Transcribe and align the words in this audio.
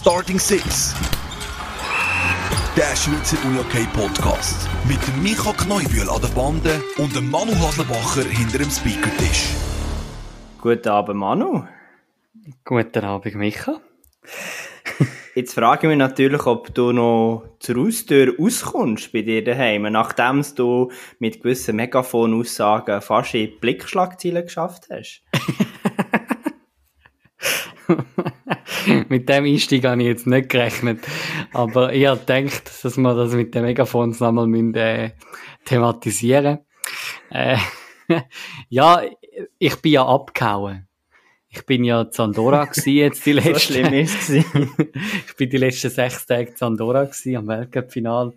Starting 0.00 0.38
Six. 0.38 0.94
Der 2.76 2.94
Schweizer 2.94 3.36
UJK 3.48 3.92
Podcast. 3.92 4.68
Mit 4.86 5.04
dem 5.08 5.24
Micha 5.24 5.52
Kneubühl 5.52 6.08
an 6.08 6.20
der 6.22 6.28
Bande 6.28 6.80
und 6.98 7.16
dem 7.16 7.28
Manu 7.28 7.52
Haslebacher 7.56 8.22
hinter 8.22 8.58
dem 8.58 8.70
Speakertisch. 8.70 9.48
Guten 10.60 10.88
Abend, 10.88 11.18
Manu. 11.18 11.64
Guten 12.64 13.04
Abend, 13.04 13.34
Micha. 13.34 13.80
Jetzt 15.34 15.54
frage 15.54 15.88
ich 15.88 15.88
mich 15.88 15.98
natürlich, 15.98 16.46
ob 16.46 16.72
du 16.72 16.92
noch 16.92 17.56
zur 17.58 17.84
Haustür 17.84 18.36
rauskommst 18.38 19.12
bei 19.12 19.22
dir 19.22 19.42
daheim, 19.42 19.82
nachdem 19.82 20.44
du 20.54 20.92
mit 21.18 21.42
gewissen 21.42 21.74
Megafon-Aussagen 21.74 23.02
fast 23.02 23.34
in 23.34 23.40
die 23.40 23.56
Blickschlagziele 23.56 24.44
geschafft 24.44 24.86
hast. 24.92 25.24
mit 29.08 29.28
dem 29.28 29.44
Einstieg 29.44 29.84
habe 29.84 30.00
ich 30.02 30.08
jetzt 30.08 30.26
nicht 30.26 30.48
gerechnet. 30.48 31.06
Aber 31.52 31.92
ich 31.92 32.06
habe 32.06 32.20
gedacht, 32.20 32.70
dass 32.82 32.96
wir 32.96 33.14
das 33.14 33.32
mit 33.32 33.54
den 33.54 33.64
Megafons 33.64 34.20
nochmal 34.20 34.46
müssen, 34.46 34.74
äh, 34.74 35.12
thematisieren 35.64 36.60
äh, 37.30 37.56
Ja, 38.68 39.02
ich 39.58 39.76
bin 39.76 39.92
ja 39.92 40.06
abgehauen. 40.06 40.88
Ich 41.50 41.64
bin 41.64 41.82
ja 41.82 42.10
zu 42.10 42.24
Andorra 42.24 42.66
gsi 42.66 42.98
jetzt 42.98 43.24
die 43.24 43.32
letzten. 43.34 43.54
so 43.54 43.60
schlimm 43.60 43.92
ist 43.94 44.30
ich 44.30 45.36
bin 45.36 45.48
die 45.48 45.56
letzten 45.56 45.90
sechs 45.90 46.26
Tage 46.26 46.54
zu 46.54 46.66
Andorra 46.66 47.04
gsi 47.04 47.36
am 47.36 47.48
Weltcup-Final. 47.48 48.34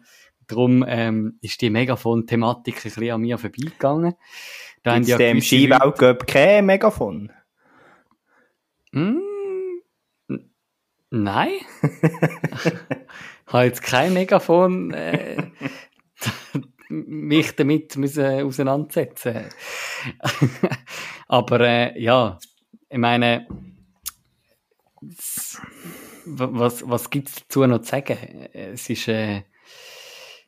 Darum 0.47 0.83
ähm, 0.87 1.37
ist 1.41 1.61
die 1.61 1.69
Megafon-Thematik 1.69 2.77
ein 2.77 2.83
bisschen 2.83 3.11
an 3.11 3.21
mir 3.21 3.37
vorbeigegangen. 3.37 4.15
Da 4.83 4.95
Gibt's 4.95 5.09
ja 5.09 5.17
dem 5.17 5.41
Skiweltcup 5.41 6.27
kein 6.27 6.65
Megafon? 6.65 7.31
Mm, 8.91 9.19
nein. 11.11 11.51
ich 11.83 13.53
habe 13.53 13.65
jetzt 13.65 13.83
kein 13.83 14.13
Megafon 14.13 14.91
äh, 14.93 15.37
mich 16.89 17.55
damit 17.55 17.95
müssen 17.97 18.43
auseinandersetzen. 18.43 19.45
Aber 21.27 21.59
äh, 21.61 22.01
ja, 22.01 22.37
ich 22.89 22.97
meine, 22.97 23.47
was, 26.25 26.87
was 26.87 27.09
gibt 27.09 27.29
es 27.29 27.35
dazu 27.35 27.65
noch 27.65 27.81
zu 27.81 27.89
sagen? 27.89 28.17
Es 28.53 28.89
ist, 28.89 29.07
äh, 29.07 29.43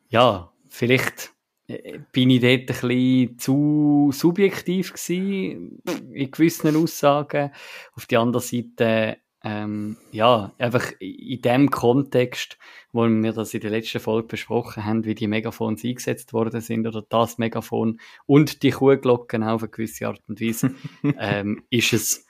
ja, 0.09 0.51
vielleicht 0.69 1.33
äh, 1.67 1.99
bin 2.11 2.29
ich 2.29 2.41
dort 2.41 2.51
ein 2.51 2.65
bisschen 2.65 3.39
zu 3.39 4.11
subjektiv 4.13 4.93
gewesen 4.93 5.81
in 6.11 6.31
gewissen 6.31 6.75
Aussagen. 6.75 7.51
Auf 7.95 8.05
der 8.05 8.19
anderen 8.19 8.45
Seite, 8.45 9.17
ähm, 9.43 9.97
ja, 10.11 10.53
einfach 10.57 10.93
in 10.99 11.41
dem 11.41 11.69
Kontext, 11.69 12.57
wo 12.93 13.05
wir 13.07 13.33
das 13.33 13.53
in 13.53 13.59
der 13.59 13.71
letzten 13.71 13.99
Folge 13.99 14.29
besprochen 14.29 14.85
haben, 14.85 15.03
wie 15.03 15.15
die 15.15 15.27
Megafons 15.27 15.83
eingesetzt 15.83 16.31
worden 16.31 16.61
sind 16.61 16.87
oder 16.87 17.01
das 17.01 17.37
Megafon 17.37 17.99
und 18.25 18.63
die 18.63 18.71
Kuhglocken 18.71 19.43
auf 19.43 19.61
eine 19.61 19.69
gewisse 19.69 20.07
Art 20.07 20.21
und 20.29 20.39
Weise, 20.39 20.73
ähm, 21.19 21.63
ist 21.69 21.91
es 21.91 22.25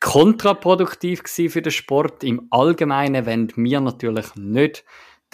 kontraproduktiv 0.00 1.22
gewesen 1.22 1.50
für 1.50 1.62
den 1.62 1.72
Sport 1.72 2.24
im 2.24 2.46
Allgemeinen, 2.50 3.26
wenn 3.26 3.52
wir 3.54 3.80
natürlich 3.80 4.34
nicht 4.36 4.84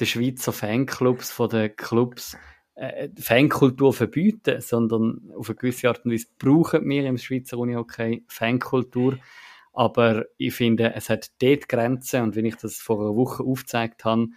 den 0.00 0.06
Schweizer 0.06 0.52
Fanclubs 0.52 1.30
von 1.30 1.48
den 1.48 1.76
Clubs 1.76 2.36
äh, 2.74 3.08
Fankultur 3.18 3.92
verbieten, 3.92 4.60
sondern 4.60 5.30
auf 5.36 5.48
eine 5.48 5.56
gewisse 5.56 5.88
Art 5.88 6.04
und 6.04 6.12
Weise 6.12 6.26
brauchen 6.38 6.88
wir 6.88 7.04
im 7.04 7.18
Schweizer 7.18 7.58
Unihockey 7.58 8.24
Fankultur. 8.26 9.18
Aber 9.72 10.24
ich 10.36 10.54
finde, 10.54 10.94
es 10.94 11.10
hat 11.10 11.30
dort 11.40 11.68
Grenzen 11.68 12.22
und 12.22 12.36
wenn 12.36 12.44
ich 12.44 12.56
das 12.56 12.76
vor 12.76 13.00
einer 13.00 13.16
Woche 13.16 13.44
aufgezeigt 13.44 14.04
habe, 14.04 14.28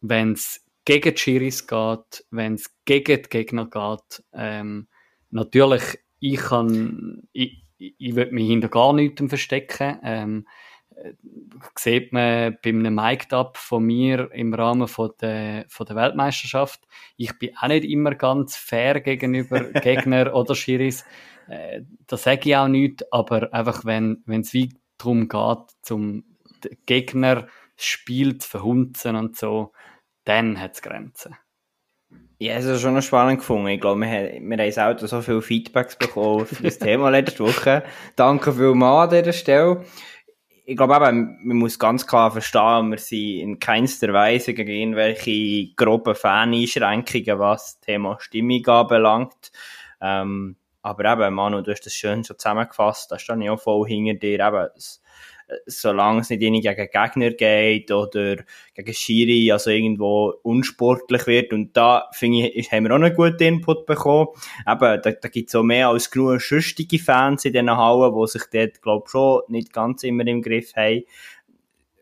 wenn 0.00 0.32
es 0.32 0.64
gegen 0.84 1.14
die 1.14 1.20
Schiris 1.20 1.66
geht, 1.66 2.24
wenn 2.30 2.54
es 2.54 2.74
gegen 2.84 3.22
die 3.22 3.28
Gegner 3.28 3.66
geht, 3.66 4.24
ähm, 4.32 4.88
natürlich, 5.30 5.98
ich 6.20 6.38
kann, 6.38 7.28
ich, 7.32 7.62
ich, 7.76 8.16
will 8.16 8.30
mich 8.32 8.48
hinter 8.48 8.68
gar 8.68 8.92
nichts 8.92 9.22
verstecken. 9.28 9.98
Ähm, 10.02 10.48
äh, 10.96 11.12
sieht 11.76 12.12
man 12.12 12.56
bei 12.62 12.70
einem 12.70 12.94
Mic-Up 12.94 13.56
von 13.56 13.84
mir 13.84 14.30
im 14.32 14.54
Rahmen 14.54 14.88
von 14.88 15.10
der, 15.20 15.66
von 15.68 15.86
der 15.86 15.96
Weltmeisterschaft. 15.96 16.80
Ich 17.16 17.38
bin 17.38 17.50
auch 17.60 17.68
nicht 17.68 17.84
immer 17.84 18.14
ganz 18.14 18.56
fair 18.56 19.00
gegenüber 19.00 19.60
Gegner 19.82 20.34
oder 20.34 20.54
Schiris. 20.54 21.04
Äh, 21.48 21.82
da 22.06 22.16
sage 22.16 22.50
ich 22.50 22.56
auch 22.56 22.68
nichts, 22.68 23.04
aber 23.10 23.52
einfach, 23.52 23.84
wenn 23.84 24.22
es 24.26 24.52
wie 24.52 24.74
darum 24.98 25.28
geht, 25.28 25.70
zum 25.82 26.24
Gegner 26.86 27.46
das 27.76 27.84
Spiel 27.84 28.38
zu 28.38 28.48
verhunzen 28.48 29.16
und 29.16 29.36
so, 29.36 29.72
dann 30.24 30.60
hat 30.60 30.74
es 30.74 30.82
Grenzen. 30.82 31.36
Ja, 32.40 32.54
es 32.54 32.66
ist 32.66 32.82
schon 32.82 32.94
noch 32.94 33.02
spannend 33.02 33.40
gefunden. 33.40 33.68
Ich 33.68 33.80
glaube, 33.80 34.00
wir, 34.00 34.08
haben, 34.08 34.48
wir 34.48 34.58
haben 34.58 34.70
selten 34.70 35.06
so 35.08 35.22
viele 35.22 35.42
Feedbacks 35.42 35.96
bekommen 35.96 36.46
für 36.46 36.62
das 36.62 36.78
Thema 36.78 37.08
letzte 37.10 37.44
Woche. 37.44 37.82
Danke 38.14 38.52
vielmals 38.52 39.12
an 39.12 39.18
dieser 39.18 39.32
Stelle. 39.32 39.84
Ich 40.64 40.76
glaube 40.76 40.94
eben, 40.94 41.38
man 41.42 41.56
muss 41.56 41.78
ganz 41.78 42.06
klar 42.06 42.30
verstehen, 42.30 42.90
wir 42.90 42.98
sind 42.98 43.40
in 43.40 43.58
keinster 43.58 44.12
Weise 44.12 44.54
gegen 44.54 44.70
irgendwelche 44.70 45.74
groben 45.74 46.14
Fan-Einschränkungen, 46.14 47.38
was 47.38 47.78
das 47.78 47.80
Thema 47.80 48.18
Stimmung 48.20 48.64
anbelangt. 48.66 49.50
Ähm, 50.00 50.56
aber 50.88 51.12
eben, 51.12 51.34
Manu, 51.34 51.60
du 51.60 51.70
hast 51.70 51.86
das 51.86 51.92
schön 51.92 52.24
schon 52.24 52.38
zusammengefasst, 52.38 53.10
da 53.10 53.18
stehe 53.18 53.42
ich 53.42 53.50
auch 53.50 53.60
voll 53.60 53.86
hinter 53.86 54.14
dir. 54.14 54.40
Eben, 54.40 54.68
solange 55.66 56.20
es 56.20 56.30
nicht 56.30 56.40
gegen 56.40 56.60
Gegner 56.60 57.30
geht 57.30 57.90
oder 57.90 58.36
gegen 58.74 58.94
Schiri, 58.94 59.50
also 59.50 59.70
irgendwo 59.70 60.34
unsportlich 60.42 61.26
wird. 61.26 61.52
Und 61.52 61.76
da, 61.76 62.08
finde 62.12 62.48
ich, 62.48 62.70
haben 62.70 62.84
wir 62.84 62.92
auch 62.92 62.96
einen 62.96 63.14
guten 63.14 63.42
Input 63.42 63.86
bekommen. 63.86 64.28
Eben, 64.66 65.02
da, 65.02 65.10
da 65.12 65.28
gibt 65.28 65.48
es 65.48 65.54
auch 65.54 65.62
mehr 65.62 65.88
als 65.88 66.10
genug 66.10 66.40
schüchtige 66.40 66.98
Fans 66.98 67.44
in 67.44 67.52
diesen 67.52 67.76
Hallen, 67.76 68.14
die 68.14 68.26
sich 68.26 68.42
dort, 68.52 68.82
glaube 68.82 69.04
ich, 69.06 69.10
schon 69.10 69.42
nicht 69.48 69.72
ganz 69.72 70.02
immer 70.02 70.26
im 70.26 70.42
Griff 70.42 70.74
haben. 70.76 71.04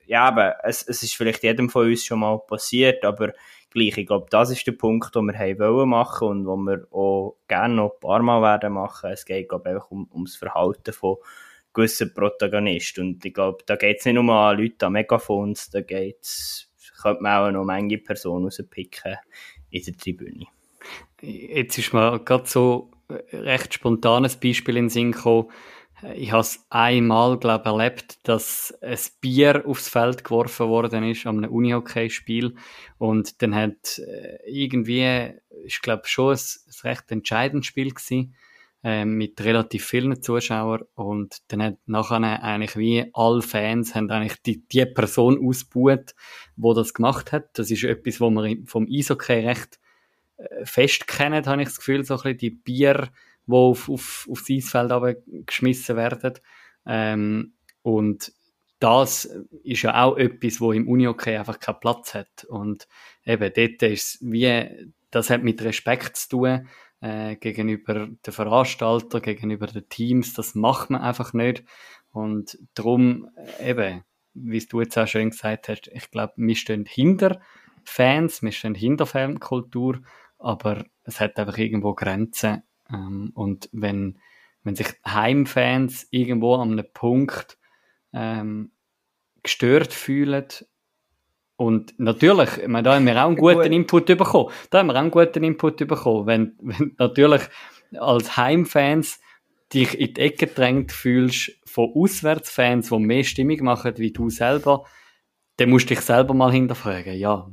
Ja, 0.07 0.25
aber 0.25 0.57
es, 0.63 0.87
es 0.87 1.03
ist 1.03 1.15
vielleicht 1.15 1.43
jedem 1.43 1.69
von 1.69 1.87
uns 1.87 2.05
schon 2.05 2.21
mal 2.21 2.39
passiert, 2.39 3.05
aber 3.05 3.33
gleich, 3.71 3.97
ich 3.99 4.07
glaube, 4.07 4.27
das 4.31 4.51
ist 4.51 4.67
der 4.67 4.73
Punkt, 4.73 5.15
den 5.15 5.27
wir 5.27 5.39
haben 5.39 5.59
wollen 5.59 5.89
machen 5.89 6.29
und 6.29 6.47
wo 6.47 6.57
wir 6.57 6.87
auch 6.91 7.37
gerne 7.49 7.75
noch 7.75 7.95
ein 7.95 8.01
paar 8.01 8.23
Mal 8.23 8.43
werden 8.43 8.75
machen. 8.75 9.11
Es 9.11 9.25
geht, 9.25 9.49
glaube 9.49 9.71
einfach 9.71 9.91
um, 9.91 10.09
ums 10.13 10.37
Verhalten 10.37 10.93
von 10.93 11.17
gewissen 11.77 12.13
Protagonist. 12.15 12.99
Und 12.99 13.25
ich 13.25 13.35
glaube, 13.35 13.59
da 13.67 13.77
geht 13.77 13.99
es 13.99 14.07
nicht 14.07 14.15
nur 14.15 14.35
an 14.35 14.59
Leute 14.59 14.87
an 14.87 14.93
Megafons, 14.93 15.71
da 15.71 15.83
geht's, 15.83 16.69
könnte 17.03 17.23
man 17.23 17.49
auch 17.49 17.51
noch 17.53 17.65
manche 17.65 17.99
Personen 17.99 18.45
rauspicken 18.45 19.17
in 19.71 19.85
der 19.85 19.97
Tribüne. 19.97 20.47
Jetzt 21.21 21.79
ist 21.79 21.93
mir 21.93 22.19
gerade 22.21 22.47
so 22.47 22.91
recht 23.33 23.75
spontanes 23.75 24.37
Beispiel 24.37 24.77
in 24.77 24.85
den 24.85 24.91
Sinn 24.91 25.13
gekommen. 25.13 25.51
Ich 26.15 26.31
habe 26.31 26.43
es 26.43 26.67
einmal, 26.69 27.39
glaube 27.39 27.63
ich, 27.65 27.73
erlebt, 27.73 28.19
dass 28.29 28.77
ein 28.83 28.99
Bier 29.23 29.65
aufs 29.67 29.89
Feld 29.89 30.25
geworfen 30.25 30.69
worden 30.69 31.05
ist 31.05 31.27
an 31.27 31.39
einem 31.39 31.51
Unihockey-Spiel 31.51 32.55
und 32.99 33.41
dann 33.41 33.55
hat 33.55 33.99
äh, 33.99 34.39
irgendwie, 34.47 35.33
ich 35.65 35.81
glaube 35.81 36.07
schon 36.07 36.35
ein, 36.35 36.39
ein 36.39 36.89
recht 36.91 37.11
entscheidendes 37.11 37.67
Spiel 37.67 37.91
gewesen 37.95 38.35
ähm, 38.85 39.17
mit 39.17 39.41
relativ 39.41 39.87
vielen 39.87 40.23
Zuschauern 40.23 40.85
und 40.95 41.39
dann 41.49 41.63
hat 41.63 41.79
nachher 41.87 42.43
eigentlich 42.43 42.77
wie 42.77 43.11
alle 43.15 43.41
Fans 43.41 43.95
haben 43.95 44.11
eigentlich 44.11 44.43
die, 44.43 44.69
die 44.69 44.85
Person 44.85 45.45
ausgebucht, 45.45 46.15
wo 46.57 46.75
das 46.75 46.93
gemacht 46.93 47.33
hat. 47.33 47.59
Das 47.59 47.71
ist 47.71 47.85
etwas, 47.85 48.21
wo 48.21 48.29
man 48.29 48.67
vom 48.67 48.87
Eishockey 48.87 49.47
recht 49.47 49.81
äh, 50.37 50.67
fest 50.67 51.09
kennen, 51.09 51.47
habe 51.47 51.63
ich 51.63 51.69
das 51.69 51.79
Gefühl, 51.79 52.05
so 52.05 52.15
ein 52.15 52.19
bisschen 52.19 52.39
die 52.39 52.51
Bier, 52.51 53.09
die 53.47 53.53
auf, 53.53 53.89
auf, 53.89 54.29
aufs 54.31 54.51
Eisfeld 54.51 55.23
geschmissen 55.47 55.97
werden. 55.97 56.35
Ähm, 56.87 57.55
und 57.83 58.33
das 58.79 59.25
ist 59.63 59.83
ja 59.83 60.03
auch 60.03 60.17
etwas, 60.17 60.61
wo 60.61 60.73
im 60.73 60.89
Unihockey 60.89 61.37
einfach 61.37 61.59
keinen 61.61 61.81
Platz 61.81 62.15
hat. 62.15 62.45
Und 62.45 62.87
eben 63.25 63.53
dort 63.55 63.83
ist 63.83 64.19
wie, 64.21 64.93
das 65.11 65.31
hat 65.31 65.43
mit 65.43 65.63
Respekt 65.63 66.17
zu 66.17 66.29
tun 66.29 66.69
äh, 67.01 67.37
gegenüber 67.37 68.09
den 68.09 68.33
Veranstalter, 68.33 69.21
gegenüber 69.21 69.67
den 69.67 69.89
Teams. 69.89 70.35
Das 70.35 70.55
macht 70.55 70.91
man 70.91 71.01
einfach 71.01 71.33
nicht. 71.33 71.65
Und 72.11 72.59
darum 72.75 73.31
äh, 73.59 73.71
eben, 73.71 74.05
wie 74.35 74.59
du 74.59 74.81
jetzt 74.81 74.99
auch 74.99 75.07
schön 75.07 75.31
gesagt 75.31 75.69
hast, 75.69 75.89
ich 75.93 76.11
glaube, 76.11 76.35
wir 76.37 76.57
stehen 76.57 76.85
hinter 76.87 77.41
Fans, 77.85 78.43
wir 78.43 78.53
stehen 78.53 78.75
hinter 78.75 79.07
Fankultur, 79.07 80.03
aber 80.39 80.85
es 81.05 81.21
hat 81.21 81.39
einfach 81.39 81.57
irgendwo 81.57 81.95
Grenzen. 81.95 82.63
Ähm, 82.93 83.33
und 83.35 83.69
wenn, 83.73 84.19
wenn 84.63 84.77
sich 84.77 84.89
Heimfans 85.07 86.07
irgendwo 86.11 86.55
an 86.55 86.73
einem 86.73 86.87
Punkt 86.93 87.59
ähm, 88.13 88.73
gestört 89.43 89.93
fühlen, 89.93 90.47
und 91.59 91.99
natürlich, 91.99 92.59
ich 92.59 92.69
meine, 92.69 92.83
da 92.83 92.95
haben 92.95 93.07
wir 93.07 93.17
auch 93.17 93.29
einen 93.29 93.37
guten 93.37 93.73
Input 93.73 94.07
bekommen. 94.07 94.51
Da 94.69 94.79
haben 94.79 94.89
wir 94.89 94.93
auch 94.95 94.99
einen 94.99 95.11
guten 95.11 95.43
Input 95.43 95.79
bekommen. 95.89 96.27
Wenn, 96.27 96.55
wenn 96.61 96.95
natürlich 96.99 97.43
als 97.99 98.37
Heimfans 98.37 99.21
dich 99.73 99.99
in 99.99 100.15
die 100.15 100.21
Ecke 100.21 100.47
drängt 100.47 100.93
fühlst 100.93 101.53
von 101.65 101.93
Auswärtsfans, 101.95 102.91
die 102.91 102.99
mehr 102.99 103.25
Stimmung 103.25 103.65
machen 103.65 103.97
wie 103.97 104.13
du 104.13 104.29
selber, 104.29 104.85
dann 105.57 105.71
musst 105.71 105.89
du 105.91 105.95
dich 105.95 106.05
selber 106.05 106.35
mal 106.35 106.53
hinterfragen, 106.53 107.15
ja. 107.15 107.51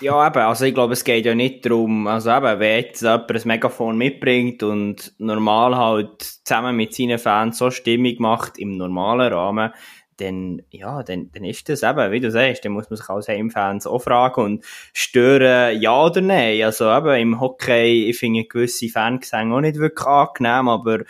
Ja, 0.00 0.28
eben, 0.28 0.38
also 0.38 0.64
ich 0.64 0.74
glaube, 0.74 0.92
es 0.92 1.02
geht 1.02 1.26
ja 1.26 1.34
nicht 1.34 1.66
darum, 1.66 2.06
also 2.06 2.30
eben, 2.30 2.60
wenn 2.60 2.84
jetzt 2.84 3.02
jemand 3.02 3.30
ein 3.30 3.42
Megafon 3.44 3.98
mitbringt 3.98 4.62
und 4.62 5.12
normal 5.18 5.76
halt 5.76 6.22
zusammen 6.22 6.76
mit 6.76 6.94
seinen 6.94 7.18
Fans 7.18 7.58
so 7.58 7.72
Stimmung 7.72 8.14
macht 8.20 8.58
im 8.58 8.76
normalen 8.76 9.32
Rahmen, 9.32 9.72
dann, 10.18 10.62
ja, 10.70 11.02
dann, 11.02 11.30
dann 11.32 11.44
ist 11.44 11.68
das 11.68 11.82
eben, 11.82 12.12
wie 12.12 12.20
du 12.20 12.30
sagst, 12.30 12.64
dann 12.64 12.72
muss 12.72 12.88
man 12.90 12.96
sich 12.96 13.08
als 13.08 13.26
Heimfans 13.26 13.88
auch 13.88 13.98
fragen 14.00 14.40
und 14.40 14.64
stören, 14.92 15.80
ja 15.80 16.00
oder 16.00 16.20
nein. 16.20 16.62
Also 16.62 16.88
eben, 16.92 17.20
im 17.20 17.40
Hockey, 17.40 18.08
ich 18.08 18.18
finde 18.18 18.44
gewisse 18.44 18.88
Fangesänge 18.88 19.54
auch 19.54 19.60
nicht 19.60 19.78
wirklich 19.78 20.06
angenehm, 20.06 20.68
aber 20.68 21.00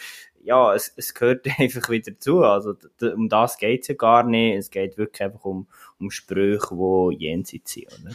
ja, 0.42 0.74
es, 0.74 0.94
es 0.96 1.12
gehört 1.12 1.46
einfach 1.58 1.90
wieder 1.90 2.12
dazu. 2.12 2.42
Also 2.42 2.74
um 3.02 3.28
das 3.28 3.58
geht's 3.58 3.88
ja 3.88 3.94
gar 3.94 4.22
nicht. 4.22 4.56
Es 4.56 4.70
geht 4.70 4.96
wirklich 4.96 5.22
einfach 5.22 5.44
um, 5.44 5.66
um 6.00 6.10
Sprüche, 6.10 6.74
die 6.74 7.16
jenseits 7.18 7.72
sind. 7.72 7.86
Oder? 7.86 8.14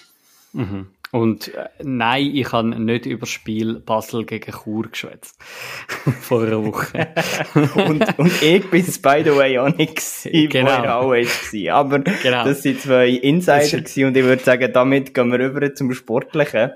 Mhm. 0.53 0.87
Und 1.13 1.53
äh, 1.53 1.69
nein, 1.83 2.31
ich 2.33 2.51
habe 2.51 2.69
nicht 2.69 3.05
über 3.05 3.19
das 3.19 3.29
Spiel 3.29 3.79
Basel 3.79 4.25
gegen 4.25 4.51
Chur 4.51 4.87
geschwätzt. 4.89 5.39
Vor 6.21 6.41
einer 6.41 6.65
Woche. 6.65 7.13
und, 7.85 8.17
und 8.17 8.41
ich 8.41 8.67
bin 8.71 8.81
es, 8.81 8.99
by 8.99 9.21
the 9.23 9.35
way, 9.35 9.59
auch 9.59 9.69
nicht 9.75 9.97
gewesen, 9.97 10.49
genau. 10.49 10.69
wo 10.69 10.71
er 10.71 10.95
always 10.95 11.53
war. 11.53 11.75
Aber 11.75 11.99
genau. 11.99 12.45
das 12.45 12.63
sind 12.63 12.81
zwei 12.81 13.09
Insider 13.09 13.81
gewesen, 13.81 14.05
und 14.05 14.17
ich 14.17 14.23
würde 14.23 14.43
sagen, 14.43 14.73
damit 14.73 15.13
gehen 15.13 15.31
wir 15.31 15.37
rüber 15.37 15.75
zum 15.75 15.93
Sportlichen. 15.93 16.71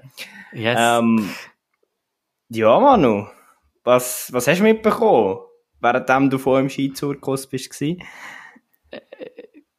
Yes. 0.53 0.77
Ähm, 0.79 1.29
ja, 2.50 2.79
Manu, 2.79 3.25
was, 3.83 4.31
was 4.31 4.47
hast 4.47 4.59
du 4.59 4.63
mitbekommen, 4.63 5.39
während 5.79 6.31
du 6.31 6.38
vor 6.38 6.59
im 6.59 6.69
Skizurkurs 6.69 7.47
bist? 7.47 7.83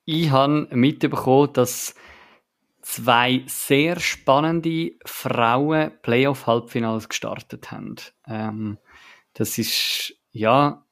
Ich 0.05 0.31
habe 0.31 0.67
mitbekommen, 0.73 1.53
dass 1.53 1.95
zwei 2.89 3.43
sehr 3.47 4.01
spannende 4.01 4.93
Frauen 5.05 5.93
Playoff-Halbfinals 6.01 7.11
gestartet 7.11 7.71
haben. 7.71 7.97
Ähm, 8.27 8.79
das 9.35 9.59
ist, 9.59 10.15
ja, 10.33 10.87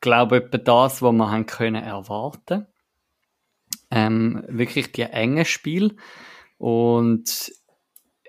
glaube 0.00 0.36
etwa 0.36 0.58
das, 0.58 1.02
was 1.02 1.12
man 1.12 1.32
haben 1.32 1.46
können 1.46 1.82
erwarten. 1.82 2.68
Ähm, 3.90 4.44
wirklich 4.46 4.92
die 4.92 5.02
engen 5.02 5.44
Spiel 5.44 5.96
und 6.58 7.52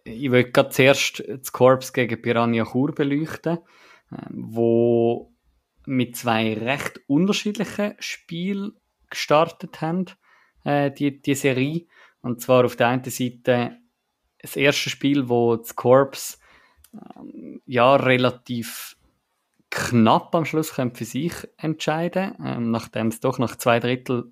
ich 0.03 0.31
will 0.31 0.51
gerade 0.51 0.69
zuerst 0.69 1.23
das 1.27 1.51
Korps 1.51 1.94
gegen 1.94 2.19
Piranha 2.19 2.65
Chur 2.65 2.95
beleuchten, 2.95 3.59
ähm, 4.11 4.27
wo 4.31 5.31
mit 5.85 6.15
zwei 6.15 6.55
recht 6.55 6.99
unterschiedlichen 7.05 7.94
Spielen 7.99 8.73
gestartet 9.07 9.81
haben, 9.81 10.05
äh, 10.63 10.91
die, 10.91 11.21
die 11.21 11.35
Serie. 11.35 11.85
Und 12.22 12.42
zwar 12.42 12.66
auf 12.66 12.75
der 12.75 12.88
einen 12.88 13.04
Seite 13.04 13.78
das 14.42 14.56
erste 14.56 14.90
Spiel, 14.90 15.30
wo 15.30 15.56
das 15.56 15.75
Corps 15.75 16.40
ähm, 16.94 17.62
ja 17.66 17.96
relativ 17.96 18.98
knapp 19.69 20.34
am 20.34 20.46
Schluss 20.46 20.72
für 20.72 21.06
sich 21.06 21.34
entscheiden, 21.58 22.36
ähm, 22.44 22.72
nachdem 22.72 23.08
es 23.08 23.19
doch 23.19 23.40
nach 23.40 23.56
zwei 23.58 23.80
Drittel 23.80 24.31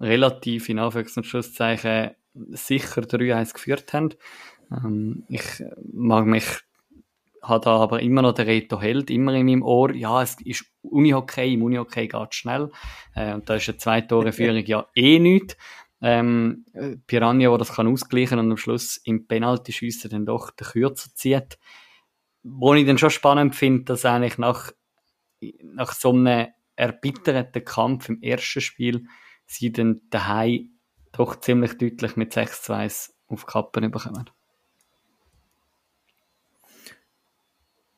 relativ 0.00 0.68
in 0.68 0.78
Anführungs- 0.78 1.16
und 1.16 1.24
Schlusszeichen 1.24 2.12
sicher 2.34 3.02
3-1 3.02 3.54
geführt 3.54 3.92
haben. 3.92 4.14
Ähm, 4.70 5.24
ich 5.28 5.62
mag 5.92 6.26
mich 6.26 6.44
hat 7.42 7.66
da 7.66 7.78
aber 7.78 8.00
immer 8.00 8.22
noch 8.22 8.34
der 8.34 8.46
Reto 8.46 8.80
Held 8.80 9.10
immer 9.10 9.32
in 9.32 9.46
meinem 9.46 9.62
Ohr. 9.62 9.94
Ja, 9.94 10.22
es 10.22 10.36
ist 10.42 10.66
Unihockey, 10.82 11.54
im 11.54 11.62
Unihockey 11.62 12.06
geht 12.06 12.34
schnell. 12.34 12.70
Äh, 13.14 13.34
und 13.34 13.48
da 13.48 13.54
ist 13.54 13.68
eine 13.68 13.78
zwei 13.78 14.00
Tore 14.02 14.32
Führung 14.32 14.62
ja 14.66 14.86
eh 14.94 15.18
nichts. 15.18 15.56
Ähm, 16.02 16.64
Piranha, 17.06 17.50
der 17.50 17.58
das 17.58 17.72
kann 17.72 17.86
ausgleichen 17.88 18.38
und 18.38 18.50
am 18.50 18.56
Schluss 18.56 18.96
im 18.98 19.26
Penalty-Schiessen 19.26 20.10
dann 20.10 20.26
doch 20.26 20.50
den 20.50 20.66
Kürzer 20.66 21.10
zieht. 21.14 21.58
Wo 22.42 22.74
ich 22.74 22.86
dann 22.86 22.98
schon 22.98 23.10
spannend 23.10 23.54
finde, 23.54 23.84
dass 23.84 24.06
eigentlich 24.06 24.38
nach, 24.38 24.72
nach 25.62 25.92
so 25.92 26.10
einem 26.10 26.48
erbitterten 26.76 27.64
Kampf 27.64 28.08
im 28.08 28.22
ersten 28.22 28.62
Spiel 28.62 29.06
sie 29.46 29.72
dann 29.72 30.00
daheim 30.08 30.70
doch 31.12 31.36
ziemlich 31.40 31.76
deutlich 31.76 32.16
mit 32.16 32.32
6 32.32 32.62
2 32.62 32.88
auf 33.26 33.46
Kappen 33.46 33.90
bekommen. 33.90 34.30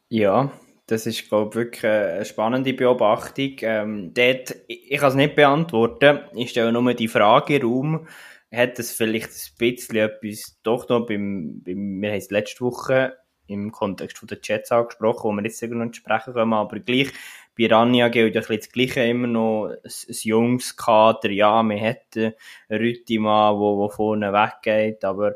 Ja, 0.08 0.52
das 0.86 1.06
ist, 1.06 1.28
glaube 1.28 1.50
ich, 1.50 1.54
wirklich 1.54 1.84
eine 1.84 2.24
spannende 2.24 2.74
Beobachtung. 2.74 3.52
Ähm, 3.60 4.14
dort, 4.14 4.54
ich, 4.66 4.98
kann 4.98 5.08
es 5.10 5.14
nicht 5.14 5.36
beantworten. 5.36 6.20
Ich 6.34 6.50
stelle 6.50 6.72
nur 6.72 6.94
die 6.94 7.08
Frage 7.08 7.56
im 7.56 7.62
Raum, 7.62 8.06
hat 8.52 8.78
es 8.78 8.92
vielleicht 8.92 9.30
ein 9.30 9.56
bisschen 9.58 9.96
etwas 9.96 10.58
doch 10.62 10.88
noch 10.88 11.06
beim, 11.06 11.62
beim 11.64 12.00
wir 12.00 12.10
haben 12.10 12.18
es 12.18 12.30
letzte 12.30 12.60
Woche 12.60 13.16
im 13.46 13.72
Kontext 13.72 14.18
von 14.18 14.28
der 14.28 14.40
Chats 14.40 14.72
angesprochen, 14.72 15.24
wo 15.24 15.32
wir 15.32 15.42
jetzt 15.42 15.62
noch 15.62 15.94
sprechen 15.94 16.34
können, 16.34 16.52
aber 16.52 16.78
gleich 16.80 17.12
bei 17.58 17.66
Rania 17.66 18.08
gilt 18.08 18.34
ja 18.34 18.40
das 18.40 18.70
Gleiche 18.70 19.02
immer 19.02 19.26
noch, 19.26 19.66
ein, 19.66 20.14
junges 20.22 20.76
Kader, 20.76 21.30
ja, 21.30 21.62
man 21.62 21.80
hat 21.80 22.16
einen 22.16 22.34
Rüttimann, 22.70 23.58
der 23.58 23.90
vorne 23.90 24.32
weggeht, 24.32 25.04
aber 25.04 25.34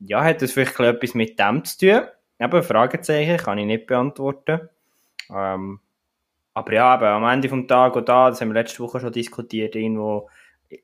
ja, 0.00 0.22
hat 0.22 0.42
das 0.42 0.52
vielleicht 0.52 0.78
etwas 0.78 1.14
mit 1.14 1.38
dem 1.38 1.64
zu 1.64 1.78
tun? 1.78 2.08
Eben, 2.40 2.62
Fragezeichen 2.62 3.36
kann 3.38 3.58
ich 3.58 3.66
nicht 3.66 3.86
beantworten. 3.86 4.68
Ähm, 5.30 5.80
aber 6.54 6.72
ja, 6.72 6.96
eben, 6.96 7.04
am 7.04 7.24
Ende 7.24 7.48
des 7.48 7.66
Tages, 7.66 7.96
auch 7.96 8.04
da, 8.04 8.30
das 8.30 8.40
haben 8.40 8.48
wir 8.48 8.54
letzte 8.54 8.80
Woche 8.80 9.00
schon 9.00 9.12
diskutiert, 9.12 9.76
irgendwo 9.76 10.28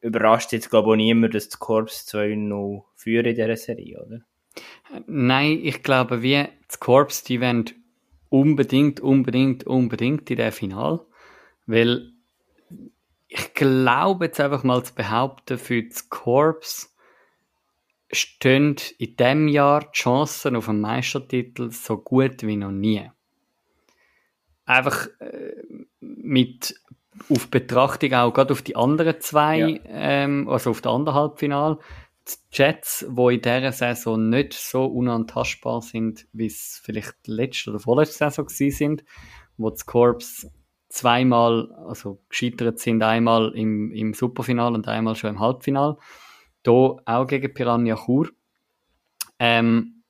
überrascht 0.01 0.53
jetzt, 0.53 0.71
glaube 0.71 0.89
ich, 0.89 0.93
auch 0.93 0.97
niemand, 0.97 1.35
dass 1.35 1.49
das 1.49 1.59
Korps 1.59 2.07
2-0 2.09 2.83
führen 2.95 3.27
in 3.27 3.35
dieser 3.35 3.57
Serie, 3.57 4.03
oder? 4.05 4.21
Nein, 5.07 5.59
ich 5.63 5.83
glaube, 5.83 6.23
wie 6.23 6.47
das 6.69 6.81
Korps, 6.81 7.25
die 7.25 7.41
wollen 7.41 7.71
unbedingt, 8.29 9.01
unbedingt, 9.01 9.65
unbedingt 9.65 10.31
in 10.31 10.37
der 10.37 10.53
Final, 10.53 11.01
weil 11.67 12.13
ich 13.29 13.55
glaube 13.55 14.27
jetzt 14.27 14.41
einfach 14.41 14.63
mal 14.63 14.85
zu 14.85 14.95
behaupten, 14.95 15.59
für 15.59 15.83
das 15.83 16.09
Korps 16.09 16.95
stehen 18.13 18.77
in 18.99 19.17
diesem 19.17 19.49
Jahr 19.49 19.81
die 19.81 19.99
Chancen 19.99 20.57
auf 20.57 20.69
einen 20.69 20.81
Meistertitel 20.81 21.71
so 21.71 21.99
gut 21.99 22.43
wie 22.45 22.57
noch 22.57 22.71
nie. 22.71 23.11
Einfach 24.67 25.09
äh, 25.21 25.63
mit 26.01 26.75
auf 27.31 27.49
Betrachtung 27.49 28.13
auch 28.15 28.33
gerade 28.33 28.53
auf 28.53 28.63
die 28.63 28.77
anderen 28.77 29.21
zwei, 29.21 29.59
ja. 29.59 29.79
ähm, 29.87 30.49
also 30.49 30.71
auf 30.71 30.81
der 30.81 30.93
anderen 30.93 31.19
Halbfinale, 31.19 31.79
die 32.27 32.35
Jets, 32.53 33.07
wo 33.09 33.31
in 33.31 33.43
dieser 33.43 33.73
Saison 33.73 34.31
nicht 34.31 34.55
so 34.55 34.87
unantastbar 34.87 35.83
sind, 35.83 36.27
wie 36.33 36.47
es 36.47 36.81
vielleicht 36.83 37.15
letzte 37.27 37.71
oder 37.71 37.81
vorletzte 37.81 38.19
Saison 38.19 38.47
gewesen 38.47 38.77
sind, 38.77 39.05
wo 39.57 39.71
das 39.71 39.87
Corps 39.87 40.47
zweimal, 40.89 41.73
also 41.87 42.23
gescheitert 42.29 42.79
sind, 42.79 43.03
einmal 43.03 43.53
im, 43.55 43.91
im 43.93 44.15
Superfinal 44.15 44.75
und 44.75 44.89
einmal 44.89 45.17
schon 45.17 45.31
im 45.31 45.41
Halbfinal. 45.41 45.99
Hier 46.65 46.97
auch 47.05 47.27
gegen 47.27 47.53
Piranha 47.53 47.97
Chur. 47.97 48.31
Ähm, 49.39 50.03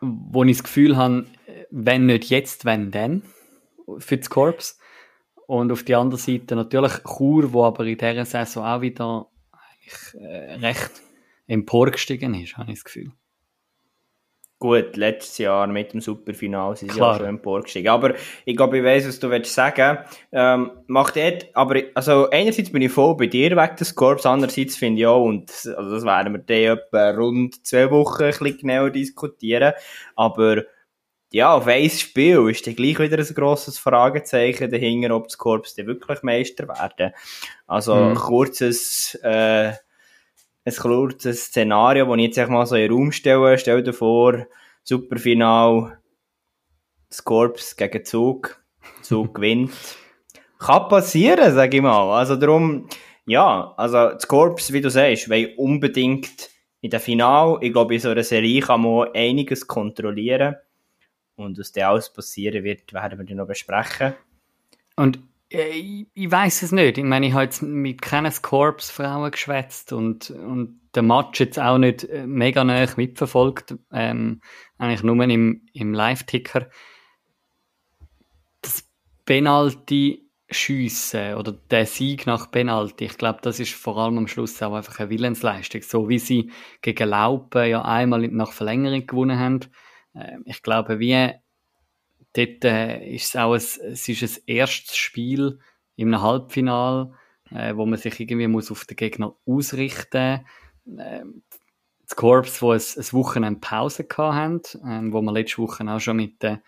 wo 0.00 0.42
ich 0.44 0.56
das 0.56 0.64
Gefühl 0.64 0.96
habe, 0.96 1.26
wenn 1.70 2.06
nicht 2.06 2.30
jetzt, 2.30 2.64
wenn 2.64 2.90
dann 2.90 3.22
für 3.98 4.16
das 4.16 4.30
Korps. 4.30 4.78
Und 5.46 5.70
auf 5.70 5.84
der 5.84 5.98
anderen 5.98 6.20
Seite 6.20 6.56
natürlich 6.56 6.92
Chur, 7.04 7.52
wo 7.52 7.64
aber 7.64 7.84
in 7.84 7.98
dieser 7.98 8.24
Saison 8.24 8.64
auch 8.64 8.80
wieder 8.80 9.28
eigentlich 9.52 10.22
äh, 10.22 10.54
recht 10.54 10.90
emporgestiegen 11.46 12.34
ist, 12.34 12.56
habe 12.56 12.72
ich 12.72 12.78
das 12.78 12.84
Gefühl. 12.84 13.12
Gut, 14.58 14.96
letztes 14.96 15.36
Jahr 15.36 15.66
mit 15.66 15.92
dem 15.92 16.00
Superfinal 16.00 16.74
sind 16.76 16.90
sie 16.90 16.98
ja 16.98 17.14
schon 17.14 17.26
emporgestiegen. 17.26 17.90
Aber 17.90 18.14
ich 18.46 18.56
glaube, 18.56 18.78
ich 18.78 18.84
weiss, 18.84 19.06
was 19.06 19.20
du 19.20 19.28
willst 19.28 19.52
sagen. 19.52 19.98
Ähm, 20.32 20.70
macht 20.86 21.16
dort, 21.16 21.48
aber, 21.52 21.82
also, 21.94 22.30
einerseits 22.30 22.72
bin 22.72 22.80
ich 22.80 22.90
voll 22.90 23.16
bei 23.18 23.26
dir 23.26 23.54
weg 23.54 23.76
des 23.76 23.94
Korps, 23.94 24.24
andererseits 24.24 24.76
finde 24.76 25.02
ich 25.02 25.06
auch, 25.06 25.22
und, 25.22 25.50
also, 25.50 25.90
das 25.90 26.04
werden 26.06 26.32
wir 26.32 26.38
dann 26.38 26.78
etwa 26.78 27.10
rund 27.10 27.66
zwei 27.66 27.90
Wochen 27.90 28.22
ein 28.22 28.30
bisschen 28.30 28.56
genauer 28.56 28.90
diskutieren. 28.90 29.74
Aber, 30.14 30.62
ja, 31.32 31.52
auf 31.54 31.66
ein 31.66 31.90
Spiel 31.90 32.48
ist 32.48 32.66
dann 32.66 32.76
gleich 32.76 32.98
wieder 32.98 33.18
ein 33.18 33.34
grosses 33.34 33.78
Fragezeichen 33.78 34.70
dahinter, 34.70 35.14
ob 35.14 35.24
das 35.24 35.38
Korps 35.38 35.74
dann 35.74 35.86
wirklich 35.86 36.22
Meister 36.22 36.68
werden. 36.68 37.12
Also, 37.66 37.94
mhm. 37.94 38.14
kurzes, 38.14 39.18
äh, 39.22 39.72
ein 40.64 40.74
kurzes 40.76 41.46
Szenario, 41.46 42.06
das 42.06 42.16
ich 42.16 42.36
jetzt 42.36 42.48
mal 42.50 42.66
so 42.66 42.76
in 42.76 42.82
den 42.82 42.92
Raum 42.92 43.12
stelle. 43.12 43.58
Stell 43.58 43.82
dir 43.82 43.92
vor, 43.92 44.46
Superfinal, 44.82 45.98
das 47.08 47.24
Korps 47.24 47.76
gegen 47.76 48.04
Zug, 48.04 48.62
Zug 49.02 49.34
gewinnt. 49.34 49.72
Kann 50.58 50.88
passieren, 50.88 51.52
sage 51.54 51.76
ich 51.76 51.82
mal. 51.82 52.18
Also 52.18 52.36
darum, 52.36 52.88
ja, 53.26 53.74
also 53.76 54.10
das 54.10 54.26
Korps, 54.28 54.72
wie 54.72 54.80
du 54.80 54.90
sagst, 54.90 55.28
weil 55.28 55.54
unbedingt 55.56 56.50
in 56.80 56.90
der 56.90 57.00
Final, 57.00 57.58
ich 57.60 57.72
glaube, 57.72 57.94
in 57.94 58.00
so 58.00 58.10
einer 58.10 58.22
Serie 58.22 58.60
kann 58.60 58.82
man 58.82 59.08
einiges 59.12 59.66
kontrollieren. 59.66 60.56
Und 61.36 61.58
was 61.58 61.72
da 61.72 61.90
alles 61.90 62.12
passieren 62.12 62.64
wird, 62.64 62.92
werden 62.92 63.18
wir 63.18 63.24
dann 63.24 63.36
noch 63.36 63.46
besprechen. 63.46 64.14
Und 64.96 65.20
ich, 65.48 66.06
ich 66.12 66.30
weiß 66.30 66.62
es 66.62 66.72
nicht. 66.72 66.98
Ich 66.98 67.04
meine, 67.04 67.26
ich 67.26 67.32
habe 67.32 67.44
jetzt 67.44 67.62
mit 67.62 68.02
Kenneth 68.02 68.42
Corps 68.42 68.90
Frauen 68.90 69.30
geschwätzt 69.30 69.92
und, 69.92 70.30
und 70.30 70.80
den 70.94 71.06
Match 71.06 71.40
jetzt 71.40 71.58
auch 71.58 71.78
nicht 71.78 72.04
äh, 72.04 72.26
mega 72.26 72.64
nah 72.64 72.86
mitverfolgt. 72.96 73.76
Ähm, 73.92 74.40
eigentlich 74.78 75.02
nur 75.02 75.22
im, 75.22 75.66
im 75.72 75.94
Live-Ticker. 75.94 76.68
Das 78.62 78.84
Penalty 79.24 80.26
schiessen 80.48 81.34
oder 81.34 81.52
der 81.52 81.86
Sieg 81.86 82.26
nach 82.26 82.50
Penalty, 82.50 83.06
ich 83.06 83.18
glaube, 83.18 83.40
das 83.42 83.58
ist 83.58 83.72
vor 83.74 83.96
allem 83.98 84.18
am 84.18 84.28
Schluss 84.28 84.62
auch 84.62 84.74
einfach 84.74 85.00
eine 85.00 85.10
Willensleistung. 85.10 85.82
So 85.82 86.08
wie 86.08 86.18
sie 86.18 86.50
gegen 86.82 87.08
Laupen 87.08 87.68
ja 87.68 87.82
einmal 87.82 88.26
nach 88.28 88.52
Verlängerung 88.52 89.06
gewonnen 89.06 89.38
haben. 89.38 89.60
Ähm, 90.16 90.42
ich 90.46 90.62
glaube, 90.62 90.98
wie 90.98 91.32
dort 92.32 92.64
äh, 92.64 93.14
ist 93.14 93.26
es 93.26 93.36
auch 93.36 93.52
ein, 93.52 93.56
es 93.56 94.08
ist 94.08 94.22
ein 94.22 94.42
erstes 94.46 94.96
Spiel 94.96 95.58
im 95.96 96.20
Halbfinal, 96.20 97.12
äh, 97.50 97.74
wo 97.76 97.86
man 97.86 97.98
sich 97.98 98.18
irgendwie 98.20 98.48
muss 98.48 98.70
auf 98.70 98.84
den 98.84 98.96
Gegner 98.96 99.34
ausrichten 99.46 100.44
muss. 100.84 100.98
Äh, 100.98 101.24
das 102.08 102.14
Korps, 102.14 102.62
wo 102.62 102.72
es 102.72 102.96
ein 102.96 103.18
Wochenende 103.18 103.60
Pause 103.60 104.06
hatten, 104.16 104.60
äh, 104.84 105.12
wo 105.12 105.20
wir 105.22 105.32
letzte 105.32 105.58
Woche 105.58 105.84
auch 105.90 106.00
schon 106.00 106.16
mit 106.16 106.42
der 106.42 106.62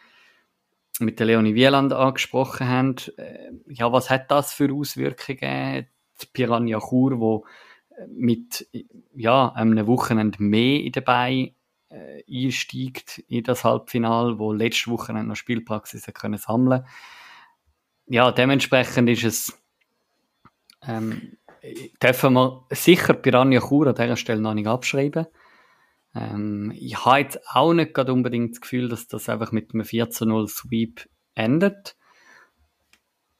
mit 1.01 1.21
der 1.21 1.27
Leonie 1.27 1.55
Wieland 1.55 1.93
angesprochen 1.93 2.67
haben. 2.67 2.97
Äh, 3.19 3.53
ja, 3.69 3.93
was 3.93 4.11
hat 4.11 4.33
das 4.33 4.53
für 4.53 4.73
Auswirkungen? 4.73 5.87
Die 6.21 6.27
Piranha 6.33 6.81
Chur, 6.81 7.21
wo 7.21 7.45
mit 8.09 8.69
ja, 9.15 9.53
einem 9.53 9.87
Wochenende 9.87 10.43
mehr 10.43 10.91
dabei 10.91 11.55
äh, 11.91 12.23
einsteigt 12.31 13.19
in 13.29 13.45
das 13.45 13.65
Halbfinale, 13.65 14.39
wo 14.39 14.53
letzte 14.53 14.91
Woche 14.91 15.13
noch 15.13 15.37
Spielpraxis 15.37 16.07
können 16.15 16.39
sammeln. 16.39 16.85
Ja, 18.07 18.33
dementsprechend 18.33 19.09
ist 19.11 19.25
es 19.25 19.63
ähm, 20.87 21.37
dürfen 22.03 22.35
wir 22.35 22.67
sicher 22.71 23.15
Piranha 23.15 23.61
Chur 23.61 23.89
an 23.89 23.95
dieser 23.95 24.17
Stelle 24.17 24.41
noch 24.41 24.55
nicht 24.55 24.69
abschreiben. 24.69 25.27
Ähm, 26.15 26.73
ich 26.75 27.05
habe 27.05 27.19
jetzt 27.19 27.41
auch 27.49 27.73
nicht 27.73 27.95
gerade 27.95 28.13
unbedingt 28.13 28.53
das 28.53 28.61
Gefühl, 28.61 28.89
dass 28.89 29.09
das 29.09 29.29
einfach 29.29 29.53
mit 29.53 29.75
einem 29.75 29.85
4 29.85 30.11
zu 30.11 30.27
0 30.27 30.49
Sweep 30.49 31.09
endet. 31.35 31.97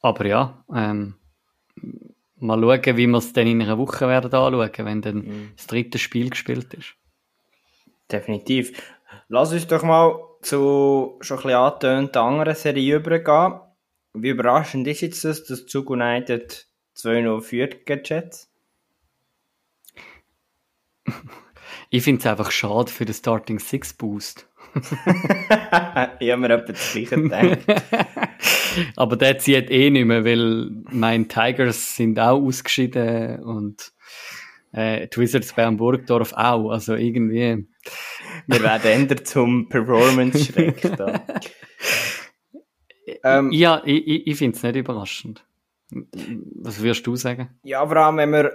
Aber 0.01 0.25
ja, 0.25 0.63
ähm, 0.73 1.15
mal 2.37 2.59
schauen, 2.59 2.97
wie 2.97 3.07
wir 3.07 3.17
es 3.17 3.33
dann 3.33 3.47
in 3.47 3.61
einer 3.61 3.77
Woche 3.77 4.07
werden 4.07 4.31
anschauen, 4.31 4.85
wenn 4.85 5.01
dann 5.01 5.17
mhm. 5.17 5.51
das 5.55 5.67
dritte 5.67 5.97
Spiel 5.97 6.29
gespielt 6.29 6.73
ist. 6.73 6.95
Definitiv. 8.11 8.81
Lass 9.27 9.53
uns 9.53 9.67
doch 9.67 9.83
mal 9.83 10.19
zu 10.41 11.17
schon 11.21 11.37
ein 11.37 11.43
bisschen 11.43 11.57
angetönten 11.57 12.21
anderen 12.21 12.55
Serie 12.55 12.95
übergehen. 12.95 13.59
Wie 14.13 14.29
überraschend 14.29 14.87
ist 14.87 15.01
jetzt 15.01 15.23
das, 15.23 15.43
dass 15.45 15.67
Zug 15.67 15.89
United 15.89 16.67
2-0 16.97 17.41
führt 17.41 17.85
gegen 17.85 18.01
Jets? 18.03 18.51
ich 21.89 22.03
finde 22.03 22.19
es 22.19 22.25
einfach 22.25 22.51
schade 22.51 22.91
für 22.91 23.05
den 23.05 23.13
Starting 23.13 23.59
Six 23.59 23.93
Boost. 23.93 24.47
ich 24.75 26.31
habe 26.31 26.37
mir 26.37 26.49
etwa 26.49 26.73
das 26.73 26.91
Gleiche 26.91 27.21
gedacht. 27.21 27.59
Aber 28.95 29.15
der 29.15 29.39
zieht 29.39 29.71
eh 29.71 29.89
nicht 29.89 30.05
mehr, 30.05 30.23
weil 30.23 30.69
meine 30.91 31.27
Tigers 31.27 31.95
sind 31.95 32.19
auch 32.19 32.39
ausgeschieden 32.39 33.43
und 33.43 33.91
äh, 34.71 35.07
die 35.07 35.17
Wizards 35.17 35.53
Bern 35.53 35.77
Burgdorf 35.77 36.33
auch. 36.33 36.69
Also 36.71 36.95
irgendwie. 36.95 37.67
Wir 38.47 38.63
werden 38.63 38.91
ändern 38.91 39.25
zum 39.25 39.69
Performance-Schreck 39.69 40.97
da. 40.97 41.21
ähm, 43.23 43.51
ja, 43.51 43.81
ich, 43.85 44.07
ich, 44.07 44.27
ich 44.27 44.37
finde 44.37 44.57
es 44.57 44.63
nicht 44.63 44.75
überraschend. 44.75 45.45
Was 45.91 46.81
würdest 46.81 47.05
du 47.07 47.15
sagen? 47.15 47.49
Ja, 47.63 47.85
vor 47.85 47.97
allem, 47.97 48.17
wenn 48.17 48.31
wir. 48.31 48.51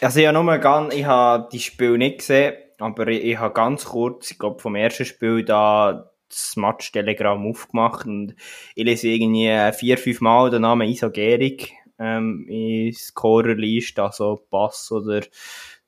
Also, 0.00 0.20
ich 0.20 0.26
habe 0.26 0.44
nur 0.44 0.58
ganz, 0.58 0.94
ich 0.94 1.06
habe 1.06 1.48
die 1.50 1.60
Spiel 1.60 1.96
nicht 1.96 2.18
gesehen, 2.18 2.54
aber 2.78 3.06
ich, 3.08 3.24
ich 3.24 3.38
habe 3.38 3.54
ganz 3.54 3.86
kurz, 3.86 4.30
ich 4.30 4.38
glaube, 4.38 4.60
vom 4.60 4.74
ersten 4.74 5.06
Spiel 5.06 5.42
da 5.42 6.10
das 6.28 6.56
Match-Telegramm 6.56 7.46
aufgemacht 7.46 8.06
und 8.06 8.34
ich 8.74 8.84
lese 8.84 9.08
irgendwie 9.08 9.72
vier, 9.72 9.96
fünf 9.96 10.20
Mal 10.20 10.50
den 10.50 10.62
Namen 10.62 10.88
Isa 10.88 11.08
Gehrig 11.08 11.72
ähm, 11.98 12.46
in 12.48 12.92
Scorerliste, 12.92 14.02
also 14.02 14.44
Pass 14.50 14.90
oder 14.92 15.22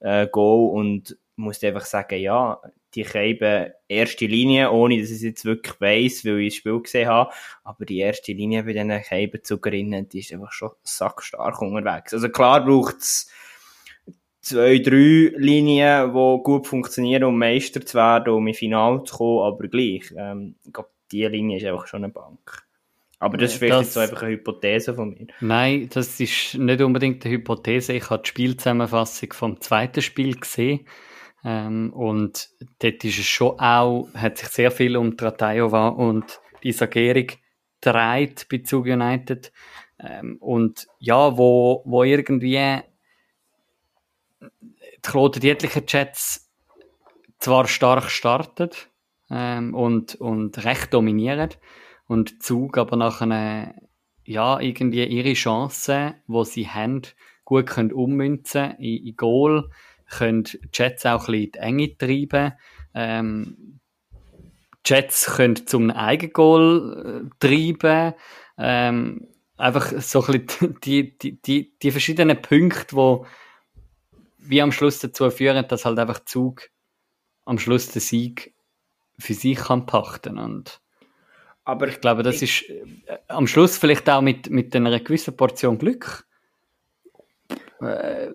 äh, 0.01 0.27
Goal 0.29 0.77
und 0.79 1.17
muss 1.37 1.63
einfach 1.63 1.85
sagen, 1.85 2.21
ja, 2.21 2.61
die 2.95 3.05
Scheibe 3.05 3.75
erste 3.87 4.27
Linie, 4.27 4.71
ohne 4.73 5.01
dass 5.01 5.11
ich 5.11 5.17
es 5.17 5.23
jetzt 5.23 5.45
wirklich 5.45 5.81
weiss, 5.81 6.25
weil 6.25 6.41
ich 6.41 6.55
das 6.55 6.59
Spiel 6.59 6.81
gesehen 6.81 7.09
habe, 7.09 7.33
aber 7.63 7.85
die 7.85 7.99
erste 7.99 8.33
Linie 8.33 8.65
bei 8.65 8.73
diesen 8.73 9.03
Scheibenzugerinnen, 9.03 10.09
die 10.09 10.21
ist 10.21 10.33
einfach 10.33 10.53
schon 10.53 10.71
sackstark 10.83 11.61
unterwegs. 11.61 12.15
Also 12.15 12.29
klar 12.29 12.65
braucht 12.65 12.99
es 12.99 13.31
zwei, 14.41 14.79
drei 14.79 15.33
Linien, 15.37 16.13
die 16.13 16.43
gut 16.43 16.67
funktionieren, 16.67 17.25
um 17.25 17.39
Meister 17.39 17.85
zu 17.85 17.97
werden, 17.97 18.33
um 18.33 18.47
im 18.47 18.55
Finale 18.55 19.05
zu 19.05 19.17
kommen, 19.17 19.45
aber 19.45 19.69
gleich. 19.69 20.13
Ähm, 20.17 20.57
ich 20.65 20.73
glaube, 20.73 20.91
die 21.13 21.27
Linie 21.27 21.59
ist 21.59 21.65
einfach 21.67 21.87
schon 21.87 22.05
eine 22.05 22.13
Bank. 22.13 22.68
Aber 23.21 23.37
das 23.37 23.53
ist 23.53 23.59
vielleicht 23.59 23.81
das, 23.81 23.87
jetzt 23.87 23.95
so 23.95 24.01
einfach 24.01 24.23
eine 24.23 24.33
Hypothese 24.33 24.95
von 24.95 25.11
mir. 25.11 25.27
Nein, 25.41 25.89
das 25.93 26.21
ist 26.21 26.55
nicht 26.55 26.81
unbedingt 26.81 27.25
eine 27.25 27.35
Hypothese. 27.35 27.95
Ich 27.95 28.11
habe 28.11 28.23
die 28.23 28.29
Spielzusammenfassung 28.29 29.33
vom 29.33 29.61
zweiten 29.61 30.03
Spiel 30.03 30.37
gesehen. 30.37 30.87
Ähm, 31.45 31.93
und 31.93 32.51
dort 32.81 33.05
ist 33.05 33.19
es 33.19 33.27
schon 33.27 33.59
auch, 33.59 34.09
hat 34.15 34.39
sich 34.39 34.49
sehr 34.49 34.71
viel 34.71 34.97
um 34.97 35.17
Tratajova 35.17 35.89
und 35.89 36.41
die 36.63 36.73
Sagerung 36.73 37.27
dreht 37.81 38.47
bei 38.49 38.59
Zug 38.59 38.87
United. 38.87 39.53
Ähm, 40.01 40.37
und 40.41 40.87
ja, 40.99 41.37
wo, 41.37 41.83
wo 41.87 42.05
irgendwie 42.05 42.81
die 44.41 45.03
Kloten 45.03 45.41
Dietlicher 45.41 45.83
Jets 45.87 46.51
zwar 47.39 47.67
stark 47.69 48.11
startet 48.11 48.89
ähm, 49.31 49.75
und, 49.75 50.17
und 50.17 50.65
recht 50.65 50.93
dominieren, 50.93 51.51
und 52.09 52.43
Zug 52.43 52.77
aber 52.79 52.97
nach 52.97 53.21
einer, 53.21 53.75
ja, 54.25 54.59
irgendwie 54.59 55.05
ihre 55.05 55.35
Chancen, 55.35 56.15
wo 56.27 56.43
sie 56.43 56.69
haben, 56.69 57.03
gut 57.45 57.67
können 57.67 57.93
ummünzen 57.93 58.73
in, 58.79 59.07
in 59.07 59.17
Goal, 59.17 59.71
können 60.11 60.45
Jets 60.73 61.07
auch 61.07 61.29
ein 61.29 61.33
bisschen 61.33 61.45
in 61.45 61.53
die 61.53 61.59
Enge 61.59 61.99
treiben. 61.99 62.53
Ähm, 62.95 63.81
Jets 64.85 65.27
können 65.27 65.67
zum 65.67 65.91
Eigengoal 65.91 67.25
äh, 67.25 67.31
treiben. 67.41 68.15
Ähm, 68.57 69.29
einfach 69.57 69.93
so 70.01 70.25
ein 70.25 70.47
bisschen 70.47 70.81
die, 70.85 71.17
die, 71.19 71.41
die, 71.41 71.79
die 71.79 71.91
verschiedenen 71.91 72.41
Punkte, 72.41 72.97
wo 72.97 73.27
wie 74.39 74.63
am 74.63 74.73
Schluss 74.73 74.99
dazu 75.01 75.31
führen, 75.31 75.67
dass 75.69 75.85
halt 75.85 75.99
einfach 75.99 76.25
Zug 76.25 76.71
am 77.45 77.59
Schluss 77.59 77.89
den 77.89 78.01
Sieg 78.01 78.55
für 79.19 79.35
sich 79.35 79.59
kann 79.59 79.85
pachten 79.85 80.39
und 80.39 80.81
aber 81.69 81.89
ich 81.89 82.01
glaube, 82.01 82.23
das 82.23 82.41
ist 82.41 82.67
äh, 82.71 82.83
am 83.29 83.47
Schluss 83.47 83.77
vielleicht 83.77 84.09
auch 84.09 84.23
mit, 84.23 84.49
mit 84.49 84.75
einer 84.75 84.99
gewissen 85.01 85.37
Portion 85.37 85.77
Glück 85.77 86.27
äh, 87.83 88.29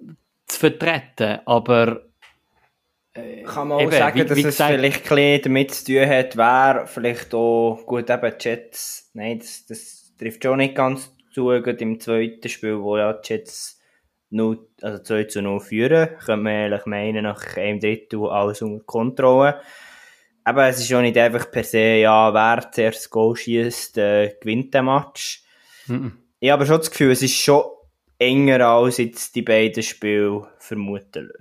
zu 0.46 0.60
vertreten. 0.60 1.40
Aber 1.48 2.04
äh, 3.16 3.42
kann 3.42 3.70
man 3.70 3.78
auch 3.78 3.82
eben, 3.82 3.92
sagen, 3.92 4.20
wie, 4.20 4.25
dass 4.25 4.38
wie 4.38 4.42
es 4.42 4.46
gesagt, 4.46 4.75
vielleicht 4.75 5.12
ein 5.12 5.42
damit 5.42 5.74
zu 5.74 5.86
tun 5.86 6.08
hat, 6.08 6.38
wer 6.38 6.86
vielleicht 6.86 7.34
auch 7.34 7.84
gut 7.88 8.08
eben 8.12 8.34
Jets, 8.40 9.10
nein, 9.16 9.40
das, 9.40 9.66
das 9.66 10.13
trifft 10.20 10.44
schon 10.44 10.58
nicht 10.58 10.75
ganz 10.75 11.12
zu, 11.34 11.50
im 11.50 12.00
zweiten 12.00 12.50
Spiel, 12.50 12.80
wo 12.82 12.98
ja 12.98 13.20
Jets 13.24 13.82
0, 14.30 14.60
also 14.84 15.02
2 15.02 15.24
zu 15.24 15.42
0 15.42 15.60
führen, 15.60 16.10
könnte 16.20 16.38
man 16.38 16.54
eigentlich 16.54 16.86
meinen, 16.86 17.24
nach 17.24 17.58
einem 17.58 17.80
Drittel 17.80 18.28
alles 18.30 18.62
unter 18.62 18.84
Kontrolle 18.86 19.60
aber 20.44 20.68
es 20.68 20.80
ist 20.80 20.94
auch 20.94 21.02
nicht 21.02 21.18
einfach 21.18 21.50
per 21.50 21.64
se, 21.64 21.98
ja, 21.98 22.34
wer 22.34 22.72
zuerst 22.72 23.10
Goal 23.10 23.36
schießt, 23.36 23.98
äh, 23.98 24.36
gewinnt 24.40 24.74
den 24.74 24.86
Match. 24.86 25.44
Mhm. 25.88 26.18
Ich 26.40 26.52
habe 26.52 26.66
schon 26.66 26.78
das 26.78 26.92
Gefühl, 26.92 27.12
es 27.12 27.22
ist 27.22 27.36
schon 27.36 27.64
enger, 28.20 28.68
als 28.68 28.98
jetzt 28.98 29.36
die 29.36 29.42
beiden 29.42 29.84
Spiele 29.84 30.48
vermuten 30.60 31.32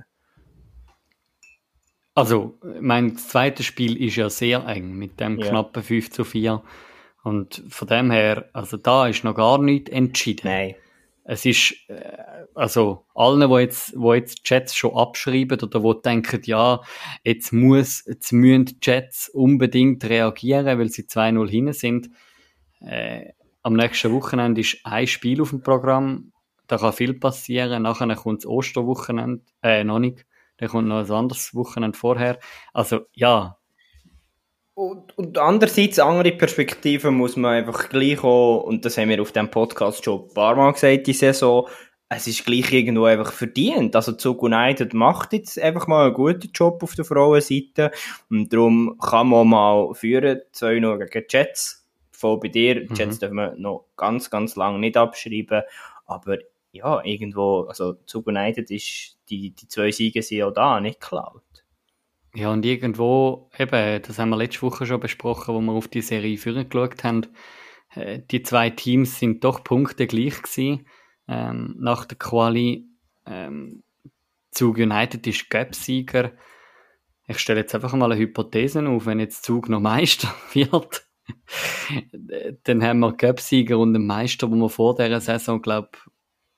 Also, 2.15 2.59
mein 2.81 3.17
zweites 3.17 3.67
Spiel 3.67 4.01
ist 4.03 4.17
ja 4.17 4.31
sehr 4.31 4.67
eng 4.67 4.95
mit 4.95 5.19
dem 5.21 5.39
ja. 5.39 5.49
knappen 5.49 5.83
5 5.83 6.11
zu 6.11 6.25
4. 6.25 6.63
Und 7.25 7.63
von 7.69 7.89
dem 7.89 8.11
her, 8.11 8.49
also 8.53 8.77
da 8.77 9.07
ist 9.07 9.23
noch 9.25 9.35
gar 9.35 9.59
nichts 9.59 9.91
entschieden. 9.91 10.43
Nein 10.45 10.75
es 11.25 11.45
ist, 11.45 11.89
äh, 11.89 12.47
also 12.55 13.07
allen, 13.15 13.49
die 13.49 13.57
jetzt, 13.57 13.99
wo 13.99 14.15
jetzt 14.15 14.45
Chats 14.45 14.75
schon 14.75 14.97
abschreiben 14.97 15.61
oder 15.61 15.83
wo 15.83 15.95
denken, 15.95 16.41
ja, 16.45 16.81
jetzt 17.23 17.53
muss, 17.53 18.05
jetzt 18.07 18.33
müssen 18.33 18.81
Chats 18.81 19.29
unbedingt 19.29 20.05
reagieren, 20.05 20.79
weil 20.79 20.89
sie 20.89 21.03
2-0 21.03 21.49
hin 21.49 21.73
sind. 21.73 22.11
Äh, 22.81 23.33
am 23.63 23.75
nächsten 23.75 24.13
Wochenende 24.13 24.61
ist 24.61 24.79
ein 24.85 25.07
Spiel 25.07 25.41
auf 25.41 25.51
dem 25.51 25.63
Programm. 25.63 26.33
Da 26.67 26.79
kann 26.79 26.93
viel 26.93 27.15
passieren. 27.15 27.83
Nachher 27.83 28.15
kommt 28.17 28.43
das 28.43 28.51
Osterwochenende, 28.51 29.45
äh, 29.63 29.85
noch 29.85 30.01
nicht. 30.01 30.27
Dann 30.57 30.69
kommt 30.69 30.89
noch 30.89 31.05
ein 31.05 31.11
anderes 31.11 31.55
Wochenende 31.55 31.97
vorher. 31.97 32.39
Also, 32.73 33.07
ja. 33.15 33.59
Und, 34.75 35.17
und 35.19 35.37
andererseits, 35.37 35.99
andere 35.99 36.33
Perspektiven 36.33 37.15
muss 37.15 37.37
man 37.37 37.53
einfach 37.53 37.91
gleich 37.91 38.25
auch, 38.25 38.63
und 38.63 38.85
das 38.85 38.97
haben 38.97 39.11
wir 39.11 39.21
auf 39.21 39.33
dem 39.33 39.51
Podcast 39.51 40.05
schon 40.05 40.23
ein 40.23 40.35
paar 40.35 40.57
Mal 40.57 40.73
gesagt, 40.73 41.07
die 41.07 41.13
Saison, 41.13 41.69
es 42.09 42.27
ist 42.27 42.45
gleich 42.45 42.73
irgendwo 42.73 43.05
einfach 43.05 43.33
verdient. 43.33 43.97
Also 43.97 44.13
Zug 44.13 44.43
United 44.43 44.95
macht 44.95 45.33
jetzt 45.33 45.59
einfach 45.59 45.87
mal 45.87 46.07
einen 46.07 46.15
guten 46.15 46.51
Job 46.53 46.83
auf 46.83 46.95
der 46.95 47.05
Frauenseite 47.05 47.91
und 48.31 48.53
darum 48.53 48.99
kann 48.99 49.29
man 49.29 49.49
mal 49.49 49.95
führen, 49.95 50.41
2-0 50.55 51.07
gegen 51.07 51.27
Jets. 51.29 51.87
Voll 52.11 52.39
bei 52.39 52.49
dir, 52.49 52.83
mhm. 52.83 52.95
Jets 52.95 53.19
dürfen 53.19 53.37
wir 53.37 53.55
noch 53.57 53.87
ganz, 53.97 54.31
ganz 54.31 54.57
lange 54.57 54.79
nicht 54.79 54.97
abschreiben, 54.97 55.63
aber 56.07 56.39
ja, 56.73 57.05
irgendwo, 57.05 57.63
also 57.63 57.95
Zug 58.07 58.27
United 58.27 58.71
ist, 58.71 59.19
die, 59.29 59.51
die 59.51 59.69
zwei 59.69 59.91
Siege 59.91 60.23
sind 60.23 60.43
auch 60.43 60.53
da, 60.53 60.81
nicht 60.81 61.01
geklaut. 61.01 61.43
Ja, 62.35 62.51
und 62.51 62.65
irgendwo, 62.65 63.51
eben, 63.59 64.03
das 64.03 64.19
haben 64.19 64.31
wir 64.31 64.37
letzte 64.37 64.63
Woche 64.63 64.87
schon 64.87 65.01
besprochen, 65.01 65.55
wo 65.55 65.61
wir 65.61 65.73
auf 65.73 65.89
die 65.89 66.01
Serie 66.01 66.39
führen 66.39 66.69
geschaut 66.69 67.05
haben, 67.05 67.27
äh, 67.95 68.21
die 68.31 68.43
zwei 68.43 68.71
Teams 68.71 69.19
sind 69.19 69.45
doch 69.45 69.63
Punkte 69.65 70.07
gleich 70.07 70.41
gewesen. 70.43 70.87
Ähm, 71.29 71.77
nach 71.79 72.07
der 72.07 72.19
Quali 72.19 72.87
ähm, 73.27 73.83
Zug 74.51 74.79
United 74.79 75.27
ist 75.27 75.51
Gap-Sieger. 75.51 76.33
Ich 77.29 77.39
stelle 77.39 77.61
jetzt 77.61 77.75
einfach 77.75 77.93
mal 77.93 78.11
eine 78.11 78.21
Hypothese 78.21 78.87
auf, 78.89 79.07
wenn 79.07 79.21
jetzt 79.21 79.45
Zug 79.45 79.69
noch 79.69 79.81
Meister 79.81 80.35
wird, 80.53 81.07
dann 82.65 82.83
haben 82.83 83.01
wir 83.01 83.13
Gap-Sieger 83.13 83.79
und 83.79 83.95
einen 83.95 84.07
Meister, 84.07 84.51
wo 84.51 84.57
wir 84.57 84.69
vor 84.69 84.97
dieser 84.97 85.21
Saison, 85.21 85.61
glaube 85.63 85.91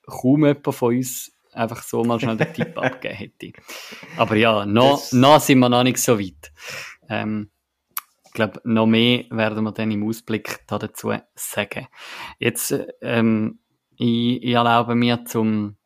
kaum 0.06 0.44
jemand 0.44 0.74
von 0.74 0.96
uns 0.96 1.33
einfach 1.54 1.82
so 1.82 2.04
mal 2.04 2.20
schnell 2.20 2.36
den 2.36 2.52
Tipp 2.52 2.76
abgeben 2.78 3.14
hätte. 3.14 3.52
Aber 4.16 4.36
ja, 4.36 4.66
noch, 4.66 5.00
das... 5.00 5.12
noch 5.12 5.40
sind 5.40 5.58
wir 5.58 5.68
noch 5.68 5.84
nicht 5.84 5.98
so 5.98 6.18
weit. 6.18 6.52
Ähm, 7.08 7.50
ich 8.26 8.32
glaube, 8.32 8.60
noch 8.64 8.86
mehr 8.86 9.24
werden 9.30 9.64
wir 9.64 9.72
dann 9.72 9.90
im 9.90 10.08
Ausblick 10.08 10.66
dazu 10.66 11.12
sagen. 11.34 11.86
Jetzt, 12.38 12.74
ähm, 13.00 13.60
ich, 13.96 14.42
ich 14.42 14.52
erlaube 14.52 14.94
mir, 14.94 15.24
zum 15.24 15.76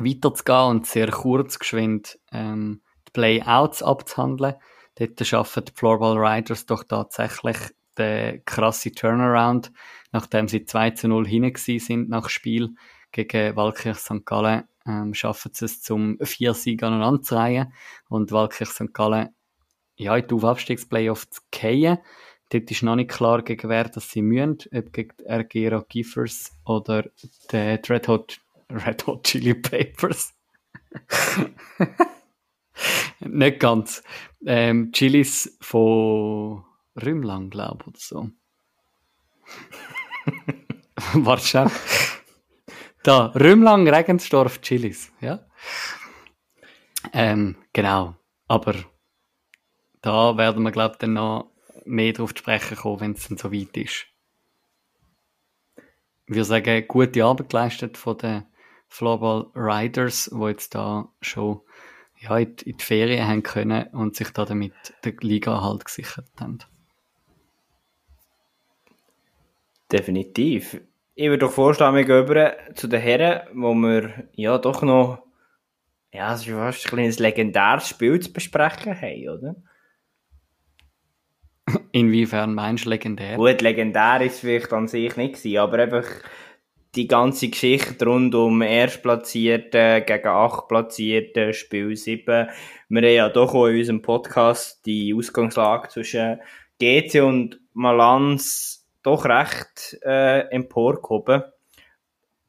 weiterzugehen 0.00 0.70
und 0.70 0.86
sehr 0.86 1.10
kurz 1.10 1.58
geschwind 1.58 2.18
ähm, 2.32 2.82
die 3.08 3.12
Playouts 3.12 3.82
abzuhandeln. 3.82 4.54
Dort 4.96 5.26
schaffen 5.26 5.64
die 5.64 5.72
Floorball 5.74 6.18
Riders 6.18 6.66
doch 6.66 6.84
tatsächlich 6.84 7.56
den 7.98 8.44
krasse 8.44 8.92
Turnaround, 8.92 9.72
nachdem 10.12 10.48
sie 10.48 10.64
2 10.64 10.90
zu 10.90 11.08
0 11.08 11.26
hinten 11.26 11.78
sind 11.78 12.08
nach 12.08 12.28
Spiel 12.28 12.74
gegen 13.12 13.56
Walkirch 13.56 13.98
St. 13.98 14.24
Gallen 14.24 14.64
ähm, 14.86 15.14
schaffen 15.14 15.52
sie 15.54 15.64
es 15.64 15.82
zum 15.82 16.18
vier 16.22 16.54
Sieg 16.54 16.82
aneinanderzureihen 16.82 17.72
und 18.08 18.32
Walkirch 18.32 18.70
St. 18.70 18.92
Gallen 18.92 19.30
ja, 19.96 20.16
in 20.16 20.26
die 20.26 20.34
Aufstiegsplayoff 20.34 21.28
zu 21.30 21.40
fallen. 21.54 21.98
Dort 22.50 22.70
ist 22.70 22.82
noch 22.82 22.94
nicht 22.94 23.10
klar, 23.10 23.42
gegen 23.42 23.68
wer 23.68 23.84
das 23.84 24.10
sie 24.10 24.22
müssen, 24.22 24.58
ob 24.72 24.92
gegen 24.92 25.14
RG 25.28 25.82
Giffers 25.88 26.52
oder 26.64 27.04
die 27.50 27.56
Red 27.56 28.08
Hot, 28.08 28.40
Red 28.70 29.06
Hot 29.06 29.24
Chili 29.24 29.54
Papers. 29.54 30.32
nicht 33.20 33.60
ganz. 33.60 34.02
Ähm, 34.44 34.92
Chilis 34.92 35.56
von 35.60 36.62
Rümlang, 36.94 37.50
glaube 37.50 37.84
ich, 37.84 37.88
oder 37.88 37.98
so. 37.98 38.30
Schon. 41.38 41.70
Da, 43.06 43.26
Rümlang, 43.36 43.86
Regensdorf, 43.88 44.60
Chilis, 44.62 45.12
ja. 45.20 45.46
Ähm, 47.12 47.54
genau. 47.72 48.16
Aber 48.48 48.74
da 50.02 50.36
werden 50.36 50.64
wir, 50.64 50.72
glaube 50.72 50.94
ich, 50.94 50.98
dann 50.98 51.12
noch 51.12 51.52
mehr 51.84 52.12
drauf 52.12 52.34
zu 52.34 52.40
sprechen 52.40 52.76
kommen, 52.76 53.00
wenn 53.00 53.12
es 53.12 53.28
dann 53.28 53.38
so 53.38 53.52
weit 53.52 53.76
ist. 53.76 54.06
Wir 56.26 56.44
sagen, 56.44 56.84
gute 56.88 57.24
Arbeit 57.24 57.50
geleistet 57.50 57.96
von 57.96 58.18
den 58.18 58.42
Floorball 58.88 59.52
Riders, 59.54 60.28
die 60.34 60.44
jetzt 60.44 60.74
da 60.74 61.08
schon 61.20 61.60
ja, 62.18 62.36
in, 62.38 62.56
die, 62.56 62.74
Ferien 62.80 63.28
haben 63.28 63.44
können 63.44 63.86
und 63.92 64.16
sich 64.16 64.30
da 64.30 64.44
damit 64.44 64.74
den 65.04 65.16
Liga 65.20 65.62
halt 65.62 65.84
gesichert 65.84 66.26
haben. 66.40 66.58
Definitiv. 69.92 70.80
Ich 71.18 71.30
würde 71.30 71.46
doch 71.46 71.52
vorschlagen, 71.52 71.96
wir 71.96 72.04
gehen 72.04 72.24
über 72.24 72.56
zu 72.74 72.88
den 72.88 73.00
Herren, 73.00 73.48
wo 73.54 73.72
wir 73.72 74.28
ja 74.34 74.58
doch 74.58 74.82
noch, 74.82 75.22
ja, 76.12 76.34
es 76.34 76.42
ist 76.42 76.50
fast 76.50 76.84
ein 76.84 76.90
kleines 76.90 77.18
legendäres 77.18 77.88
Spiel 77.88 78.20
zu 78.20 78.34
besprechen 78.34 78.94
haben, 79.00 79.28
oder? 79.30 79.56
Inwiefern 81.92 82.52
meinst 82.52 82.84
du 82.84 82.90
legendär? 82.90 83.36
Gut, 83.36 83.62
legendär 83.62 84.20
ist 84.20 84.34
es 84.34 84.40
vielleicht 84.40 84.70
an 84.74 84.88
sich 84.88 85.16
nicht 85.16 85.36
gewesen, 85.36 85.56
aber 85.56 85.78
einfach 85.78 86.04
die 86.94 87.06
ganze 87.06 87.48
Geschichte 87.48 88.04
rund 88.04 88.34
um 88.34 88.60
Erstplatzierten 88.60 90.04
gegen 90.04 90.28
Achtplatzierten, 90.28 91.54
Spiel 91.54 91.96
7. 91.96 92.26
Wir 92.90 93.02
haben 93.02 93.14
ja 93.14 93.28
doch 93.30 93.54
auch 93.54 93.68
in 93.68 93.78
unserem 93.78 94.02
Podcast 94.02 94.84
die 94.84 95.14
Ausgangslage 95.14 95.88
zwischen 95.88 96.40
GC 96.78 97.22
und 97.22 97.58
Malans 97.72 98.75
doch 99.06 99.24
recht 99.24 99.98
äh, 100.02 100.40
emporgehoben. 100.50 101.44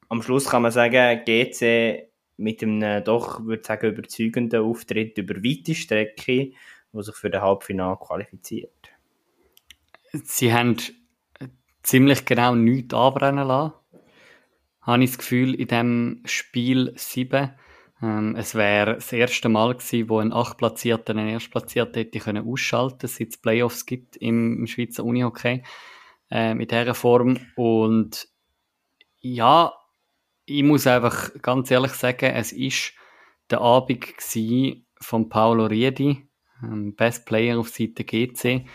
Am 0.10 0.22
Schluss 0.24 0.46
kann 0.46 0.63
man 0.63 0.72
sagen, 0.72 1.22
GC 1.24 2.10
mit 2.38 2.63
einem 2.63 3.04
doch, 3.04 3.43
würde 3.43 3.62
ich 3.62 3.67
sagen, 3.67 3.88
überzeugenden 3.88 4.63
Auftritt 4.63 5.17
über 5.17 5.36
weite 5.36 5.76
Strecke, 5.76 6.54
wo 6.91 7.02
sich 7.02 7.15
für 7.15 7.30
den 7.30 7.41
Halbfinale 7.41 7.98
qualifiziert. 7.98 8.72
Sie 10.12 10.52
haben 10.52 10.78
ziemlich 11.84 12.26
genau 12.26 12.56
nichts 12.56 12.93
anbrennen 12.93 13.48
lassen. 13.48 13.74
Habe 14.82 15.04
ich 15.04 15.12
das 15.12 15.17
Gefühl, 15.20 15.54
in 15.54 15.67
diesem 15.67 16.24
Spiel 16.26 16.93
7. 16.96 17.52
Ähm, 18.02 18.36
es 18.36 18.56
wäre 18.56 18.96
das 18.96 19.12
erste 19.12 19.50
Mal 19.50 19.76
gewesen, 19.76 20.10
wo 20.10 20.20
ein 20.20 20.32
Achtplatzierter 20.32 21.12
einen 21.13 21.30
Erstplatzierten 21.30 21.96
hätte 21.96 22.20
können 22.20 22.48
ausschalten, 22.48 23.08
seit 23.08 23.30
es 23.30 23.38
Playoffs 23.38 23.86
gibt 23.86 24.15
im, 24.17 24.60
im 24.60 24.67
Schweizer 24.67 25.04
Unihockey 25.04 25.63
äh, 26.30 26.54
mit 26.54 26.72
dieser 26.72 26.94
Form. 26.94 27.40
Und 27.56 28.28
ja, 29.20 29.74
ich 30.46 30.63
muss 30.63 30.88
einfach 30.88 31.32
ganz 31.42 31.70
ehrlich 31.72 31.94
sagen, 31.94 32.34
es 32.34 32.52
ist 32.52 32.94
der 33.50 33.62
Abend 33.62 34.06
von 35.00 35.30
Paolo 35.30 35.66
Riedi, 35.66 36.28
ähm, 36.63 36.96
Best 36.96 37.26
Player 37.26 37.60
auf 37.60 37.70
Seite 37.70 38.04
GC, 38.04 38.66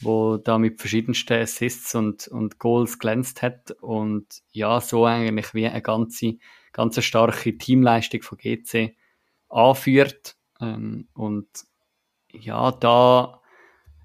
wo 0.00 0.36
da 0.36 0.58
mit 0.58 0.80
verschiedensten 0.80 1.40
Assists 1.40 1.94
und, 1.94 2.28
und 2.28 2.58
Goals 2.58 2.98
glänzt 2.98 3.42
hat 3.42 3.72
und 3.80 4.26
ja, 4.50 4.80
so 4.80 5.06
eigentlich 5.06 5.54
wie 5.54 5.66
eine 5.66 5.82
ganze, 5.82 6.38
ganz 6.72 7.02
starke 7.02 7.56
Teamleistung 7.56 8.22
von 8.22 8.38
GC 8.38 8.96
anführt 9.48 10.36
ähm, 10.60 11.08
und 11.14 11.48
ja, 12.30 12.72
da 12.72 13.40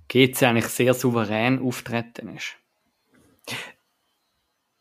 GC 0.09 0.43
eigentlich 0.43 0.67
sehr 0.67 0.93
souverän 0.93 1.61
auftreten 1.61 2.29
ist. 2.35 2.57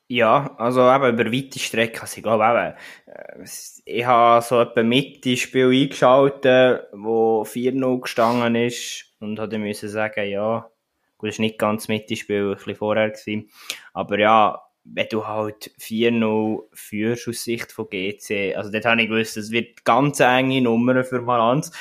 Ja, 0.09 0.55
also 0.59 0.89
eben 0.89 1.15
über 1.15 1.33
weite 1.33 1.59
Strecken. 1.59 2.01
Also 2.01 2.19
ich 2.19 2.23
glaube 2.23 2.45
eben, 2.45 3.13
äh, 3.13 3.45
ich 3.85 4.07
habe 4.07 4.41
so 4.43 4.61
etwa 4.61 4.83
Mitte 4.85 5.37
Spiel 5.37 5.71
eingeschaltet, 5.71 6.87
wo 6.93 7.43
4-0 7.43 8.01
gestanden 8.01 8.55
ist 8.55 9.05
und 9.19 9.41
hatte 9.41 9.59
müssen 9.59 9.89
sagen, 9.89 10.29
ja, 10.29 10.71
gut, 11.19 11.31
es 11.31 11.39
war 11.39 11.45
nicht 11.45 11.59
ganz 11.59 11.89
Mitte 11.89 12.15
Spiel, 12.15 12.51
ein 12.51 12.55
bisschen 12.55 12.77
vorher 12.77 13.11
gewesen. 13.11 13.51
Aber 13.95 14.19
ja, 14.19 14.63
wenn 14.85 15.09
du 15.09 15.27
halt 15.27 15.73
4-0 15.81 16.63
führst 16.73 17.29
aus 17.29 17.43
Sicht 17.43 17.73
von 17.73 17.89
GC, 17.91 18.55
also 18.57 18.71
dort 18.71 18.85
habe 18.85 19.03
ich 19.03 19.09
gewusst, 19.09 19.37
es 19.37 19.51
wird 19.51 19.85
ganz 19.85 20.21
enge 20.21 20.61
Nummern 20.61 21.05
für 21.05 21.21
Malanz. 21.21 21.73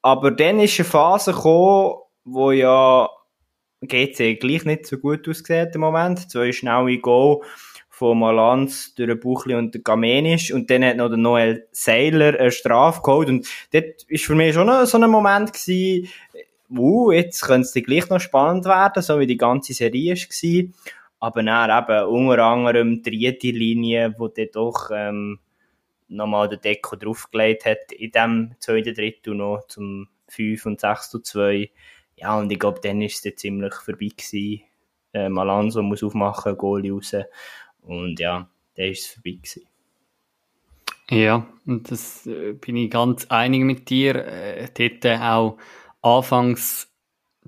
Aber 0.00 0.30
dann 0.30 0.60
ist 0.60 0.78
eine 0.80 0.88
Phase 0.88 1.32
gekommen, 1.32 1.96
wo 2.24 2.50
ja 2.50 3.10
GC 3.88 4.38
gleich 4.40 4.64
nicht 4.64 4.86
so 4.86 4.98
gut 4.98 5.28
ausgesehen 5.28 5.70
im 5.74 5.80
Moment. 5.80 6.30
Zwei 6.30 6.52
schnelle 6.52 6.98
Goal 6.98 7.40
von 7.88 8.18
Malanz 8.18 8.94
durch 8.94 9.20
Buchli 9.20 9.54
und 9.54 9.74
den 9.74 9.84
Gamenisch 9.84 10.52
und 10.52 10.68
dann 10.68 10.84
hat 10.84 10.96
noch 10.96 11.08
der 11.08 11.16
Noel 11.16 11.68
Seiler 11.70 12.38
eine 12.38 12.50
Strafe 12.50 13.02
geholt 13.02 13.28
und 13.28 13.46
dort 13.72 14.02
ist 14.08 14.24
für 14.24 14.34
mich 14.34 14.54
schon 14.54 14.86
so 14.86 14.98
ein 14.98 15.10
Moment 15.10 15.52
gewesen, 15.52 16.08
uh, 16.70 17.12
jetzt 17.12 17.42
könnte 17.42 17.68
es 17.72 17.84
gleich 17.84 18.08
noch 18.10 18.20
spannend 18.20 18.64
werden, 18.64 19.02
so 19.02 19.20
wie 19.20 19.28
die 19.28 19.36
ganze 19.36 19.74
Serie 19.74 20.14
war. 20.14 20.64
Aber 21.20 21.42
dann 21.42 21.70
eben 21.70 22.06
unter 22.08 22.44
anderem 22.44 23.02
die 23.02 23.18
dritte 23.18 23.56
Linie, 23.56 24.14
wo 24.18 24.28
der 24.28 24.46
doch 24.46 24.90
ähm, 24.92 25.38
nochmal 26.08 26.48
den 26.48 26.60
Deko 26.60 26.96
draufgelegt 26.96 27.64
hat, 27.64 27.92
in 27.92 28.10
dem 28.10 28.54
zweiten 28.58 28.94
Drittel 28.94 29.34
noch 29.34 29.66
zum 29.68 30.08
5 30.28 30.66
und 30.66 30.80
6 30.80 31.10
zu 31.10 31.20
2 31.20 31.70
ja, 32.16 32.38
und 32.38 32.50
ich 32.50 32.58
glaube, 32.58 32.80
dann 32.82 33.00
war 33.00 33.06
es 33.06 33.22
ziemlich 33.22 33.74
vorbei 33.74 34.08
gewesen. 34.16 34.62
Äh, 35.12 35.28
Malanzo 35.28 35.82
muss 35.82 36.02
aufmachen, 36.02 36.56
Goalie 36.56 36.92
raus. 36.92 37.14
Und 37.82 38.18
ja, 38.18 38.48
dann 38.74 38.84
war 38.84 38.90
es 38.90 39.06
vorbei 39.06 39.38
gewesen. 39.42 39.66
Ja, 41.10 41.46
und 41.66 41.90
das 41.90 42.26
äh, 42.26 42.54
bin 42.54 42.76
ich 42.76 42.90
ganz 42.90 43.26
einig 43.26 43.62
mit 43.62 43.90
dir. 43.90 44.14
Äh, 44.26 44.68
dort 44.74 45.20
auch 45.20 45.58
anfangs 46.02 46.88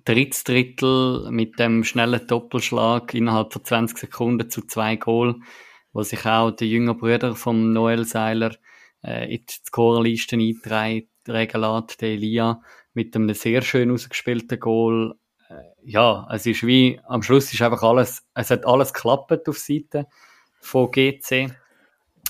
drittes 0.04 0.44
Drittel 0.44 1.30
mit 1.30 1.58
dem 1.58 1.82
schnellen 1.84 2.26
Doppelschlag 2.26 3.12
innerhalb 3.14 3.52
von 3.52 3.64
20 3.64 3.98
Sekunden 3.98 4.50
zu 4.50 4.62
zwei 4.62 4.96
Goal, 4.96 5.36
wo 5.92 6.02
sich 6.02 6.24
auch 6.26 6.50
der 6.50 6.68
jüngere 6.68 6.94
Bruder 6.94 7.34
von 7.34 7.72
Noel 7.72 8.04
Seiler 8.04 8.54
äh, 9.02 9.34
in 9.34 9.44
die 9.46 9.54
Scorerliste 9.66 10.36
eintragen 10.36 11.60
lässt, 11.60 12.00
der 12.00 12.08
Elia, 12.10 12.62
mit 12.96 13.14
einem 13.14 13.32
sehr 13.34 13.62
schön 13.62 13.90
ausgespielten 13.90 14.58
Goal. 14.58 15.14
Äh, 15.48 15.54
ja, 15.84 16.26
es 16.32 16.46
ist 16.46 16.66
wie, 16.66 16.98
am 17.04 17.22
Schluss 17.22 17.52
ist 17.52 17.62
einfach 17.62 17.82
alles, 17.82 18.26
es 18.34 18.50
hat 18.50 18.66
alles 18.66 18.92
geklappt 18.92 19.48
auf 19.48 19.58
Seite 19.58 20.06
von 20.60 20.90
GC. 20.90 21.52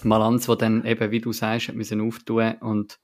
Malanz, 0.02 0.48
wo 0.48 0.56
dann 0.56 0.84
eben, 0.84 1.10
wie 1.10 1.20
du 1.20 1.32
sagst, 1.32 1.68
hat 1.68 1.76
müssen 1.76 2.02
auftun 2.02 2.56
und 2.60 2.98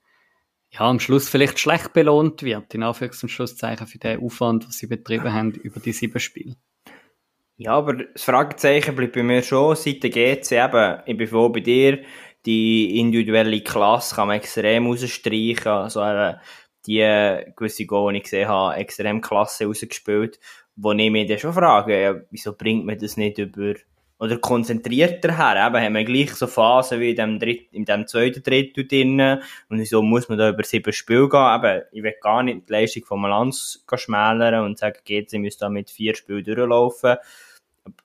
ja, 0.69 0.81
am 0.81 0.99
Schluss 0.99 1.29
vielleicht 1.29 1.57
schlecht 1.57 1.93
belohnt 1.93 2.43
wird, 2.43 2.73
in 2.75 2.83
Anführungs- 2.83 3.23
und 3.23 3.29
Schlusszeichen 3.29 3.87
für 3.87 3.97
den 3.97 4.21
Aufwand, 4.21 4.67
was 4.67 4.77
sie 4.77 4.87
betrieben 4.87 5.31
haben 5.31 5.51
über 5.51 5.79
die 5.79 5.93
sieben 5.93 6.19
Spiele. 6.19 6.55
Ja, 7.57 7.73
aber 7.73 7.93
das 7.93 8.23
Fragezeichen 8.23 8.95
bleibt 8.95 9.13
bei 9.13 9.23
mir 9.23 9.41
schon, 9.41 9.75
seit 9.75 10.03
der 10.03 10.09
GC 10.09 10.51
eben, 10.51 11.01
ich 11.05 11.17
bin 11.17 11.27
froh 11.27 11.49
bei 11.49 11.61
dir, 11.61 12.03
die 12.45 12.99
individuelle 12.99 13.61
Klasse 13.61 14.15
kann 14.15 14.27
man 14.27 14.37
extrem 14.37 14.87
rausstreichen, 14.87 15.71
also 15.71 16.01
eben 16.01 16.35
die 16.85 17.43
gewisse 17.55 17.85
Goal, 17.85 18.13
die 18.13 18.17
ich 18.17 18.23
gesehen 18.23 18.47
habe, 18.47 18.75
extrem 18.75 19.21
klasse 19.21 19.65
rausgespielt, 19.65 20.39
wo 20.75 20.91
ich 20.91 21.11
mich 21.11 21.27
dann 21.27 21.39
schon 21.39 21.53
frage, 21.53 22.01
ja, 22.01 22.15
wieso 22.29 22.53
bringt 22.53 22.85
man 22.85 22.97
das 22.97 23.17
nicht 23.17 23.37
über 23.37 23.75
oder 24.23 24.37
konzentrierter 24.37 25.35
her. 25.37 25.67
Eben 25.67 25.83
haben 25.83 25.95
wir 25.95 26.05
gleich 26.05 26.33
so 26.33 26.47
Phasen 26.47 27.01
wie 27.01 27.09
in 27.09 27.15
dem, 27.17 27.39
Dritt, 27.39 27.73
in 27.73 27.83
dem 27.83 28.07
zweiten 28.07 28.41
Drittel 28.41 28.87
drin. 28.87 29.19
Und 29.19 29.79
wieso 29.79 30.01
muss 30.01 30.29
man 30.29 30.37
da 30.37 30.49
über 30.49 30.63
sieben 30.63 30.93
Spiele 30.93 31.27
gehen? 31.27 31.55
Eben, 31.55 31.81
ich 31.91 32.03
will 32.03 32.15
gar 32.21 32.41
nicht 32.41 32.69
die 32.69 32.71
Leistung 32.71 33.03
von 33.03 33.19
Malanz 33.19 33.83
schmälern 33.93 34.63
und 34.63 34.77
sagen, 34.77 34.99
GC 35.03 35.39
müsste 35.39 35.65
da 35.65 35.69
mit 35.69 35.89
vier 35.89 36.15
Spielen 36.15 36.43
durchlaufen. 36.43 37.17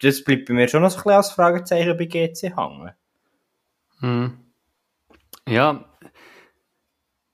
Das 0.00 0.24
bleibt 0.24 0.46
bei 0.46 0.54
mir 0.54 0.66
schon 0.66 0.82
noch 0.82 0.90
ein 0.90 0.96
bisschen 0.96 1.12
als 1.12 1.30
Fragezeichen 1.30 1.96
bei 1.96 2.06
GC 2.06 2.56
hängen. 2.56 2.90
Hm. 4.00 4.38
Ja, 5.48 5.84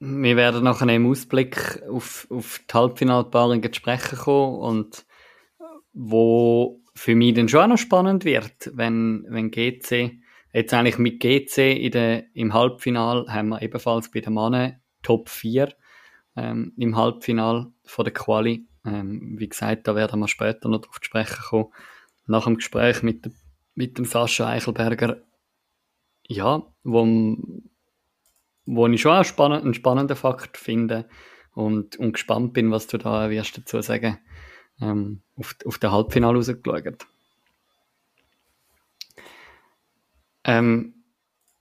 wir 0.05 0.37
werden 0.37 0.65
nachher 0.65 0.89
im 0.89 1.07
Ausblick 1.07 1.83
auf, 1.89 2.27
auf 2.31 2.61
die 2.69 2.75
Halbfinalpaarungen 2.75 3.73
zu 3.73 3.75
sprechen 3.75 4.19
kommen 4.19 4.59
und 4.59 5.07
wo 5.93 6.81
für 6.95 7.15
mich 7.15 7.35
dann 7.35 7.49
schon 7.49 7.61
auch 7.61 7.69
noch 7.69 7.79
spannend 7.79 8.25
wird, 8.25 8.71
wenn, 8.75 9.25
wenn 9.29 9.51
GC, 9.51 10.21
jetzt 10.53 10.75
eigentlich 10.75 10.99
mit 10.99 11.21
GC 11.21 11.77
in 11.77 11.91
der, 11.91 12.25
im 12.35 12.53
Halbfinal 12.53 13.27
haben 13.29 13.49
wir 13.49 13.63
ebenfalls 13.63 14.11
bei 14.11 14.21
den 14.21 14.35
Mannen 14.35 14.81
Top 15.03 15.29
4 15.29 15.73
ähm, 16.37 16.73
im 16.77 16.97
Halbfinal 16.97 17.73
von 17.85 18.05
der 18.05 18.15
Quali. 18.15 18.67
Ähm, 18.85 19.35
wie 19.39 19.49
gesagt, 19.49 19.89
da 19.89 19.95
werden 19.95 20.21
wir 20.21 20.29
später 20.29 20.69
noch 20.69 20.81
drauf 20.81 21.01
zu 21.01 21.05
sprechen 21.05 21.43
kommen. 21.49 21.73
Nach 22.27 22.45
dem 22.45 22.57
Gespräch 22.57 23.03
mit, 23.03 23.31
mit 23.75 23.99
dem 23.99 24.05
Sascha 24.05 24.49
Eichelberger, 24.49 25.23
ja, 26.27 26.63
wo, 26.85 27.37
wo 28.67 28.87
ich 28.87 29.01
schon 29.01 29.13
auch 29.13 29.25
spannend, 29.25 29.65
einen 29.65 29.75
spannenden 29.75 30.17
Fakt 30.17 30.57
finde 30.57 31.09
und, 31.53 31.97
und 31.97 32.13
gespannt 32.13 32.53
bin, 32.53 32.71
was 32.71 32.87
du 32.87 32.99
da 32.99 33.31
wirst 33.31 33.57
dazu 33.59 33.81
sagen 33.81 34.19
ähm, 34.81 35.23
auf, 35.37 35.57
auf 35.65 35.79
den 35.79 35.93
Halbfinale 35.93 36.37
rausgeschaut. 36.37 37.07
Ähm, 40.45 40.95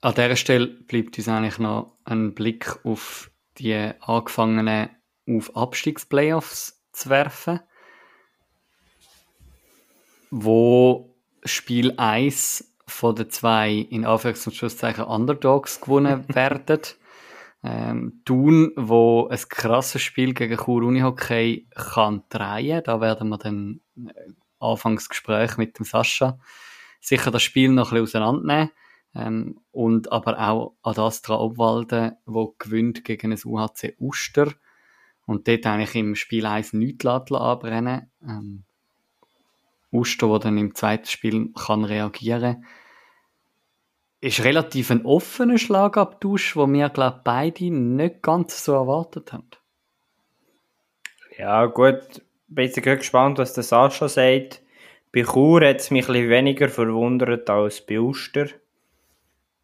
an 0.02 0.16
dieser 0.16 0.36
Stelle 0.36 0.68
bleibt 0.68 1.18
uns 1.18 1.28
eigentlich 1.30 1.60
noch 1.60 1.98
ein 2.04 2.34
Blick 2.34 2.86
auf 2.86 3.32
die 3.58 3.92
angefangenen 4.02 4.90
auf 5.30 5.56
Abstiegsplayoffs 5.56 6.84
zu 6.92 7.10
werfen, 7.10 7.62
wo 10.32 11.16
Spiel 11.46 11.94
1 11.98 12.73
von 12.94 13.16
den 13.16 13.30
zwei 13.30 13.72
in 13.72 14.06
Anführungs- 14.06 14.46
und 14.48 14.56
Schlusszeichen 14.56 15.06
Underdogs 15.06 15.82
gewonnen 15.82 16.26
werden. 16.34 16.82
Ähm, 17.64 18.22
Thun, 18.26 18.72
wo 18.76 19.28
ein 19.28 19.40
krasses 19.50 20.02
Spiel 20.02 20.34
gegen 20.34 20.58
Chur 20.58 20.84
Unihockey 20.84 21.68
kann 21.74 22.24
drehen. 22.30 22.84
Da 22.84 23.02
werden 23.02 23.30
wir 23.30 23.38
dann 23.38 23.82
äh, 23.98 24.12
Anfangsgespräch 24.60 25.58
mit 25.58 25.80
dem 25.80 25.86
Sascha 25.86 26.38
sicher 27.04 27.32
das 27.32 27.44
Spiel 27.44 27.70
noch 27.70 27.92
ein 27.92 28.02
bisschen 28.02 28.22
auseinandernehmen. 28.22 28.72
Ähm, 29.16 29.60
und 29.72 30.12
aber 30.12 30.40
auch 30.40 30.76
an 30.82 30.98
Astra 30.98 31.40
Obwalden, 31.40 32.14
wo 32.26 32.56
gewinnt 32.58 33.04
gegen 33.04 33.32
ein 33.32 33.40
UHC 33.44 33.96
Uster 34.00 34.52
und 35.26 35.48
dort 35.48 35.66
eigentlich 35.68 35.96
im 35.96 36.16
Spiel 36.16 36.46
1 36.46 36.74
nichts 36.74 37.06
anbrennen. 37.06 38.12
Ähm, 38.24 38.64
Uster, 39.92 40.30
wo 40.30 40.40
dann 40.40 40.58
im 40.58 40.74
zweiten 40.74 41.06
Spiel 41.06 41.52
kann 41.54 41.86
reagieren 41.86 42.66
ist 44.24 44.46
relativ 44.46 44.90
ein 44.90 45.06
offener 45.06 45.58
Schlagabtausch, 45.58 46.56
wo 46.56 46.66
wir, 46.72 46.88
glaube 46.90 47.20
beide 47.26 47.70
nicht 47.72 48.22
ganz 48.22 48.64
so 48.64 48.74
erwartet 48.74 49.34
haben. 49.34 49.50
Ja, 51.38 51.66
gut. 51.66 52.22
Bin 52.48 52.66
jetzt 52.66 52.82
gespannt, 52.82 53.38
was 53.38 53.54
der 53.54 53.64
Sascha 53.64 54.08
sagt. 54.08 54.62
Bei 55.12 55.24
Chur 55.24 55.68
hat 55.68 55.82
es 55.82 55.92
mich 55.92 56.08
ein 56.08 56.30
weniger 56.30 56.70
verwundert 56.70 57.50
als 57.50 57.86
bei 57.86 58.00
Uster. 58.00 58.48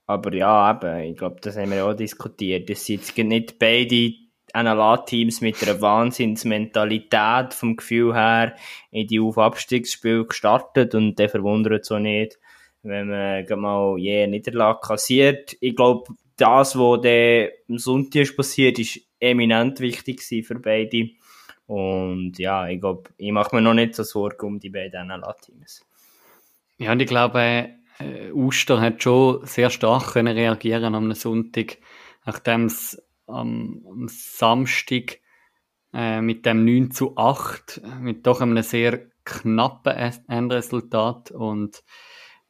Aber 0.08 0.34
ja, 0.34 0.72
eben, 0.72 1.12
ich 1.12 1.18
glaube, 1.18 1.38
das 1.40 1.56
haben 1.56 1.72
wir 1.72 1.86
auch 1.86 1.94
diskutiert. 1.94 2.70
Das 2.70 2.86
sind 2.86 3.06
jetzt 3.06 3.18
nicht 3.18 3.60
beide 3.60 4.14
NLA-Teams 4.54 5.40
mit 5.40 5.64
einer 5.64 5.80
Wahnsinnsmentalität 5.80 7.54
vom 7.54 7.78
Gefühl 7.78 8.14
her 8.14 8.56
in 8.92 9.08
die 9.08 9.22
Auf-Abstiegsspiel 9.22 10.26
gestartet 10.26 10.96
und 10.96 11.18
der 11.18 11.30
verwundert 11.30 11.86
so 11.86 11.98
nicht 11.98 12.40
wenn 12.84 13.08
man 13.10 13.46
mal 13.60 13.98
je 13.98 14.24
eine 14.24 14.32
Niederlage 14.32 14.80
kassiert. 14.82 15.58
Ich 15.60 15.76
glaube, 15.76 16.14
das, 16.38 16.76
was 16.78 17.06
am 17.70 17.78
Sonntag 17.78 18.36
passiert, 18.36 18.80
ist 18.80 19.02
eminent 19.20 19.80
wichtig 19.80 20.22
für 20.24 20.60
beide. 20.60 21.10
Und 21.68 22.40
ja, 22.40 22.68
ich 22.68 22.80
glaube, 22.80 23.12
ich 23.18 23.32
mache 23.32 23.56
mir 23.56 23.62
noch 23.62 23.74
nicht 23.74 23.96
so 23.96 24.04
Sorgen 24.04 24.46
um 24.48 24.60
die 24.60 24.70
beiden 24.70 25.08
NLA-Teams. 25.08 25.86
Ja, 26.78 26.94
und 26.94 27.02
ich 27.02 27.08
glaube, 27.08 27.70
äh, 28.00 28.32
Uster 28.32 28.82
hat 28.82 29.04
schon 29.04 29.46
sehr 29.46 29.70
stark 29.70 30.14
können 30.14 30.36
reagieren 30.36 30.96
am 30.96 31.14
Sonntag, 31.14 31.78
nachdem 32.26 32.66
es 32.66 33.02
am, 33.28 33.86
am 33.88 34.08
Samstag 34.08 35.20
äh, 35.94 36.22
mit 36.22 36.46
dem 36.46 36.66
9 36.66 36.92
zu 36.92 37.18
8, 37.18 37.82
mit 38.00 38.26
doch 38.26 38.42
einem 38.42 38.62
sehr 38.64 39.10
knappen 39.26 40.14
Endresultat 40.28 41.32
und 41.32 41.84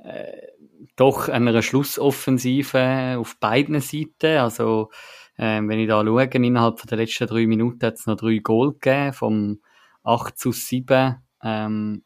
äh, 0.03 0.47
doch 0.95 1.29
einer 1.29 1.61
Schlussoffensive 1.61 3.17
auf 3.17 3.37
beiden 3.39 3.79
Seiten. 3.81 4.37
Also, 4.37 4.89
äh, 5.37 5.61
wenn 5.61 5.79
ich 5.79 5.87
da 5.87 6.03
schaue, 6.03 6.25
innerhalb 6.25 6.81
der 6.87 6.97
letzten 6.97 7.27
drei 7.27 7.47
Minuten 7.47 7.85
hat 7.85 7.95
es 7.95 8.05
noch 8.05 8.17
drei 8.17 8.37
Goal 8.37 8.73
gegeben, 8.73 9.13
vom 9.13 9.59
8 10.03 10.37
zu 10.37 10.51
7, 10.51 11.15
ähm, 11.43 12.03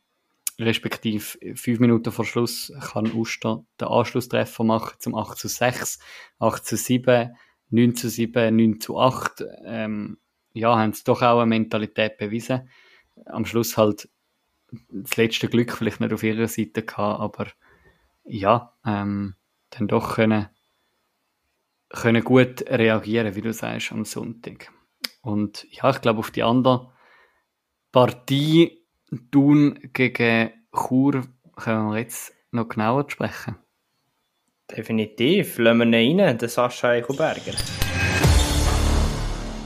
respektive 0.60 1.56
fünf 1.56 1.79
Minuten 1.79 2.12
vor 2.12 2.25
Schluss 2.25 2.71
kann 2.91 3.12
Uster 3.12 3.63
den 3.79 3.88
Anschlusstreffer 3.88 4.63
machen 4.63 4.95
zum 4.99 5.15
8 5.15 5.38
zu 5.38 5.47
6, 5.47 5.99
8 6.39 6.65
zu 6.65 6.77
7, 6.77 7.36
9 7.69 7.95
zu 7.95 8.10
7, 8.10 8.56
9 8.56 8.79
zu 8.79 8.99
8. 8.99 9.43
Ähm, 9.65 10.17
ja, 10.53 10.77
haben 10.77 10.93
sie 10.93 11.03
doch 11.03 11.21
auch 11.21 11.39
eine 11.39 11.47
Mentalität 11.47 12.17
bewiesen. 12.17 12.69
Am 13.25 13.45
Schluss 13.45 13.77
halt 13.77 14.10
das 14.89 15.17
letzte 15.17 15.47
Glück 15.47 15.71
vielleicht 15.71 15.99
nicht 15.99 16.13
auf 16.13 16.23
ihrer 16.23 16.47
Seite 16.47 16.84
gehabt, 16.84 17.19
aber 17.19 17.47
ja, 18.25 18.73
ähm, 18.86 19.36
dann 19.69 19.88
doch 19.88 20.15
können, 20.15 20.47
können 21.89 22.23
gut 22.23 22.63
reagieren, 22.69 23.36
wie 23.36 23.41
du 23.41 23.53
sagst, 23.53 23.91
am 23.91 24.05
Sonntag. 24.05 24.71
Und 25.21 25.65
ja, 25.71 25.89
ich 25.89 26.01
glaube, 26.01 26.19
auf 26.19 26.31
die 26.31 26.43
andere 26.43 26.91
Partie 27.91 28.83
Thun 29.31 29.79
gegen 29.93 30.51
Chur 30.71 31.23
können 31.55 31.91
wir 31.91 31.99
jetzt 31.99 32.33
noch 32.51 32.67
genauer 32.67 33.09
sprechen. 33.09 33.55
Definitiv. 34.69 35.57
Lassen 35.59 35.91
wir 35.91 35.99
ihn 35.99 36.19
rein, 36.19 36.38
den 36.38 36.49
Sascha 36.49 36.89
Eichelberger. 36.89 37.53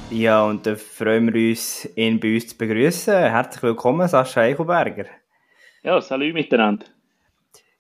Ja, 0.10 0.44
und 0.44 0.66
dann 0.66 0.78
freuen 0.78 1.34
wir 1.34 1.50
uns, 1.50 1.88
ihn 1.96 2.20
bei 2.20 2.36
uns 2.36 2.48
zu 2.48 2.58
begrüßen. 2.58 3.14
Herzlich 3.14 3.64
willkommen, 3.64 4.08
Sascha 4.08 4.42
Eichelberger. 4.42 5.06
Ja, 5.84 6.02
salut 6.02 6.34
miteinander. 6.34 6.86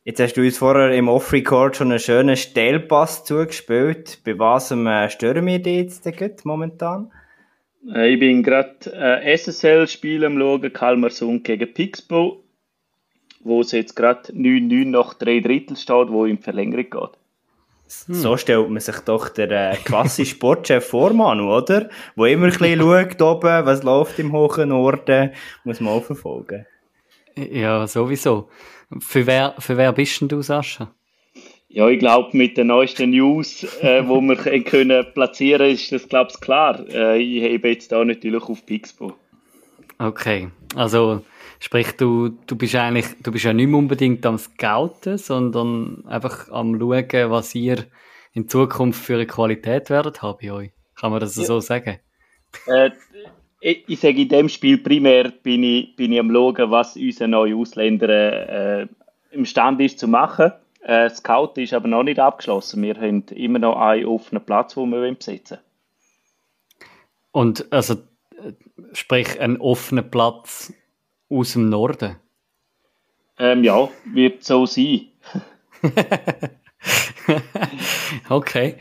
Jetzt 0.08 0.22
hast 0.22 0.38
du 0.38 0.42
uns 0.42 0.58
vorher 0.58 0.94
im 0.94 1.10
Off-Record 1.10 1.76
schon 1.76 1.90
einen 1.90 2.00
schönen 2.00 2.38
Stellpass 2.38 3.26
zugespielt. 3.26 4.20
Bei 4.24 4.40
was 4.40 4.72
äh, 4.72 5.10
stören 5.10 5.46
wir 5.46 5.62
dich 5.62 6.00
jetzt 6.06 6.46
momentan? 6.46 7.12
Äh, 7.94 8.14
ich 8.14 8.20
bin 8.22 8.42
gerade 8.42 8.78
äh, 8.86 9.36
SSL-Spiel 9.36 10.24
am 10.24 10.40
Schauen, 10.40 10.72
Kalmarsund 10.72 11.44
gegen 11.44 11.74
Pixbo, 11.74 12.42
wo 13.42 13.60
es 13.60 13.74
jetzt 13.74 13.98
gerade 13.98 14.32
9-9 14.32 14.86
nach 14.86 15.14
drei 15.14 15.42
Drittel 15.42 15.76
steht, 15.76 16.08
wo 16.08 16.24
in 16.24 16.40
Verlängerung 16.40 16.90
geht. 16.90 17.20
So 17.88 18.38
stellt 18.38 18.70
man 18.70 18.80
sich 18.80 19.00
doch 19.00 19.28
der 19.28 19.74
äh, 19.74 19.76
klassische 19.76 20.36
Sportchef 20.36 20.86
vor, 20.90 21.12
Manu, 21.12 21.54
oder? 21.54 21.90
Wo 22.16 22.24
immer 22.24 22.46
ein 22.46 22.52
bisschen 22.52 22.80
schaut 22.80 23.22
oben, 23.22 23.66
was 23.66 23.84
läuft 23.84 24.18
im 24.20 24.32
hohen 24.32 24.70
Norden, 24.70 25.32
muss 25.66 25.82
man 25.82 25.92
auch 25.92 26.04
verfolgen. 26.06 26.66
Ja, 27.36 27.86
sowieso. 27.86 28.48
Für 29.00 29.26
wer, 29.26 29.56
für 29.60 29.78
wer 29.78 29.92
bist 29.92 30.22
denn 30.22 30.30
du, 30.30 30.42
Sascha? 30.42 30.94
Ja, 31.70 31.90
ich 31.90 32.00
glaube, 32.00 32.36
mit 32.36 32.58
den 32.58 32.68
neuesten 32.68 33.10
News, 33.10 33.64
äh, 33.82 34.08
wo 34.08 34.22
wir 34.22 34.36
können 34.64 35.06
platzieren 35.14 35.70
ist 35.70 35.92
das, 35.92 36.08
glaube 36.08 36.32
ich, 36.34 36.40
klar. 36.40 36.88
Äh, 36.90 37.22
ich 37.22 37.44
hebe 37.44 37.70
jetzt 37.70 37.92
da 37.92 38.04
natürlich 38.04 38.44
auf 38.44 38.66
Pixbo. 38.66 39.14
Okay, 40.00 40.50
also 40.76 41.24
sprich, 41.60 41.92
du, 41.94 42.30
du 42.48 42.56
bist 42.56 42.76
eigentlich, 42.76 43.08
du 43.22 43.32
bist 43.32 43.46
ja 43.46 43.54
nicht 43.54 43.68
mehr 43.68 43.80
unbedingt 43.80 44.26
am 44.26 44.38
Scouten, 44.38 45.18
sondern 45.18 46.06
einfach 46.08 46.50
am 46.50 46.80
schauen, 46.80 47.32
was 47.32 47.54
ihr 47.56 47.86
in 48.34 48.48
Zukunft 48.48 49.04
für 49.04 49.16
eine 49.16 49.26
Qualität 49.26 49.90
werdet 49.90 50.22
haben 50.22 50.38
bei 50.42 50.52
euch. 50.52 50.72
Kann 50.96 51.12
man 51.12 51.20
das 51.20 51.36
ja. 51.36 51.44
so 51.44 51.60
sagen? 51.60 52.00
Äh, 52.68 52.92
ich, 53.60 53.84
ich 53.88 54.00
sage, 54.00 54.22
in 54.22 54.30
dem 54.30 54.50
Spiel 54.50 54.78
primär 54.78 55.30
bin 55.30 55.64
ich, 55.64 55.96
bin 55.96 56.12
ich 56.12 56.20
am 56.20 56.32
schauen, 56.32 56.72
was 56.72 56.96
unser 56.96 57.28
neuer 57.28 57.58
Ausländer 57.58 58.82
äh, 58.82 58.88
imstande 59.32 59.86
ist 59.86 60.00
zu 60.00 60.08
machen. 60.08 60.52
Äh, 60.82 61.10
Scout 61.10 61.54
ist 61.56 61.74
aber 61.74 61.88
noch 61.88 62.04
nicht 62.04 62.20
abgeschlossen. 62.20 62.82
Wir 62.84 62.96
haben 62.96 63.24
immer 63.36 63.60
noch 63.60 63.78
einen 63.78 64.06
offenen 64.06 64.44
Platz, 64.44 64.76
den 64.76 64.90
wir 64.90 65.14
besetzen 65.14 65.58
Und 67.32 67.72
also, 67.72 67.96
sprich, 68.94 69.40
einen 69.40 69.58
offenen 69.58 70.10
Platz 70.10 70.74
aus 71.30 71.54
dem 71.54 71.70
Norden? 71.70 72.16
Ähm, 73.40 73.64
ja, 73.64 73.90
wird 74.06 74.44
so 74.44 74.66
sein. 74.66 75.08
okay. 78.30 78.78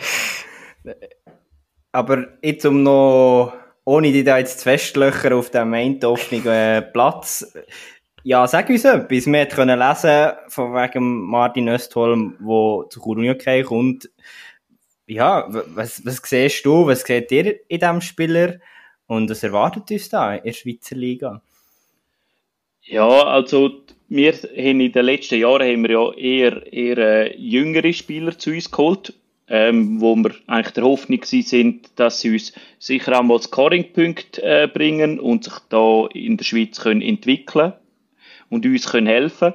Aber 1.92 2.26
jetzt 2.42 2.64
um 2.64 2.82
noch, 2.82 3.52
ohne 3.86 4.12
die 4.12 4.24
da 4.24 4.36
jetzt 4.36 4.58
zu 4.58 4.64
festlöchern 4.64 5.32
auf 5.32 5.50
dem 5.50 5.72
einen 5.72 6.04
offenen 6.04 6.84
Platz, 6.92 7.54
ja, 8.24 8.44
sag 8.48 8.68
uns 8.68 8.84
etwas. 8.84 9.26
Wir 9.26 9.46
können 9.46 9.78
lesen 9.78 10.32
von 10.48 10.74
wegen 10.74 11.20
Martin 11.20 11.68
Östholm, 11.68 12.36
der 12.40 12.90
zu 12.90 13.00
Kuruniokai 13.00 13.62
kommt. 13.62 14.10
Ja, 15.06 15.46
was, 15.48 16.04
was 16.04 16.20
siehst 16.24 16.66
du, 16.66 16.88
was 16.88 17.02
seht 17.02 17.30
ihr 17.30 17.60
in 17.68 17.78
diesem 17.78 18.00
Spieler 18.00 18.56
und 19.06 19.30
was 19.30 19.44
erwartet 19.44 19.92
uns 19.92 20.08
da 20.08 20.34
in 20.34 20.42
der 20.42 20.52
Schweizer 20.52 20.96
Liga? 20.96 21.40
Ja, 22.82 23.08
also 23.08 23.70
wir 24.08 24.32
haben 24.32 24.80
in 24.80 24.90
den 24.90 25.04
letzten 25.04 25.38
Jahren 25.38 25.62
haben 25.62 25.82
wir 25.84 25.90
ja 25.90 26.12
eher, 26.14 26.72
eher 26.72 26.98
äh, 26.98 27.36
jüngere 27.38 27.92
Spieler 27.92 28.36
zu 28.36 28.50
uns 28.50 28.68
geholt, 28.68 29.14
ähm, 29.48 30.00
wo 30.00 30.16
wir 30.16 30.32
eigentlich 30.46 30.74
der 30.74 30.84
Hoffnung 30.84 31.22
sind, 31.24 31.90
dass 31.96 32.20
sie 32.20 32.32
uns 32.32 32.52
sicher 32.78 33.18
einmal 33.18 33.40
Scoring-Punkte 33.40 34.42
äh, 34.42 34.68
bringen 34.72 35.20
und 35.20 35.44
sich 35.44 35.54
da 35.68 36.06
in 36.12 36.36
der 36.36 36.44
Schweiz 36.44 36.80
können 36.80 37.02
entwickeln 37.02 37.72
und 38.50 38.66
uns 38.66 38.90
können 38.90 39.06
helfen. 39.06 39.54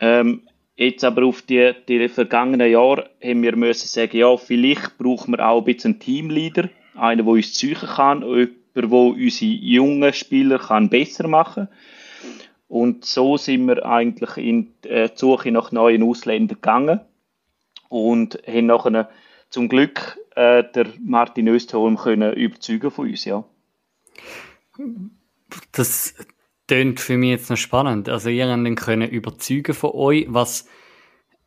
Ähm, 0.00 0.42
Jetzt 0.78 1.04
aber 1.04 1.24
auf 1.24 1.40
die, 1.40 1.72
die 1.88 2.06
vergangenen 2.06 2.70
Jahre 2.70 3.08
haben 3.24 3.42
wir 3.42 3.56
müssen 3.56 3.88
sagen, 3.88 4.14
ja, 4.14 4.36
vielleicht 4.36 4.98
brauchen 4.98 5.32
wir 5.32 5.48
auch 5.48 5.60
ein 5.60 5.64
bisschen 5.64 5.92
einen 5.92 6.00
Teamleader, 6.00 6.68
einen, 6.94 7.24
der 7.24 7.32
uns 7.32 7.54
züchen 7.54 7.88
kann, 7.88 8.20
jemand, 8.20 8.50
der 8.74 8.92
unsere 8.92 9.50
jungen 9.50 10.12
Spieler 10.12 10.58
kann 10.58 10.90
besser 10.90 11.28
machen. 11.28 11.68
Kann. 11.68 11.76
Und 12.68 13.06
so 13.06 13.38
sind 13.38 13.66
wir 13.66 13.86
eigentlich 13.86 14.36
in 14.36 14.74
die 14.84 15.08
Suche 15.14 15.50
nach 15.50 15.72
neuen 15.72 16.02
Ausländern 16.02 16.56
gegangen 16.56 17.00
und 17.88 18.40
haben 18.46 18.66
nachher 18.66 19.08
zum 19.50 19.68
Glück 19.68 20.18
äh, 20.34 20.64
der 20.74 20.86
Martin 21.00 21.48
Östholm 21.48 21.96
können 21.96 22.32
überzeugen 22.34 22.90
von 22.90 23.08
uns, 23.08 23.24
ja. 23.24 23.44
Das 25.72 26.14
klingt 26.66 27.00
für 27.00 27.16
mich 27.16 27.30
jetzt 27.30 27.50
noch 27.50 27.56
spannend. 27.56 28.08
Also 28.08 28.28
ihr 28.28 28.48
habt 28.48 28.64
dann 28.64 28.74
können 28.74 29.08
überzeugen 29.08 29.74
von 29.74 29.90
euch. 29.92 30.26
Was 30.28 30.68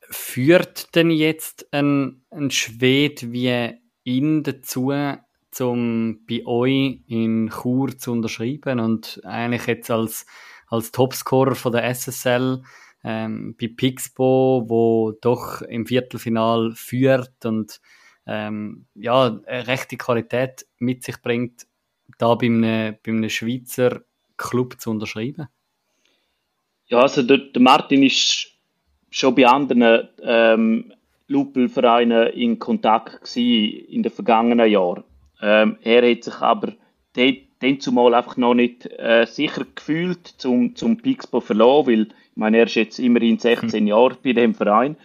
führt 0.09 0.95
denn 0.95 1.11
jetzt 1.11 1.71
ein, 1.71 2.23
ein 2.31 2.49
Schwed 2.51 3.31
wie 3.31 3.75
ihn 4.03 4.43
dazu, 4.43 4.91
zum 5.51 6.25
bei 6.27 6.45
euch 6.45 7.01
in 7.07 7.49
Chur 7.49 7.97
zu 7.97 8.11
unterschreiben 8.11 8.79
und 8.79 9.21
eigentlich 9.23 9.67
jetzt 9.67 9.91
als, 9.91 10.25
als 10.67 10.91
Topscorer 10.91 11.55
von 11.55 11.71
der 11.71 11.93
SSL 11.93 12.63
ähm, 13.03 13.55
bei 13.59 13.69
Pixbo, 13.75 14.65
wo 14.67 15.13
doch 15.21 15.61
im 15.61 15.85
Viertelfinal 15.85 16.73
führt 16.75 17.45
und 17.45 17.79
ähm, 18.25 18.85
ja, 18.95 19.39
eine 19.45 19.67
rechte 19.67 19.97
Qualität 19.97 20.65
mit 20.77 21.03
sich 21.03 21.21
bringt, 21.21 21.65
da 22.17 22.35
bei 22.35 22.47
einem, 22.47 22.95
bei 23.03 23.11
einem 23.11 23.29
Schweizer 23.29 24.01
Club 24.37 24.79
zu 24.79 24.91
unterschreiben? 24.91 25.47
Ja, 26.87 26.99
also 27.01 27.23
der, 27.23 27.37
der 27.37 27.61
Martin 27.61 28.03
ist 28.03 28.47
schon 29.09 29.35
bei 29.35 29.47
anderen 29.47 30.09
ähm, 30.21 30.93
Lupelvereinen 31.27 32.29
in 32.33 32.59
Kontakt 32.59 33.35
in 33.35 34.03
den 34.03 34.11
vergangenen 34.11 34.69
Jahren. 34.69 35.03
Ähm, 35.41 35.77
er 35.81 36.09
hat 36.09 36.23
sich 36.23 36.35
aber 36.35 36.73
dann 37.59 37.79
zumal 37.79 38.13
einfach 38.13 38.37
noch 38.37 38.53
nicht 38.53 38.85
äh, 38.85 39.25
sicher 39.25 39.65
gefühlt 39.75 40.27
zum, 40.37 40.75
zum 40.75 40.97
Pixbo 40.97 41.41
verloren, 41.41 41.87
weil 41.87 42.01
ich 42.03 42.35
meine, 42.35 42.57
er 42.57 42.65
ist 42.65 42.75
jetzt 42.75 42.99
immerhin 42.99 43.37
16 43.37 43.83
mhm. 43.83 43.87
Jahre 43.87 44.17
bei 44.23 44.33
dem 44.33 44.55
Verein. 44.55 44.95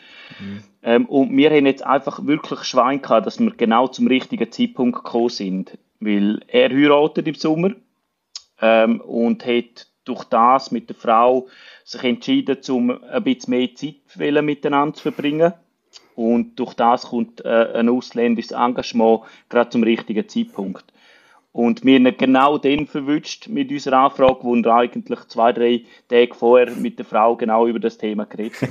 Mhm. 0.40 0.62
Ähm, 0.82 1.06
und 1.06 1.36
wir 1.36 1.50
haben 1.50 1.66
jetzt 1.66 1.84
einfach 1.84 2.24
wirklich 2.26 2.60
Schwein 2.64 3.02
gehabt, 3.02 3.26
dass 3.26 3.40
wir 3.40 3.50
genau 3.50 3.88
zum 3.88 4.06
richtigen 4.06 4.52
Zeitpunkt 4.52 5.04
gekommen 5.04 5.30
sind. 5.30 5.78
Weil 5.98 6.42
er 6.46 6.70
heiratet 6.70 7.26
im 7.26 7.34
Sommer 7.34 7.72
ähm, 8.60 9.00
und 9.00 9.44
hat 9.46 9.88
durch 10.04 10.24
das 10.24 10.70
mit 10.70 10.88
der 10.90 10.96
Frau 10.96 11.48
sich 11.84 12.04
entschieden, 12.04 12.58
um 12.68 12.90
ein 12.90 13.24
bisschen 13.24 13.50
mehr 13.50 13.74
Zeit 13.74 14.44
miteinander 14.44 14.94
zu 14.94 15.02
verbringen. 15.02 15.54
Und 16.14 16.58
durch 16.60 16.74
das 16.74 17.06
kommt 17.06 17.44
äh, 17.44 17.72
ein 17.74 17.88
ausländisches 17.88 18.52
Engagement 18.52 19.22
gerade 19.48 19.70
zum 19.70 19.82
richtigen 19.82 20.28
Zeitpunkt. 20.28 20.84
Und 21.54 21.84
wir 21.84 22.00
haben 22.00 22.16
genau 22.16 22.58
den 22.58 22.88
verwünscht 22.88 23.46
mit 23.46 23.70
unserer 23.70 23.98
Anfrage, 24.06 24.42
wo 24.42 24.56
wir 24.56 24.74
eigentlich 24.74 25.20
zwei, 25.28 25.52
drei 25.52 25.84
Tage 26.08 26.34
vorher 26.34 26.74
mit 26.74 26.98
der 26.98 27.06
Frau 27.06 27.36
genau 27.36 27.68
über 27.68 27.78
das 27.78 27.96
Thema 27.96 28.26
geredet 28.26 28.58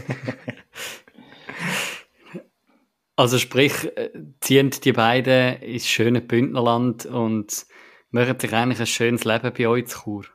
Also 3.16 3.38
sprich, 3.38 3.72
äh, 3.96 4.10
ziehen 4.42 4.72
die 4.84 4.92
beiden 4.92 5.62
ins 5.62 5.88
schöne 5.88 6.20
Bündnerland 6.20 7.06
und 7.06 7.66
machen 8.12 8.38
sich 8.38 8.52
eigentlich 8.52 8.82
ein 8.82 8.88
schönes 8.88 9.24
Leben 9.24 9.54
bei 9.58 9.68
euch 9.68 9.86
zu 9.86 10.00
Chur. 10.00 10.26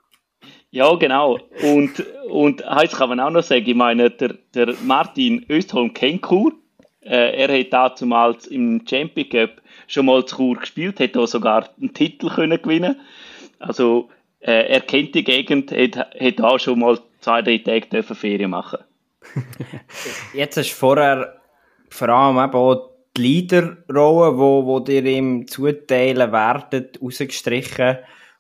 Ja, 0.71 0.95
genau. 0.95 1.39
Und, 1.63 2.01
und 2.31 2.63
eins 2.65 2.97
kann 2.97 3.11
man 3.11 3.21
auch 3.21 3.31
noch 3.31 3.43
sagen, 3.43 3.69
ich 3.69 3.75
meine, 3.75 4.11
der, 4.11 4.39
der 4.55 4.75
Martin 4.87 5.45
Östholm 5.51 5.93
kennt 5.93 6.23
Chur. 6.23 6.53
Äh, 7.03 7.47
er 7.47 7.61
hat 7.61 8.01
damals 8.01 8.47
im 8.47 8.87
Champion 8.89 9.29
Cup 9.29 9.61
schon 9.89 10.07
mal 10.07 10.25
zu 10.25 10.37
Chur 10.37 10.57
gespielt, 10.57 11.01
hat 11.01 11.17
auch 11.17 11.27
sogar 11.27 11.69
einen 11.81 11.93
Titel 11.93 12.29
können 12.29 12.63
gewinnen 12.63 13.01
Also 13.59 14.09
äh, 14.41 14.69
er 14.69 14.81
kennt 14.83 15.17
die 15.17 15.25
Gegend, 15.25 15.73
hat, 15.73 15.97
hat 15.97 16.41
auch 16.41 16.61
schon 16.61 16.79
mal 16.79 17.01
zwei, 17.21 17.43
drei 17.43 17.59
Tage 17.59 18.03
Ferien 18.03 18.51
machen 18.51 18.79
Jetzt 20.35 20.57
hast 20.57 20.71
du 20.71 20.75
vorher 20.75 21.41
vor 21.89 22.09
allem 22.09 22.37
eben 22.37 22.55
auch 22.55 22.91
die 23.17 23.23
Leaderrolle, 23.23 24.39
wo, 24.39 24.65
wo 24.65 24.81
dir 24.81 25.05
ihm 25.05 25.47
zuteilen 25.49 26.33
werden, 26.33 26.89
rausgestrichen. 27.03 27.99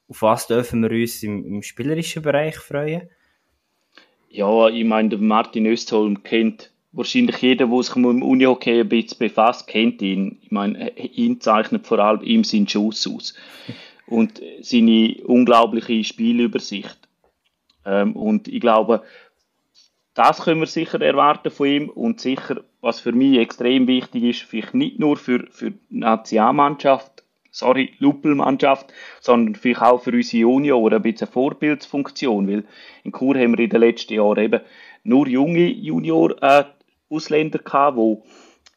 Auf 0.08 0.22
was 0.22 0.46
dürfen 0.46 0.82
wir 0.82 0.90
uns 0.90 1.22
im, 1.22 1.44
im 1.44 1.62
spielerischen 1.62 2.22
Bereich 2.22 2.56
freuen? 2.56 3.08
Ja, 4.30 4.68
ich 4.68 4.84
meine, 4.84 5.16
Martin 5.16 5.66
Östholm 5.66 6.22
kennt 6.22 6.70
wahrscheinlich 6.92 7.36
jeder, 7.38 7.66
der 7.66 7.82
sich 7.82 7.96
mit 7.96 8.06
dem 8.06 8.22
Unihockey 8.22 8.80
ein 8.80 8.88
bisschen 8.88 9.18
befasst, 9.18 9.66
kennt 9.66 10.02
ihn. 10.02 10.38
Ich 10.42 10.50
meine, 10.50 10.96
ihn 10.98 11.40
zeichnet 11.40 11.86
vor 11.86 11.98
allem 11.98 12.22
ihm 12.22 12.44
seinen 12.44 12.68
Schuss 12.68 13.06
aus. 13.06 13.34
Und 14.06 14.40
seine 14.62 15.16
unglaubliche 15.26 16.02
Spielübersicht. 16.02 16.96
Ähm, 17.84 18.16
und 18.16 18.48
ich 18.48 18.60
glaube, 18.60 19.02
das 20.14 20.42
können 20.42 20.60
wir 20.60 20.66
sicher 20.66 21.00
erwarten 21.00 21.50
von 21.50 21.66
ihm 21.66 21.88
und 21.90 22.20
sicher, 22.20 22.62
was 22.80 23.00
für 23.00 23.12
mich 23.12 23.38
extrem 23.38 23.86
wichtig 23.86 24.24
ist, 24.24 24.42
vielleicht 24.42 24.74
nicht 24.74 24.98
nur 24.98 25.16
für, 25.16 25.46
für 25.50 25.70
die 25.70 25.78
Nationalmannschaft, 25.90 27.22
sorry, 27.50 27.94
Luppelmannschaft, 27.98 28.92
sondern 29.20 29.54
vielleicht 29.54 29.82
auch 29.82 30.02
für 30.02 30.10
unsere 30.10 30.40
Junior 30.40 30.92
ein 30.92 31.02
bisschen 31.02 31.28
eine 31.28 31.32
Vorbildsfunktion, 31.32 32.48
weil 32.48 32.64
in 33.04 33.12
Chur 33.12 33.36
haben 33.36 33.56
wir 33.56 33.64
in 33.64 33.70
den 33.70 33.80
letzten 33.80 34.14
Jahren 34.14 34.42
eben 34.42 34.60
nur 35.04 35.28
junge 35.28 35.68
Junior 35.68 36.42
äh, 36.42 36.64
Ausländer 37.10 37.58
gehabt, 37.58 37.96
wo 37.96 38.22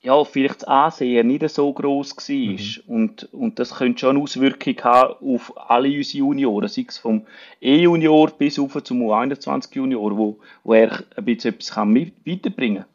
ja, 0.04 0.24
vielleicht 0.24 0.64
das 0.64 0.68
Ansehen 0.68 1.28
nicht 1.28 1.48
so 1.50 1.72
groß 1.72 2.18
war. 2.18 2.36
Mhm. 2.36 2.82
Und, 2.88 3.34
und 3.34 3.60
das 3.60 3.76
könnte 3.76 4.00
schon 4.00 4.16
eine 4.16 4.24
Auswirkung 4.24 4.76
haben 4.84 5.34
auf 5.34 5.54
alle 5.70 5.96
unsere 5.96 6.20
Junioren, 6.20 6.68
sei 6.68 6.86
es 6.88 6.98
vom 6.98 7.26
E-Junior 7.60 8.32
bis 8.32 8.58
auf 8.58 8.82
zum 8.84 9.04
U21-Junior, 9.04 10.18
wo, 10.18 10.40
wo 10.64 10.74
er 10.74 11.04
ein 11.16 11.26
bisschen 11.26 11.54
etwas 11.54 11.72
kann 11.72 11.96
weiterbringen 12.26 12.84
kann. 12.84 12.86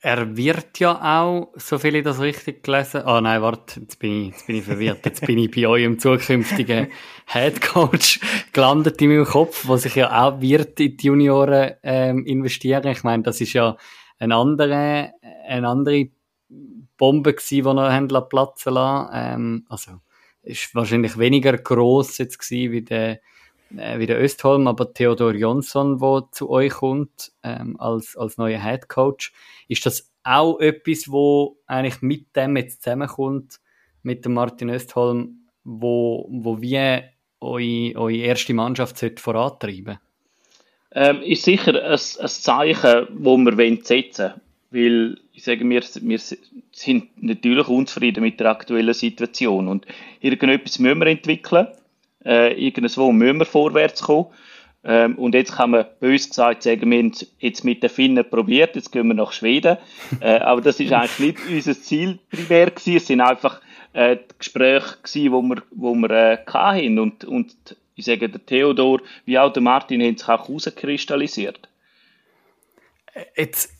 Er 0.00 0.36
wird 0.36 0.78
ja 0.78 1.20
auch, 1.20 1.52
so 1.56 1.78
viel 1.78 1.96
ich 1.96 2.04
das 2.04 2.20
richtig 2.20 2.62
gelesen 2.62 3.02
Ah, 3.04 3.18
oh, 3.18 3.20
nein, 3.20 3.42
warte, 3.42 3.80
jetzt 3.80 3.98
bin 3.98 4.22
ich, 4.22 4.32
jetzt 4.32 4.46
bin 4.46 4.56
ich 4.56 4.64
verwirrt. 4.64 5.04
Jetzt 5.04 5.26
bin 5.26 5.38
ich 5.38 5.50
bei 5.50 5.66
eurem 5.66 5.98
zukünftigen 5.98 6.88
Head 7.26 7.60
Coach 7.60 8.20
gelandet 8.52 9.00
in 9.00 9.10
meinem 9.10 9.24
Kopf, 9.24 9.66
wo 9.66 9.76
sich 9.76 9.94
ja 9.94 10.22
auch 10.22 10.40
wird 10.40 10.78
in 10.80 10.96
die 10.96 11.06
Junioren 11.06 11.72
ähm, 11.82 12.26
investieren. 12.26 12.86
Ich 12.88 13.02
meine, 13.02 13.22
das 13.22 13.40
ist 13.40 13.54
ja 13.54 13.76
eine 14.18 14.36
andere, 14.36 15.12
eine 15.48 15.68
andere 15.68 16.08
Bombe 16.96 17.34
gewesen, 17.34 17.76
die 17.76 17.82
er 17.82 17.92
haben 17.92 18.08
platzen 18.08 18.74
lassen. 18.74 19.10
Ähm, 19.14 19.66
also, 19.68 19.92
ist 20.42 20.74
wahrscheinlich 20.74 21.18
weniger 21.18 21.56
gross 21.56 22.18
jetzt 22.18 22.38
gewesen 22.38 22.72
wie 22.72 22.82
der, 22.82 23.20
äh, 23.78 23.98
wie 23.98 24.06
der 24.06 24.18
Östholm, 24.18 24.66
aber 24.66 24.92
Theodor 24.92 25.34
Jonsson, 25.34 25.98
der 25.98 26.28
zu 26.32 26.50
euch 26.50 26.72
kommt, 26.72 27.32
ähm, 27.42 27.78
als, 27.78 28.16
als 28.16 28.38
neuer 28.38 28.62
Head 28.62 28.88
Coach, 28.88 29.32
ist 29.68 29.86
das 29.86 30.12
auch 30.22 30.58
etwas, 30.60 31.10
wo 31.10 31.58
eigentlich 31.66 32.02
mit 32.02 32.34
dem 32.36 32.56
jetzt 32.56 32.82
zusammenkommt, 32.82 33.60
mit 34.02 34.24
dem 34.24 34.34
Martin 34.34 34.70
Östholm, 34.70 35.48
wo, 35.64 36.28
wo 36.30 36.60
wir 36.60 37.04
eure, 37.40 37.96
eure 37.96 38.16
erste 38.16 38.54
Mannschaft 38.54 39.20
vorantreiben 39.20 39.98
ähm, 40.94 41.22
ist 41.22 41.42
sicher 41.42 41.74
ein, 41.74 41.90
ein 41.90 42.28
Zeichen, 42.28 43.06
das 43.08 43.58
wir 43.58 43.78
setzen 43.82 44.22
wollen. 44.22 44.40
Weil 44.70 45.18
ich 45.32 45.44
sage, 45.44 45.68
wir, 45.68 45.82
wir 45.82 46.18
sind 46.72 47.22
natürlich 47.22 47.68
unzufrieden 47.68 48.22
mit 48.22 48.40
der 48.40 48.50
aktuellen 48.50 48.94
Situation. 48.94 49.68
Und 49.68 49.86
irgendetwas 50.20 50.78
müssen 50.78 50.98
wir 50.98 51.06
entwickeln. 51.06 51.68
Äh, 52.24 52.54
irgendwo 52.54 53.12
müssen 53.12 53.38
wir 53.38 53.44
vorwärts 53.44 54.02
kommen. 54.02 54.26
Ähm, 54.86 55.16
und 55.16 55.34
jetzt 55.34 55.52
kann 55.56 55.70
man 55.70 55.86
bös 55.98 56.28
gesagt 56.28 56.62
sagen, 56.62 56.90
wir 56.90 56.98
haben 56.98 57.12
jetzt 57.38 57.64
mit 57.64 57.82
den 57.82 57.88
Finnen 57.88 58.28
probiert, 58.28 58.76
jetzt 58.76 58.92
gehen 58.92 59.08
wir 59.08 59.14
nach 59.14 59.32
Schweden. 59.32 59.78
Äh, 60.20 60.38
aber 60.38 60.60
das 60.60 60.78
ist 60.78 60.92
eigentlich 60.92 61.36
nicht 61.36 61.38
unser 61.50 61.80
Ziel 61.80 62.18
primär 62.30 62.70
gewesen. 62.70 62.96
Es 62.96 63.06
sind 63.06 63.20
einfach 63.20 63.60
äh, 63.94 64.16
die 64.16 64.38
Gespräche 64.38 64.96
gewesen, 65.02 65.32
wo 65.32 65.42
wir, 65.42 65.62
wo 65.70 65.94
wir 65.94 66.10
äh, 66.10 66.38
hatten. 66.46 66.98
Und, 66.98 67.24
und 67.24 67.76
ich 67.94 68.04
sage, 68.04 68.28
der 68.28 68.44
Theodor 68.44 69.00
wie 69.24 69.38
auch 69.38 69.52
der 69.52 69.62
Martin 69.62 70.02
haben 70.02 70.16
sich 70.16 70.28
auch 70.28 70.48
herauskristallisiert. 70.48 71.68
Jetzt, 73.36 73.72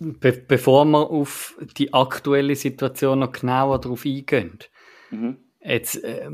be 0.00 0.32
bevor 0.32 0.84
wir 0.84 1.10
auf 1.10 1.56
die 1.76 1.92
aktuelle 1.92 2.56
Situation 2.56 3.20
noch 3.20 3.32
genauer 3.32 3.80
darauf 3.80 4.04
eingehen, 4.04 4.58
mhm. 5.10 5.36
Jetzt 5.60 6.02
äh, 6.02 6.28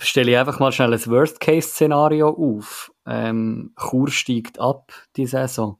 stelle 0.00 0.32
ich 0.32 0.38
einfach 0.38 0.60
mal 0.60 0.72
schnell 0.72 0.92
ein 0.92 1.06
Worst-Case-Szenario 1.06 2.28
auf. 2.28 2.92
Ähm, 3.06 3.72
Chur 3.76 4.10
steigt 4.10 4.58
ab 4.58 4.92
die 5.16 5.26
Saison. 5.26 5.78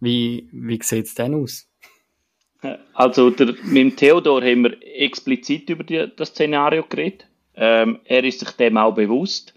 Wie, 0.00 0.48
wie 0.52 0.78
sieht 0.82 1.06
es 1.06 1.14
denn 1.14 1.34
aus? 1.34 1.68
Also 2.94 3.30
der, 3.30 3.54
mit 3.64 3.76
dem 3.76 3.96
Theodor 3.96 4.42
haben 4.42 4.64
wir 4.64 4.76
explizit 4.82 5.70
über 5.70 5.84
die, 5.84 6.10
das 6.16 6.30
Szenario 6.30 6.84
geredet. 6.88 7.26
Ähm, 7.54 8.00
er 8.04 8.24
ist 8.24 8.40
sich 8.40 8.50
dem 8.52 8.76
auch 8.76 8.94
bewusst, 8.94 9.54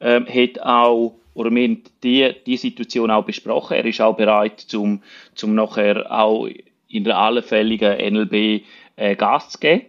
ähm, 0.00 0.26
hat 0.26 0.60
auch, 0.60 1.16
oder 1.34 1.50
wir 1.50 1.64
haben 1.64 1.82
die, 2.02 2.32
die 2.46 2.56
Situation 2.56 3.10
auch 3.10 3.24
besprochen. 3.24 3.76
Er 3.76 3.84
ist 3.84 4.00
auch 4.00 4.16
bereit, 4.16 4.60
zum, 4.60 5.02
zum 5.34 5.54
nachher 5.54 6.10
auch 6.10 6.48
in 6.88 7.04
der 7.04 7.18
allfälligen 7.18 8.14
NLB 8.14 8.64
äh, 8.96 9.16
Gas 9.16 9.50
zu 9.50 9.58
geben. 9.58 9.86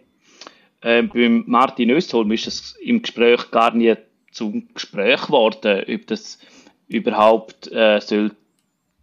Ähm, 0.87 1.09
beim 1.11 1.43
Martin 1.47 1.89
Östholm 1.89 2.31
ist 2.31 2.45
es 2.45 2.75
im 2.75 3.01
Gespräch 3.01 3.49
gar 3.49 3.73
nicht 3.73 3.97
zum 4.31 4.67
Gespräch 4.71 5.25
geworden, 5.25 5.83
ob 5.89 6.05
das 6.05 6.37
überhaupt 6.87 7.71
äh, 7.71 7.99
soll 7.99 8.31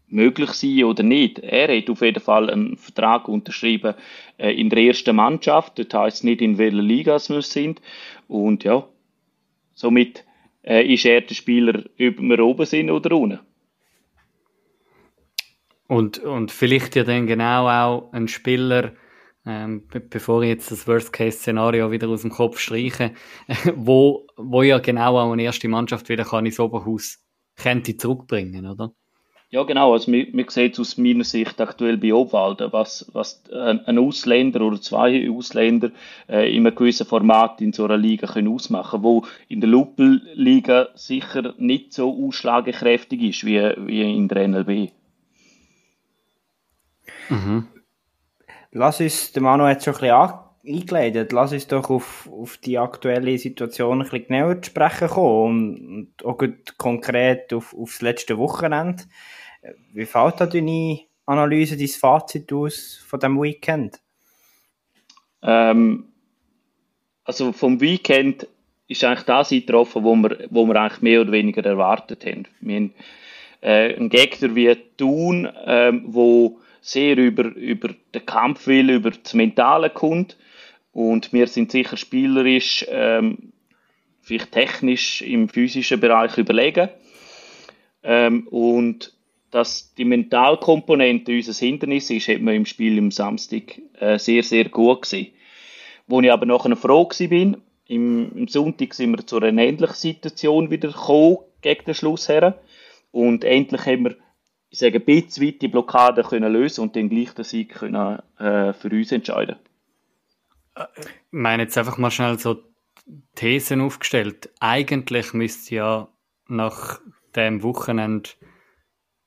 möglich 0.07 0.51
sein 0.51 0.85
oder 0.85 1.03
nicht. 1.03 1.41
Er 1.41 1.77
hat 1.77 1.91
auf 1.91 2.03
jeden 2.03 2.23
Fall 2.23 2.51
einen 2.51 2.77
Vertrag 2.77 3.27
unterschrieben 3.27 3.95
äh, 4.39 4.53
in 4.53 4.71
der 4.71 4.79
ersten 4.79 5.17
Mannschaft. 5.17 5.77
Das 5.81 5.93
heißt 5.93 6.23
nicht 6.23 6.41
in 6.41 6.57
welcher 6.57 6.83
Liga 6.83 7.19
wir 7.29 7.43
sind. 7.43 7.83
Und 8.29 8.63
ja, 8.63 8.87
somit 9.75 10.25
äh, 10.63 10.87
ist 10.87 11.05
er 11.05 11.23
der 11.23 11.35
Spieler, 11.35 11.81
ob 11.81 12.21
wir 12.21 12.39
oben 12.39 12.67
sind 12.67 12.91
oder 12.93 13.17
unten. 13.17 13.41
Und, 15.89 16.21
und 16.21 16.53
vielleicht 16.53 16.95
ja 16.95 17.03
dann 17.03 17.27
genau 17.27 17.67
auch 17.69 18.13
ein 18.13 18.29
Spieler, 18.29 18.93
ähm, 19.45 19.83
bevor 20.11 20.43
ich 20.43 20.49
jetzt 20.51 20.71
das 20.71 20.87
Worst-Case-Szenario 20.87 21.91
wieder 21.91 22.09
aus 22.09 22.23
dem 22.23 22.31
Kopf 22.31 22.59
streiche, 22.59 23.13
wo, 23.75 24.27
wo 24.37 24.63
ja 24.63 24.79
genau 24.79 25.19
auch 25.19 25.33
eine 25.33 25.43
erste 25.43 25.69
Mannschaft 25.69 26.09
wieder 26.09 26.25
kann 26.25 26.47
ins 26.47 26.61
Oberhaus 26.61 27.19
könnte 27.57 27.97
zurückbringen, 27.97 28.67
oder? 28.67 28.93
Ja, 29.53 29.65
genau. 29.65 29.93
Also, 29.93 30.11
man, 30.11 30.27
man 30.33 30.49
sieht 30.49 30.73
es 30.73 30.81
aus 30.81 30.97
meiner 30.97 31.25
Sicht 31.25 31.61
aktuell 31.61 31.99
bei 31.99 32.15
Obwalden, 32.15 32.73
was, 32.73 33.11
was 33.13 33.43
ein 33.53 33.99
Ausländer 33.99 34.63
oder 34.63 34.81
zwei 34.81 35.29
Ausländer 35.31 35.91
äh, 36.27 36.51
in 36.57 36.67
einem 36.67 36.75
gewissen 36.75 37.07
Format 37.07 37.61
in 37.61 37.75
so 37.75 37.85
einer 37.85 37.99
Liga 37.99 38.27
können 38.27 38.49
ausmachen 38.49 39.03
wo 39.03 39.27
in 39.49 39.61
der 39.61 39.69
Lupel-Liga 39.69 40.89
sicher 40.95 41.53
nicht 41.59 41.93
so 41.93 42.27
ausschlagekräftig 42.27 43.21
ist 43.23 43.45
wie, 43.45 43.61
wie 43.87 44.17
in 44.17 44.29
der 44.29 44.49
NLB. 44.49 44.91
Mhm. 47.29 47.69
Lass 48.75 49.01
uns, 49.01 49.33
der 49.33 49.43
Manu 49.43 49.65
hat 49.65 49.85
schon 49.85 49.95
ein 49.95 50.01
bisschen 50.01 50.81
eingeleitet, 50.81 51.33
lass 51.33 51.53
uns 51.53 51.67
doch 51.67 51.91
auf, 51.91 52.29
auf 52.33 52.57
die 52.57 52.79
aktuelle 52.79 53.37
Situation 53.37 54.01
ein 54.01 54.09
bisschen 54.09 54.29
genauer 54.29 54.63
zu 54.63 54.71
sprechen 54.71 55.09
kommen 55.09 55.77
und, 56.17 56.23
und 56.23 56.25
auch 56.25 56.77
konkret 56.79 57.53
auf, 57.53 57.75
auf 57.75 57.91
das 57.91 58.01
letzte 58.01 58.39
Wochenende. 58.39 59.05
Wie 59.93 60.07
fällt 60.07 60.41
da 60.41 60.47
deine 60.47 61.01
Analyse, 61.27 61.77
dein 61.77 61.89
Fazit 61.89 62.51
aus 62.53 63.05
von 63.07 63.21
dem 63.21 63.41
Weekend? 63.43 64.01
Ähm, 65.43 66.09
also 67.25 67.53
vom 67.53 67.79
Weekend 67.81 68.47
ist 68.89 69.05
eigentlich 69.05 69.27
das 69.27 69.53
eingetroffen, 69.53 70.03
wo 70.03 70.15
wir, 70.17 70.47
wo 70.51 70.65
wir 70.65 70.77
eigentlich 70.77 71.03
mehr 71.03 71.21
oder 71.21 71.33
weniger 71.33 71.65
erwartet 71.65 72.25
haben. 72.25 72.45
Wir 72.61 72.77
haben 72.77 72.95
äh, 73.61 73.95
einen 73.95 74.09
Gegner 74.09 74.55
wie 74.55 74.75
Thun, 74.97 75.49
ähm, 75.67 76.05
wo 76.07 76.59
sehr 76.83 77.17
über, 77.17 77.45
über 77.45 77.95
den 78.15 78.27
Kampf 78.27 78.67
will, 78.67 78.91
über 78.91 79.13
das 79.13 79.33
Mentale 79.33 79.89
kommt. 79.89 80.37
Und 80.93 81.33
wir 81.33 81.47
sind 81.47 81.73
sicher 81.73 81.97
spielerisch, 81.97 82.85
ähm, 82.91 83.53
vielleicht 84.21 84.53
technisch 84.53 85.23
im 85.23 85.49
physischen 85.49 86.01
Bereich 86.01 86.37
überlegen. 86.37 86.91
Ähm, 88.03 88.47
und 88.49 89.15
dass 89.51 89.95
die 89.95 90.05
Mentalkomponente 90.05 91.33
unser 91.33 91.53
Hindernis 91.53 92.11
ist, 92.11 92.29
hat 92.29 92.41
man 92.41 92.55
im 92.55 92.67
Spiel 92.67 92.99
am 92.99 93.11
Samstag 93.11 93.81
äh, 94.01 94.19
sehr, 94.19 94.43
sehr 94.43 94.69
gut 94.69 95.03
gesehen. 95.03 95.29
Wo 96.07 96.21
ich 96.21 96.33
aber 96.33 96.47
nachher 96.47 96.77
froh 96.77 97.09
war, 97.09 97.57
im, 97.89 98.33
im 98.35 98.49
Sonntag 98.49 98.95
sind 98.95 99.13
wir 99.13 99.27
zu 99.27 99.39
einer 99.39 99.63
ähnlichen 99.63 99.95
Situation 99.95 100.71
wieder 100.71 100.89
gekommen, 100.89 101.39
gegen 101.61 101.85
den 101.85 101.95
Schluss 101.95 102.29
her. 102.29 102.59
Und 103.13 103.45
endlich 103.45 103.87
haben 103.87 104.05
wir, 104.05 104.17
ich 104.73 104.79
sage, 104.79 104.99
ein 104.99 105.05
bisschen 105.05 105.47
weit 105.47 105.61
die 105.61 105.69
Blockade 105.69 106.23
können 106.23 106.51
lösen 106.51 106.81
und 106.81 106.97
den 106.97 107.11
Sieg 107.45 107.75
können, 107.75 108.19
äh, 108.39 108.73
für 108.73 108.89
uns 108.89 109.13
entscheiden. 109.13 109.57
Ich 110.97 111.07
meine 111.31 111.65
jetzt 111.65 111.77
einfach 111.77 111.99
mal 111.99 112.11
schnell 112.11 112.39
so 112.39 112.57
Thesen 113.35 113.83
aufgestellt. 113.83 114.49
Eigentlich 114.61 115.35
müsste 115.35 115.75
ja 115.75 116.09
nach 116.49 117.01
dem 117.37 117.63
Wochenende 117.63 118.31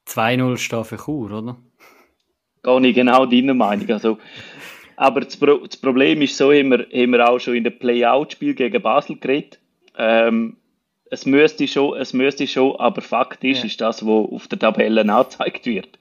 2-0 0.08 0.58
stehen 0.58 0.84
für 0.84 0.98
Chur, 0.98 1.32
oder? 1.32 1.58
Gar 2.64 2.80
nicht 2.80 2.96
genau 2.96 3.28
deiner 3.28 3.54
Meinung. 3.54 3.88
Also, 3.92 4.18
aber 4.96 5.22
das, 5.22 5.38
Pro 5.38 5.58
das, 5.58 5.78
Problem 5.78 6.24
ist 6.24 6.38
so, 6.38 6.52
haben 6.52 6.72
wir, 6.72 6.88
haben 6.92 7.12
wir 7.12 7.30
auch 7.30 7.38
schon 7.38 7.54
in 7.54 7.64
dem 7.64 7.78
Play-Out-Spiel 7.78 8.56
gegen 8.56 8.82
Basel 8.82 9.18
geredet. 9.20 9.60
Ähm, 9.96 10.58
es 11.12 11.26
müsste 11.26 11.68
schon, 11.68 11.98
es 12.00 12.14
müsste 12.14 12.48
schon, 12.48 12.76
aber 12.78 13.02
Fakt 13.02 13.44
ist, 13.44 13.60
ja. 13.60 13.66
ist 13.66 13.82
das, 13.82 14.06
was 14.06 14.32
auf 14.32 14.48
der 14.48 14.60
Tabelle 14.60 15.02
angezeigt 15.02 15.66
wird. 15.66 16.00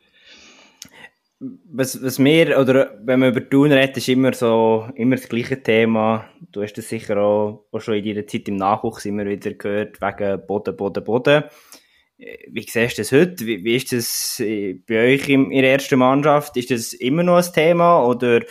Was, 1.41 2.03
was 2.03 2.19
mir, 2.19 2.59
oder 2.59 2.99
wenn 3.05 3.21
man 3.21 3.31
über 3.31 3.47
Thun 3.49 3.73
redet, 3.73 3.99
ist 3.99 4.09
immer 4.09 4.33
so, 4.33 4.89
immer 4.95 5.17
das 5.17 5.29
gleiche 5.29 5.63
Thema. 5.63 6.27
Du 6.53 6.63
hast 6.63 6.75
das 6.75 6.89
sicher 6.89 7.19
auch, 7.19 7.67
auch 7.71 7.81
schon 7.81 7.95
in 7.95 8.05
deiner 8.05 8.27
Zeit 8.27 8.49
im 8.49 8.57
Nachwuchs 8.57 9.05
immer 9.05 9.27
wieder 9.27 9.53
gehört, 9.53 10.01
wegen 10.01 10.47
Boden, 10.47 10.77
Boden, 10.77 11.05
Boden. 11.05 11.45
Wie 12.17 12.63
siehst 12.63 12.97
du 12.97 13.03
das 13.03 13.13
heute? 13.13 13.45
Wie, 13.45 13.63
wie 13.65 13.77
ist 13.77 13.93
das 13.93 14.41
äh, 14.41 14.75
bei 14.87 15.15
euch 15.15 15.29
in, 15.29 15.51
in 15.51 15.63
der 15.63 15.73
ersten 15.73 15.99
Mannschaft? 15.99 16.57
Ist 16.57 16.71
das 16.71 16.93
immer 16.93 17.25
noch 17.25 17.37
ein 17.37 17.53
Thema? 17.53 18.07
Oder 18.07 18.43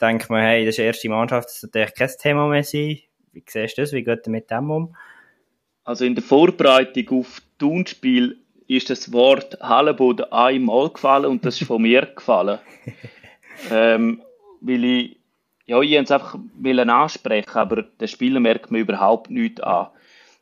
denkt 0.00 0.28
man, 0.28 0.42
hey, 0.42 0.66
das 0.66 0.72
ist 0.72 0.78
die 0.78 0.82
erste 0.82 1.08
Mannschaft, 1.08 1.48
das 1.48 1.60
sollte 1.60 1.78
eigentlich 1.78 1.94
kein 1.94 2.10
Thema 2.20 2.48
mehr 2.48 2.64
sein? 2.64 2.98
Wie 3.32 3.44
siehst 3.48 3.78
du 3.78 3.82
das? 3.82 3.92
Wie 3.92 4.02
geht 4.02 4.26
ihr 4.26 4.30
mit 4.30 4.50
dem 4.50 4.70
um? 4.70 4.94
Also 5.84 6.04
in 6.04 6.14
der 6.14 6.22
Vorbereitung 6.24 7.20
auf 7.20 7.40
das 7.40 7.58
Tunspiel 7.58 8.38
ist 8.68 8.90
das 8.90 9.12
Wort 9.12 9.58
Hallenboden 9.60 10.30
einmal 10.32 10.88
gefallen 10.90 11.26
und 11.26 11.44
das 11.44 11.60
ist 11.60 11.66
von 11.66 11.82
mir 11.82 12.06
gefallen. 12.16 12.58
ähm, 13.70 14.22
weil 14.60 14.84
ich, 14.84 15.16
ja, 15.66 15.80
ich 15.80 15.92
es 15.92 16.10
einfach 16.10 16.38
ansprechen, 16.88 17.56
aber 17.56 17.82
den 17.82 18.08
Spieler 18.08 18.40
merkt 18.40 18.70
man 18.70 18.80
überhaupt 18.80 19.30
nichts 19.30 19.60
an. 19.60 19.88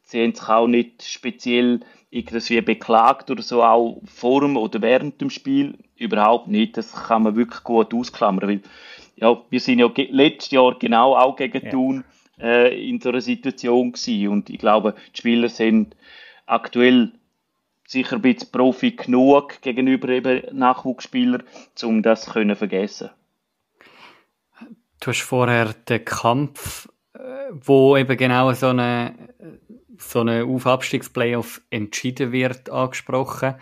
Sie 0.03 0.23
haben 0.23 0.35
sich 0.35 0.49
auch 0.49 0.67
nicht 0.67 1.03
speziell 1.03 1.81
irgendwie 2.11 2.61
beklagt 2.61 3.31
oder 3.31 3.43
so, 3.43 3.63
auch 3.63 4.03
vor 4.05 4.41
dem 4.41 4.57
oder 4.57 4.83
während 4.83 5.21
dem 5.21 5.31
Spiel. 5.31 5.75
überhaupt 5.97 6.49
nicht. 6.49 6.77
Das 6.77 6.93
kann 6.93 7.23
man 7.23 7.37
wirklich 7.37 7.63
gut 7.63 7.95
ausklammern, 7.95 8.49
weil 8.49 8.61
ja, 9.17 9.41
wir 9.51 9.61
sind 9.61 9.79
ja 9.79 9.91
letztes 9.97 10.51
Jahr 10.51 10.79
genau 10.79 11.15
auch 11.15 11.37
gegen 11.37 11.65
ja. 11.65 11.71
Thun 11.71 12.05
äh, 12.43 12.89
in 12.89 13.01
so 13.01 13.11
einer 13.11 13.21
Situation 13.21 13.93
gewesen. 13.93 14.29
und 14.29 14.51
ich 14.51 14.59
glaube, 14.59 14.95
die 15.15 15.19
Spieler 15.19 15.49
sind 15.49 15.97
aktuell 16.47 17.13
sicher 17.87 18.17
ein 18.17 18.23
bisschen 18.23 18.51
Profi 18.53 18.93
genug 18.93 19.61
gegenüber 19.63 20.09
eben 20.09 20.43
Nachwuchsspielern, 20.57 21.43
um 21.83 22.03
das 22.03 22.25
zu 22.25 22.55
vergessen. 22.57 23.11
Du 25.01 25.07
hast 25.07 25.23
vorher 25.23 25.75
den 25.89 26.05
Kampf, 26.05 26.89
äh, 27.15 27.21
wo 27.51 27.97
eben 27.97 28.17
genau 28.17 28.53
so 28.53 28.69
eine 28.69 29.15
so 30.01 30.21
eine 30.21 30.45
Auf-Abstiegs-Playoff 30.45 31.63
entschieden 31.71 32.33
wird, 32.33 32.71
angesprochen. 32.71 33.57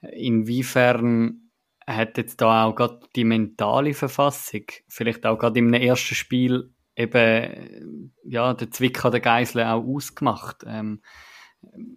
Inwiefern 0.00 1.50
hat 1.86 2.18
jetzt 2.18 2.40
da 2.40 2.64
auch 2.64 2.74
gerade 2.74 3.00
die 3.14 3.24
mentale 3.24 3.94
Verfassung, 3.94 4.62
vielleicht 4.88 5.24
auch 5.26 5.38
gerade 5.38 5.58
im 5.58 5.72
ersten 5.72 6.14
Spiel 6.14 6.74
eben, 6.96 8.12
ja, 8.24 8.54
der 8.54 8.70
Zwick 8.70 9.04
an 9.04 9.12
der 9.12 9.20
Geisel 9.20 9.62
auch 9.62 9.84
ausgemacht? 9.84 10.64
Ähm, 10.66 11.02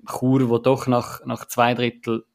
Chur, 0.06 0.50
wo 0.50 0.58
doch 0.58 0.88
nach, 0.88 1.26
nach 1.26 1.45
zwei 1.45 1.74
Drittel 1.74 2.26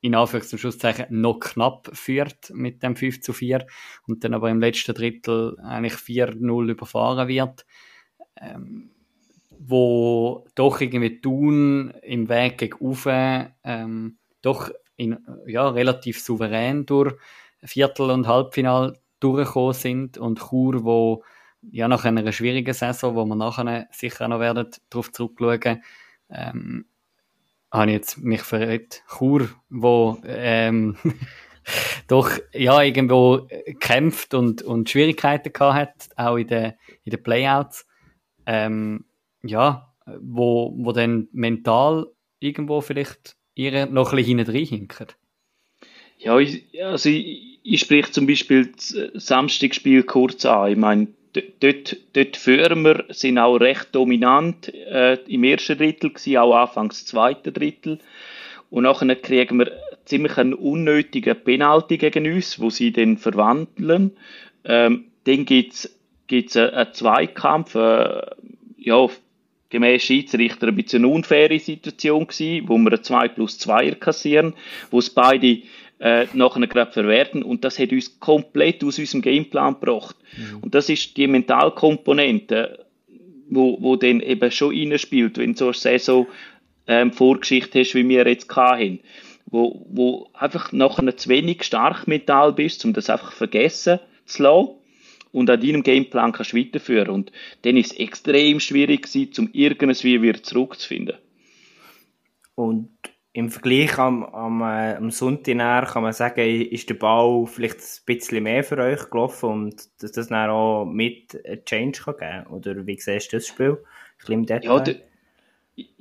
in 0.00 0.14
Anführungs- 0.14 0.52
und 0.52 0.58
Schlusszeichen 0.58 1.06
noch 1.20 1.38
knapp 1.38 1.90
führt 1.92 2.50
mit 2.50 2.82
dem 2.82 2.96
5 2.96 3.20
zu 3.20 3.32
4 3.32 3.66
und 4.06 4.24
dann 4.24 4.34
aber 4.34 4.50
im 4.50 4.60
letzten 4.60 4.94
Drittel 4.94 5.56
eigentlich 5.60 5.94
4-0 5.94 6.70
überfahren 6.70 7.28
wird. 7.28 7.64
Ähm, 8.36 8.90
wo 9.64 10.44
doch 10.56 10.80
irgendwie 10.80 11.20
tun 11.20 11.92
im 12.02 12.28
Weg 12.28 12.58
gegen 12.58 12.76
Uwe 12.80 13.52
ähm, 13.62 14.18
doch 14.40 14.70
in, 14.96 15.18
ja, 15.46 15.68
relativ 15.68 16.20
souverän 16.20 16.84
durch 16.84 17.14
Viertel- 17.62 18.10
und 18.10 18.26
Halbfinal 18.26 18.98
durchgekommen 19.20 19.72
sind 19.72 20.18
und 20.18 20.40
Chur, 20.40 20.84
wo 20.84 21.22
ja 21.70 21.88
nach 21.88 22.04
einer 22.04 22.32
schwierigen 22.32 22.74
Saison, 22.74 23.14
wo 23.14 23.24
wir 23.24 23.36
nachher 23.36 23.88
sicher 23.90 24.28
noch 24.28 24.40
werden 24.40 24.68
darauf 24.90 25.12
zurückschauen, 25.12 25.82
ähm, 26.30 26.86
habe 27.70 27.86
ich 27.86 27.96
jetzt 27.96 28.18
mich 28.18 28.42
verrät 28.42 29.02
Chur, 29.16 29.48
wo 29.70 30.20
ähm, 30.26 30.96
doch 32.08 32.30
ja 32.52 32.82
irgendwo 32.82 33.48
kämpft 33.80 34.34
und, 34.34 34.62
und 34.62 34.90
Schwierigkeiten 34.90 35.52
gehabt 35.52 35.74
hat, 35.74 36.08
auch 36.16 36.36
in 36.36 36.48
den 36.48 36.72
in 37.04 37.10
den 37.10 37.22
Playouts. 37.22 37.86
Ähm, 38.44 39.04
ja, 39.44 39.92
wo, 40.20 40.74
wo 40.76 40.92
dann 40.92 41.28
mental 41.32 42.06
irgendwo 42.40 42.80
vielleicht 42.80 43.36
ihre 43.54 43.86
noch 43.86 44.12
ein 44.12 44.16
bisschen 44.16 44.38
hinten 44.38 44.54
hinken. 44.54 45.06
Ja, 46.18 46.38
ich, 46.38 46.64
also 46.82 47.08
ich, 47.08 47.60
ich 47.62 47.80
spreche 47.80 48.10
zum 48.10 48.26
Beispiel 48.26 48.72
das 48.72 48.94
Samstagspiel 49.14 50.02
kurz 50.04 50.44
an. 50.44 50.70
Ich 50.72 50.76
meine, 50.76 51.08
dort, 51.32 51.96
dort 52.12 52.46
wir, 52.46 53.04
sind 53.08 53.38
auch 53.38 53.56
recht 53.56 53.94
dominant 53.94 54.72
äh, 54.74 55.14
im 55.26 55.44
ersten 55.44 55.78
Drittel 55.78 56.10
gewesen, 56.10 56.36
auch 56.38 56.54
anfangs 56.54 57.06
zweiten 57.06 57.52
Drittel. 57.52 57.98
Und 58.70 58.84
nachher 58.84 59.14
kriegen 59.16 59.58
wir 59.58 59.72
ziemlich 60.04 60.36
einen 60.38 60.54
unnötigen 60.54 61.36
Penalty 61.42 61.98
gegen 61.98 62.26
uns, 62.32 62.58
wo 62.58 62.70
sie 62.70 62.92
dann 62.92 63.18
verwandeln. 63.18 64.12
Ähm, 64.64 65.04
dann 65.24 65.44
gibt's 65.44 65.94
gibt's 66.26 66.56
einen, 66.56 66.70
einen 66.70 66.94
Zweikampf, 66.94 67.74
äh, 67.74 68.22
ja, 68.78 69.08
gemäß 69.68 70.02
Schiedsrichter 70.02 70.68
ein 70.68 70.76
bisschen 70.76 71.04
eine 71.04 71.12
unfaire 71.12 71.58
Situation 71.58 72.26
gewesen, 72.26 72.68
wo 72.68 72.76
wir 72.78 72.92
ein 72.92 73.02
2 73.02 73.28
plus 73.28 73.58
2 73.58 73.92
kassieren, 73.92 74.54
wo 74.90 74.98
es 74.98 75.10
beide 75.10 75.62
äh, 76.02 76.26
nachher 76.32 76.66
gerade 76.66 76.90
verwerten 76.90 77.44
und 77.44 77.64
das 77.64 77.78
hat 77.78 77.92
uns 77.92 78.18
komplett 78.18 78.82
aus 78.82 78.98
unserem 78.98 79.22
Gameplan 79.22 79.74
gebracht. 79.74 80.16
Mhm. 80.36 80.58
Und 80.58 80.74
das 80.74 80.88
ist 80.88 81.16
die 81.16 81.28
Mentalkomponente, 81.28 82.84
wo, 83.48 83.80
wo 83.80 83.94
dann 83.94 84.20
eben 84.20 84.50
schon 84.50 84.74
reinspielt, 84.74 85.38
wenn 85.38 85.52
du 85.52 85.58
so 85.58 85.64
eine 85.66 85.74
Saison 85.74 86.26
ähm, 86.88 87.12
Vorgeschichte 87.12 87.78
hast, 87.78 87.94
wie 87.94 88.08
wir 88.08 88.26
jetzt 88.26 88.54
hatten. 88.54 88.98
Wo, 89.46 89.86
wo 89.90 90.28
einfach 90.32 90.72
nachher 90.72 91.16
zu 91.16 91.28
wenig 91.28 91.62
stark 91.62 92.08
mental 92.08 92.52
bist, 92.52 92.84
um 92.84 92.92
das 92.94 93.08
einfach 93.08 93.32
vergessen 93.32 94.00
zu 94.24 94.42
lassen 94.42 94.70
und 95.30 95.50
an 95.50 95.60
deinem 95.60 95.82
Gameplan 95.82 96.32
kannst 96.32 96.52
du 96.52 96.56
weiterführen. 96.56 97.10
Und 97.10 97.30
dann 97.62 97.76
ist 97.76 97.92
es 97.92 97.98
extrem 97.98 98.58
schwierig 98.60 99.02
gewesen, 99.02 99.32
um 99.38 99.50
irgendwie 99.52 100.20
wieder 100.20 100.42
zurückzufinden. 100.42 101.16
Und 102.54 102.90
im 103.34 103.50
Vergleich 103.50 103.98
am, 103.98 104.24
am, 104.24 104.60
äh, 104.60 104.94
am 104.94 105.10
Sonntag 105.10 105.92
kann 105.92 106.02
man 106.02 106.12
sagen, 106.12 106.40
ist 106.40 106.88
der 106.90 106.94
Ball 106.94 107.46
vielleicht 107.46 107.78
ein 107.78 108.16
bisschen 108.16 108.42
mehr 108.42 108.62
für 108.62 108.78
euch 108.78 109.08
gelaufen 109.10 109.48
und 109.48 109.88
dass 110.02 110.12
das 110.12 110.28
dann 110.28 110.50
auch 110.50 110.84
mit 110.84 111.40
einen 111.46 111.64
Change 111.64 112.02
kann 112.02 112.16
geben 112.18 112.44
kann? 112.44 112.46
Oder 112.48 112.86
wie 112.86 112.98
siehst 112.98 113.32
du 113.32 113.36
das 113.38 113.46
Spiel? 113.46 113.78
Ein 114.28 114.44
ja, 114.44 114.84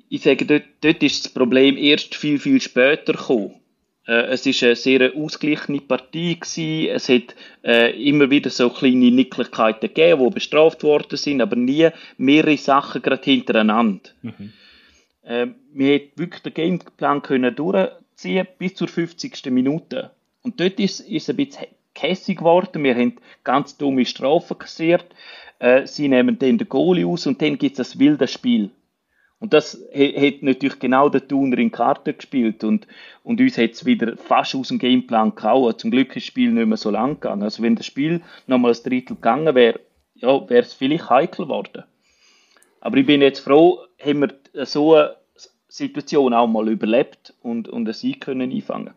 ich 0.09 0.21
sage, 0.21 0.45
dort, 0.45 0.65
dort 0.81 1.01
ist 1.01 1.25
das 1.25 1.33
Problem 1.33 1.77
erst 1.77 2.15
viel, 2.15 2.37
viel 2.37 2.59
später 2.59 3.13
gekommen. 3.13 3.61
Äh, 4.05 4.25
es 4.25 4.45
ist 4.45 4.61
eine 4.61 4.75
sehr 4.75 5.15
ausgeglichene 5.15 5.79
Partie 5.79 6.37
gewesen. 6.37 6.89
Es 6.89 7.07
hat 7.07 7.35
äh, 7.63 7.91
immer 8.09 8.29
wieder 8.29 8.49
so 8.49 8.69
kleine 8.69 9.09
Nicklichkeiten 9.09 9.87
gegeben, 9.87 10.25
die 10.25 10.33
bestraft 10.33 10.83
worden 10.83 11.17
sind, 11.17 11.41
aber 11.41 11.55
nie 11.55 11.89
mehrere 12.17 12.57
Sachen 12.57 13.01
gerade 13.01 13.23
hintereinander. 13.23 14.09
Mhm. 14.21 14.51
Äh, 15.23 15.47
wir 15.73 15.93
hätten 15.93 16.19
wirklich 16.19 16.43
den 16.43 16.53
Gameplan 16.53 17.21
können 17.21 17.55
durchziehen 17.55 18.47
bis 18.57 18.75
zur 18.75 18.87
50. 18.87 19.45
Minute. 19.51 20.11
Und 20.43 20.59
dort 20.59 20.79
ist, 20.79 21.01
es 21.01 21.29
ein 21.29 21.35
bisschen 21.35 21.67
kässig 21.93 22.39
geworden. 22.39 22.83
Wir 22.83 22.95
haben 22.95 23.17
ganz 23.43 23.77
dumme 23.77 24.05
Strafen 24.05 24.57
kassiert. 24.57 25.05
Äh, 25.59 25.85
sie 25.85 26.07
nehmen 26.07 26.39
dann 26.39 26.57
den 26.57 26.69
Goalie 26.69 27.05
aus 27.05 27.27
und 27.27 27.41
dann 27.41 27.57
gibt 27.57 27.79
es 27.79 27.89
das 27.89 27.99
wilde 27.99 28.27
Spiel. 28.27 28.71
Und 29.39 29.53
das 29.53 29.73
hat 29.73 30.43
natürlich 30.43 30.77
genau 30.77 31.09
der 31.09 31.27
Tuner 31.27 31.57
in 31.57 31.71
Karte 31.71 32.13
gespielt 32.13 32.63
und, 32.63 32.85
und 33.23 33.41
uns 33.41 33.57
hat 33.57 33.71
es 33.71 33.85
wieder 33.85 34.15
fast 34.15 34.53
aus 34.53 34.67
dem 34.67 34.77
Gameplan 34.77 35.33
gehauen. 35.33 35.75
Zum 35.79 35.89
Glück 35.89 36.09
ist 36.09 36.17
das 36.17 36.23
Spiel 36.25 36.51
nicht 36.51 36.67
mehr 36.67 36.77
so 36.77 36.91
lang 36.91 37.15
gegangen. 37.15 37.41
Also 37.41 37.63
wenn 37.63 37.75
das 37.75 37.87
Spiel 37.87 38.21
nochmal 38.45 38.73
ein 38.73 38.83
Drittel 38.83 39.15
gegangen 39.15 39.55
wäre, 39.55 39.79
ja, 40.13 40.47
wäre 40.47 40.61
es 40.61 40.73
vielleicht 40.73 41.09
heikel 41.09 41.45
geworden. 41.45 41.83
Aber 42.81 42.97
ich 42.97 43.05
bin 43.07 43.23
jetzt 43.23 43.39
froh, 43.39 43.79
haben 44.03 44.21
wir 44.21 44.33
so 44.65 44.95
eine 44.95 45.15
Situation 45.67 46.33
auch 46.33 46.47
mal 46.47 46.67
überlebt 46.69 47.35
und, 47.41 47.67
und 47.67 47.87
einen 47.87 47.93
Sieg 47.93 48.21
können 48.21 48.51
einfangen. 48.51 48.95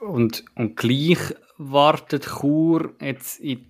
Und, 0.00 0.44
und 0.54 0.76
gleich 0.76 1.18
wartet 1.58 2.24
Chur 2.24 2.94
jetzt 3.00 3.40
in 3.40 3.66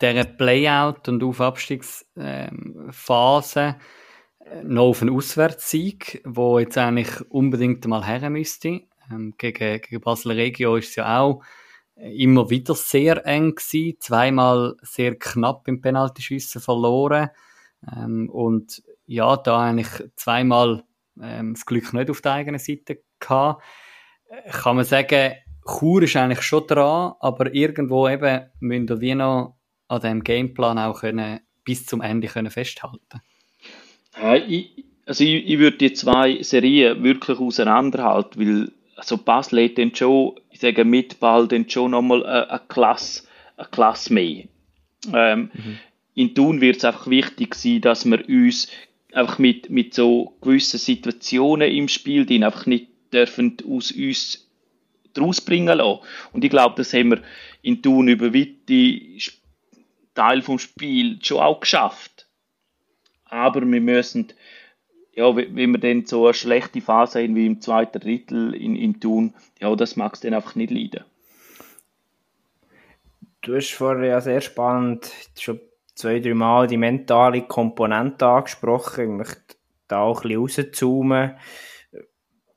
dieser 0.00 0.24
Playout- 0.24 1.08
und 1.08 1.22
Aufabstiegsphase 1.22 3.76
ähm, 4.44 4.64
noch 4.64 4.88
auf 4.88 5.02
einen 5.02 5.14
Auswärtssieg, 5.14 6.20
wo 6.24 6.58
jetzt 6.58 6.76
eigentlich 6.76 7.20
unbedingt 7.30 7.86
mal 7.86 8.04
her 8.04 8.28
müsste. 8.28 8.80
Ähm, 9.10 9.34
gegen, 9.38 9.80
gegen 9.80 10.00
Basel 10.00 10.32
Regio 10.32 10.74
ist 10.76 10.90
es 10.90 10.96
ja 10.96 11.20
auch 11.20 11.42
immer 11.94 12.50
wieder 12.50 12.74
sehr 12.74 13.24
eng 13.26 13.54
gewesen, 13.54 13.96
zweimal 14.00 14.76
sehr 14.82 15.16
knapp 15.16 15.68
im 15.68 15.80
Penaltyschiessen 15.80 16.60
verloren. 16.60 17.30
Ähm, 17.90 18.28
und 18.28 18.82
ja, 19.06 19.36
da 19.36 19.60
eigentlich 19.60 20.10
zweimal 20.16 20.84
ähm, 21.20 21.54
das 21.54 21.66
Glück 21.66 21.92
nicht 21.92 22.10
auf 22.10 22.20
der 22.20 22.32
eigenen 22.32 22.60
Seite 22.60 23.02
gehabt. 23.18 23.62
Kann 24.50 24.76
man 24.76 24.84
sagen, 24.84 25.34
Chur 25.66 26.02
ist 26.02 26.16
eigentlich 26.16 26.42
schon 26.42 26.66
dran, 26.66 27.14
aber 27.20 27.54
irgendwo 27.54 28.08
eben 28.08 28.46
müssen 28.60 28.88
wir 28.88 29.00
wie 29.00 29.14
noch 29.14 29.56
an 29.88 30.00
dem 30.00 30.24
Gameplan 30.24 30.78
auch 30.78 31.00
können, 31.00 31.40
bis 31.64 31.86
zum 31.86 32.00
Ende 32.00 32.28
können 32.28 32.50
festhalten 32.50 33.20
ja, 34.20 34.36
ich, 34.36 34.84
also 35.06 35.24
ich, 35.24 35.46
ich 35.46 35.58
würde 35.58 35.78
die 35.78 35.92
zwei 35.92 36.42
Serien 36.42 37.02
wirklich 37.02 37.38
auseinanderhalten, 37.38 38.40
weil 38.40 38.72
also 38.96 39.16
Basel 39.16 39.64
hat 39.64 39.78
dann 39.78 39.94
schon, 39.94 40.38
ich 40.50 40.60
sage 40.60 40.84
mit 40.84 41.18
Ball, 41.18 41.48
dann 41.48 41.68
schon 41.68 41.92
nochmal 41.92 42.24
eine, 42.24 42.50
eine 42.50 42.60
Klasse, 42.68 43.24
eine 43.56 43.68
Klasse 43.68 44.12
mehr. 44.12 44.44
Ähm, 45.12 45.50
mhm. 45.52 45.78
In 46.14 46.34
Thun 46.34 46.60
wird 46.60 46.76
es 46.76 46.84
einfach 46.84 47.08
wichtig 47.08 47.54
sein, 47.54 47.80
dass 47.80 48.04
wir 48.04 48.28
uns 48.28 48.68
einfach 49.12 49.38
mit, 49.38 49.70
mit 49.70 49.94
so 49.94 50.36
gewissen 50.40 50.78
Situationen 50.78 51.70
im 51.70 51.88
Spiel, 51.88 52.26
die 52.26 52.42
einfach 52.42 52.66
nicht 52.66 52.88
dürfen 53.12 53.56
aus 53.68 53.92
uns 53.92 54.48
daraus 55.14 55.40
bringen 55.40 55.78
lassen. 55.78 56.00
Und 56.32 56.44
ich 56.44 56.50
glaube, 56.50 56.74
das 56.76 56.92
haben 56.94 57.10
wir 57.10 57.22
in 57.60 57.82
Thun 57.82 58.08
über 58.08 58.32
weite 58.32 59.32
Teil 60.14 60.42
vom 60.42 60.58
Spiel 60.58 61.18
schon 61.22 61.38
auch 61.38 61.60
geschafft 61.60 62.26
aber 63.32 63.62
wir 63.62 63.80
müssen, 63.80 64.28
ja, 65.14 65.34
wenn 65.34 65.72
wir 65.72 65.78
dann 65.78 66.04
so 66.04 66.26
eine 66.26 66.34
schlechte 66.34 66.82
Phase 66.82 67.22
haben 67.22 67.34
wie 67.34 67.46
im 67.46 67.62
zweiten 67.62 67.98
Drittel 67.98 68.54
in, 68.54 68.76
in 68.76 69.00
Thun, 69.00 69.34
ja, 69.58 69.74
das 69.74 69.96
mag 69.96 70.12
es 70.14 70.20
dann 70.20 70.34
einfach 70.34 70.54
nicht 70.54 70.70
leiden. 70.70 71.04
Du 73.40 73.56
hast 73.56 73.72
vorher 73.72 74.06
ja 74.06 74.20
sehr 74.20 74.42
spannend 74.42 75.10
schon 75.38 75.60
zwei, 75.94 76.20
drei 76.20 76.34
Mal 76.34 76.66
die 76.66 76.76
mentale 76.76 77.42
Komponente 77.42 78.26
angesprochen. 78.26 79.04
Ich 79.04 79.10
möchte 79.10 79.56
da 79.88 80.00
auch 80.00 80.24
ein 80.24 80.28
bisschen 80.28 80.64
rauszoomen. 80.64 81.36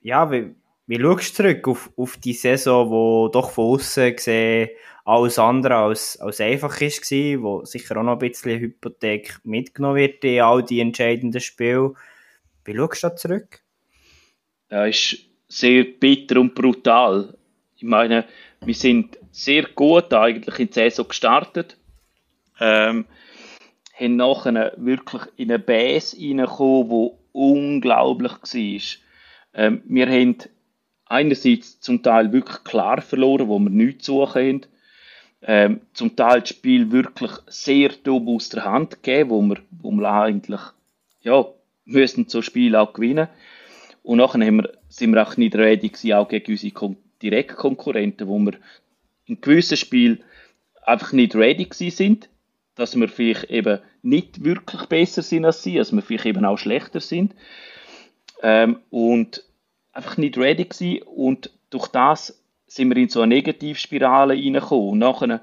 Ja, 0.01 0.31
wie, 0.31 0.55
wie 0.87 0.99
schaust 0.99 1.39
du 1.39 1.43
zurück 1.43 1.67
auf, 1.67 1.91
auf 1.97 2.17
die 2.17 2.33
Saison, 2.33 2.89
wo 2.89 3.27
doch 3.27 3.51
von 3.51 3.75
außen 3.75 4.15
gesehen 4.15 4.69
alles 5.03 5.37
andere 5.37 5.75
als, 5.75 6.19
als 6.19 6.41
einfach 6.41 6.81
ist 6.81 7.03
gewesen, 7.03 7.43
wo 7.43 7.63
sicher 7.63 7.97
auch 7.97 8.03
noch 8.03 8.13
ein 8.13 8.19
bisschen 8.19 8.59
Hypothek 8.59 9.39
mitgenommen 9.43 9.97
wird 9.97 10.23
in 10.23 10.41
all 10.41 10.63
die 10.63 10.79
entscheidenden 10.79 11.41
Spiele. 11.41 11.93
Wie 12.63 12.75
schaust 12.75 13.03
du 13.03 13.07
da 13.07 13.15
zurück? 13.15 13.61
Ja, 14.71 14.85
ist 14.85 15.17
sehr 15.47 15.83
bitter 15.83 16.39
und 16.39 16.55
brutal. 16.55 17.37
Ich 17.75 17.83
meine, 17.83 18.25
wir 18.61 18.73
sind 18.73 19.19
sehr 19.31 19.63
gut 19.75 20.11
eigentlich 20.11 20.59
in 20.59 20.67
die 20.67 20.73
Saison 20.73 21.07
gestartet. 21.07 21.77
Ähm, 22.59 23.05
haben 23.99 24.15
nachher 24.17 24.73
wirklich 24.77 25.23
in 25.37 25.51
eine 25.51 25.59
Base 25.59 26.17
reingekommen, 26.17 26.89
die 26.89 27.11
unglaublich 27.31 28.31
war. 28.31 29.61
Ähm, 29.63 29.81
wir 29.85 30.07
haben 30.07 30.37
einerseits 31.05 31.79
zum 31.79 32.03
Teil 32.03 32.33
wirklich 32.33 32.63
klar 32.63 33.01
verloren, 33.01 33.47
wo 33.47 33.59
wir 33.59 33.69
nichts 33.69 34.05
zu 34.05 34.13
suchen 34.25 34.41
haben. 34.41 34.61
Ähm, 35.47 35.81
zum 35.93 36.15
Teil 36.15 36.41
das 36.41 36.49
Spiel 36.49 36.91
wirklich 36.91 37.31
sehr 37.47 37.89
dumm 38.03 38.27
aus 38.29 38.49
der 38.49 38.65
Hand 38.65 39.03
gegeben, 39.03 39.29
wo 39.29 39.41
wir, 39.41 39.57
wo 39.79 39.91
wir 39.91 40.11
eigentlich, 40.11 40.61
ja, 41.21 41.45
müssen 41.85 42.27
so 42.27 42.41
Spiel 42.41 42.75
auch 42.75 42.93
gewinnen. 42.93 43.27
Und 44.01 44.17
nachher 44.17 44.45
haben 44.45 44.57
wir, 44.57 44.73
sind 44.89 45.13
wir 45.13 45.23
auch 45.25 45.35
gewesen, 45.35 46.13
auch 46.13 46.27
gegen 46.27 46.51
unsere 46.51 46.73
Kon 46.73 46.97
Direktkonkurrenten, 47.21 48.27
wo 48.27 48.37
wir 48.39 48.53
in 49.25 49.39
gewissen 49.39 49.77
Spielen 49.77 50.23
einfach 50.83 51.13
nicht 51.13 51.35
ready 51.35 51.67
sind, 51.89 52.29
dass 52.75 52.99
wir 52.99 53.07
vielleicht 53.07 53.45
eben 53.45 53.79
nicht 54.01 54.43
wirklich 54.43 54.85
besser 54.87 55.21
sind 55.21 55.45
als 55.45 55.63
sie, 55.63 55.75
dass 55.75 55.93
wir 55.93 56.01
vielleicht 56.01 56.25
eben 56.25 56.45
auch 56.45 56.57
schlechter 56.57 56.99
sind. 56.99 57.33
Ähm, 58.41 58.79
und 58.89 59.43
einfach 59.93 60.17
nicht 60.17 60.37
ready 60.37 60.65
gewesen 60.65 61.03
und 61.03 61.51
durch 61.69 61.87
das 61.87 62.41
sind 62.67 62.89
wir 62.89 62.97
in 62.97 63.09
so 63.09 63.21
eine 63.21 63.35
Negativspirale 63.35 64.33
reingekommen. 64.33 64.89
Und 64.89 64.99
nachher 64.99 65.41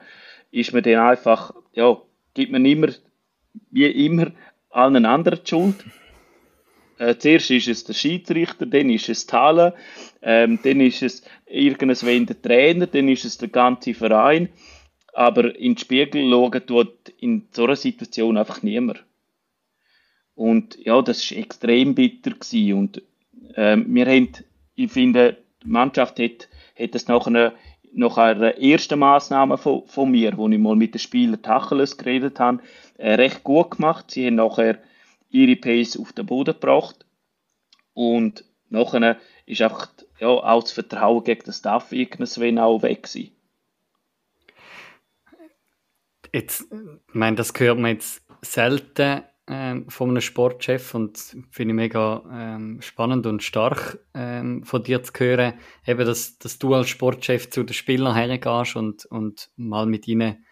ist 0.51 0.73
man 0.73 0.83
dann 0.83 0.99
einfach, 0.99 1.55
ja, 1.73 2.01
gibt 2.35 2.53
man 2.53 2.65
immer, 2.65 2.89
wie 3.71 3.87
immer, 3.87 4.33
allen 4.71 5.07
anderen 5.07 5.41
die 5.43 5.49
Schuld. 5.49 5.85
Äh, 6.99 7.17
zuerst 7.17 7.51
ist 7.51 7.69
es 7.69 7.85
der 7.85 7.95
Schiedsrichter, 7.95 8.67
dann 8.67 8.91
ist 8.91 9.09
es 9.09 9.27
Thaler, 9.27 9.75
ähm, 10.21 10.59
dann 10.63 10.81
ist 10.81 11.03
es 11.03 11.23
irgendwann 11.47 12.27
der 12.27 12.41
Trainer, 12.41 12.87
dann 12.87 13.09
ist 13.09 13.25
es 13.25 13.39
der 13.39 13.49
ganze 13.49 13.95
Verein. 13.95 14.51
Aber 15.13 15.55
in 15.57 15.75
den 15.75 15.79
Spiegel 15.79 16.29
schauen 16.31 16.67
tut 16.67 17.11
in 17.19 17.47
so 17.53 17.65
einer 17.65 17.77
Situation 17.77 18.37
einfach 18.37 18.63
niemand. 18.63 19.05
Und 20.35 20.79
ja, 20.85 21.01
das 21.03 21.31
war 21.31 21.39
extrem 21.39 21.95
bitter. 21.95 22.31
Gewesen. 22.31 22.79
Und 22.79 23.03
ähm, 23.55 23.87
wir 23.95 24.07
haben, 24.07 24.29
ich 24.75 24.91
finde, 24.91 25.37
die 25.63 25.69
Mannschaft 25.69 26.19
hat, 26.19 26.49
hat 26.79 26.95
das 26.95 27.09
nach 27.09 27.27
einer, 27.27 27.53
nach 27.93 28.17
einer 28.17 28.57
ersten 28.59 28.99
Maßnahme 28.99 29.59
von, 29.59 29.87
von 29.87 30.11
mir, 30.11 30.37
wo 30.37 30.49
ich 30.49 30.59
mal 30.59 30.77
mit 30.77 30.95
den 30.95 30.99
Spielern 30.99 31.43
Tacheles 31.43 31.99
geredet 31.99 32.41
habe, 32.41 32.63
äh, 32.97 33.15
recht 33.15 33.45
gut 33.45 33.73
gemacht. 33.73 34.11
Sie 34.11 34.27
haben 34.27 34.37
nachher 34.37 34.79
ihre 35.31 35.57
Pace 35.57 35.99
auf 35.99 36.13
den 36.13 36.27
Boden 36.27 36.55
gebracht. 36.55 37.05
Und 37.93 38.45
nachher 38.71 39.19
ist 39.45 39.61
einfach 39.61 39.89
ja, 40.19 40.29
auch 40.29 40.63
das 40.63 40.73
Vertrauen 40.73 41.25
gegen 41.25 41.45
den 41.45 41.53
Staff 41.53 41.93
irgendwann 41.93 42.59
auch 42.59 42.83
weg 42.83 43.03
gewesen. 43.03 43.33
Jetzt, 46.33 46.63
ich 46.73 47.15
meine, 47.15 47.37
das 47.37 47.53
hört 47.59 47.79
man 47.79 47.93
jetzt 47.93 48.23
selten 48.41 49.23
ähm, 49.49 49.89
von 49.91 50.11
einem 50.11 50.21
Sportchef 50.21 50.95
und 50.95 51.19
finde 51.51 51.73
ich 51.73 51.77
mega 51.77 52.23
ähm, 52.33 52.81
spannend 52.81 53.27
und 53.27 53.43
stark 53.43 53.99
ähm, 54.15 54.65
von 54.65 54.83
dir 54.83 55.03
zu 55.03 55.13
hören, 55.19 55.55
eben, 55.87 56.07
dass, 56.07 56.39
dass 56.39 56.59
du 56.59 56.75
als 56.75 56.89
Sportchef 56.89 57.51
zu 57.51 57.63
den 57.63 57.75
Spielern 57.75 58.15
hergehst 58.15 58.77
und, 58.77 59.05
und 59.07 59.51
mal 59.57 59.87
mit 59.87 60.09
ihnen, 60.09 60.47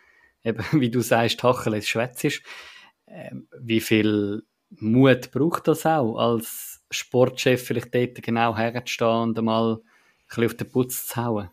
eben, 0.45 0.65
wie 0.73 0.91
du 0.91 1.01
sagst, 1.01 1.41
Tacheles 1.41 1.89
schwätzisch. 1.89 2.43
Ähm, 3.07 3.49
wie 3.59 3.81
viel 3.81 4.43
Mut 4.71 5.31
braucht 5.31 5.69
das 5.69 5.87
auch, 5.87 6.17
als 6.17 6.85
Sportchef 6.91 7.65
vielleicht 7.65 7.95
dort 7.95 8.23
genau 8.23 8.57
herzustehen 8.57 9.23
und 9.23 9.39
einmal 9.39 9.75
ein 9.75 9.81
bisschen 10.29 10.45
auf 10.45 10.55
den 10.55 10.71
Putz 10.71 11.07
zu 11.07 11.17
hauen? 11.17 11.51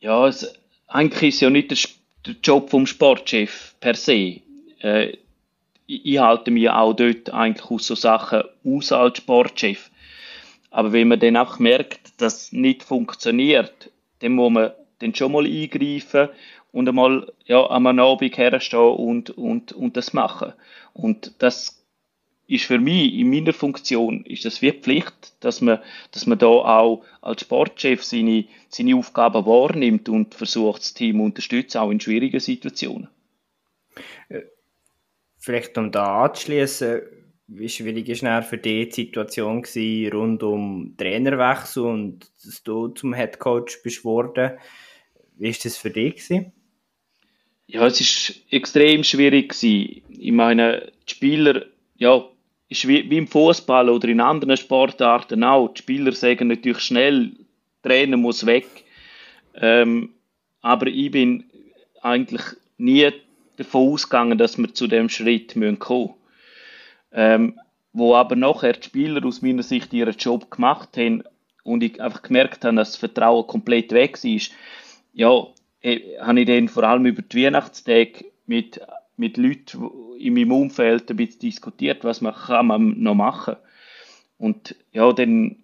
Ja, 0.00 0.26
es, 0.26 0.52
eigentlich 0.86 1.34
ist 1.34 1.40
ja 1.40 1.50
nicht 1.50 1.70
der, 1.70 1.78
der 2.26 2.34
Job 2.42 2.70
vom 2.70 2.86
Sportchef 2.86 3.74
per 3.80 3.94
se. 3.94 4.40
Äh, 4.80 5.16
ich 5.86 6.18
halte 6.18 6.50
mich 6.50 6.68
auch 6.68 6.94
dort 6.94 7.30
eigentlich 7.30 7.70
aus 7.70 7.86
so 7.86 7.94
Sachen 7.94 8.42
aus 8.64 8.92
als 8.92 9.18
Sportchef. 9.18 9.90
Aber 10.70 10.92
wenn 10.92 11.08
man 11.08 11.20
dann 11.20 11.36
auch 11.36 11.58
merkt, 11.58 12.20
dass 12.20 12.42
es 12.42 12.52
nicht 12.52 12.82
funktioniert, 12.82 13.90
dann 14.18 14.32
muss 14.32 14.52
man 14.52 14.72
dann 14.98 15.14
schon 15.14 15.32
mal 15.32 15.46
eingreifen 15.46 16.28
und 16.72 16.88
einmal 16.88 17.32
ja, 17.46 17.70
am 17.70 17.86
Abend 17.86 18.36
herstehen 18.36 18.80
und, 18.80 19.30
und, 19.30 19.72
und 19.72 19.96
das 19.96 20.12
machen. 20.12 20.52
Und 20.92 21.32
das 21.38 21.75
ist 22.48 22.64
für 22.64 22.78
mich 22.78 23.14
in 23.14 23.30
meiner 23.30 23.52
Funktion 23.52 24.24
ist 24.24 24.44
das 24.44 24.62
wie 24.62 24.72
Pflicht, 24.72 25.34
dass 25.40 25.60
man, 25.60 25.80
dass 26.12 26.26
man 26.26 26.38
da 26.38 26.46
auch 26.46 27.04
als 27.20 27.42
Sportchef 27.42 28.04
seine, 28.04 28.44
seine 28.68 28.96
Aufgaben 28.96 29.44
wahrnimmt 29.46 30.08
und 30.08 30.34
versucht, 30.34 30.82
das 30.82 30.94
Team 30.94 31.20
unterstützen, 31.20 31.78
auch 31.78 31.90
in 31.90 32.00
schwierigen 32.00 32.38
Situationen. 32.38 33.08
Äh, 34.28 34.42
vielleicht 35.38 35.76
um 35.76 35.90
da 35.90 36.24
anzuschließen, 36.24 37.02
wie 37.48 37.68
schwierig 37.68 38.22
war 38.22 38.42
für 38.42 38.58
dich 38.58 38.90
die 38.90 39.02
Situation 39.02 39.62
gewesen, 39.62 40.12
rund 40.12 40.42
um 40.42 40.94
Trainerwechsel 40.96 41.84
und 41.84 42.30
dass 42.44 42.62
du 42.62 42.88
zum 42.88 43.12
Headcoach 43.12 43.82
bist 43.82 44.04
worden? 44.04 44.52
Wie 45.36 45.48
war 45.48 45.56
das 45.62 45.76
für 45.76 45.90
dich? 45.90 46.14
Gewesen? 46.14 46.52
Ja, 47.66 47.86
es 47.86 48.00
war 48.00 48.36
extrem 48.50 49.04
schwierig. 49.04 49.50
Gewesen. 49.50 50.02
Ich 50.08 50.32
meine, 50.32 50.92
die 51.08 51.14
Spieler, 51.14 51.66
ja, 51.96 52.24
ist 52.68 52.88
wie, 52.88 53.08
wie 53.10 53.18
im 53.18 53.28
Fußball 53.28 53.88
oder 53.88 54.08
in 54.08 54.20
anderen 54.20 54.56
Sportarten 54.56 55.44
auch. 55.44 55.68
Die 55.68 55.82
Spieler 55.82 56.12
sagen 56.12 56.48
natürlich 56.48 56.80
schnell, 56.80 57.32
Trainer 57.82 58.16
muss 58.16 58.46
weg. 58.46 58.66
Ähm, 59.54 60.14
aber 60.60 60.88
ich 60.88 61.10
bin 61.10 61.44
eigentlich 62.02 62.42
nie 62.78 63.10
davon 63.56 63.92
ausgegangen, 63.92 64.38
dass 64.38 64.58
wir 64.58 64.74
zu 64.74 64.86
dem 64.86 65.08
Schritt 65.08 65.54
kommen 65.54 65.78
müssen. 65.78 66.14
Ähm, 67.12 67.60
wo 67.92 68.14
aber 68.14 68.36
nachher 68.36 68.74
die 68.74 68.82
Spieler 68.82 69.24
aus 69.24 69.40
meiner 69.40 69.62
Sicht 69.62 69.92
ihren 69.94 70.16
Job 70.16 70.50
gemacht 70.50 70.96
haben 70.98 71.22
und 71.62 71.82
ich 71.82 72.00
einfach 72.00 72.22
gemerkt 72.22 72.64
habe, 72.64 72.76
dass 72.76 72.90
das 72.90 72.96
Vertrauen 72.98 73.46
komplett 73.46 73.92
weg 73.92 74.22
ist, 74.22 74.52
ja, 75.14 75.46
eh, 75.80 76.18
habe 76.20 76.40
ich 76.40 76.46
dann 76.46 76.68
vor 76.68 76.84
allem 76.84 77.06
über 77.06 77.22
die 77.22 77.44
Weihnachtstage 77.44 78.26
mit, 78.44 78.80
mit 79.16 79.38
Leuten 79.38 79.88
in 80.18 80.34
meinem 80.34 80.52
Umfeld 80.52 81.10
ein 81.10 81.16
bisschen 81.16 81.40
diskutiert, 81.40 82.04
was 82.04 82.20
man 82.20 82.34
kann 82.34 82.66
man 82.66 83.00
noch 83.00 83.14
machen. 83.14 83.56
Und 84.38 84.76
ja, 84.92 85.12
dann 85.12 85.56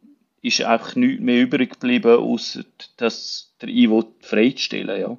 ist 0.42 0.62
einfach 0.62 0.96
nichts 0.96 1.22
mehr 1.22 1.40
übrig 1.40 1.78
geblieben, 1.78 2.18
außer 2.18 2.64
das 2.96 3.54
der 3.60 3.68
Ivo 3.68 4.14
freizustellen, 4.20 5.00
ja. 5.00 5.16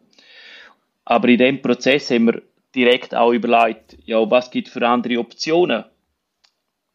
Aber 1.05 1.27
in 1.27 1.37
dem 1.37 1.61
Prozess 1.61 2.09
haben 2.11 2.27
wir 2.27 2.41
direkt 2.75 3.13
auch 3.15 3.31
überlegt, 3.31 3.97
ja, 4.05 4.29
was 4.29 4.51
gibt 4.51 4.69
für 4.69 4.87
andere 4.87 5.19
Optionen? 5.19 5.85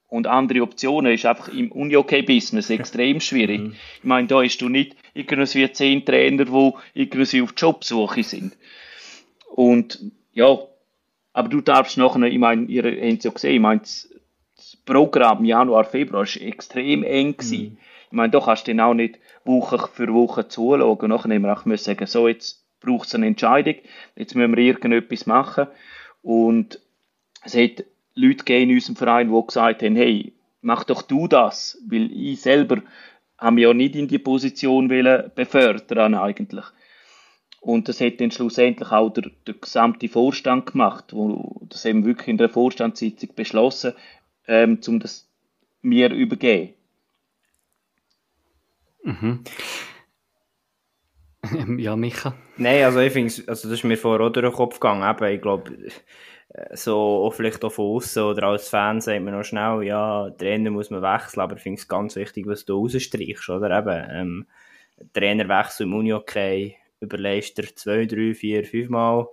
Und 0.09 0.26
andere 0.26 0.62
Optionen 0.62 1.12
ist 1.12 1.26
einfach 1.26 1.49
im 1.49 1.70
Uni-OK-Business 1.70 2.70
extrem 2.70 3.20
schwierig. 3.20 3.61
Mhm. 3.61 3.74
Ich 3.99 4.05
meine, 4.05 4.26
da 4.26 4.43
hast 4.43 4.59
du 4.59 4.70
nicht 4.70 4.97
irgendwie 5.12 5.70
zehn 5.70 6.05
Trainer, 6.05 6.47
die 6.47 6.72
irgendwie 6.95 7.43
auf 7.43 7.53
Jobsuche 7.55 8.22
sind. 8.22 8.57
Und 9.55 10.01
ja, 10.32 10.59
aber 11.39 11.49
du 11.49 11.61
darfst 11.61 11.97
nachher, 11.97 12.24
ich 12.24 12.39
meine, 12.39 12.64
ihr 12.66 12.82
habt 12.82 13.18
es 13.18 13.24
ja 13.24 13.30
gesehen, 13.30 13.55
ich 13.55 13.61
meine, 13.61 13.80
das 13.80 14.76
Programm 14.84 15.45
Januar, 15.45 15.84
Februar 15.84 16.26
war 16.26 16.43
extrem 16.43 17.05
eng. 17.05 17.36
Mhm. 17.41 17.78
Ich 18.07 18.12
meine, 18.12 18.32
da 18.32 18.41
kannst 18.41 18.66
du 18.66 18.72
dann 18.72 18.80
auch 18.80 18.95
nicht 18.95 19.20
Woche 19.45 19.78
für 19.86 20.12
Woche 20.12 20.49
zuschauen. 20.49 21.09
Nachher 21.09 21.32
haben 21.32 21.43
wir 21.43 21.53
auch 21.53 21.76
sagen, 21.76 22.07
so, 22.07 22.26
jetzt 22.26 22.64
braucht 22.80 23.07
es 23.07 23.14
eine 23.14 23.28
Entscheidung, 23.28 23.76
jetzt 24.16 24.34
müssen 24.34 24.57
wir 24.57 24.64
irgendetwas 24.64 25.26
machen. 25.26 25.68
Und 26.22 26.80
es 27.45 27.55
hat 27.55 27.84
Leute 28.16 28.39
gegeben 28.39 28.70
in 28.70 28.76
unserem 28.76 28.97
Verein, 28.97 29.32
die 29.32 29.47
gesagt 29.47 29.82
haben, 29.84 29.95
hey, 29.95 30.32
mach 30.61 30.82
doch 30.82 31.03
du 31.03 31.28
das, 31.28 31.80
weil 31.89 32.11
ich 32.11 32.41
selber 32.41 32.82
habe 33.39 33.55
mich 33.55 33.62
ja 33.62 33.72
nicht 33.72 33.95
in 33.95 34.09
die 34.09 34.18
Position 34.18 34.89
befördern 34.89 36.16
eigentlich. 36.16 36.64
Und 37.61 37.89
das 37.89 38.01
hat 38.01 38.21
dann 38.21 38.31
schlussendlich 38.31 38.91
auch 38.91 39.11
der, 39.11 39.31
der 39.47 39.55
gesamte 39.55 40.09
Vorstand 40.09 40.67
gemacht, 40.67 41.13
wo 41.13 41.61
das 41.69 41.85
eben 41.85 42.05
wirklich 42.05 42.29
in 42.29 42.39
der 42.39 42.49
Vorstandssitzung 42.49 43.31
beschlossen, 43.35 43.95
ähm, 44.47 44.79
um 44.87 45.01
das 45.01 45.29
mir 45.83 46.13
übergeben. 46.13 46.75
Mhm. 49.03 49.45
ja, 51.79 51.97
Micha. 51.97 52.35
Nein, 52.57 52.85
also 52.85 53.01
ich 53.01 53.13
finde, 53.13 53.33
also 53.47 53.69
das 53.69 53.79
ist 53.79 53.85
mir 53.85 53.97
vorher 53.97 54.27
auch 54.27 54.33
durch 54.33 54.47
den 54.47 54.55
Kopf 54.55 54.81
gegangen. 54.81 55.09
Eben, 55.09 55.35
ich 55.35 55.41
glaube, 55.41 55.73
äh, 56.51 56.77
so 56.77 57.25
auch 57.25 57.35
vielleicht 57.35 57.65
auch 57.65 57.73
von 57.73 57.97
außen 57.97 58.23
oder 58.23 58.49
als 58.49 58.69
Fan 58.69 59.01
sagt 59.01 59.23
man 59.23 59.35
noch 59.35 59.45
schnell, 59.45 59.83
ja, 59.83 60.31
Trainer 60.31 60.71
muss 60.71 60.91
man 60.91 61.03
wechseln, 61.03 61.41
aber 61.41 61.57
ich 61.57 61.63
finde 61.63 61.81
es 61.81 61.89
ganz 61.89 62.17
wichtig, 62.17 62.47
was 62.47 62.65
du 62.65 62.81
rausstreichst, 62.81 63.49
oder 63.49 63.79
eben, 63.79 64.11
ähm, 64.11 64.47
Trainerwechsel 65.13 65.87
im 65.87 65.95
Uni-Okay 65.95 66.77
überlegst 67.01 67.59
du 67.59 67.75
zwei, 67.75 68.07
drei, 68.07 68.35
vier, 68.35 68.65
fünf 68.65 68.89
Mal. 68.89 69.27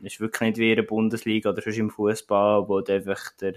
Das 0.00 0.14
ist 0.14 0.20
wirklich 0.20 0.40
nicht 0.40 0.58
wie 0.58 0.70
in 0.70 0.76
der 0.76 0.82
Bundesliga 0.82 1.50
oder 1.50 1.62
sonst 1.62 1.78
im 1.78 1.90
Fußball, 1.90 2.68
wo 2.68 2.78
einfach 2.78 3.32
der, 3.40 3.54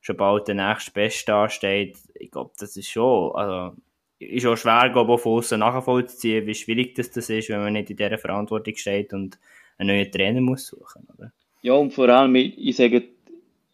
schon 0.00 0.16
bald 0.16 0.48
der 0.48 0.54
nächste 0.54 0.92
Beste 0.92 1.34
ansteht. 1.34 1.98
Ich 2.14 2.30
glaube, 2.30 2.52
das 2.58 2.76
ist 2.76 2.88
schon, 2.88 3.34
also, 3.34 3.76
ist 4.18 4.46
auch 4.46 4.56
schwer, 4.56 4.90
glaube 4.90 5.14
ich, 5.14 5.20
von 5.20 5.38
außen 5.38 5.58
nachvollziehen, 5.58 6.46
wie 6.46 6.54
schwierig 6.54 6.94
das, 6.94 7.10
das 7.10 7.30
ist, 7.30 7.48
wenn 7.48 7.60
man 7.60 7.72
nicht 7.72 7.90
in 7.90 7.96
dieser 7.96 8.18
Verantwortung 8.18 8.76
steht 8.76 9.12
und 9.12 9.38
einen 9.78 9.96
neuen 9.96 10.12
Trainer 10.12 10.40
muss 10.40 10.66
suchen, 10.66 11.06
oder? 11.16 11.32
Ja, 11.62 11.74
und 11.74 11.92
vor 11.92 12.08
allem, 12.08 12.34
ich, 12.36 12.76
sage, 12.76 13.08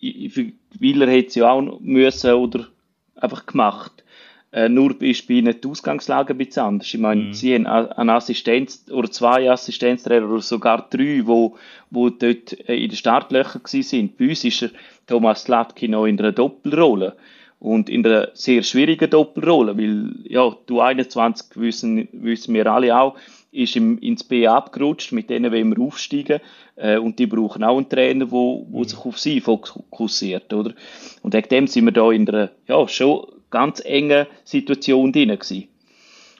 Wieler 0.00 1.08
hätte 1.08 1.28
es 1.28 1.34
ja 1.34 1.50
auch 1.50 1.80
müssen 1.80 2.32
oder 2.32 2.68
einfach 3.16 3.46
gemacht. 3.46 4.04
Äh, 4.56 4.70
nur 4.70 4.98
ist 5.02 5.28
bei 5.28 5.34
ihnen 5.34 5.54
die 5.62 5.68
Ausgangslage 5.68 6.32
ein 6.32 6.38
bisschen 6.38 6.62
anders. 6.62 6.94
Ich 6.94 6.98
meine, 6.98 7.24
mhm. 7.24 7.34
sie 7.34 7.54
haben 7.54 7.66
einen 7.66 8.08
Assistenz 8.08 8.86
oder 8.90 9.10
zwei 9.10 9.50
Assistenztrainer 9.50 10.30
oder 10.30 10.40
sogar 10.40 10.86
drei, 10.88 11.20
wo, 11.26 11.56
wo 11.90 12.08
dort 12.08 12.58
äh, 12.66 12.74
in 12.74 12.88
den 12.88 12.96
Startlöchern 12.96 13.60
sind. 13.66 14.16
Bei 14.16 14.30
uns 14.30 14.44
ist 14.44 14.62
er 14.62 14.70
Thomas 15.06 15.46
Latki 15.46 15.88
noch 15.88 16.06
in 16.06 16.18
einer 16.18 16.32
Doppelrolle. 16.32 17.16
Und 17.58 17.90
in 17.90 18.06
einer 18.06 18.30
sehr 18.32 18.62
schwierigen 18.62 19.10
Doppelrolle, 19.10 19.76
weil, 19.76 20.14
ja, 20.24 20.54
du 20.64 20.80
21 20.80 21.48
wissen, 21.56 22.08
wissen 22.12 22.54
wir 22.54 22.66
alle 22.66 22.98
auch, 22.98 23.16
ist 23.52 23.76
im, 23.76 23.98
ins 23.98 24.24
B 24.24 24.46
abgerutscht, 24.46 25.12
mit 25.12 25.28
denen 25.28 25.52
wollen 25.52 25.76
wir 25.76 25.84
aufsteigen, 25.84 26.40
äh, 26.76 26.96
und 26.96 27.18
die 27.18 27.26
brauchen 27.26 27.64
auch 27.64 27.76
einen 27.76 27.88
Trainer, 27.88 28.30
wo, 28.30 28.66
wo 28.70 28.80
mhm. 28.80 28.84
sich 28.84 28.98
auf 28.98 29.18
sie 29.18 29.40
fokussiert, 29.40 30.52
oder? 30.54 30.72
Und 31.22 31.34
wegen 31.34 31.48
dem 31.48 31.66
sind 31.66 31.84
wir 31.84 31.92
da 31.92 32.10
in 32.10 32.28
einer, 32.28 32.50
ja, 32.68 32.86
schon 32.88 33.26
ganz 33.56 33.80
engen 33.84 34.26
Situation 34.44 35.12
drin 35.12 35.30
gewesen. 35.30 35.68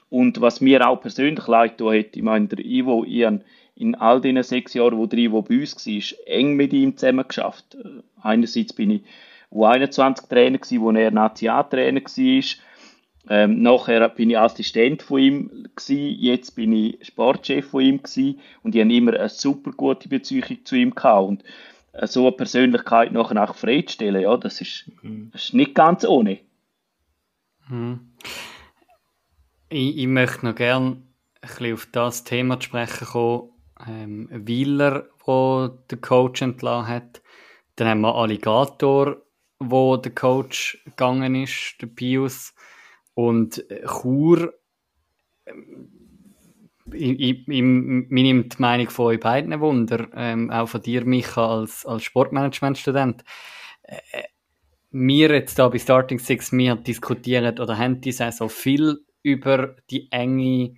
Und 0.09 0.39
was 0.39 0.61
mir 0.61 0.87
auch 0.87 1.01
persönlich 1.01 1.47
leid 1.47 1.81
hat, 1.81 2.15
ich 2.15 2.21
meine, 2.21 2.47
der 2.47 2.63
Ivo, 2.63 3.03
ich 3.03 3.25
in 3.75 3.95
all 3.95 4.21
diesen 4.21 4.41
sechs 4.43 4.73
Jahren, 4.73 4.97
wo 4.97 5.05
der 5.05 5.19
Ivo 5.19 5.41
bei 5.41 5.59
uns 5.59 5.85
war, 5.85 6.17
eng 6.27 6.55
mit 6.55 6.73
ihm 6.73 6.95
zusammen 6.95 7.27
geschafft. 7.27 7.75
Äh, 7.75 8.01
einerseits 8.21 8.73
bin 8.73 8.91
ich 8.91 9.01
U21-Trainer 9.51 10.57
gewesen, 10.57 10.81
wo 10.81 10.91
er 10.91 11.11
Nationaltrainer 11.11 12.01
war. 12.01 12.43
Ähm, 13.29 13.61
nachher 13.61 14.07
bin 14.09 14.29
ich 14.29 14.37
Assistent 14.37 15.01
von 15.03 15.19
ihm 15.19 15.67
gewesen, 15.75 16.15
jetzt 16.19 16.51
bin 16.55 16.71
ich 16.71 17.05
Sportchef 17.05 17.67
von 17.67 17.81
ihm 17.81 18.01
gewesen, 18.01 18.39
und 18.63 18.73
ich 18.73 18.81
habe 18.81 18.93
immer 18.93 19.13
eine 19.13 19.29
super 19.29 19.71
gute 19.71 20.07
Beziehung 20.07 20.63
zu 20.63 20.75
ihm 20.75 20.95
gehabt. 20.95 21.27
Und 21.27 21.43
äh, 21.91 22.07
so 22.07 22.21
eine 22.21 22.31
Persönlichkeit 22.31 23.11
nachher 23.11 23.43
auch 23.43 23.55
freizustellen, 23.55 24.21
ja, 24.21 24.37
das 24.37 24.61
ist, 24.61 24.85
mhm. 25.01 25.29
das 25.33 25.45
ist 25.45 25.53
nicht 25.53 25.75
ganz 25.75 26.05
ohne. 26.05 26.39
Mhm. 27.69 28.13
Ich, 29.69 29.97
ich, 29.97 30.07
möchte 30.07 30.45
noch 30.45 30.55
gerne 30.55 31.03
ein 31.41 31.47
bisschen 31.47 31.73
auf 31.73 31.87
das 31.91 32.23
Thema 32.23 32.59
zu 32.59 32.67
sprechen 32.67 33.07
kommen. 33.07 33.49
Ähm, 33.87 34.29
Wieler, 34.31 35.07
wo 35.25 35.67
der 35.67 35.97
Coach 35.99 36.41
entlassen 36.41 36.87
hat. 36.87 37.21
Dann 37.75 37.87
haben 37.87 38.01
wir 38.01 38.15
Alligator, 38.15 39.17
wo 39.59 39.97
der 39.97 40.13
Coach 40.13 40.81
gegangen 40.85 41.35
ist, 41.35 41.75
der 41.81 41.87
Pius. 41.87 42.55
Und 43.13 43.63
Chur, 43.85 44.53
ähm, 45.45 45.89
ich, 46.93 47.19
ich, 47.19 47.47
ich, 47.47 47.61
mir 47.61 48.23
nimmt 48.23 48.57
die 48.57 48.61
Meinung 48.61 48.89
von 48.89 49.07
euch 49.07 49.19
beiden 49.19 49.59
Wunder, 49.59 50.07
ähm, 50.15 50.49
auch 50.49 50.67
von 50.67 50.81
dir, 50.81 51.03
Micha, 51.03 51.45
als, 51.45 51.85
als 51.85 52.03
Sportmanagement-Student. 52.03 53.23
Äh, 53.83 54.23
wir 54.91 55.31
jetzt 55.31 55.59
da 55.59 55.69
bei 55.69 55.79
Starting 55.79 56.19
Six, 56.19 56.51
wir 56.51 56.75
diskutieren 56.75 57.59
oder 57.59 57.77
haben 57.77 58.01
die 58.01 58.11
Saison 58.11 58.49
viel 58.49 58.99
über 59.21 59.75
die 59.89 60.11
enge 60.11 60.75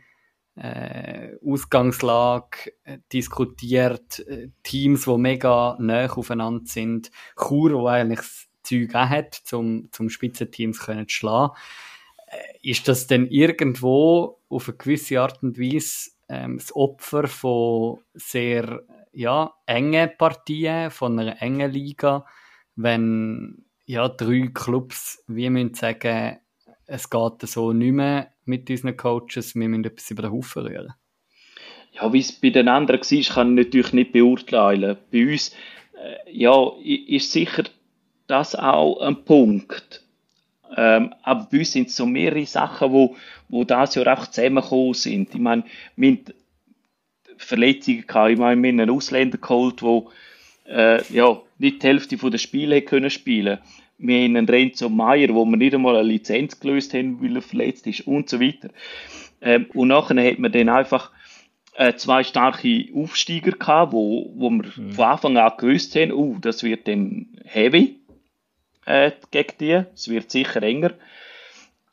äh, 0.55 1.35
Ausgangslage 1.45 2.73
äh, 2.83 2.99
diskutiert, 3.13 4.19
äh, 4.27 4.49
Teams, 4.63 5.05
die 5.05 5.17
mega 5.17 5.77
nah 5.79 6.11
aufeinander 6.11 6.65
sind, 6.65 7.11
Chur, 7.37 7.73
wo 7.73 7.87
eigentlich 7.87 8.19
das 8.19 8.49
Zeug 8.63 8.95
auch 8.95 9.09
hat, 9.09 9.35
zum, 9.35 9.89
zum 9.91 10.09
Spitzenteams 10.09 10.79
können 10.79 11.07
zu 11.07 11.15
schlagen. 11.15 11.53
Äh, 12.27 12.69
ist 12.69 12.87
das 12.87 13.07
denn 13.07 13.27
irgendwo 13.27 14.39
auf 14.49 14.67
eine 14.67 14.77
gewisse 14.77 15.21
Art 15.21 15.41
und 15.43 15.57
Weise 15.57 16.11
ähm, 16.27 16.57
das 16.57 16.75
Opfer 16.75 17.27
von 17.27 17.99
sehr 18.13 18.83
ja, 19.13 19.53
engen 19.65 20.11
Partien, 20.17 20.91
von 20.91 21.17
einer 21.19 21.41
engen 21.41 21.71
Liga, 21.71 22.25
wenn 22.75 23.65
ja, 23.89 24.07
drei 24.07 24.51
Clubs, 24.53 25.23
wie 25.25 25.49
müssen 25.49 25.73
sagen, 25.73 26.37
es 26.85 27.09
geht 27.09 27.41
so 27.41 27.73
nicht 27.73 27.93
mehr 27.93 28.31
mit 28.45 28.69
unseren 28.69 28.95
Coaches, 28.95 29.55
wir 29.55 29.67
müssen 29.67 29.83
etwas 29.83 30.11
über 30.11 30.21
den 30.21 30.31
Haufen 30.31 30.67
rühren. 30.67 30.93
Ja, 31.93 32.13
wie 32.13 32.19
es 32.19 32.31
bei 32.31 32.51
den 32.51 32.67
anderen 32.67 33.01
war, 33.01 33.33
kann 33.33 33.57
ich 33.57 33.65
natürlich 33.65 33.93
nicht 33.93 34.11
beurteilen. 34.11 34.95
Bei 35.11 35.31
uns, 35.31 35.55
äh, 35.99 36.31
ja, 36.31 36.71
ist 36.83 37.31
sicher 37.31 37.63
das 38.27 38.53
auch 38.53 39.01
ein 39.01 39.25
Punkt. 39.25 40.03
Ähm, 40.77 41.15
aber 41.23 41.47
bei 41.51 41.57
uns 41.57 41.71
sind 41.71 41.87
es 41.87 41.95
so 41.95 42.05
mehrere 42.05 42.45
Sachen, 42.45 42.91
wo, 42.91 43.15
wo 43.47 43.63
das 43.63 43.95
Jahr 43.95 44.05
einfach 44.05 44.27
zusammengekommen 44.27 44.93
sind. 44.93 45.33
Ich 45.33 45.41
meine, 45.41 45.63
wir 45.95 46.11
haben 46.11 46.25
Verletzungen 47.37 48.05
gehabt. 48.05 48.33
Ich 48.33 48.37
meine, 48.37 48.61
wir 48.61 48.69
haben 48.69 48.79
einen 48.81 48.91
Ausländer 48.91 49.39
geholt, 49.39 49.81
der 49.81 50.03
äh, 50.69 51.01
ja, 51.11 51.41
nicht 51.57 51.83
die 51.83 51.87
Hälfte 51.87 52.15
der 52.17 52.37
Spiele 52.37 52.81
können 52.81 53.09
spielen 53.09 53.59
Wir 53.97 54.23
haben 54.23 54.35
einen 54.35 54.49
Renzo 54.49 54.89
Meier, 54.89 55.33
wo 55.33 55.45
wir 55.45 55.57
nicht 55.57 55.73
einmal 55.73 55.95
eine 55.97 56.07
Lizenz 56.07 56.59
gelöst 56.59 56.93
haben, 56.93 57.21
weil 57.21 57.35
er 57.35 57.41
verletzt 57.41 57.87
ist 57.87 58.07
und 58.07 58.29
so 58.29 58.39
weiter. 58.39 58.69
Ähm, 59.41 59.67
und 59.73 59.89
nachher 59.89 60.23
hat 60.23 60.39
man 60.39 60.51
dann 60.51 60.69
einfach 60.69 61.11
äh, 61.75 61.95
zwei 61.95 62.23
starke 62.23 62.87
Aufsteiger 62.93 63.51
gehabt, 63.51 63.93
wo, 63.93 64.31
wo 64.35 64.49
wir 64.49 64.65
mhm. 64.75 64.91
von 64.91 65.05
Anfang 65.05 65.37
an 65.37 65.53
gewusst 65.57 65.95
haben, 65.95 66.11
uh, 66.11 66.37
das 66.39 66.63
wird 66.63 66.87
dann 66.87 67.27
heavy 67.45 67.99
äh, 68.85 69.11
gegen 69.31 69.53
die. 69.59 69.83
Es 69.93 70.09
wird 70.09 70.29
sicher 70.29 70.61
enger. 70.61 70.93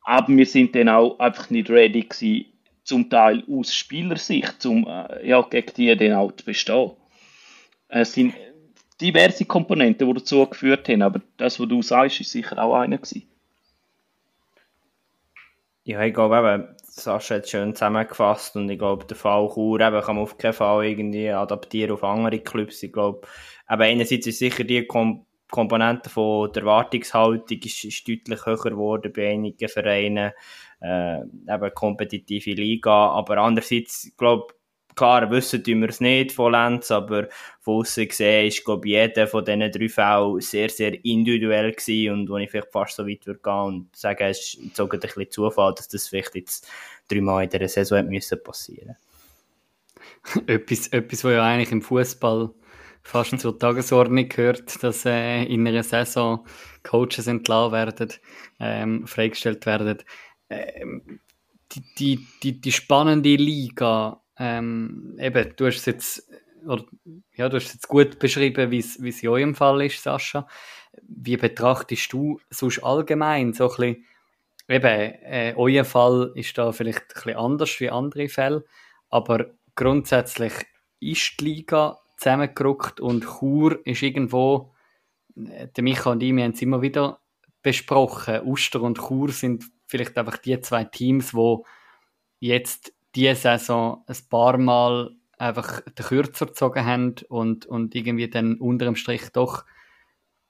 Aber 0.02 0.28
wir 0.28 0.46
sind 0.46 0.74
dann 0.74 0.88
auch 0.88 1.18
einfach 1.18 1.50
nicht 1.50 1.70
ready 1.70 2.02
gewesen, 2.02 2.46
zum 2.84 3.10
Teil 3.10 3.42
aus 3.50 3.74
Spielersicht, 3.74 4.64
um 4.66 4.86
äh, 4.86 5.26
ja, 5.26 5.40
gegen 5.42 5.72
die 5.76 5.96
dann 5.96 6.12
auch 6.12 6.32
zu 6.32 6.44
bestehen. 6.44 6.92
Es 7.88 8.12
sind 8.12 8.34
diverse 9.00 9.44
Komponenten, 9.44 10.08
die 10.08 10.14
dazu 10.14 10.46
geführt 10.46 10.88
haben, 10.88 11.02
aber 11.02 11.20
das, 11.36 11.60
was 11.60 11.68
du 11.68 11.82
sagst, 11.82 12.20
ist 12.20 12.32
sicher 12.32 12.58
auch 12.58 12.74
einer 12.74 12.98
gewesen. 12.98 13.28
Ja, 15.84 16.02
ich 16.02 16.14
glaube 16.14 16.36
eben, 16.36 16.76
Sascha 16.82 17.36
hat 17.36 17.44
es 17.44 17.50
schön 17.50 17.74
zusammengefasst 17.74 18.56
und 18.56 18.68
ich 18.68 18.78
glaube, 18.78 19.04
der 19.04 19.16
Fall 19.16 19.48
Chur 19.52 19.80
eben 19.80 20.00
kann 20.00 20.16
man 20.16 20.24
auf 20.24 20.36
keinen 20.36 20.52
Fall 20.52 20.84
irgendwie 20.84 21.30
adaptieren 21.30 21.92
auf 21.92 22.02
andere 22.02 22.40
Clubs. 22.40 22.82
Ich 22.82 22.92
glaube, 22.92 23.26
aber 23.66 23.84
einerseits 23.84 24.26
ist 24.26 24.38
sicher 24.38 24.64
die 24.64 24.86
Kom 24.86 25.26
Komponente 25.48 26.10
von 26.10 26.52
der 26.52 26.62
Erwartungshaltung 26.62 27.58
ist, 27.58 27.84
ist 27.84 28.08
deutlich 28.08 28.44
höher 28.46 28.56
geworden 28.64 29.12
bei 29.14 29.30
einigen 29.30 29.68
Vereinen, 29.68 30.32
äh, 30.80 31.20
eben 31.20 31.74
kompetitive 31.74 32.50
Liga, 32.50 33.10
aber 33.10 33.38
andererseits, 33.38 34.06
ich 34.06 34.16
glaube, 34.16 34.54
Klar, 34.96 35.30
wissen 35.30 35.62
tun 35.62 35.82
wir 35.82 35.90
es 35.90 36.00
nicht 36.00 36.32
von 36.32 36.52
Lenz, 36.52 36.90
aber 36.90 37.28
von 37.60 37.80
außen 37.80 38.08
gesehen 38.08 38.46
ist, 38.46 38.64
glaube 38.64 38.88
ich, 38.88 38.94
jeder 38.94 39.26
von 39.26 39.44
diesen 39.44 39.70
drei 39.70 39.88
Fällen 39.90 40.40
sehr, 40.40 40.70
sehr 40.70 41.04
individuell 41.04 41.72
gewesen 41.72 42.14
und 42.14 42.30
wo 42.30 42.38
ich 42.38 42.50
vielleicht 42.50 42.72
fast 42.72 42.96
so 42.96 43.06
weit 43.06 43.26
würde 43.26 43.40
gehen 43.40 43.52
und 43.52 43.94
sagen, 43.94 44.24
es 44.24 44.38
ist 44.38 44.54
jetzt 44.54 44.80
ein 44.80 44.88
bisschen 44.88 45.30
Zufall, 45.30 45.74
dass 45.74 45.88
das 45.88 46.08
vielleicht 46.08 46.34
jetzt 46.34 46.66
dreimal 47.08 47.44
in 47.44 47.50
dieser 47.50 47.68
Saison 47.68 47.98
hat 47.98 48.08
müssen 48.08 48.42
passieren 48.42 48.96
etwas, 50.46 50.88
etwas, 50.88 51.24
was 51.24 51.32
ja 51.32 51.44
eigentlich 51.44 51.72
im 51.72 51.82
Fußball 51.82 52.50
fast 53.02 53.38
zur 53.38 53.58
Tagesordnung 53.58 54.28
gehört, 54.28 54.82
dass 54.82 55.04
äh, 55.04 55.44
in 55.44 55.66
einer 55.66 55.82
Saison 55.82 56.46
Coaches 56.82 57.26
entlassen 57.26 57.72
werden, 57.72 58.12
ähm, 58.58 59.06
freigestellt 59.06 59.66
werden. 59.66 59.98
Ähm, 60.48 61.20
die, 61.72 61.82
die, 61.98 62.26
die, 62.42 62.60
die 62.60 62.72
spannende 62.72 63.36
Liga 63.36 64.22
ähm, 64.38 65.16
eben, 65.18 65.54
du 65.56 65.66
hast 65.66 65.78
es 65.78 65.86
jetzt, 65.86 66.30
oder, 66.66 66.84
ja, 67.34 67.48
du 67.48 67.56
hast 67.56 67.72
jetzt 67.72 67.88
gut 67.88 68.18
beschrieben, 68.18 68.70
wie 68.70 68.78
es 68.78 68.96
in 68.96 69.28
eurem 69.28 69.54
Fall 69.54 69.82
ist, 69.82 70.02
Sascha. 70.02 70.46
Wie 71.02 71.36
betrachtest 71.36 72.12
du 72.12 72.40
sonst 72.50 72.82
allgemein 72.82 73.52
so 73.52 73.64
ein 73.64 73.76
bisschen, 73.76 74.06
eben, 74.68 74.86
äh, 74.86 75.54
euer 75.56 75.84
Fall 75.84 76.32
ist 76.34 76.56
da 76.58 76.72
vielleicht 76.72 77.02
ein 77.02 77.14
bisschen 77.14 77.36
anders 77.36 77.80
wie 77.80 77.90
andere 77.90 78.28
Fälle, 78.28 78.64
aber 79.08 79.46
grundsätzlich 79.74 80.52
ist 81.00 81.40
die 81.40 81.44
Liga 81.44 81.98
zusammengerückt 82.16 83.00
und 83.00 83.24
Chur 83.24 83.78
ist 83.86 84.02
irgendwo, 84.02 84.74
äh, 85.36 85.68
der 85.68 85.84
Micha 85.84 86.10
und 86.10 86.22
ich, 86.22 86.34
wir 86.34 86.44
haben 86.44 86.52
es 86.52 86.62
immer 86.62 86.82
wieder 86.82 87.20
besprochen, 87.62 88.42
Uster 88.44 88.82
und 88.82 88.98
Chur 88.98 89.30
sind 89.30 89.64
vielleicht 89.86 90.16
einfach 90.18 90.38
die 90.38 90.60
zwei 90.60 90.84
Teams, 90.84 91.34
wo 91.34 91.64
jetzt 92.40 92.95
diese 93.16 93.34
Saison 93.34 94.04
ein 94.06 94.16
paar 94.30 94.58
Mal 94.58 95.10
einfach 95.38 95.80
den 95.80 96.06
Kürzer 96.06 96.46
gezogen 96.46 96.84
haben 96.84 97.14
und, 97.28 97.66
und 97.66 97.94
irgendwie 97.94 98.28
dann 98.28 98.56
unter 98.56 98.84
dem 98.84 98.96
Strich 98.96 99.30
doch 99.32 99.64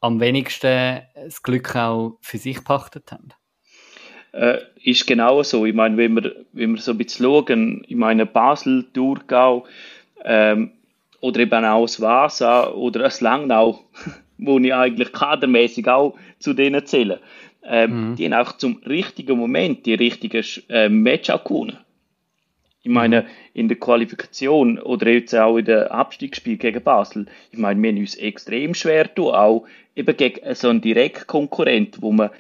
am 0.01 0.21
wenigsten 0.21 1.01
das 1.15 1.43
Glück 1.43 1.75
auch 1.75 2.19
für 2.21 2.39
sich 2.39 2.63
pachtet 2.63 3.11
haben? 3.11 3.31
äh, 4.37 4.59
ist 4.83 5.07
genau 5.07 5.43
so. 5.43 5.67
Ich 5.67 5.75
meine, 5.75 5.97
wenn 5.97 6.15
wir, 6.15 6.45
wenn 6.53 6.75
wir 6.75 6.81
so 6.81 6.93
ein 6.93 6.99
bisschen 6.99 7.27
schauen, 7.27 7.85
ich 7.89 7.97
meine, 7.97 8.27
Basel, 8.27 8.87
Thurgau, 8.93 9.67
ähm, 10.25 10.73
oder 11.21 11.41
eben 11.41 11.65
auch 11.65 11.87
das 11.87 12.01
Vasa 12.01 12.71
oder 12.71 13.01
das 13.01 13.21
Langnau, 13.21 13.81
wo 14.39 14.59
ich 14.59 14.75
eigentlich 14.75 15.13
kadermäßig 15.13 15.89
auch 15.89 16.15
zu 16.39 16.53
denen 16.53 16.85
zähle, 16.85 17.21
ähm, 17.65 18.11
mhm. 18.11 18.17
die 18.17 18.27
haben 18.27 18.35
auch 18.35 18.53
zum 18.57 18.81
richtigen 18.87 19.39
Moment 19.39 19.87
die 19.87 19.95
richtigen 19.95 20.45
äh, 20.69 20.89
Match 20.89 21.31
auch 21.31 21.43
gewonnen. 21.43 21.79
Ich 22.87 22.93
meine, 22.93 23.27
in 23.53 23.67
der 23.67 23.79
Qualifikation 23.79 24.79
oder 24.79 25.11
jetzt 25.11 25.35
auch 25.35 25.57
in 25.57 25.65
der 25.65 25.91
Abstiegsspiel 25.91 26.57
gegen 26.57 26.85
Basel, 26.85 27.27
ich 27.51 27.59
meine, 27.59 27.83
wir 27.83 27.91
haben 27.91 27.99
uns 27.99 28.15
extrem 28.15 28.75
schwer 28.75 29.13
tun, 29.13 29.35
auch 29.35 29.67
eben 29.97 30.17
gegen 30.17 30.55
so 30.55 30.69
einen 30.69 30.83
Direktkonkurrent, 30.83 32.01
wo 32.01 32.13
man 32.13 32.31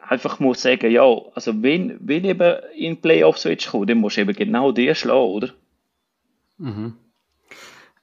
einfach 0.00 0.40
muss 0.40 0.60
sagen, 0.60 0.90
ja, 0.90 1.04
also 1.34 1.62
wenn, 1.62 1.96
wenn 2.00 2.26
eben 2.26 2.56
in 2.76 3.00
Playoffs 3.00 3.46
willst 3.46 3.70
kommen, 3.70 3.86
dann 3.86 3.96
musst 3.96 4.18
du 4.18 4.20
eben 4.20 4.34
genau 4.34 4.72
die 4.72 4.94
schlagen, 4.94 5.20
oder? 5.20 5.54
Mhm. 6.58 6.98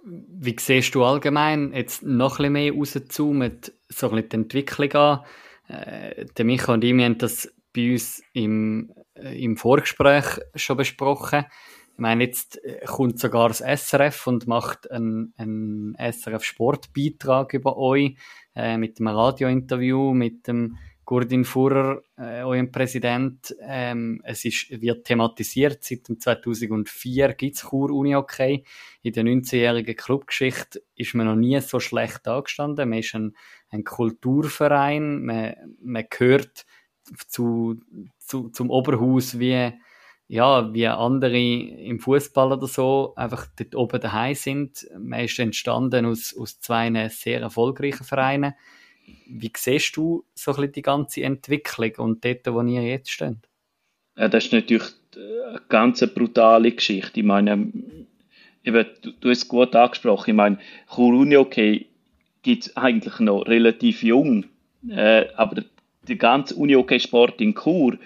Wie 0.04 0.56
siehst 0.58 0.96
du 0.96 1.04
allgemein 1.04 1.72
jetzt 1.72 2.02
noch 2.02 2.40
ein 2.40 2.52
bisschen 2.52 2.54
mehr 2.54 2.74
rauszoomen, 2.74 3.60
so 3.90 4.10
ein 4.10 4.16
bisschen 4.16 4.30
die 4.30 4.36
Entwicklung 4.38 4.94
an? 4.94 5.20
Äh, 5.68 6.26
der 6.36 6.46
und 6.46 6.84
ich, 6.84 6.94
haben 6.94 7.18
das 7.20 7.54
bei 7.76 7.92
uns 7.92 8.24
im, 8.34 8.92
äh, 9.14 9.40
im 9.40 9.56
Vorgespräch 9.56 10.26
schon 10.56 10.78
besprochen. 10.78 11.46
Ich 11.94 12.00
meine, 12.00 12.24
jetzt 12.24 12.64
äh, 12.64 12.86
kommt 12.86 13.20
sogar 13.20 13.50
das 13.50 13.60
SRF 13.60 14.28
und 14.28 14.48
macht 14.48 14.90
einen, 14.90 15.34
einen 15.38 15.96
SRF-Sportbeitrag 15.96 17.54
über 17.54 17.78
euch 17.78 18.16
äh, 18.56 18.78
mit 18.78 19.00
einem 19.00 19.16
Radiointerview 19.16 20.14
mit 20.14 20.48
dem 20.48 20.78
Gurdin 21.12 21.44
Fuhrer, 21.44 22.04
äh, 22.18 22.42
eurem 22.44 22.72
Präsident, 22.72 23.54
ähm, 23.62 24.22
es 24.24 24.46
ist, 24.46 24.70
wird 24.82 25.04
thematisiert, 25.06 25.84
seit 25.84 26.08
dem 26.08 26.20
2004 26.20 27.34
gibt 27.34 27.58
es 27.58 27.64
Chur 27.64 27.92
Uni 27.92 28.16
okay. 28.16 28.64
In 29.02 29.12
der 29.12 29.26
19-jährigen 29.26 29.96
Clubgeschichte 29.98 30.82
ist 30.96 31.14
man 31.14 31.26
noch 31.26 31.36
nie 31.36 31.60
so 31.60 31.82
schlecht 31.82 32.28
angestanden. 32.30 32.88
Man 32.88 33.00
ist 33.00 33.14
ein, 33.14 33.36
ein 33.72 33.84
Kulturverein, 33.84 35.26
man, 35.26 35.56
man 35.82 36.06
gehört 36.10 36.66
zu, 37.28 37.82
zu, 38.18 38.50
zum 38.50 38.70
Oberhaus 38.70 39.38
wie, 39.38 39.74
ja, 40.32 40.74
wie 40.74 40.88
andere 40.88 41.38
im 41.38 42.00
Fußball 42.00 42.54
oder 42.54 42.68
so 42.68 43.14
einfach 43.16 43.48
dort 43.58 43.76
oben 43.76 44.00
daheim 44.00 44.36
sind. 44.36 44.88
Man 44.98 45.26
ist 45.26 45.38
entstanden 45.40 46.06
aus, 46.06 46.36
aus 46.38 46.60
zwei 46.60 47.10
sehr 47.10 47.42
erfolgreichen 47.42 48.04
Vereinen 48.06 48.54
wie 49.28 49.52
siehst 49.56 49.96
du 49.96 50.26
so 50.34 50.52
ein 50.52 50.56
bisschen 50.56 50.72
die 50.74 50.82
ganze 50.82 51.24
Entwicklung 51.24 51.92
und 51.98 52.26
dort, 52.26 52.48
wo 52.48 52.62
ihr 52.62 52.84
jetzt 52.84 53.12
steht? 53.12 53.38
Ja, 54.18 54.28
das 54.28 54.46
ist 54.46 54.54
natürlich 54.54 54.88
eine 55.16 55.62
ganz 55.70 56.06
brutale 56.14 56.72
Geschichte. 56.72 57.20
Ich 57.20 57.26
meine, 57.26 57.72
eben, 58.64 58.86
du, 59.02 59.12
du 59.20 59.30
hast 59.30 59.44
es 59.44 59.48
gut 59.48 59.76
angesprochen. 59.76 60.32
Ich 60.32 60.36
meine, 60.36 60.60
Chur 60.94 61.40
okay 61.40 61.88
gibt 62.42 62.66
es 62.66 62.78
eigentlich 62.78 63.20
noch 63.20 63.44
relativ 63.44 64.04
jung. 64.04 64.46
Äh, 64.90 65.28
aber 65.36 65.64
der 66.08 66.16
ganze 66.16 66.56
Uni-Hockey-Sport 66.56 67.40
in 67.42 67.54
Chur 67.54 67.98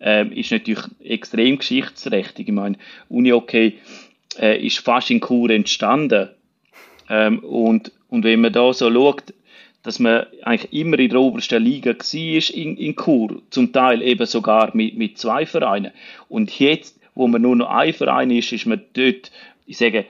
äh, 0.00 0.26
ist 0.28 0.50
natürlich 0.50 0.84
extrem 1.04 1.58
geschichtsträchtig. 1.58 2.48
Ich 2.48 2.54
meine, 2.54 2.76
Uni-Hockey 3.08 3.74
äh, 4.38 4.64
ist 4.64 4.78
fast 4.78 5.10
in 5.10 5.20
Chur 5.20 5.50
entstanden. 5.50 6.30
Ähm, 7.08 7.40
und, 7.40 7.92
und 8.08 8.24
wenn 8.24 8.40
man 8.40 8.52
da 8.52 8.72
so 8.72 8.92
schaut, 8.92 9.34
dass 9.82 9.98
man 9.98 10.26
eigentlich 10.42 10.72
immer 10.72 10.98
in 10.98 11.08
der 11.08 11.20
obersten 11.20 11.62
Liga 11.62 11.92
war 11.92 12.54
in, 12.54 12.76
in 12.76 12.96
Chur, 12.96 13.42
zum 13.50 13.72
Teil 13.72 14.02
eben 14.02 14.26
sogar 14.26 14.70
mit, 14.74 14.96
mit 14.96 15.18
zwei 15.18 15.46
Vereinen. 15.46 15.92
Und 16.28 16.58
jetzt, 16.58 17.00
wo 17.14 17.26
man 17.28 17.42
nur 17.42 17.56
noch 17.56 17.70
ein 17.70 17.94
Verein 17.94 18.30
ist, 18.30 18.52
ist 18.52 18.66
man 18.66 18.82
dort, 18.92 19.30
ich 19.66 19.78
sage, 19.78 20.06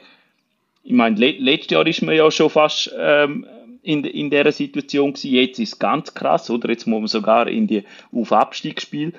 ich 0.82 0.92
meine, 0.92 1.16
letztes 1.18 1.70
Jahr 1.70 1.86
ist 1.86 2.02
man 2.02 2.16
ja 2.16 2.30
schon 2.30 2.50
fast 2.50 2.92
ähm, 2.98 3.46
in, 3.82 4.04
in 4.04 4.30
dieser 4.30 4.52
Situation 4.52 5.12
gewesen. 5.12 5.34
Jetzt 5.34 5.58
ist 5.58 5.74
es 5.74 5.78
ganz 5.78 6.14
krass, 6.14 6.50
oder? 6.50 6.70
Jetzt 6.70 6.86
muss 6.86 7.00
man 7.00 7.08
sogar 7.08 7.48
in 7.48 7.66
die 7.66 7.84
Auf-Abstiegsspiel. 8.12 9.12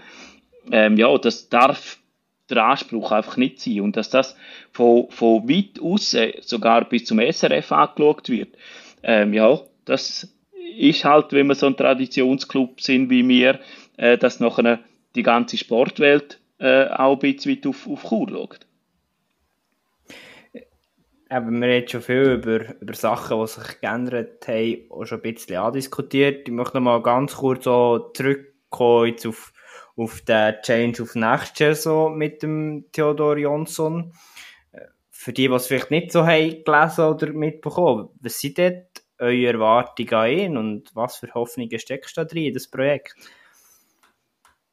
Ähm, 0.71 0.97
ja, 0.97 1.17
das 1.17 1.49
darf 1.49 1.97
der 2.49 2.65
Anspruch 2.65 3.11
einfach 3.11 3.37
nicht 3.37 3.59
sein. 3.59 3.81
Und 3.81 3.97
dass 3.97 4.09
das 4.09 4.35
von, 4.71 5.09
von 5.09 5.47
weit 5.49 5.79
aus 5.81 6.15
sogar 6.41 6.85
bis 6.85 7.05
zum 7.05 7.19
SRF 7.19 7.71
angeschaut 7.71 8.29
wird, 8.29 8.55
ähm, 9.03 9.33
ja, 9.33 9.59
das 9.85 10.27
ist 10.77 11.05
halt, 11.05 11.33
wenn 11.33 11.47
wir 11.47 11.55
so 11.55 11.67
ein 11.67 11.77
Traditionsclub 11.77 12.81
sind 12.81 13.09
wie 13.09 13.27
wir, 13.27 13.59
äh, 13.97 14.17
dass 14.17 14.39
nachher 14.39 14.79
die 15.15 15.23
ganze 15.23 15.57
Sportwelt 15.57 16.39
äh, 16.59 16.87
auch 16.87 17.13
ein 17.13 17.19
bisschen 17.19 17.59
auf, 17.65 17.87
auf 17.87 18.03
Chur 18.03 18.29
schaut. 18.29 18.59
Aber 21.29 21.49
wir 21.49 21.75
haben 21.75 21.87
schon 21.87 22.01
viel 22.01 22.33
über, 22.33 22.75
über 22.81 22.93
Sachen, 22.93 23.39
die 23.39 23.47
sich 23.47 23.79
geändert 23.79 24.45
haben, 24.47 24.77
auch 24.89 25.05
schon 25.05 25.19
ein 25.19 25.33
bisschen 25.33 25.57
andiskutiert. 25.57 26.47
Ich 26.47 26.53
möchte 26.53 26.77
noch 26.77 26.83
mal 26.83 27.01
ganz 27.01 27.35
kurz 27.35 27.63
so 27.63 28.11
zurückkommen 28.13 29.07
jetzt 29.07 29.25
auf, 29.25 29.53
auf 30.01 30.21
den 30.21 30.55
Change 30.61 31.03
of 31.03 31.15
Next 31.15 31.59
Year 31.59 31.75
so 31.75 32.09
mit 32.09 32.43
dem 32.43 32.85
Theodor 32.91 33.37
Jonsson. 33.37 34.13
Äh, 34.71 34.81
für 35.09 35.33
die, 35.33 35.47
die 35.47 35.53
es 35.53 35.67
vielleicht 35.67 35.91
nicht 35.91 36.11
so 36.11 36.25
haben 36.25 36.63
gelesen 36.63 37.05
oder 37.05 37.31
mitbekommen, 37.31 38.09
was 38.19 38.39
sind 38.39 38.57
dort 38.57 39.03
eure 39.19 39.53
Erwartungen 39.53 40.13
an 40.13 40.31
ihn 40.31 40.57
und 40.57 40.95
was 40.95 41.17
für 41.17 41.33
Hoffnungen 41.33 41.79
steckst 41.79 42.17
du 42.17 42.21
da 42.21 42.25
drin, 42.25 42.45
in 42.45 42.53
das 42.53 42.67
Projekt? 42.67 43.15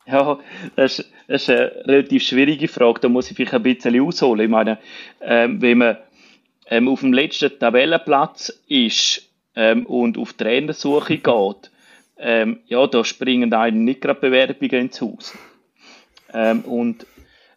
Ja, 0.07 0.39
das 0.75 1.01
ist, 1.01 1.13
das 1.27 1.43
ist, 1.43 1.51
eine 1.51 1.85
relativ 1.85 2.23
schwierige 2.23 2.67
Frage. 2.67 3.01
Da 3.01 3.09
muss 3.11 3.31
ich 3.31 3.37
vielleicht 3.37 3.53
ein 3.53 3.63
bisschen 3.63 4.01
ausholen. 4.01 4.45
Ich 4.47 4.51
meine, 4.51 4.79
ähm, 5.21 5.61
wenn 5.61 5.79
man 5.79 5.99
ähm, 6.67 6.89
auf 6.89 7.01
dem 7.01 7.13
letzten 7.13 7.59
Tabellenplatz 7.59 8.49
ist 8.69 9.31
ähm, 9.55 9.85
und 9.85 10.17
auf 10.17 10.33
Trainersuche 10.33 11.19
geht, 11.19 11.71
ähm, 12.19 12.61
ja, 12.67 12.87
da 12.87 13.05
springen 13.05 13.53
einem 13.53 13.85
nicht 13.85 14.01
gerade 14.01 14.21
Bewerbungen 14.21 14.87
ins 14.87 15.01
Haus. 15.01 15.37
Ähm, 16.33 16.61
und 16.63 17.07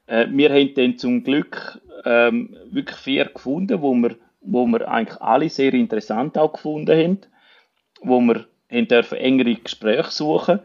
äh, 0.08 0.28
wir 0.30 0.50
haben 0.50 0.74
dann 0.76 0.98
zum 0.98 1.24
Glück 1.24 1.82
ähm, 2.06 2.56
wirklich 2.70 2.98
vier 2.98 3.26
gefunden, 3.26 3.82
wo 3.82 3.94
wir 3.94 4.16
wo 4.42 4.66
wir 4.66 4.88
eigentlich 4.90 5.22
alle 5.22 5.50
sehr 5.50 5.74
interessant 5.74 6.38
auch 6.38 6.54
gefunden 6.54 6.98
haben, 6.98 7.20
wo 8.02 8.20
wir 8.20 8.46
haben 8.72 8.88
dürfen 8.88 9.18
engere 9.18 9.56
Gespräche 9.56 10.12
suchen, 10.12 10.60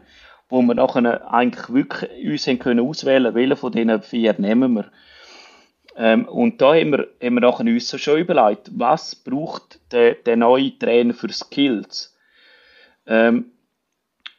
wo 0.49 0.61
wir 0.61 0.75
nachher 0.75 1.31
eigentlich 1.31 1.69
wirklich 1.69 2.25
uns 2.25 2.47
haben 2.47 2.59
können 2.59 2.87
auswählen, 2.87 3.35
welchen 3.35 3.57
von 3.57 3.71
diesen 3.71 4.01
vier 4.01 4.35
nehmen 4.37 4.73
wir. 4.73 4.91
Ähm, 5.95 6.25
und 6.25 6.61
da 6.61 6.75
haben 6.75 6.91
wir, 6.91 7.07
haben 7.21 7.35
wir 7.35 7.41
nachher 7.41 7.65
uns 7.65 8.01
schon 8.01 8.19
überlegt, 8.19 8.69
was 8.73 9.15
braucht 9.15 9.79
der, 9.91 10.15
der 10.15 10.37
neue 10.37 10.77
Trainer 10.77 11.13
für 11.13 11.31
Skills? 11.31 12.15
Ähm, 13.05 13.51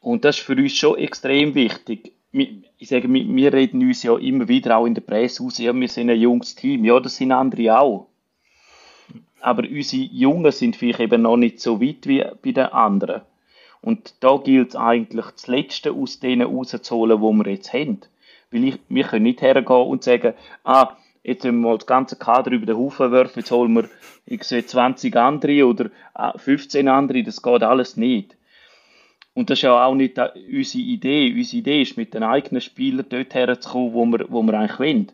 und 0.01 0.24
das 0.24 0.38
ist 0.38 0.44
für 0.44 0.57
uns 0.57 0.72
schon 0.72 0.99
extrem 0.99 1.55
wichtig. 1.55 2.12
Ich 2.32 2.88
sage, 2.88 3.12
wir 3.12 3.53
reden 3.53 3.82
uns 3.82 4.03
ja 4.03 4.16
immer 4.18 4.49
wieder 4.49 4.76
auch 4.76 4.86
in 4.86 4.94
der 4.94 5.03
Presse 5.03 5.42
aus, 5.42 5.59
ja, 5.59 5.74
wir 5.74 5.88
sind 5.88 6.11
ein 6.11 6.20
junges 6.20 6.55
Team. 6.55 6.84
Ja, 6.84 7.01
das 7.01 7.16
sind 7.16 7.32
andere 7.32 7.78
auch 7.78 8.09
aber 9.40 9.64
unsere 9.68 10.03
Jungen 10.03 10.53
sind 10.53 10.76
vielleicht 10.76 11.01
eben 11.01 11.22
noch 11.22 11.36
nicht 11.36 11.61
so 11.61 11.80
weit 11.80 12.07
wie 12.07 12.24
bei 12.42 12.53
den 12.53 12.66
anderen. 12.66 13.22
Und 13.80 14.14
da 14.20 14.36
gilt 14.38 14.70
es 14.70 14.76
eigentlich, 14.76 15.26
das 15.26 15.46
Letzte 15.46 15.92
aus 15.92 16.18
denen 16.18 16.49
rauszuholen, 16.49 17.20
wo 17.20 17.32
wir 17.32 17.49
jetzt 17.49 17.72
haben. 17.72 18.01
Weil 18.51 18.64
ich, 18.64 18.78
wir 18.88 19.05
können 19.05 19.24
nicht 19.24 19.40
hergehen 19.40 19.86
und 19.86 20.03
sagen, 20.03 20.34
ah, 20.64 20.96
jetzt 21.22 21.44
müssen 21.44 21.61
wir 21.61 21.68
mal 21.70 21.78
das 21.78 21.86
ganze 21.86 22.16
Kader 22.16 22.51
über 22.51 22.66
den 22.66 22.76
Haufen 22.76 23.12
werfen, 23.12 23.40
jetzt 23.40 23.51
holen 23.51 23.72
wir 23.74 23.88
ich 24.26 24.42
sehe 24.44 24.66
20 24.66 25.16
andere 25.16 25.66
oder 25.66 25.90
15 26.36 26.88
ah, 26.88 26.99
andere, 26.99 27.22
das 27.22 27.42
geht 27.42 27.62
alles 27.62 27.96
nicht. 27.96 28.36
Und 29.39 29.51
das 29.51 29.61
ist 29.61 29.62
ja 29.62 29.86
auch 29.86 29.95
nicht 29.95 30.18
unsere 30.18 30.82
Idee. 30.82 31.32
Unsere 31.32 31.59
Idee 31.59 31.82
ist, 31.82 31.97
mit 31.97 32.12
den 32.12 32.24
eigenen 32.24 32.61
Spielern 32.61 33.07
dort 33.09 33.34
herzukommen, 33.34 33.93
wo 33.95 34.05
wir, 34.05 34.26
wo 34.28 34.43
wir 34.43 34.55
eigentlich 34.55 34.80
wollen. 34.80 35.12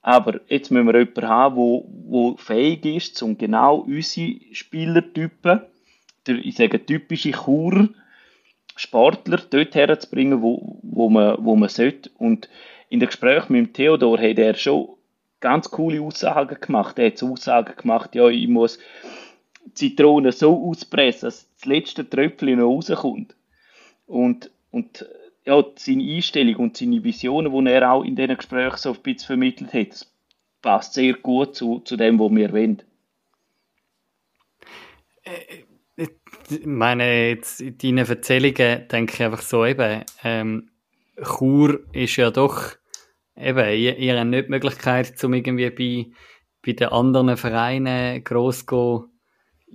Aber 0.00 0.40
jetzt 0.48 0.70
müssen 0.70 0.86
wir 0.86 0.98
jemanden 0.98 1.28
haben, 1.28 1.56
der, 1.56 2.30
der 2.30 2.38
fähig 2.38 2.86
ist, 2.86 3.22
um 3.22 3.36
genau 3.36 3.80
unsere 3.80 4.36
Spielertypen, 4.52 5.60
der, 6.26 6.36
ich 6.36 6.56
sage 6.56 6.86
typische 6.86 7.32
Chur, 7.32 7.90
Sportler 8.74 9.42
dort 9.50 9.74
herzubringen, 9.74 10.40
wo, 10.40 10.78
wo, 10.82 11.10
man, 11.10 11.36
wo 11.38 11.56
man 11.56 11.68
sollte. 11.68 12.08
Und 12.16 12.48
in 12.88 13.00
dem 13.00 13.08
Gespräch 13.08 13.50
mit 13.50 13.74
Theodor 13.74 14.18
hat 14.18 14.38
er 14.38 14.54
schon 14.54 14.88
ganz 15.40 15.70
coole 15.70 16.00
Aussagen 16.00 16.56
gemacht. 16.58 16.98
Er 16.98 17.08
hat 17.08 17.22
Aussagen 17.22 17.76
gemacht, 17.76 18.14
ja, 18.14 18.28
ich 18.28 18.48
muss 18.48 18.78
Zitronen 19.74 20.32
so 20.32 20.68
auspressen, 20.68 21.26
dass 21.26 21.48
das 21.54 21.64
letzte 21.64 22.08
Tröpfchen 22.08 22.58
noch 22.58 22.68
rauskommt. 22.68 23.34
Und, 24.06 24.50
und 24.70 25.06
ja, 25.44 25.64
seine 25.76 26.02
Einstellung 26.02 26.56
und 26.56 26.76
seine 26.76 27.02
Visionen, 27.02 27.64
die 27.64 27.70
er 27.70 27.92
auch 27.92 28.04
in 28.04 28.16
diesen 28.16 28.36
Gesprächen 28.36 28.76
so 28.76 28.92
ein 28.92 29.00
bisschen 29.02 29.26
vermittelt 29.26 29.72
hat, 29.72 29.90
das 29.90 30.12
passt 30.60 30.94
sehr 30.94 31.14
gut 31.14 31.54
zu, 31.54 31.80
zu 31.80 31.96
dem, 31.96 32.18
was 32.18 32.30
wir 32.32 32.52
wollen. 32.52 32.82
Äh, 35.22 35.64
ich 36.48 36.66
meine, 36.66 37.30
jetzt 37.30 37.60
in 37.60 37.78
deinen 37.78 38.06
Erzählungen 38.06 38.88
denke 38.88 39.14
ich 39.14 39.22
einfach 39.22 39.42
so 39.42 39.64
eben, 39.64 40.04
ähm, 40.22 40.70
Chur 41.22 41.80
ist 41.92 42.16
ja 42.16 42.30
doch, 42.30 42.76
eben, 43.36 43.68
ihr, 43.78 43.96
ihr 43.96 44.18
habt 44.18 44.28
nicht 44.28 44.46
die 44.46 44.50
Möglichkeit, 44.50 45.24
um 45.24 45.32
irgendwie 45.34 45.70
bei, 45.70 46.12
bei 46.64 46.72
den 46.72 46.88
anderen 46.88 47.36
Vereinen 47.36 48.22
gross 48.22 48.66
go 48.66 49.08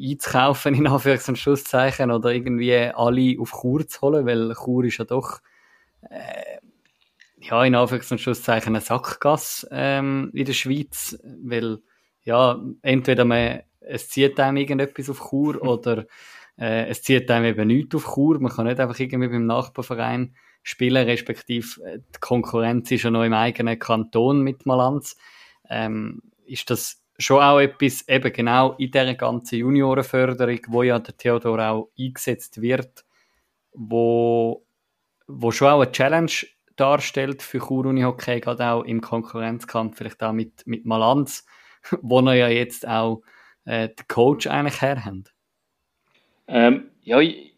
einzukaufen, 0.02 0.76
in 0.76 0.88
Anführungs- 0.88 1.30
und 1.30 1.38
Schlusszeichen, 1.38 2.12
oder 2.12 2.32
irgendwie 2.32 2.74
alle 2.74 3.40
auf 3.40 3.52
Chur 3.52 3.88
zu 3.88 4.02
holen, 4.02 4.26
weil 4.26 4.54
Chur 4.54 4.86
ist 4.86 4.98
ja 4.98 5.06
doch, 5.06 5.40
äh, 6.10 6.58
ja, 7.40 7.64
in 7.64 7.76
Anführungs- 7.76 8.12
und 8.12 8.22
Schlusszeichen 8.22 8.76
eine 8.76 8.82
Sackgasse 8.82 9.68
ähm, 9.72 10.32
in 10.34 10.46
der 10.46 10.54
Schweiz, 10.54 11.18
weil, 11.44 11.80
ja, 12.24 12.62
entweder 12.82 13.26
man, 13.26 13.62
es 13.80 14.10
zieht 14.10 14.40
einem 14.40 14.58
irgendetwas 14.58 15.10
auf 15.10 15.30
Chur 15.30 15.62
oder 15.62 16.06
äh, 16.58 16.88
es 16.88 17.02
zieht 17.02 17.30
einem 17.32 17.46
eben 17.46 17.68
nichts 17.68 17.96
auf 17.96 18.14
Chur. 18.14 18.40
Man 18.40 18.52
kann 18.52 18.68
nicht 18.68 18.80
einfach 18.80 19.00
irgendwie 19.00 19.30
beim 19.30 19.46
Nachbarverein 19.46 20.36
spielen, 20.64 21.08
respektive 21.08 21.84
äh, 21.84 22.00
die 22.00 22.20
Konkurrenz 22.20 22.92
ist 22.92 23.04
ja 23.04 23.12
noch 23.12 23.24
im 23.24 23.34
eigenen 23.34 23.80
Kanton 23.80 24.42
mit 24.42 24.66
Malanz. 24.66 25.18
Ähm, 25.70 26.22
ist 26.46 26.70
das 26.70 27.01
schon 27.22 27.42
auch 27.42 27.60
etwas, 27.60 28.08
eben 28.08 28.34
genau 28.34 28.74
in 28.74 28.92
dieser 28.92 29.16
ganzen 29.16 29.60
Juniorenförderung, 29.60 30.60
wo 30.68 30.84
ja 30.84 31.00
der 31.00 31.16
Theodor 31.16 31.60
auch 31.60 31.90
eingesetzt 31.98 32.62
wird, 32.62 33.06
wo, 33.74 34.66
wo 35.28 35.52
schon 35.52 35.70
auch 35.70 35.82
eine 35.82 35.92
Challenge 35.92 36.32
darstellt 36.76 37.42
für 37.42 37.60
Chur 37.60 37.86
Uni 37.86 38.02
Hockey, 38.02 38.40
gerade 38.40 38.66
auch 38.66 38.84
im 38.84 39.02
Konkurrenzkampf, 39.02 39.98
vielleicht 39.98 40.22
auch 40.24 40.34
mit, 40.34 40.66
mit 40.66 40.86
Malanz, 40.86 41.46
wo 42.02 42.20
er 42.22 42.36
ja 42.36 42.48
jetzt 42.48 42.88
auch 42.88 43.22
äh, 43.66 43.90
den 43.90 44.08
Coach 44.08 44.48
eigentlich 44.48 44.82
herhabt. 44.82 45.34
Ähm, 46.48 46.90
ja, 47.04 47.20
ich, 47.20 47.54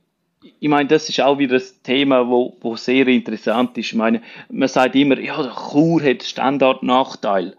ich 0.59 0.70
meine, 0.70 0.88
das 0.89 1.09
ist 1.09 1.22
auch 1.22 1.38
wieder 1.38 1.55
ein 1.55 1.84
Thema, 1.84 2.28
wo, 2.28 2.57
wo 2.61 2.76
sehr 2.76 3.07
interessant 3.07 3.78
ist. 3.78 3.88
Ich 3.88 3.95
meine, 3.95 4.22
man 4.49 4.68
sagt 4.68 4.95
immer, 4.95 5.20
ja, 5.20 5.41
der 5.41 5.53
Chur 5.53 6.03
hat 6.03 6.24
Standardnachteil. 6.24 7.55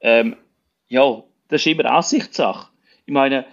Ähm, 0.00 0.36
ja, 0.92 1.22
das 1.48 1.62
ist 1.62 1.66
immer 1.66 1.86
Ansichtssache. 1.86 2.68
Ich 3.06 3.14
meine, 3.14 3.46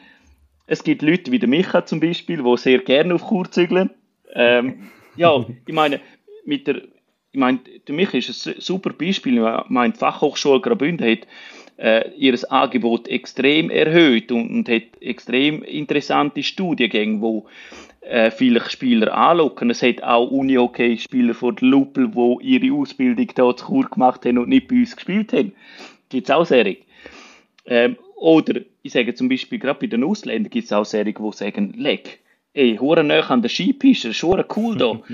es 0.68 0.84
gibt 0.84 1.02
Leute 1.02 1.32
wie 1.32 1.40
der 1.40 1.48
Micha 1.48 1.86
zum 1.86 2.02
Beispiel, 2.02 2.44
die 2.44 2.58
sehr 2.58 2.80
gerne 2.80 3.16
auf 3.16 3.30
Chur 3.30 3.50
zügeln. 3.50 3.92
Ähm, 4.34 4.90
ja, 5.16 5.46
ich 5.66 5.74
meine, 5.74 6.02
mit 6.44 6.68
der, 6.68 6.82
ich 7.32 7.40
meine, 7.40 7.60
der 7.88 7.96
Micha 7.96 8.18
ist 8.18 8.46
ein 8.46 8.56
super 8.58 8.92
Beispiel. 8.92 9.38
Ich 9.38 9.70
meine, 9.70 9.94
die 9.94 10.00
Fachhochschule 10.00 10.60
Graubünden 10.60 11.10
hat 11.10 11.28
äh, 11.78 12.12
ihr 12.18 12.38
Angebot 12.52 13.08
extrem 13.08 13.70
erhöht 13.70 14.34
und, 14.34 14.50
und 14.50 14.70
hat 14.70 15.02
extrem 15.02 15.64
interessante 15.64 16.44
Studiengänge, 16.44 17.22
wo 17.22 17.48
äh, 18.02 18.32
viele 18.32 18.60
Spieler 18.70 19.16
anlocken. 19.16 19.70
Es 19.70 19.82
hat 19.82 20.04
auch 20.04 20.30
Uni-Hockey-Spieler 20.30 21.34
von 21.34 21.56
der 21.56 21.70
Lupel, 21.70 22.10
die 22.10 22.48
ihre 22.48 22.76
Ausbildung 22.76 23.26
hier 23.34 23.56
zu 23.56 23.66
Chur 23.66 23.90
gemacht 23.90 24.26
haben 24.26 24.40
und 24.40 24.50
nicht 24.50 24.68
bei 24.68 24.76
uns 24.76 24.94
gespielt 24.94 25.32
haben. 25.32 25.54
Gibt 26.10 26.28
es 26.28 26.36
auch 26.36 26.46
Serien. 26.46 26.78
Ähm, 27.70 27.98
oder 28.16 28.62
ich 28.82 28.92
sage 28.92 29.14
zum 29.14 29.30
Beispiel, 29.30 29.60
gerade 29.60 29.80
bei 29.80 29.88
den 29.88 30.04
Ausländern 30.04 30.50
gibt 30.50 30.66
es 30.66 30.74
auch 30.74 30.84
Serien, 30.84 31.16
die 31.18 31.38
sagen, 31.38 31.74
leck, 31.78 32.20
ey, 32.54 32.78
hure 32.78 33.04
näher 33.04 33.30
an 33.30 33.42
der 33.42 33.50
Skipiste, 33.50 34.10
das 34.10 34.18
ist 34.18 34.24
hure 34.24 34.46
cool 34.56 34.76
da. 34.76 35.00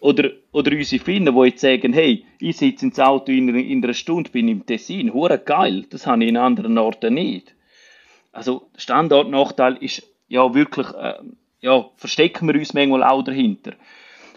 Oder, 0.00 0.32
oder 0.52 0.70
unsere 0.72 1.02
Finnen, 1.02 1.34
die 1.34 1.46
jetzt 1.46 1.62
sagen, 1.62 1.94
hey, 1.94 2.26
ich 2.38 2.58
sitze 2.58 2.84
ins 2.84 3.00
Auto 3.00 3.32
in, 3.32 3.48
in 3.54 3.82
einer 3.82 3.94
Stunde, 3.94 4.28
bin 4.28 4.48
im 4.48 4.66
Tessin, 4.66 5.14
hure 5.14 5.38
geil, 5.38 5.86
das 5.88 6.06
habe 6.06 6.22
ich 6.24 6.28
in 6.28 6.36
anderen 6.36 6.76
Orten 6.76 7.14
nicht. 7.14 7.54
Also 8.30 8.68
Standortnachteil 8.76 9.78
ist 9.80 10.02
ja 10.28 10.52
wirklich, 10.54 10.88
äh, 10.88 11.14
ja, 11.62 11.88
verstecken 11.96 12.46
wir 12.48 12.54
uns 12.54 12.74
manchmal 12.74 13.02
auch 13.02 13.22
dahinter. 13.22 13.72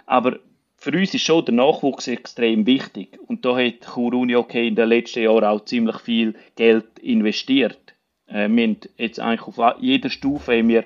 Aber 0.06 0.40
für 0.88 0.98
uns 0.98 1.14
ist 1.14 1.24
schon 1.24 1.44
der 1.44 1.54
Nachwuchs 1.54 2.08
extrem 2.08 2.66
wichtig. 2.66 3.20
Und 3.28 3.44
da 3.44 3.58
hat 3.58 3.94
Chur 3.94 4.14
Uni 4.14 4.38
okay 4.38 4.70
in 4.70 4.76
den 4.76 4.88
letzten 4.88 5.24
Jahren 5.24 5.44
auch 5.44 5.66
ziemlich 5.66 5.98
viel 5.98 6.34
Geld 6.56 6.98
investiert. 7.00 7.94
Äh, 8.28 8.48
wir 8.48 8.64
haben 8.64 8.78
jetzt 8.96 9.20
eigentlich 9.20 9.48
auf 9.48 9.76
jeder 9.82 10.10
Stufe 10.10 10.58
haben 10.58 10.70
wir 10.70 10.86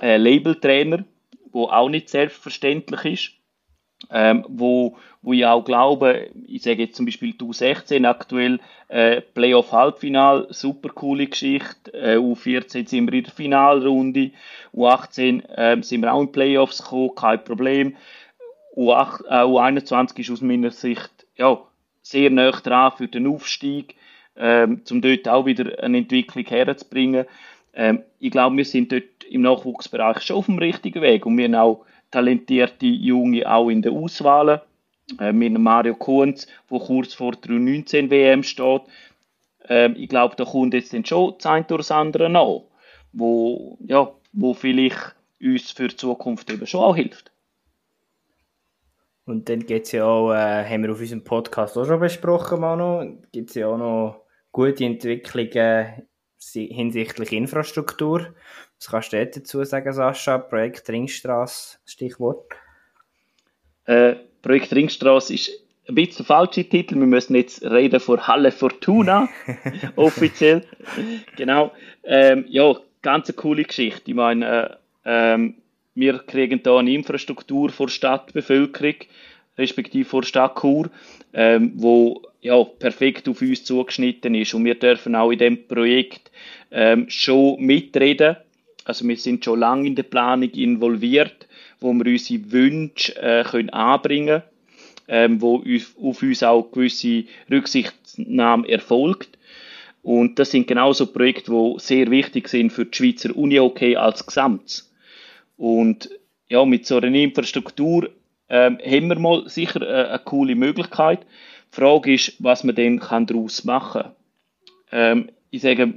äh, 0.00 0.16
Labeltrainer, 0.16 1.04
wo 1.52 1.66
auch 1.66 1.90
nicht 1.90 2.08
selbstverständlich 2.08 3.04
ist 3.04 3.38
ähm, 4.10 4.44
wo, 4.48 4.96
wo 5.22 5.32
ich 5.32 5.44
auch 5.44 5.64
glaube, 5.64 6.30
ich 6.46 6.62
sage 6.62 6.82
jetzt 6.82 6.96
zum 6.96 7.06
Beispiel 7.06 7.32
die 7.32 7.44
U16 7.44 8.06
aktuell, 8.06 8.60
äh, 8.88 9.20
Playoff-Halbfinal, 9.20 10.46
super 10.50 10.90
coole 10.90 11.26
Geschichte, 11.26 11.92
äh, 11.92 12.16
U14 12.16 12.88
sind 12.88 13.10
wir 13.10 13.18
in 13.18 13.24
der 13.24 13.32
Finalrunde, 13.32 14.30
U18 14.74 15.44
äh, 15.48 15.82
sind 15.82 16.02
wir 16.02 16.12
auch 16.12 16.22
in 16.22 16.32
Playoffs 16.32 16.82
gekommen, 16.82 17.14
kein 17.14 17.44
Problem. 17.44 17.96
U8, 18.78 19.24
äh, 19.28 19.42
U21 19.42 20.20
ist 20.20 20.30
aus 20.30 20.40
meiner 20.40 20.70
Sicht 20.70 21.26
ja, 21.36 21.60
sehr 22.02 22.30
nah 22.30 22.52
dran 22.52 22.92
für 22.96 23.08
den 23.08 23.26
Aufstieg, 23.26 23.96
ähm, 24.36 24.82
um 24.88 25.00
dort 25.00 25.28
auch 25.28 25.46
wieder 25.46 25.82
eine 25.82 25.98
Entwicklung 25.98 26.44
herzubringen. 26.44 27.26
Ähm, 27.74 28.04
ich 28.20 28.30
glaube, 28.30 28.56
wir 28.56 28.64
sind 28.64 28.92
dort 28.92 29.24
im 29.28 29.42
Nachwuchsbereich 29.42 30.22
schon 30.22 30.36
auf 30.36 30.46
dem 30.46 30.58
richtigen 30.58 31.02
Weg 31.02 31.26
und 31.26 31.36
wir 31.36 31.46
haben 31.46 31.56
auch 31.56 31.84
talentierte 32.12 32.86
Junge 32.86 33.50
auch 33.50 33.68
in 33.68 33.82
der 33.82 33.92
Auswahl. 33.92 34.62
Äh, 35.18 35.32
mit 35.32 35.58
Mario 35.58 35.94
Kunz, 35.94 36.46
der 36.70 36.78
kurz 36.78 37.14
vor 37.14 37.32
der 37.32 37.52
19 37.52 38.10
WM 38.10 38.42
steht. 38.42 38.82
Äh, 39.68 39.90
ich 39.92 40.08
glaube, 40.08 40.36
da 40.36 40.44
kommt 40.44 40.74
jetzt 40.74 40.92
dann 40.92 41.04
schon 41.04 41.34
das 41.36 41.46
eine 41.46 41.64
oder 41.64 41.78
das 41.78 41.90
andere 41.90 42.28
nach, 42.28 42.60
wo, 43.12 43.76
ja, 43.80 44.12
wo 44.32 44.54
vielleicht 44.54 45.16
uns 45.40 45.70
für 45.72 45.88
die 45.88 45.96
Zukunft 45.96 46.50
eben 46.50 46.66
schon 46.66 46.82
auch 46.82 46.94
hilft. 46.94 47.32
Und 49.28 49.50
dann 49.50 49.66
gibt 49.66 49.84
es 49.84 49.92
ja 49.92 50.06
auch, 50.06 50.32
äh, 50.32 50.64
haben 50.64 50.84
wir 50.84 50.90
auf 50.90 51.00
unserem 51.00 51.22
Podcast 51.22 51.76
auch 51.76 51.84
schon 51.84 52.00
besprochen, 52.00 52.60
Manu, 52.60 53.18
gibt 53.30 53.50
es 53.50 53.56
ja 53.56 53.68
auch 53.68 53.76
noch 53.76 54.22
gute 54.52 54.86
Entwicklungen 54.86 56.02
hinsichtlich 56.54 57.32
Infrastruktur. 57.32 58.34
Was 58.78 58.88
kannst 58.88 59.12
du 59.12 59.26
dazu 59.26 59.62
sagen, 59.64 59.92
Sascha? 59.92 60.38
Projekt 60.38 60.88
Ringstrasse, 60.88 61.76
Stichwort. 61.84 62.46
Äh, 63.84 64.14
Projekt 64.40 64.72
Ringstrasse 64.72 65.34
ist 65.34 65.50
ein 65.86 65.94
bisschen 65.94 66.24
der 66.24 66.26
falsche 66.26 66.66
Titel. 66.66 66.94
Wir 66.94 67.06
müssen 67.06 67.34
jetzt 67.34 67.62
reden 67.62 68.00
von 68.00 68.26
Halle 68.26 68.50
Fortuna, 68.50 69.28
offiziell. 69.96 70.64
genau. 71.36 71.72
Ähm, 72.02 72.46
ja, 72.48 72.74
ganz 73.02 73.28
eine 73.28 73.36
coole 73.36 73.64
Geschichte. 73.64 74.10
Ich 74.10 74.16
meine, 74.16 74.78
äh, 75.04 75.34
ähm, 75.34 75.56
wir 75.98 76.18
kriegen 76.18 76.60
hier 76.62 76.74
eine 76.74 76.92
Infrastruktur 76.92 77.70
vor 77.70 77.88
Stadtbevölkerung, 77.88 78.94
respektive 79.56 80.08
vor 80.08 80.22
Stadt 80.22 80.58
Chur, 80.60 80.90
ähm, 81.32 81.72
wo 81.76 82.22
ja, 82.40 82.62
perfekt 82.62 83.28
auf 83.28 83.40
uns 83.40 83.64
zugeschnitten 83.64 84.34
ist. 84.34 84.54
Und 84.54 84.64
wir 84.64 84.76
dürfen 84.76 85.14
auch 85.14 85.30
in 85.30 85.38
dem 85.38 85.66
Projekt 85.66 86.30
ähm, 86.70 87.06
schon 87.08 87.60
mitreden 87.60 88.36
also 88.84 89.06
wir 89.06 89.18
sind 89.18 89.44
schon 89.44 89.60
lange 89.60 89.86
in 89.86 89.96
der 89.96 90.04
Planung 90.04 90.50
involviert, 90.52 91.46
wo 91.78 91.92
wir 91.92 92.06
unsere 92.06 92.50
Wünsche 92.50 93.14
äh, 93.20 93.44
können 93.44 93.68
anbringen 93.68 94.42
ähm, 95.08 95.40
wo 95.40 95.62
auf 96.02 96.22
uns 96.22 96.42
auch 96.42 96.70
gewisse 96.70 97.24
Rücksichtnahme 97.50 98.68
erfolgt. 98.68 99.38
Und 100.02 100.38
das 100.38 100.52
sind 100.52 100.68
genauso 100.68 101.06
Projekte, 101.06 101.50
die 101.50 101.74
sehr 101.78 102.10
wichtig 102.10 102.48
sind 102.48 102.72
für 102.72 102.84
die 102.84 102.96
Schweizer 102.96 103.34
Uni-Hockey 103.34 103.96
als 103.96 104.24
Gesamt. 104.24 104.84
Und 105.58 106.08
ja, 106.48 106.64
mit 106.64 106.86
so 106.86 106.96
einer 106.96 107.14
Infrastruktur 107.14 108.08
ähm, 108.48 108.78
haben 108.78 109.08
wir 109.08 109.18
mal 109.18 109.48
sicher 109.48 109.82
äh, 109.82 110.08
eine 110.08 110.20
coole 110.20 110.54
Möglichkeit. 110.54 111.26
Die 111.70 111.76
Frage 111.80 112.14
ist, 112.14 112.34
was 112.38 112.64
man 112.64 112.74
dann 112.74 113.26
daraus 113.26 113.64
machen 113.64 114.02
kann. 114.02 114.12
Ähm, 114.90 115.30
ich 115.50 115.62
sage, 115.62 115.92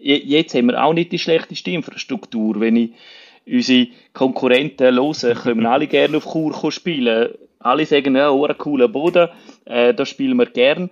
jetzt 0.00 0.54
haben 0.54 0.66
wir 0.66 0.82
auch 0.82 0.94
nicht 0.94 1.12
die 1.12 1.18
schlechteste 1.18 1.70
Infrastruktur. 1.70 2.58
Wenn 2.58 2.76
ich 2.76 2.92
unsere 3.46 3.88
Konkurrenten 4.12 4.96
höre, 4.96 5.34
können 5.42 5.66
alle 5.66 5.86
gerne 5.86 6.16
auf 6.16 6.24
Chur 6.24 6.72
spielen. 6.72 7.34
Alle 7.60 7.86
sagen, 7.86 8.16
ja, 8.16 8.30
oh, 8.30 8.44
ein 8.44 8.58
cooler 8.58 8.88
Boden, 8.88 9.28
äh, 9.66 9.94
da 9.94 10.04
spielen 10.04 10.36
wir 10.36 10.46
gern. 10.46 10.90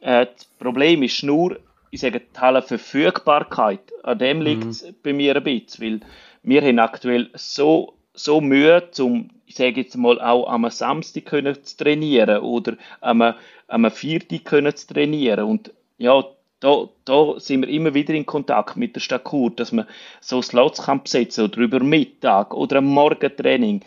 Äh, 0.00 0.26
das 0.26 0.44
Problem 0.58 1.02
ist 1.02 1.22
nur, 1.22 1.58
ich 1.90 2.00
sage, 2.00 2.20
die 2.20 2.62
Verfügbarkeit. 2.62 3.80
An 4.02 4.18
dem 4.18 4.42
liegt 4.42 4.64
es 4.64 4.84
mhm. 4.84 4.94
bei 5.02 5.12
mir 5.14 5.36
ein 5.36 5.42
bisschen, 5.42 5.84
weil 5.84 6.00
wir 6.46 6.62
haben 6.62 6.78
aktuell 6.78 7.28
so, 7.34 7.94
so 8.14 8.40
Mühe, 8.40 8.88
um, 9.00 9.30
ich 9.46 9.56
sage 9.56 9.80
jetzt 9.80 9.96
mal, 9.96 10.20
auch 10.20 10.48
am 10.48 10.70
Samstag 10.70 11.26
können 11.26 11.62
zu 11.62 11.76
trainieren 11.76 12.40
oder 12.40 12.76
am, 13.00 13.34
am 13.68 13.90
Viertag 13.90 14.44
können 14.44 14.74
zu 14.74 14.86
trainieren. 14.86 15.44
Und 15.44 15.72
ja, 15.98 16.24
da, 16.60 16.88
da 17.04 17.38
sind 17.38 17.62
wir 17.62 17.68
immer 17.68 17.94
wieder 17.94 18.14
in 18.14 18.24
Kontakt 18.24 18.76
mit 18.76 18.94
der 18.94 19.00
Stadt 19.00 19.28
Chur, 19.28 19.50
dass 19.50 19.72
man 19.72 19.86
so 20.20 20.40
Slots 20.40 20.82
kann 20.84 21.02
besetzen 21.02 21.44
oder 21.44 21.58
über 21.58 21.80
Mittag 21.80 22.54
oder 22.54 22.76
am 22.76 22.86
Morgentraining. 22.86 23.82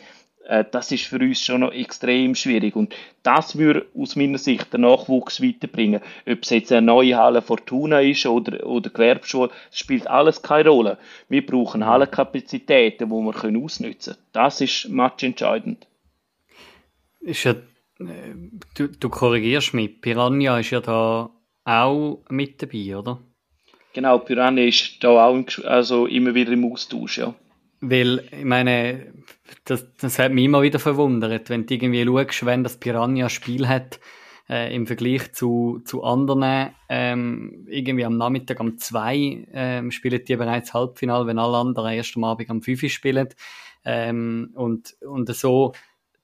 Äh, 0.49 0.65
das 0.71 0.91
ist 0.91 1.05
für 1.05 1.19
uns 1.19 1.45
schon 1.45 1.61
noch 1.61 1.71
extrem 1.71 2.33
schwierig 2.33 2.75
und 2.75 2.95
das 3.21 3.57
würde 3.57 3.85
aus 3.95 4.15
meiner 4.15 4.39
Sicht 4.39 4.73
den 4.73 4.81
Nachwuchs 4.81 5.41
weiterbringen. 5.41 6.01
Ob 6.25 6.39
es 6.41 6.49
jetzt 6.49 6.71
eine 6.71 6.87
neue 6.87 7.15
Halle 7.15 7.43
Fortuna 7.43 8.01
ist 8.01 8.25
oder, 8.25 8.65
oder 8.65 8.89
Gewerbeschule, 8.89 9.51
spielt 9.71 10.07
alles 10.07 10.41
keine 10.41 10.69
Rolle. 10.69 10.97
Wir 11.29 11.45
brauchen 11.45 11.85
Hallenkapazitäten, 11.85 13.09
die 13.09 13.13
wir 13.13 13.33
können 13.33 13.63
ausnutzen 13.63 14.13
können. 14.13 14.25
Das 14.31 14.59
ist 14.59 14.89
matchentscheidend. 14.89 15.85
Ist 17.19 17.43
ja 17.43 17.53
du, 18.75 18.87
du 18.87 19.09
korrigierst 19.09 19.75
mich. 19.75 20.01
Piranha 20.01 20.59
ist 20.59 20.71
ja 20.71 20.79
da 20.79 21.29
auch 21.63 22.23
mit 22.29 22.61
dabei, 22.61 22.97
oder? 22.97 23.19
Genau, 23.93 24.17
Piranha 24.17 24.63
ist 24.63 25.03
da 25.03 25.27
auch 25.27 25.45
also 25.63 26.07
immer 26.07 26.33
wieder 26.33 26.53
im 26.53 26.65
Austausch, 26.71 27.19
ja. 27.19 27.35
Weil, 27.81 28.27
ich 28.31 28.43
meine, 28.43 29.13
das, 29.63 29.85
das 29.95 30.19
hat 30.19 30.33
mich 30.33 30.45
immer 30.45 30.61
wieder 30.61 30.79
verwundert, 30.79 31.49
wenn 31.49 31.65
du 31.65 31.73
irgendwie 31.73 32.05
schaust, 32.05 32.45
wenn 32.45 32.63
das 32.63 32.77
Piranha 32.77 33.29
Spiel 33.29 33.67
hat, 33.67 33.99
äh, 34.49 34.75
im 34.75 34.87
Vergleich 34.87 35.31
zu, 35.33 35.81
zu 35.85 36.03
anderen, 36.03 36.71
ähm, 36.89 37.67
irgendwie 37.69 38.05
am 38.05 38.17
Nachmittag 38.17 38.59
um 38.59 38.77
zwei 38.77 39.45
ähm, 39.53 39.91
spielen 39.91 40.25
die 40.25 40.35
bereits 40.35 40.73
Halbfinale, 40.73 41.27
wenn 41.27 41.39
alle 41.39 41.57
anderen 41.57 41.93
erst 41.93 42.17
am 42.17 42.23
Abend 42.23 42.49
um 42.49 42.61
fünf 42.61 42.85
spielen. 42.91 43.29
Ähm, 43.85 44.51
und, 44.55 44.97
und 45.01 45.33
so, 45.33 45.73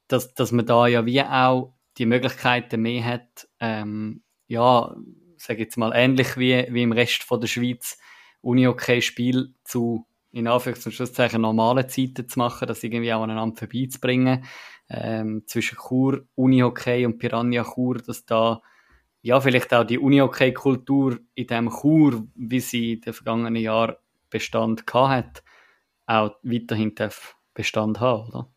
dass, 0.08 0.34
dass 0.34 0.51
man 0.51 0.66
da 0.66 0.88
ja 0.88 1.06
wie 1.06 1.22
auch 1.22 1.74
die 1.97 2.06
Möglichkeiten 2.06 2.82
mehr 2.82 3.06
hat, 3.06 3.47
ähm, 3.60 4.24
ja, 4.47 4.95
sage 5.38 5.64
jetzt 5.64 5.78
mal, 5.78 5.93
ähnlich 5.93 6.38
wie, 6.38 6.68
wie 6.70 6.84
im 6.84 6.91
Rest 6.91 7.24
von 7.24 7.39
der 7.39 7.47
Schweiz, 7.47 7.97
Uni-Okay-Spiel 8.41 9.53
zu 9.64 10.06
in 10.36 10.47
Anführungs- 10.49 10.86
und 10.86 10.91
Schlusszeichen 10.91 11.41
normalen 11.41 11.88
Zeiten 11.88 12.27
zu 12.27 12.39
machen, 12.39 12.67
das 12.67 12.83
irgendwie 12.83 13.13
auch 13.13 13.23
aneinander 13.23 13.55
vorbeizubringen. 13.55 14.43
Ähm, 14.89 15.43
zwischen 15.47 15.77
Chur, 15.77 16.25
Uni-Hockey 16.36 17.05
und 17.05 17.17
Piranha 17.17 17.63
Chur, 17.63 17.99
dass 17.99 18.25
da 18.25 18.61
ja 19.21 19.39
vielleicht 19.39 19.73
auch 19.73 19.86
die 19.86 19.97
Uni-Hockey-Kultur 19.97 21.19
in 21.36 21.47
dem 21.47 21.69
Chur, 21.69 22.27
wie 22.36 22.59
sie 22.59 22.93
in 22.93 23.01
den 23.01 23.13
vergangenen 23.13 23.55
Jahren 23.55 23.95
Bestand 24.29 24.86
gehabt 24.86 25.38
hat, 25.38 25.43
auch 26.05 26.36
weiterhin 26.43 26.93
Bestand 27.53 28.01
haben, 28.01 28.27
oder? 28.27 28.49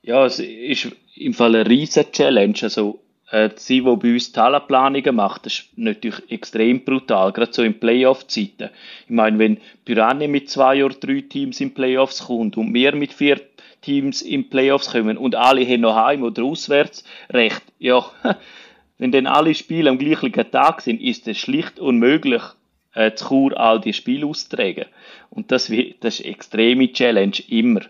Ja, 0.00 0.24
es 0.24 0.38
ist 0.38 0.90
im 1.14 1.34
Fall 1.34 1.54
eine 1.54 1.68
riesige 1.68 2.10
Challenge. 2.10 2.56
Also, 2.62 3.00
äh, 3.30 3.50
sie, 3.56 3.80
die 3.80 3.96
bei 3.96 4.12
uns 4.12 4.32
Talenplanungen 4.32 5.14
macht, 5.14 5.46
das 5.46 5.54
ist 5.54 5.78
natürlich 5.78 6.30
extrem 6.30 6.84
brutal, 6.84 7.32
gerade 7.32 7.52
so 7.52 7.62
in 7.62 7.78
Playoff-Zeiten. 7.78 8.70
Ich 9.04 9.10
meine, 9.10 9.38
wenn 9.38 9.58
Piranha 9.84 10.26
mit 10.26 10.50
zwei 10.50 10.84
oder 10.84 10.94
drei 10.94 11.20
Teams 11.20 11.60
in 11.60 11.74
Playoffs 11.74 12.24
kommt 12.24 12.56
und 12.56 12.72
wir 12.72 12.94
mit 12.94 13.12
vier 13.12 13.40
Teams 13.82 14.22
in 14.22 14.48
Playoffs 14.48 14.92
kommen 14.92 15.16
und 15.16 15.34
alle 15.34 15.66
haben 15.66 15.82
noch 15.82 15.94
heim 15.94 16.22
oder 16.22 16.42
auswärts 16.42 17.04
recht, 17.30 17.62
ja, 17.78 18.04
wenn 18.98 19.12
dann 19.12 19.26
alle 19.26 19.54
Spiele 19.54 19.90
am 19.90 19.98
gleichen 19.98 20.32
Tag 20.50 20.80
sind, 20.80 21.00
ist 21.00 21.28
es 21.28 21.38
schlicht 21.38 21.78
unmöglich, 21.78 22.42
äh, 22.94 23.12
zu 23.14 23.28
Chur 23.28 23.58
all 23.58 23.80
die 23.80 23.92
Spiele 23.92 24.26
auszutragen. 24.26 24.86
Und 25.30 25.52
das, 25.52 25.70
das 26.00 26.18
ist 26.18 26.24
eine 26.24 26.32
extreme 26.32 26.92
Challenge, 26.92 27.36
immer. 27.48 27.82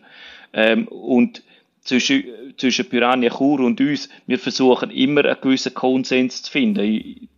Ähm, 0.52 0.88
und 0.88 1.42
zwischen, 1.88 2.24
zwischen 2.58 2.88
Piranha 2.88 3.30
Chur 3.30 3.60
und 3.60 3.80
uns, 3.80 4.10
wir 4.26 4.38
versuchen 4.38 4.90
immer 4.90 5.24
einen 5.24 5.40
gewissen 5.40 5.72
Konsens 5.72 6.42
zu 6.42 6.52
finden. 6.52 7.28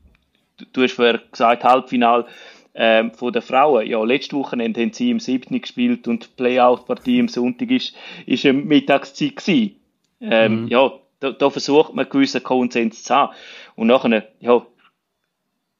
Du 0.73 0.83
hast 0.83 0.95
vorher 0.95 1.21
gesagt, 1.31 1.63
Halbfinal 1.63 2.27
ähm, 2.75 3.13
von 3.13 3.33
den 3.33 3.43
Frauen. 3.43 3.87
Ja, 3.87 4.03
letzte 4.03 4.37
Wochenende 4.37 4.81
haben 4.81 4.93
sie 4.93 5.11
im 5.11 5.21
7. 5.21 5.61
gespielt 5.61 6.09
und 6.09 6.25
die 6.25 6.29
Playout-Partie 6.37 7.21
am 7.21 7.29
Sonntag 7.29 7.71
ist, 7.71 7.95
ist 8.27 8.45
eine 8.45 8.55
Mittagszeit 8.55 9.37
gewesen. 9.37 9.77
Ähm, 10.21 10.63
mhm. 10.63 10.69
Ja, 10.69 10.93
da, 11.21 11.31
da, 11.31 11.49
versucht 11.49 11.95
man 11.95 12.05
einen 12.05 12.13
gewissen 12.13 12.43
Konsens 12.43 13.05
zu 13.05 13.15
haben. 13.15 13.35
Und 13.77 13.87
nachher, 13.87 14.29
ja, 14.41 14.67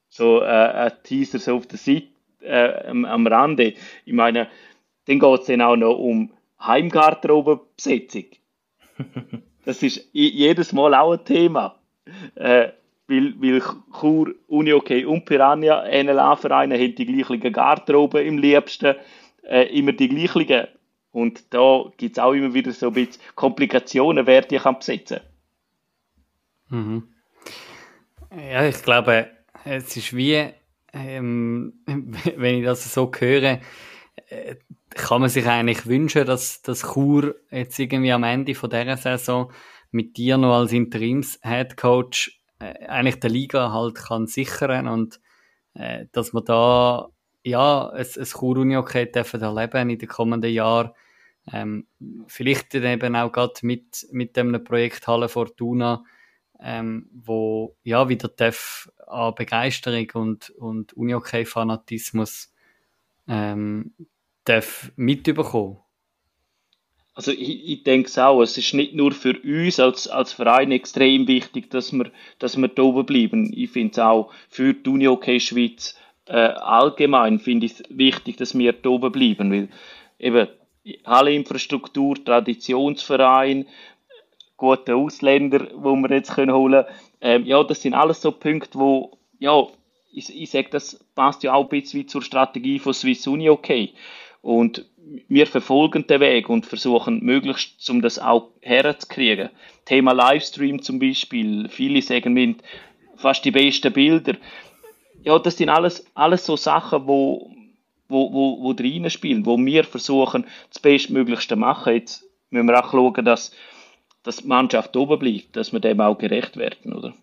so 0.09 0.43
äh, 0.43 0.45
ein 0.45 0.93
Teaser 1.03 1.41
so 1.41 1.57
auf 1.57 1.67
der 1.67 1.79
Seite 1.79 2.07
äh, 2.41 2.87
am, 2.89 3.05
am 3.05 3.27
Rande. 3.27 3.75
Ich 4.05 4.13
meine, 4.13 4.49
dann 5.07 5.19
geht 5.19 5.41
es 5.41 5.47
dann 5.47 5.61
auch 5.61 5.77
noch 5.77 5.99
um 5.99 6.33
Heimgarderobenbesetzung. 6.61 8.27
Das 9.65 9.83
ist 9.83 10.09
jedes 10.13 10.73
Mal 10.73 10.95
auch 10.95 11.13
ein 11.13 11.25
Thema. 11.25 11.79
Äh, 12.35 12.69
weil, 13.11 13.35
weil 13.41 13.63
Chur, 14.01 14.35
Uni 14.47 14.73
okay 14.73 15.05
und 15.05 15.25
Piranha, 15.25 15.85
NLA-Vereine 15.85 16.79
haben 16.79 16.95
die 16.95 17.07
gleichen 17.07 17.53
Garderoben 17.53 18.25
im 18.25 18.39
liebsten, 18.39 18.95
äh, 19.43 19.65
immer 19.77 19.93
die 19.93 20.09
gleichen. 20.09 20.69
Und 21.13 21.53
da 21.53 21.85
gibt 21.97 22.17
es 22.17 22.23
auch 22.23 22.33
immer 22.33 22.55
wieder 22.55 22.73
so 22.73 22.89
ein 22.89 22.93
bisschen 22.95 23.21
Komplikationen, 23.35 24.27
wer 24.27 24.43
die 24.43 24.59
kann 24.59 24.79
besetzen 24.79 25.21
mhm. 26.69 27.09
Ja, 28.33 28.65
ich 28.65 28.81
glaube, 28.83 29.29
es 29.65 29.97
ist 29.97 30.17
wie, 30.17 30.51
ähm, 30.93 31.73
wenn 32.37 32.59
ich 32.59 32.65
das 32.65 32.95
so 32.95 33.11
höre, 33.19 33.59
äh, 34.29 34.55
kann 34.91 35.21
man 35.21 35.31
sich 35.31 35.47
eigentlich 35.47 35.87
wünschen, 35.87 36.27
dass 36.27 36.63
das 36.63 36.81
Chur 36.81 37.37
jetzt 37.51 37.79
irgendwie 37.79 38.13
am 38.13 38.25
Ende 38.25 38.55
von 38.55 38.71
dieser 38.71 38.97
Saison 38.97 39.53
mit 39.91 40.17
dir 40.17 40.37
noch 40.37 40.59
als 40.59 40.73
Interims-Headcoach 40.73 42.41
äh, 42.59 42.87
eigentlich 42.87 43.21
der 43.21 43.31
Liga 43.31 43.73
halt 43.73 43.97
kann 43.97 44.27
sichern 44.27 44.89
und 44.89 45.21
äh, 45.75 46.07
dass 46.13 46.33
man 46.33 46.45
da 46.45 47.09
ja 47.43 47.89
ein, 47.91 48.07
ein 48.17 48.25
Chur 48.25 48.59
Uni-Hockey 48.59 49.11
dürfen 49.11 49.41
erleben 49.43 49.91
in 49.91 49.99
den 49.99 50.09
kommenden 50.09 50.53
Jahren. 50.53 50.91
Ähm, 51.53 51.87
vielleicht 52.27 52.75
eben 52.75 53.17
auch 53.17 53.33
gerade 53.33 53.55
mit, 53.63 54.07
mit 54.13 54.37
dem 54.37 54.63
Projekt 54.63 55.07
Halle 55.07 55.29
Fortuna, 55.29 56.05
ähm, 56.61 57.09
wo 57.13 57.75
ja 57.83 58.09
wieder 58.09 58.29
darf 58.29 58.91
an 59.07 59.35
Begeisterung 59.35 60.11
und, 60.15 60.51
und 60.51 60.93
Uni-Hockey-Fanatismus 60.93 62.53
ähm, 63.27 63.95
darf 64.51 64.91
mitbekommen? 64.97 65.79
Also 67.15 67.33
ich, 67.33 67.69
ich 67.69 67.83
denke 67.83 68.09
es 68.09 68.19
auch, 68.19 68.41
es 68.41 68.57
ist 68.57 68.73
nicht 68.73 68.95
nur 68.95 69.13
für 69.13 69.39
uns 69.43 69.79
als, 69.79 70.09
als 70.09 70.33
Verein 70.33 70.73
extrem 70.73 71.29
wichtig, 71.29 71.71
dass 71.71 71.93
wir, 71.93 72.11
dass 72.39 72.57
wir 72.57 72.69
da 72.69 72.83
oben 72.83 73.05
bleiben. 73.05 73.53
Ich 73.55 73.71
finde 73.71 73.93
es 73.93 73.99
auch 73.99 74.33
für 74.49 74.73
die 74.75 74.89
Uni 74.89 75.05
Hockey 75.05 75.41
Schweiz 75.41 75.97
äh, 76.27 76.37
allgemein 76.37 77.41
finde 77.41 77.67
ich 77.67 77.83
wichtig, 77.89 78.37
dass 78.37 78.57
wir 78.57 78.73
da 78.73 78.89
oben 78.89 79.13
bleiben, 79.13 79.51
weil 79.51 79.69
eben 80.19 80.49
alle 81.05 81.35
Infrastruktur, 81.35 82.25
Traditionsverein, 82.25 83.67
gute 84.57 84.95
Ausländer, 84.95 85.69
wo 85.75 85.97
wir 85.97 86.11
jetzt 86.11 86.35
können 86.35 86.55
holen, 86.55 86.85
ähm, 87.21 87.45
ja, 87.45 87.63
das 87.65 87.83
sind 87.83 87.95
alles 87.95 88.23
so 88.23 88.33
Punkte, 88.33 88.79
wo 88.79 89.19
ja, 89.39 89.67
ich, 90.13 90.35
ich 90.35 90.51
sage, 90.51 90.69
das 90.71 91.05
passt 91.15 91.43
ja 91.43 91.53
auch 91.53 91.65
ein 91.65 91.69
bisschen 91.69 92.09
zur 92.09 92.23
Strategie 92.23 92.79
von 92.79 92.95
Swiss 92.95 93.27
Uni 93.27 93.51
okay. 93.51 93.93
Und 94.43 94.87
wir 95.29 95.47
verfolgen 95.47 96.07
den 96.07 96.21
Weg 96.21 96.49
und 96.49 96.67
versuchen 96.67 97.25
möglichst, 97.25 97.89
um 97.91 98.01
das 98.01 98.19
auch 98.19 98.51
herzukriegen. 98.61 99.51
Thema 99.85 100.13
Livestream 100.13 100.83
zum 100.83 100.99
Beispiel. 100.99 101.69
Viele 101.69 102.01
sagen 102.03 102.33
mir 102.33 102.55
fast 103.17 103.45
die 103.45 103.51
besten 103.51 103.93
Bilder. 103.93 104.37
Ja, 105.23 105.39
das 105.39 105.57
sind 105.57 105.69
alles, 105.69 106.07
alles 106.15 106.47
so 106.47 106.57
Sachen, 106.57 107.07
wo, 107.07 107.51
wo, 108.09 108.33
wo, 108.33 108.63
wo 108.63 108.73
drin 108.73 109.11
spielen, 109.11 109.45
wo 109.45 109.59
wir 109.59 109.85
versuchen, 109.85 110.47
das 110.71 110.81
Bestmöglichste 110.81 111.55
zu 111.55 111.61
machen. 111.61 111.95
Jetzt 111.95 112.25
müssen 112.51 112.69
wir 112.69 112.83
auch 112.83 112.91
schauen, 112.91 113.25
dass, 113.25 113.53
dass 114.23 114.39
die 114.39 114.49
Mannschaft 114.49 114.97
oben 114.97 115.19
bleibt, 115.19 115.57
dass 115.57 115.73
wir 115.73 115.81
dem 115.81 116.01
auch 116.01 116.17
gerecht 116.17 116.57
werden, 116.57 116.93
oder? 116.93 117.15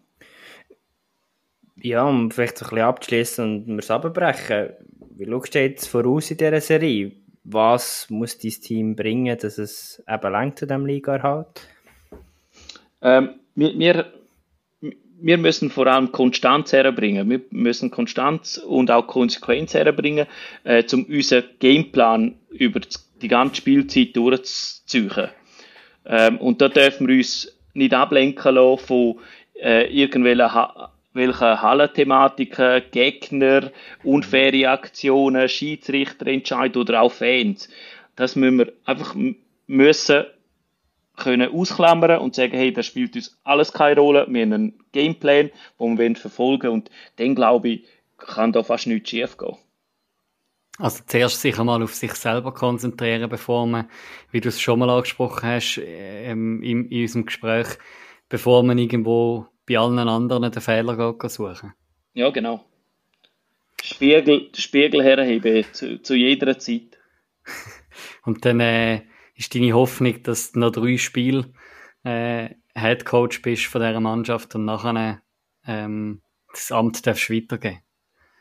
Ja, 1.80 2.04
um 2.06 2.32
vielleicht 2.32 2.58
so 2.58 2.66
ein 2.66 2.70
bisschen 2.70 2.86
abzuschließen 2.86 3.46
und 3.46 3.68
wir 3.68 3.80
es 3.80 3.92
abbrechen. 3.92 4.70
Wie 5.20 5.26
schaust 5.26 5.56
du 5.56 5.62
jetzt 5.62 5.88
voraus 5.88 6.30
in 6.30 6.38
dieser 6.38 6.62
Serie? 6.62 7.12
Was 7.44 8.08
muss 8.12 8.38
dein 8.38 8.52
Team 8.52 8.96
bringen, 8.96 9.36
dass 9.36 9.58
es 9.58 10.04
eben 10.08 10.32
lang 10.32 10.56
zu 10.56 10.68
diesem 10.68 10.86
Liga 10.86 11.24
hat? 11.24 11.62
Ähm, 13.02 13.30
wir, 13.56 13.80
wir, 13.80 14.06
wir, 15.20 15.38
müssen 15.40 15.72
vor 15.72 15.88
allem 15.88 16.12
Konstanz 16.12 16.72
herbringen. 16.72 17.28
Wir 17.32 17.42
müssen 17.50 17.90
Konstanz 17.90 18.60
und 18.60 18.92
auch 18.92 19.08
Konsequenz 19.08 19.74
herbringen, 19.74 20.28
äh, 20.64 20.84
um 20.94 21.06
unseren 21.06 21.46
Gameplan 21.58 22.36
über 22.52 22.82
die 23.20 23.28
ganze 23.28 23.56
Spielzeit 23.56 24.16
durchzuziehen. 24.16 25.30
Ähm, 26.06 26.38
und 26.38 26.62
da 26.62 26.70
dürfen 26.70 27.08
wir 27.08 27.18
uns 27.18 27.58
nicht 27.74 27.96
ablenken 27.96 28.54
lassen 28.54 28.86
von 28.86 29.20
äh, 29.56 29.92
irgendwelchen 29.92 30.62
welche 31.18 31.62
Hallenthematiken, 31.62 32.84
Gegner, 32.92 33.72
unfaire 34.04 34.70
Aktionen, 34.70 35.50
Schiedsrichterentscheid 35.50 36.78
oder 36.78 37.02
auch 37.02 37.12
Fans. 37.12 37.68
Das 38.16 38.38
müssen 38.38 38.60
wir 38.60 38.74
einfach 38.86 39.14
müssen 39.68 40.26
können 41.18 41.52
ausklammern 41.52 42.20
und 42.20 42.36
sagen, 42.36 42.56
hey, 42.56 42.72
das 42.72 42.86
spielt 42.86 43.16
uns 43.16 43.38
alles 43.44 43.74
keine 43.74 44.00
Rolle. 44.00 44.28
Wir 44.30 44.44
haben 44.44 44.54
einen 44.54 44.84
Gameplan, 44.94 45.50
den 45.80 45.98
wir 45.98 46.16
verfolgen 46.16 46.70
und 46.70 46.92
dann 47.18 47.36
glaube 47.36 47.70
ich, 47.70 47.86
kann 48.18 48.54
da 48.54 48.64
fast 48.64 48.88
nichts 48.88 49.10
schief 49.10 49.38
gehen. 49.38 49.58
Also 50.80 51.02
zuerst 51.08 51.42
sich 51.42 51.58
einmal 51.58 51.82
auf 51.82 51.96
sich 51.96 52.14
selber 52.14 52.54
konzentrieren, 52.54 53.30
bevor 53.30 53.66
man, 53.66 53.90
wie 54.32 54.42
du 54.42 54.50
es 54.50 54.62
schon 54.62 54.78
mal 54.78 54.92
angesprochen 54.92 55.50
hast, 55.50 55.82
ähm, 55.84 56.62
in, 56.62 56.88
in 56.90 57.02
unserem 57.02 57.26
Gespräch, 57.26 57.68
bevor 58.30 58.62
man 58.62 58.78
irgendwo 58.78 59.48
bei 59.68 59.78
allen 59.78 60.00
anderen 60.00 60.52
den 60.52 60.62
Fehler 60.62 61.16
suchen. 61.30 61.74
Ja, 62.14 62.30
genau. 62.30 62.64
Spiegel, 63.84 64.50
Spiegel 64.56 65.04
herheben 65.04 65.66
zu, 65.72 66.02
zu 66.02 66.16
jeder 66.16 66.58
Zeit. 66.58 66.98
Und 68.24 68.44
dann 68.46 68.60
äh, 68.60 69.02
ist 69.36 69.54
deine 69.54 69.74
Hoffnung, 69.74 70.24
dass 70.24 70.56
noch 70.56 70.72
drei 70.72 70.98
Spiele 70.98 71.54
äh, 72.04 72.50
Head 72.76 73.06
Coach 73.06 73.42
bist 73.42 73.66
von 73.66 73.82
dieser 73.82 74.00
Mannschaft 74.00 74.54
und 74.56 74.66
nachher 74.66 75.22
ähm, 75.66 76.22
das 76.52 76.72
Amt 76.72 77.06
darfst 77.08 77.30
weitergeben. 77.30 77.80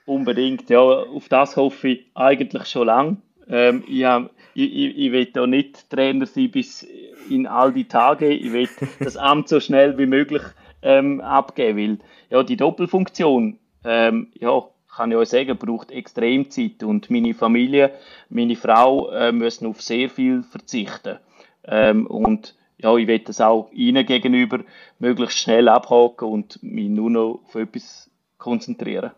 Unbedingt, 0.05 0.69
ja. 0.69 0.81
Auf 0.81 1.29
das 1.29 1.57
hoffe 1.57 1.89
ich 1.89 2.11
eigentlich 2.15 2.67
schon 2.67 2.87
lange. 2.87 3.17
Ähm, 3.49 3.85
ich, 3.87 4.05
hab, 4.05 4.31
ich, 4.55 4.73
ich, 4.73 4.99
ich 4.99 5.13
will 5.13 5.27
da 5.27 5.47
nicht 5.47 5.89
Trainer 5.91 6.27
sein 6.27 6.51
bis 6.51 6.87
in 7.31 7.47
all 7.47 7.73
die 7.73 7.89
Tage. 7.89 8.29
Ich 8.29 8.53
will 8.53 8.69
das 9.01 9.17
Amt 9.17 9.49
so 9.49 9.61
schnell 9.61 9.97
wie 9.99 10.07
möglich 10.07 10.43
ähm, 10.87 11.21
abgeben, 11.21 11.77
weil 11.79 11.99
ja, 12.31 12.43
die 12.45 12.57
Doppelfunktion, 12.57 13.59
ähm, 13.85 14.29
ja, 14.35 14.63
kann 14.95 15.11
ich 15.11 15.17
euch 15.17 15.29
sagen, 15.29 15.59
braucht 15.59 15.91
extrem 15.91 16.49
Zeit 16.51 16.83
und 16.83 17.11
meine 17.11 17.35
Familie, 17.35 17.93
meine 18.31 18.57
Frau 18.57 19.11
äh, 19.11 19.33
müssen 19.33 19.67
auf 19.67 19.83
sehr 19.83 20.09
viel 20.09 20.43
verzichten. 20.43 21.19
Ähm, 21.65 22.07
und 22.07 22.55
ja, 22.79 22.97
ich 22.97 23.07
will 23.07 23.19
das 23.19 23.41
auch 23.41 23.71
ihnen 23.73 24.07
gegenüber 24.07 24.61
möglichst 24.99 25.39
schnell 25.39 25.69
abhaken 25.69 26.29
und 26.29 26.63
mich 26.63 26.89
nur 26.89 27.11
noch 27.11 27.41
auf 27.45 27.55
etwas 27.57 28.11
konzentrieren. 28.39 29.11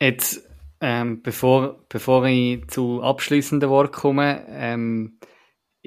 Jetzt, 0.00 0.48
ähm, 0.80 1.22
bevor, 1.22 1.76
bevor 1.88 2.24
ich 2.26 2.66
zu 2.68 3.02
abschließenden 3.02 3.68
Wort 3.68 3.92
komme, 3.92 4.42
ähm, 4.48 5.18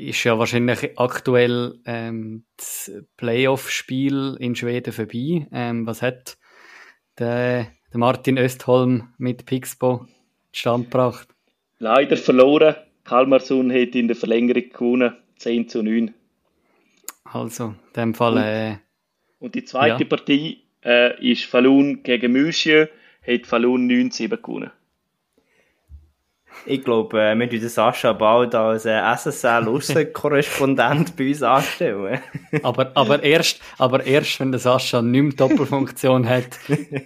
ist 0.08 0.24
ja 0.24 0.40
wahrscheinlich 0.40 0.98
aktuell 0.98 1.80
ähm, 1.86 2.46
das 2.58 2.92
Playoff-Spiel 3.18 4.38
in 4.40 4.56
Schweden 4.56 4.94
vorbei. 4.94 5.48
Ähm, 5.52 5.86
was 5.86 6.02
hat 6.02 6.38
der, 7.18 7.68
der 7.92 8.00
Martin 8.00 8.38
Östholm 8.38 9.14
mit 9.18 9.46
Pixbo 9.46 10.06
zustande 10.54 10.86
gebracht? 10.86 11.28
Leider 11.80 12.18
verloren. 12.18 12.76
Kalmarsund 13.04 13.74
hat 13.74 13.96
in 13.96 14.08
der 14.08 14.16
Verlängerung 14.16 14.70
gewonnen, 14.70 15.16
10 15.38 15.70
zu 15.70 15.82
9. 15.82 16.14
Also, 17.24 17.66
in 17.66 17.94
dem 17.96 18.14
Fall. 18.14 18.38
Äh, 18.38 18.78
und 19.40 19.56
die 19.56 19.64
zweite 19.64 20.04
ja. 20.04 20.10
Partie 20.10 20.64
äh, 20.84 21.32
ist 21.32 21.46
Falun 21.46 22.04
gegen 22.04 22.32
München, 22.32 22.88
hat 23.26 23.48
Falun 23.48 23.90
9-7 23.90 24.38
gewonnen. 24.38 24.72
Ich 26.66 26.84
glaube, 26.84 27.22
äh, 27.22 27.36
wir 27.36 27.50
tun 27.50 27.68
Sascha 27.68 28.14
bald 28.14 28.54
als 28.54 28.86
äh, 28.86 29.00
SSL-Aussenkorrespondent 29.00 31.16
bei 31.16 31.30
uns 31.30 31.42
anstellen. 31.42 32.20
aber, 32.64 32.92
aber, 32.96 33.24
erst, 33.24 33.62
aber 33.78 34.06
erst, 34.06 34.40
wenn 34.40 34.52
der 34.52 34.60
Sascha 34.60 35.02
nicht 35.02 35.22
mehr 35.22 35.34
Doppelfunktion 35.34 36.28
hat, 36.28 36.60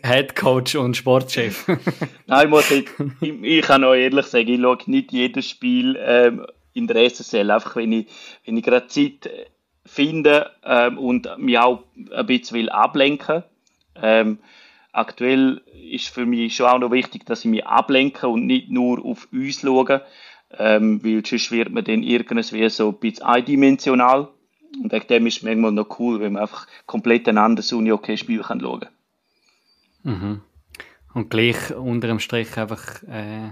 Head 0.03 0.35
Coach 0.35 0.75
und 0.75 0.97
Sportchef. 0.97 1.67
Nein, 2.27 2.45
ich, 2.45 2.49
muss 2.49 2.71
nicht, 2.71 2.89
ich, 3.21 3.43
ich 3.43 3.61
kann 3.61 3.83
auch 3.83 3.93
ehrlich 3.93 4.25
sagen, 4.25 4.49
ich 4.49 4.61
schaue 4.61 4.77
nicht 4.87 5.11
jedes 5.11 5.49
Spiel 5.49 5.97
ähm, 5.99 6.45
in 6.73 6.87
der 6.87 7.09
SSL, 7.09 7.51
einfach 7.51 7.75
wenn 7.75 7.91
ich, 7.91 8.07
wenn 8.45 8.57
ich 8.57 8.63
gerade 8.63 8.87
Zeit 8.87 9.29
finde 9.85 10.49
ähm, 10.65 10.97
und 10.97 11.29
mich 11.37 11.59
auch 11.59 11.83
ein 12.11 12.25
bisschen 12.25 12.57
will 12.57 12.69
ablenken 12.69 13.43
ähm, 14.01 14.39
aktuell 14.93 15.61
ist 15.91 16.07
für 16.07 16.25
mich 16.25 16.55
schon 16.55 16.67
auch 16.67 16.79
noch 16.79 16.91
wichtig, 16.91 17.25
dass 17.25 17.43
ich 17.43 17.51
mich 17.51 17.65
ablenke 17.65 18.27
und 18.27 18.45
nicht 18.45 18.69
nur 18.69 19.03
auf 19.03 19.27
uns 19.31 19.61
schaue, 19.61 20.05
ähm, 20.57 21.03
weil 21.03 21.25
sonst 21.25 21.51
wird 21.51 21.71
man 21.71 21.83
dann 21.83 22.03
irgendwie 22.03 22.69
so 22.69 22.89
ein 22.89 22.99
bisschen 22.99 23.25
eindimensional. 23.25 24.29
Und 24.81 24.91
wegen 24.91 25.07
dem 25.07 25.27
ist 25.27 25.37
es 25.37 25.43
manchmal 25.43 25.71
noch 25.71 25.99
cool, 25.99 26.19
wenn 26.19 26.33
man 26.33 26.43
einfach 26.43 26.67
komplett 26.85 27.27
ein 27.27 27.37
anderes 27.37 27.73
Uni-Hockey-Spiel 27.73 28.41
kann 28.41 28.61
schauen 28.61 28.81
kann. 28.81 28.89
Mhm. 30.03 30.41
Und 31.13 31.29
gleich 31.29 31.75
unter 31.75 32.07
dem 32.07 32.19
Strich 32.19 32.57
einfach 32.57 33.03
äh, 33.03 33.51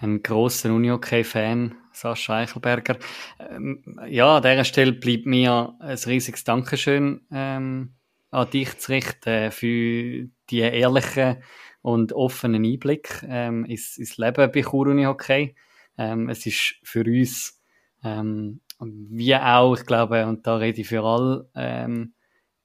ein 0.00 0.22
grosser 0.22 0.72
Uni-Hockey-Fan, 0.74 1.74
Sascha 1.92 2.38
Eichelberger. 2.38 2.96
Ähm, 3.38 3.98
ja, 4.08 4.36
an 4.36 4.42
dieser 4.42 4.64
Stelle 4.64 4.92
bleibt 4.92 5.26
mir 5.26 5.74
ein 5.78 5.98
riesiges 6.06 6.44
Dankeschön 6.44 7.22
ähm, 7.30 7.94
an 8.34 8.50
dich 8.50 8.78
zu 8.78 8.92
richten 8.92 9.50
für 9.50 10.28
die 10.50 10.58
ehrlichen 10.58 11.42
und 11.82 12.12
offenen 12.12 12.64
Einblick 12.64 13.24
ähm, 13.28 13.64
ins, 13.64 13.98
ins 13.98 14.16
Leben 14.16 14.50
bei 14.50 14.62
Chur 14.62 15.06
Hockey. 15.06 15.54
Ähm, 15.96 16.28
es 16.28 16.44
ist 16.46 16.76
für 16.82 17.04
uns, 17.04 17.60
ähm, 18.02 18.60
wie 18.80 19.36
auch, 19.36 19.76
ich 19.76 19.86
glaube, 19.86 20.26
und 20.26 20.46
da 20.46 20.56
rede 20.56 20.80
ich 20.80 20.88
für 20.88 21.02
alle, 21.02 21.48
ähm, 21.54 22.14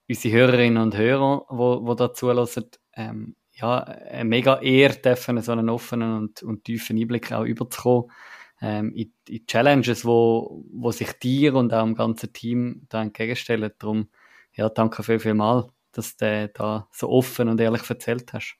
unsere 0.08 0.36
Hörerinnen 0.36 0.82
und 0.82 0.98
Hörer, 0.98 1.46
wo, 1.50 1.86
wo 1.86 1.94
da 1.94 2.14
zuhören, 2.14 2.48
ähm, 2.96 3.36
ja, 3.54 3.80
eine 3.84 4.26
mega 4.26 4.60
Ehre 4.62 4.96
dürfen, 4.96 5.42
so 5.42 5.52
einen 5.52 5.70
offenen 5.70 6.18
und, 6.18 6.44
und 6.44 6.64
tiefen 6.64 6.98
Einblick 6.98 7.32
auch 7.32 7.44
überzukommen 7.44 8.10
ähm, 8.62 8.94
in, 8.94 9.14
in 9.28 9.46
Challenges, 9.46 10.06
wo, 10.06 10.66
wo 10.72 10.92
sich 10.92 11.14
dir 11.14 11.56
und 11.56 11.74
auch 11.74 11.84
dem 11.84 11.96
ganzen 11.96 12.34
Team 12.34 12.86
da 12.90 13.02
entgegenstellen. 13.02 13.72
Darum, 13.80 14.10
ja, 14.60 14.70
danke 14.70 15.04
viel, 15.04 15.20
viel 15.20 15.34
mal 15.34 15.70
dass 15.92 16.18
du 16.18 16.50
da 16.54 16.88
so 16.92 17.10
offen 17.10 17.50
und 17.50 17.60
ehrlich 17.60 17.90
erzählt 17.90 18.32
hast. 18.34 18.56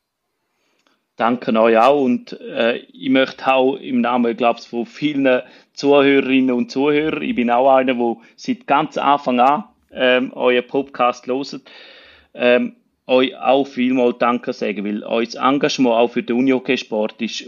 Danke 1.16 1.54
euch 1.60 1.78
auch 1.78 2.02
und 2.02 2.40
äh, 2.40 2.78
ich 2.78 3.10
möchte 3.10 3.54
auch 3.54 3.76
im 3.76 4.02
Namen, 4.02 4.38
glaube 4.38 4.62
von 4.62 4.86
vielen 4.86 5.42
Zuhörerinnen 5.74 6.56
und 6.56 6.72
Zuhörern, 6.72 7.22
ich 7.22 7.36
bin 7.36 7.52
auch 7.52 7.76
einer, 7.76 7.94
der 7.94 8.16
seit 8.38 8.68
ganz 8.68 8.98
Anfang 8.98 9.40
an 9.42 9.66
ähm, 9.92 10.32
euren 10.34 10.66
Podcast 10.66 11.28
hört, 11.28 11.62
ähm, 12.34 12.78
euch 13.06 13.36
auch 13.36 13.66
vielmal 13.66 14.14
Danke 14.14 14.54
sagen, 14.54 14.86
weil 14.86 15.04
euer 15.04 15.36
Engagement 15.36 15.96
auch 15.96 16.08
für 16.08 16.24
den 16.24 16.38
Unihockey-Sport 16.38 17.22
ist 17.22 17.48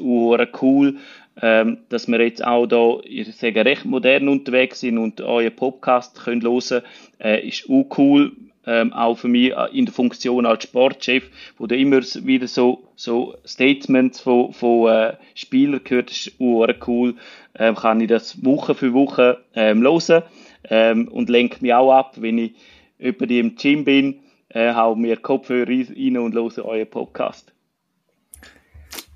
cool, 0.62 0.98
ähm, 1.42 1.80
dass 1.90 2.08
wir 2.08 2.22
jetzt 2.22 2.44
auch 2.44 2.66
da, 2.66 2.98
ich 3.04 3.34
sage, 3.36 3.64
recht 3.64 3.86
modern 3.86 4.28
unterwegs 4.28 4.80
sind 4.82 4.98
und 4.98 5.22
euren 5.22 5.56
Podcast 5.56 6.20
können 6.24 6.42
hören, 6.42 6.84
äh, 7.20 7.48
ist 7.48 7.70
auch 7.70 7.86
cool 7.98 8.32
ähm, 8.66 8.94
auch 8.94 9.16
für 9.16 9.28
mich 9.28 9.52
äh, 9.52 9.78
in 9.78 9.86
der 9.86 9.94
Funktion 9.94 10.46
als 10.46 10.64
Sportchef, 10.64 11.30
wo 11.58 11.68
du 11.68 11.76
immer 11.76 12.02
wieder 12.02 12.48
so, 12.48 12.84
so 12.96 13.36
Statements 13.46 14.22
von, 14.22 14.54
von 14.54 14.90
äh, 14.90 15.14
Spielern 15.36 15.84
gehört, 15.84 16.12
ist 16.12 16.34
cool, 16.40 17.16
ähm, 17.56 17.76
kann 17.76 18.02
ich 18.02 18.08
das 18.08 18.44
Woche 18.44 18.76
für 18.76 18.94
Woche 18.94 19.44
ähm, 19.56 19.82
hören 19.82 20.24
ähm, 20.70 21.08
und 21.08 21.30
lenke 21.30 21.58
mich 21.62 21.74
auch 21.74 21.92
ab, 21.92 22.16
wenn 22.20 22.38
ich 22.38 22.52
über 23.00 23.26
die 23.26 23.40
im 23.40 23.56
Gym 23.56 23.84
bin, 23.84 24.20
äh, 24.50 24.74
hau 24.74 24.96
mir 24.96 25.18
Kopfhörer 25.18 25.68
rein 25.68 26.18
und 26.18 26.36
höre 26.36 26.66
euren 26.66 26.90
Podcast. 26.90 27.52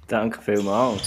Danke 0.08 0.42
vielmals. 0.42 1.04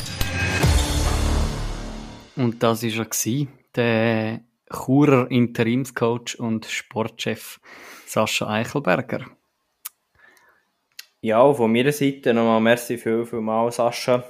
Und 2.39 2.63
das 2.63 2.85
war 2.85 3.07
er, 3.27 3.47
der 3.75 4.41
Churer 4.73 5.29
Interimscoach 5.29 6.39
und 6.39 6.67
Sportchef 6.67 7.59
Sascha 8.07 8.49
Eichelberger. 8.49 9.27
Ja, 11.21 11.53
von 11.53 11.73
meiner 11.73 11.91
Seite 11.91 12.33
nochmal 12.33 12.61
merci 12.61 12.97
viel, 12.97 13.27
viel 13.27 13.41
mal, 13.41 13.73
Sascha. 13.73 14.23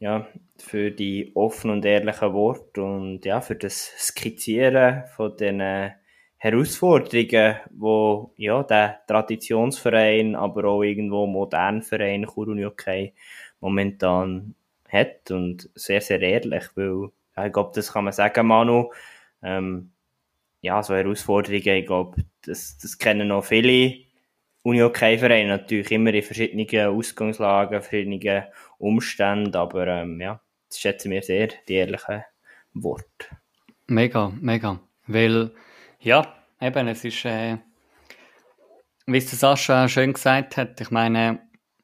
Ja, 0.00 0.26
für 0.56 0.90
die 0.90 1.30
offenen 1.34 1.76
und 1.76 1.84
ehrlichen 1.84 2.32
Worte 2.32 2.82
und 2.82 3.22
ja, 3.26 3.42
für 3.42 3.56
das 3.56 3.92
Skizzieren 3.98 5.02
von 5.14 5.36
den 5.36 5.92
Herausforderungen, 6.38 7.56
wo 7.70 8.32
ja, 8.38 8.62
der 8.62 9.02
Traditionsverein, 9.06 10.36
aber 10.36 10.64
auch 10.64 10.82
irgendwo 10.82 11.26
modernen 11.26 11.82
Verein 11.82 12.24
Kurunjokai 12.24 13.12
momentan 13.60 14.54
hat 14.88 15.30
und 15.30 15.68
sehr, 15.74 16.00
sehr 16.00 16.22
ehrlich, 16.22 16.64
weil 16.76 17.10
ich 17.44 17.52
glaube, 17.52 17.72
das 17.74 17.92
kann 17.92 18.04
man 18.04 18.12
sagen, 18.12 18.46
Manu, 18.46 18.90
ähm, 19.42 19.92
ja, 20.60 20.82
so 20.82 20.94
Herausforderungen, 20.94 21.76
ich 21.76 21.86
glaube, 21.86 22.24
das, 22.44 22.78
das 22.78 22.98
kennen 22.98 23.28
noch 23.28 23.44
viele 23.44 24.06
Uni-Hockey-Vereine, 24.62 25.48
natürlich 25.48 25.90
immer 25.92 26.12
in 26.12 26.22
verschiedenen 26.22 26.88
Ausgangslagen, 26.88 27.82
verschiedenen 27.82 28.44
Umständen, 28.78 29.54
aber 29.54 29.86
ähm, 29.86 30.20
ja, 30.20 30.40
das 30.68 30.80
schätzen 30.80 31.12
wir 31.12 31.22
sehr, 31.22 31.50
die 31.68 31.74
ehrlichen 31.74 32.24
Worte. 32.74 33.26
Mega, 33.86 34.32
mega, 34.40 34.80
weil, 35.06 35.52
ja, 36.00 36.34
eben, 36.60 36.88
es 36.88 37.04
ist, 37.04 37.24
äh, 37.24 37.58
wie 39.06 39.18
es 39.18 39.30
Sascha 39.30 39.88
schön 39.88 40.14
gesagt 40.14 40.56
hat, 40.56 40.80
ich 40.80 40.90
meine, 40.90 41.40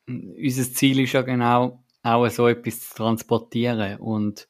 unser 0.09 0.73
Ziel 0.73 0.99
ist 1.01 1.13
ja 1.13 1.23
genau, 1.23 1.85
auch 2.03 2.29
so 2.29 2.49
etwas 2.49 2.81
zu 2.81 2.95
transportieren 2.97 3.99
und 3.99 4.49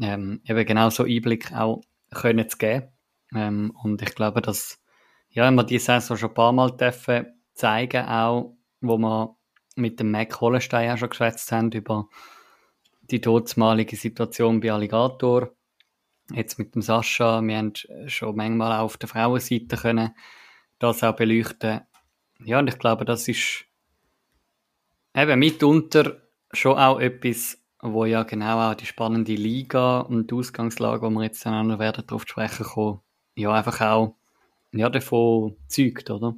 ähm, 0.00 0.40
eben 0.44 0.66
genau 0.66 0.90
so 0.90 1.04
Einblick 1.04 1.52
auch 1.52 1.82
können 2.10 2.48
zu 2.48 2.58
geben. 2.58 2.88
Ähm, 3.34 3.72
und 3.82 4.02
ich 4.02 4.14
glaube, 4.14 4.42
dass 4.42 4.80
ja, 5.30 5.50
wir 5.50 5.64
die 5.64 5.78
Saison 5.78 6.16
schon 6.16 6.30
ein 6.30 6.34
paar 6.34 6.52
Mal 6.52 6.76
dürfen 6.76 7.26
zeigen, 7.54 8.06
auch 8.06 8.56
wo 8.80 8.98
wir 8.98 9.36
mit 9.76 10.00
dem 10.00 10.10
Mac 10.10 10.40
Hollenstein 10.40 10.90
auch 10.90 10.98
schon 10.98 11.10
geschwätzt 11.10 11.52
haben 11.52 11.70
über 11.72 12.08
die 13.02 13.20
todesmalige 13.20 13.96
Situation 13.96 14.60
bei 14.60 14.72
Alligator. 14.72 15.50
Jetzt 16.30 16.58
mit 16.58 16.74
dem 16.74 16.82
Sascha, 16.82 17.40
wir 17.40 17.56
haben 17.56 17.72
schon 18.06 18.36
manchmal 18.36 18.72
auch 18.78 18.84
auf 18.84 18.96
der 18.98 19.08
Frauenseite 19.08 19.76
können 19.76 20.14
das 20.78 21.02
auch 21.02 21.16
beleuchten. 21.16 21.80
Ja, 22.44 22.58
und 22.58 22.68
ich 22.68 22.78
glaube, 22.78 23.04
das 23.04 23.26
ist 23.28 23.64
eben 25.14 25.38
mitunter 25.38 26.22
schon 26.52 26.78
auch 26.78 27.00
etwas, 27.00 27.58
wo 27.80 28.04
ja 28.04 28.24
genau 28.24 28.70
auch 28.70 28.74
die 28.74 28.86
spannende 28.86 29.34
Liga 29.34 30.00
und 30.00 30.30
die 30.30 30.34
Ausgangslage, 30.34 31.02
wo 31.02 31.10
wir 31.10 31.24
jetzt 31.24 31.44
dann 31.46 31.54
auch 31.54 31.70
noch 31.70 31.78
werden 31.78 32.04
darauf 32.06 32.22
sprechen 32.26 32.64
kommen, 32.64 33.00
ja 33.34 33.52
einfach 33.52 33.80
auch 33.80 34.16
ja, 34.72 34.88
davon 34.90 35.56
zeugt, 35.68 36.10
oder? 36.10 36.36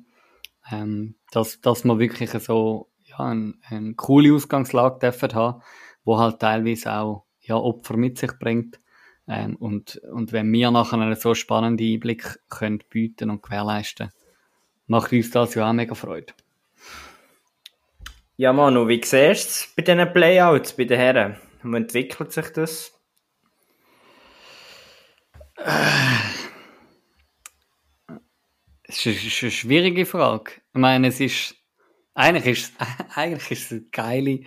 Ähm, 0.70 1.16
dass, 1.30 1.60
dass 1.60 1.84
man 1.84 1.98
wirklich 1.98 2.30
so 2.30 2.90
ja, 3.04 3.18
eine, 3.18 3.54
eine 3.68 3.94
coole 3.94 4.34
Ausgangslage 4.34 4.98
dürfen 5.00 5.34
haben, 5.34 5.62
wo 6.04 6.18
halt 6.18 6.38
teilweise 6.38 6.92
auch 6.92 7.24
ja, 7.40 7.56
Opfer 7.56 7.96
mit 7.96 8.18
sich 8.18 8.32
bringt. 8.38 8.80
Ähm, 9.26 9.56
und, 9.56 9.96
und 10.12 10.32
wenn 10.32 10.52
wir 10.52 10.70
nachher 10.70 10.98
einen 10.98 11.14
so 11.16 11.34
spannenden 11.34 11.94
Einblick 11.94 12.38
können 12.48 12.82
bieten 12.88 13.30
und 13.30 13.42
gewährleisten, 13.42 14.10
macht 14.86 15.12
uns 15.12 15.30
das 15.30 15.54
ja 15.54 15.68
auch 15.68 15.72
mega 15.72 15.94
Freude. 15.94 16.32
Ja, 18.40 18.54
Manu, 18.54 18.88
wie 18.88 19.02
siehst 19.04 19.12
du 19.12 19.20
es 19.20 19.72
bei 19.76 19.82
diesen 19.82 20.14
Playouts, 20.14 20.72
bei 20.72 20.84
den 20.84 20.98
Herren? 20.98 21.36
Wie 21.62 21.76
entwickelt 21.76 22.32
sich 22.32 22.48
das? 22.48 22.98
Das 28.86 29.04
ist 29.04 29.42
eine 29.42 29.50
schwierige 29.50 30.06
Frage. 30.06 30.52
Ich 30.72 30.80
meine, 30.80 31.08
es 31.08 31.20
ist, 31.20 31.54
eigentlich 32.14 32.46
ist, 32.46 32.72
eigentlich 33.14 33.50
ist 33.50 33.64
es 33.66 33.72
eine 33.72 33.82
geile, 33.92 34.40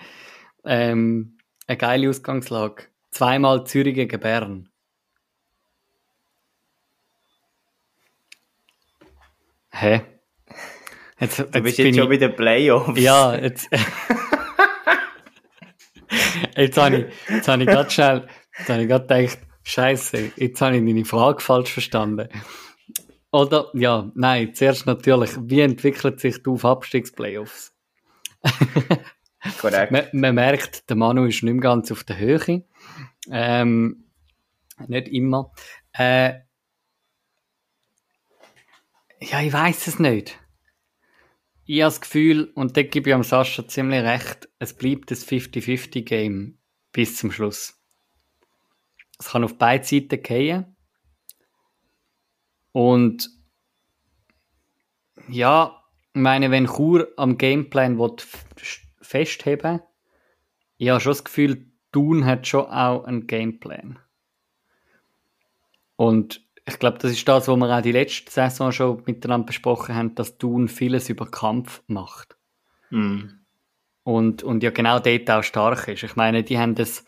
ähm, 0.65 1.37
eine 1.67 1.77
geile 1.77 2.09
Ausgangslage. 2.09 2.85
Zweimal 3.11 3.63
Zürich 3.67 3.93
gegen 3.93 4.19
Bern. 4.19 4.69
Hä? 9.69 10.01
Jetzt, 11.23 11.39
du 11.39 11.45
bist 11.45 11.77
jetzt, 11.77 11.87
jetzt 11.87 11.97
schon 11.97 12.09
bei 12.09 12.17
den 12.17 12.35
Playoffs. 12.35 12.99
Ja, 12.99 13.33
jetzt. 13.33 13.69
jetzt 16.57 16.77
habe 16.77 16.97
ich, 16.97 17.05
jetzt 17.29 17.47
habe 17.47 17.63
ich 17.63 17.69
gerade 17.69 17.89
schnell, 17.89 18.27
jetzt 18.57 18.69
habe 18.69 18.81
ich 18.81 18.89
gerade 18.89 19.07
gedacht, 19.07 19.39
Scheiße, 19.63 20.33
jetzt 20.35 20.59
habe 20.61 20.75
ich 20.75 20.85
deine 20.85 21.05
Frage 21.05 21.41
falsch 21.41 21.71
verstanden. 21.71 22.27
Oder, 23.31 23.69
ja, 23.73 24.11
nein, 24.15 24.53
zuerst 24.53 24.85
natürlich, 24.85 25.31
wie 25.39 25.61
entwickelt 25.61 26.19
sich 26.19 26.43
die 26.43 26.49
Auf-Abstiegsplayoffs? 26.49 27.73
Korrekt. 29.61 29.93
man, 29.93 30.07
man, 30.11 30.35
merkt, 30.35 30.89
der 30.89 30.97
Manu 30.97 31.23
ist 31.23 31.41
nicht 31.41 31.53
mehr 31.53 31.61
ganz 31.61 31.89
auf 31.89 32.03
der 32.03 32.17
Höhe. 32.17 32.65
Ähm, 33.31 34.09
nicht 34.87 35.07
immer. 35.07 35.53
Äh, 35.93 36.33
ja, 39.21 39.41
ich 39.41 39.53
weiß 39.53 39.87
es 39.87 39.99
nicht. 39.99 40.42
Ich 41.65 41.81
habe 41.81 41.88
das 41.88 42.02
Gefühl, 42.02 42.52
und 42.56 42.76
da 42.76 42.84
gebe 42.84 43.10
ich 43.10 43.15
am 43.15 43.23
Sascha 43.23 43.68
ziemlich 43.68 44.03
recht, 44.03 44.49
es 44.60 44.73
bleibt 44.73 45.11
das 45.11 45.26
50-50-Game 45.26 46.57
bis 46.91 47.18
zum 47.18 47.31
Schluss. 47.31 47.81
Es 49.18 49.30
kann 49.30 49.44
auf 49.44 49.57
beide 49.57 49.85
Seiten 49.85 50.22
gehen. 50.22 50.76
Und 52.73 53.30
ja, 55.30 55.84
ich 56.14 56.22
meine, 56.22 56.52
wenn 56.52 56.68
Chur 56.68 57.07
am 57.15 57.38
Gameplan 57.38 57.98
festheben 59.02 59.81
ich 60.77 60.90
habe 60.90 60.99
schon 60.99 61.11
das 61.11 61.23
Gefühl, 61.23 61.72
Thun 61.94 62.26
hat 62.26 62.45
schon 62.45 62.65
auch 62.65 63.06
einen 63.06 63.26
Gameplan. 63.26 63.99
Und 65.95 66.42
ich 66.65 66.80
glaube, 66.80 66.98
das 66.99 67.11
ist 67.11 67.27
das, 67.27 67.48
was 67.48 67.57
wir 67.57 67.77
auch 67.77 67.81
die 67.81 67.91
letzte 67.91 68.31
Saison 68.31 68.72
schon 68.72 69.03
miteinander 69.06 69.48
besprochen 69.48 69.95
haben, 69.95 70.15
dass 70.15 70.38
Thun 70.38 70.68
vieles 70.68 71.10
über 71.10 71.26
Kampf 71.26 71.84
macht. 71.88 72.38
Mm. 72.90 73.23
Und, 74.03 74.44
und 74.44 74.64
ja 74.64 74.72
genau 74.72 74.99
dort 74.99 75.30
auch 75.30 75.44
stark 75.44 75.88
ist. 75.88 76.03
Ich 76.03 76.15
meine, 76.15 76.44
die 76.44 76.57
haben 76.57 76.76
das 76.76 77.06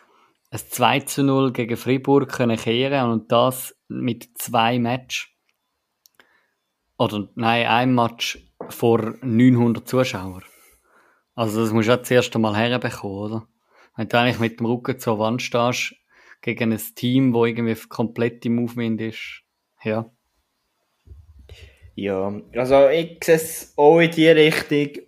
ein 0.52 0.60
2 0.60 0.99
zu 1.02 1.23
0 1.23 1.52
gegen 1.52 1.77
Fribourg 1.77 2.30
können 2.30 2.57
kehren 2.57 3.11
und 3.11 3.32
das 3.32 3.76
mit 3.88 4.38
zwei 4.38 4.80
Matches. 4.80 5.27
Oder 6.98 7.27
nein, 7.36 7.68
ein 7.68 7.94
Match 7.94 8.40
vor 8.69 9.15
900 9.22 9.88
Zuschauern. 9.88 10.44
Also 11.34 11.61
das 11.61 11.73
musst 11.73 11.88
du 11.88 11.91
ja 11.91 11.98
das 11.98 12.11
erste 12.11 12.40
Mal 12.40 12.56
herbekommen, 12.56 13.18
oder? 13.18 13.48
Wenn 13.98 14.07
du 14.07 14.18
eigentlich 14.18 14.40
mit 14.40 14.60
dem 14.60 14.65
Rücken 14.65 14.99
zur 14.99 15.19
Wand 15.19 15.41
stehst, 15.41 15.95
gegen 16.41 16.72
ein 16.72 16.82
Team, 16.95 17.34
wo 17.34 17.45
irgendwie 17.45 17.76
komplett 17.90 18.45
im 18.45 18.56
Movement 18.56 19.02
ist, 19.02 19.44
ja. 19.85 20.09
Ja, 21.95 22.41
also 22.53 22.89
ich 22.89 23.23
sehe 23.23 23.35
es 23.35 23.73
auch 23.77 23.99
in 23.99 24.11
die 24.11 24.27
Richtung. 24.27 25.05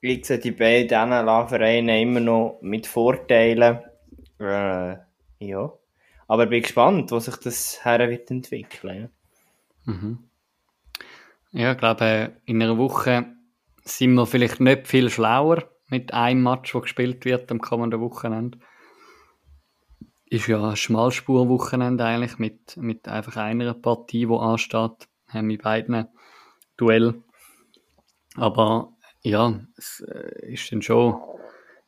Ich 0.00 0.24
sehe 0.24 0.38
die 0.38 0.52
beiden 0.52 1.48
Vereine 1.48 2.00
immer 2.00 2.20
noch 2.20 2.58
mit 2.62 2.86
Vorteilen. 2.86 3.80
Äh, 4.38 4.96
ja. 5.40 5.72
Aber 6.28 6.44
ich 6.44 6.50
bin 6.50 6.62
gespannt, 6.62 7.10
wo 7.10 7.18
sich 7.18 7.36
das 7.36 7.84
her 7.84 8.08
wird 8.08 8.30
entwickeln. 8.30 9.10
Mhm. 9.84 10.18
Ja, 11.50 11.72
ich 11.72 11.78
glaube, 11.78 12.36
in 12.44 12.62
einer 12.62 12.78
Woche 12.78 13.26
sind 13.82 14.14
wir 14.14 14.26
vielleicht 14.26 14.60
nicht 14.60 14.86
viel 14.86 15.10
schlauer 15.10 15.64
mit 15.88 16.12
einem 16.12 16.42
Match, 16.42 16.70
der 16.72 16.82
gespielt 16.82 17.24
wird 17.24 17.50
am 17.50 17.60
kommenden 17.60 18.00
Wochenende. 18.00 18.58
Ist 20.30 20.46
ja 20.46 20.62
ein 20.62 20.76
Schmalspurwochenende 20.76 22.04
eigentlich 22.04 22.38
mit, 22.38 22.76
mit 22.76 23.08
einfach 23.08 23.36
einer 23.36 23.72
Partie, 23.72 24.26
die 24.26 24.32
ansteht, 24.32 25.08
haben 25.28 25.48
wir 25.48 25.58
beiden 25.58 26.08
Duell. 26.76 27.22
Aber 28.36 28.92
ja, 29.22 29.60
es 29.76 30.00
äh, 30.00 30.52
ist 30.52 30.70
dann 30.70 30.82
schon, 30.82 31.20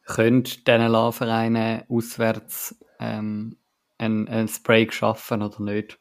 könnte 0.07 0.63
diesen 0.63 0.89
Laufvereinen 0.89 1.85
auswärts 1.89 2.77
ähm, 2.99 3.57
ein, 3.99 4.27
ein 4.29 4.49
Spray 4.49 4.91
schaffen 4.91 5.43
oder 5.43 5.61
nicht. 5.61 5.99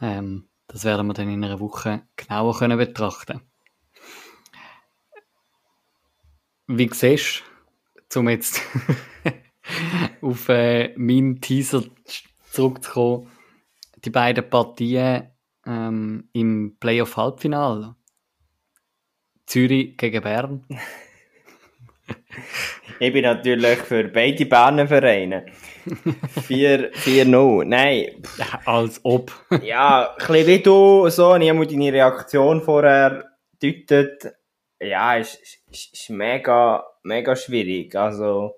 Ähm, 0.00 0.48
das 0.66 0.84
werden 0.84 1.06
wir 1.06 1.14
dann 1.14 1.30
in 1.30 1.44
einer 1.44 1.60
Woche 1.60 2.02
genauer 2.16 2.58
können 2.58 2.78
betrachten. 2.78 3.40
Wie 6.66 6.90
siehst 6.92 7.42
du, 8.10 8.20
um 8.20 8.28
jetzt 8.28 8.60
auf 10.22 10.48
äh, 10.48 10.94
meinen 10.96 11.40
Teaser 11.40 11.82
zurückzukommen, 12.50 13.30
die 14.04 14.10
beiden 14.10 14.48
Partien 14.48 15.30
ähm, 15.66 16.28
im 16.32 16.76
Playoff-Halbfinale? 16.78 17.94
Zürich 19.46 19.96
gegen 19.96 20.22
Bern. 20.22 20.64
ich 23.00 23.12
bin 23.12 23.22
natürlich 23.22 23.78
für 23.78 24.04
beide 24.08 24.46
Berner 24.46 24.86
Vereine. 24.86 25.46
4-0. 25.88 27.64
Nein. 27.64 28.22
Als 28.64 29.00
ob. 29.04 29.32
ja, 29.62 30.10
ein 30.10 30.16
bisschen 30.16 30.46
wie 30.46 30.62
du, 30.62 31.08
so, 31.08 31.36
ich 31.36 31.50
habe 31.50 31.66
deine 31.66 31.92
Reaktion 31.92 32.62
vorher 32.62 33.24
deutet. 33.62 34.34
Ja, 34.80 35.16
ist, 35.16 35.40
ist, 35.70 35.92
ist 35.92 36.10
mega, 36.10 36.84
mega 37.02 37.34
schwierig. 37.34 37.96
Also, 37.96 38.57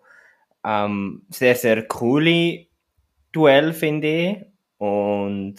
ähm, 0.64 1.22
sehr, 1.30 1.54
sehr 1.54 1.86
coole 1.86 2.66
Duell, 3.32 3.72
finde 3.72 4.08
ich. 4.08 4.36
Und, 4.78 5.56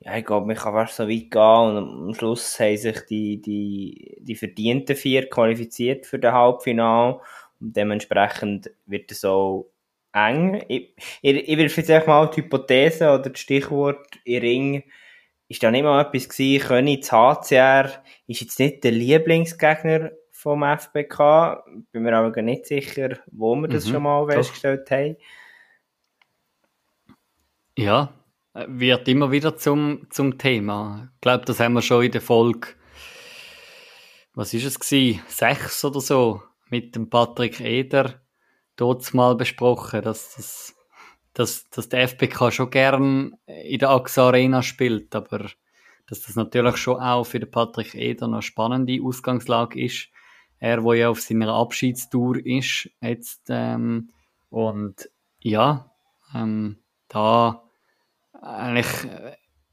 ja, 0.00 0.16
ich 0.16 0.24
glaube, 0.24 0.46
man 0.46 0.56
kann 0.56 0.72
fast 0.72 0.96
so 0.96 1.04
weit 1.08 1.30
gehen 1.30 1.76
und 1.76 2.08
am 2.08 2.14
Schluss 2.14 2.58
haben 2.58 2.76
sich 2.76 3.00
die, 3.08 3.40
die, 3.40 4.16
die 4.20 4.34
verdienten 4.34 4.96
vier 4.96 5.28
qualifiziert 5.28 6.06
für 6.06 6.18
den 6.18 6.32
Halbfinale 6.32 7.20
und 7.60 7.76
dementsprechend 7.76 8.70
wird 8.86 9.10
es 9.12 9.24
auch 9.24 9.66
eng. 10.12 10.62
Ich, 10.68 10.94
ich, 11.22 11.48
ich 11.48 11.58
will 11.58 11.68
vielleicht 11.68 12.06
mal 12.06 12.28
die 12.30 12.42
Hypothese 12.42 13.08
oder 13.10 13.30
das 13.30 13.38
Stichwort 13.38 14.06
in 14.24 14.40
Ring 14.40 14.84
ist 15.48 15.62
da 15.62 15.70
nicht 15.70 15.84
mal 15.84 16.00
etwas 16.00 16.28
gewesen, 16.28 16.66
Königs 16.66 17.12
HCR 17.12 18.02
ist 18.26 18.40
jetzt 18.40 18.58
nicht 18.58 18.82
der 18.82 18.92
Lieblingsgegner 18.92 20.10
vom 20.44 20.62
FBK, 20.62 21.64
bin 21.90 22.02
mir 22.02 22.14
aber 22.14 22.42
nicht 22.42 22.66
sicher, 22.66 23.18
wo 23.32 23.56
wir 23.56 23.66
das 23.66 23.86
mhm, 23.86 23.92
schon 23.92 24.02
mal 24.02 24.26
festgestellt 24.26 24.90
haben. 24.90 25.16
Ja, 27.78 28.12
wird 28.52 29.08
immer 29.08 29.32
wieder 29.32 29.56
zum, 29.56 30.06
zum 30.10 30.36
Thema. 30.36 31.08
Ich 31.14 31.20
glaube, 31.22 31.46
das 31.46 31.60
haben 31.60 31.72
wir 31.72 31.80
schon 31.80 32.04
in 32.04 32.12
der 32.12 32.20
Folge, 32.20 32.68
was 34.34 34.52
ist 34.52 34.66
es 34.66 34.78
gewesen, 34.78 35.22
sechs 35.28 35.82
oder 35.82 36.02
so, 36.02 36.42
mit 36.68 36.94
dem 36.94 37.08
Patrick 37.08 37.60
Eder 37.60 38.20
dort 38.76 39.14
mal 39.14 39.36
besprochen, 39.36 40.02
dass, 40.02 40.34
das, 40.36 40.74
dass, 41.32 41.70
dass 41.70 41.88
der 41.88 42.06
FBK 42.06 42.52
schon 42.52 42.68
gern 42.68 43.34
in 43.46 43.78
der 43.78 43.88
AXA 43.88 44.26
Arena 44.26 44.62
spielt, 44.62 45.16
aber 45.16 45.46
dass 46.06 46.20
das 46.20 46.36
natürlich 46.36 46.76
schon 46.76 47.00
auch 47.00 47.24
für 47.24 47.40
den 47.40 47.50
Patrick 47.50 47.94
Eder 47.94 48.26
eine 48.26 48.42
spannende 48.42 49.00
Ausgangslage 49.02 49.82
ist. 49.82 50.10
Er, 50.64 50.82
wo 50.82 50.94
ja 50.94 51.10
auf 51.10 51.20
seiner 51.20 51.52
Abschiedstour 51.52 52.38
ist 52.46 52.88
jetzt 53.02 53.42
ähm, 53.50 54.08
und 54.48 55.10
ja, 55.40 55.92
ähm, 56.34 56.78
da 57.08 57.64
eigentlich 58.40 58.86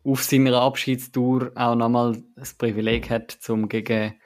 auf 0.04 0.22
seiner 0.22 0.60
Abschiedstour 0.60 1.54
auch 1.56 1.76
nochmal 1.76 2.22
das 2.36 2.56
Privileg 2.56 3.10
hat, 3.10 3.32
zum 3.32 3.70
gegen 3.70 4.20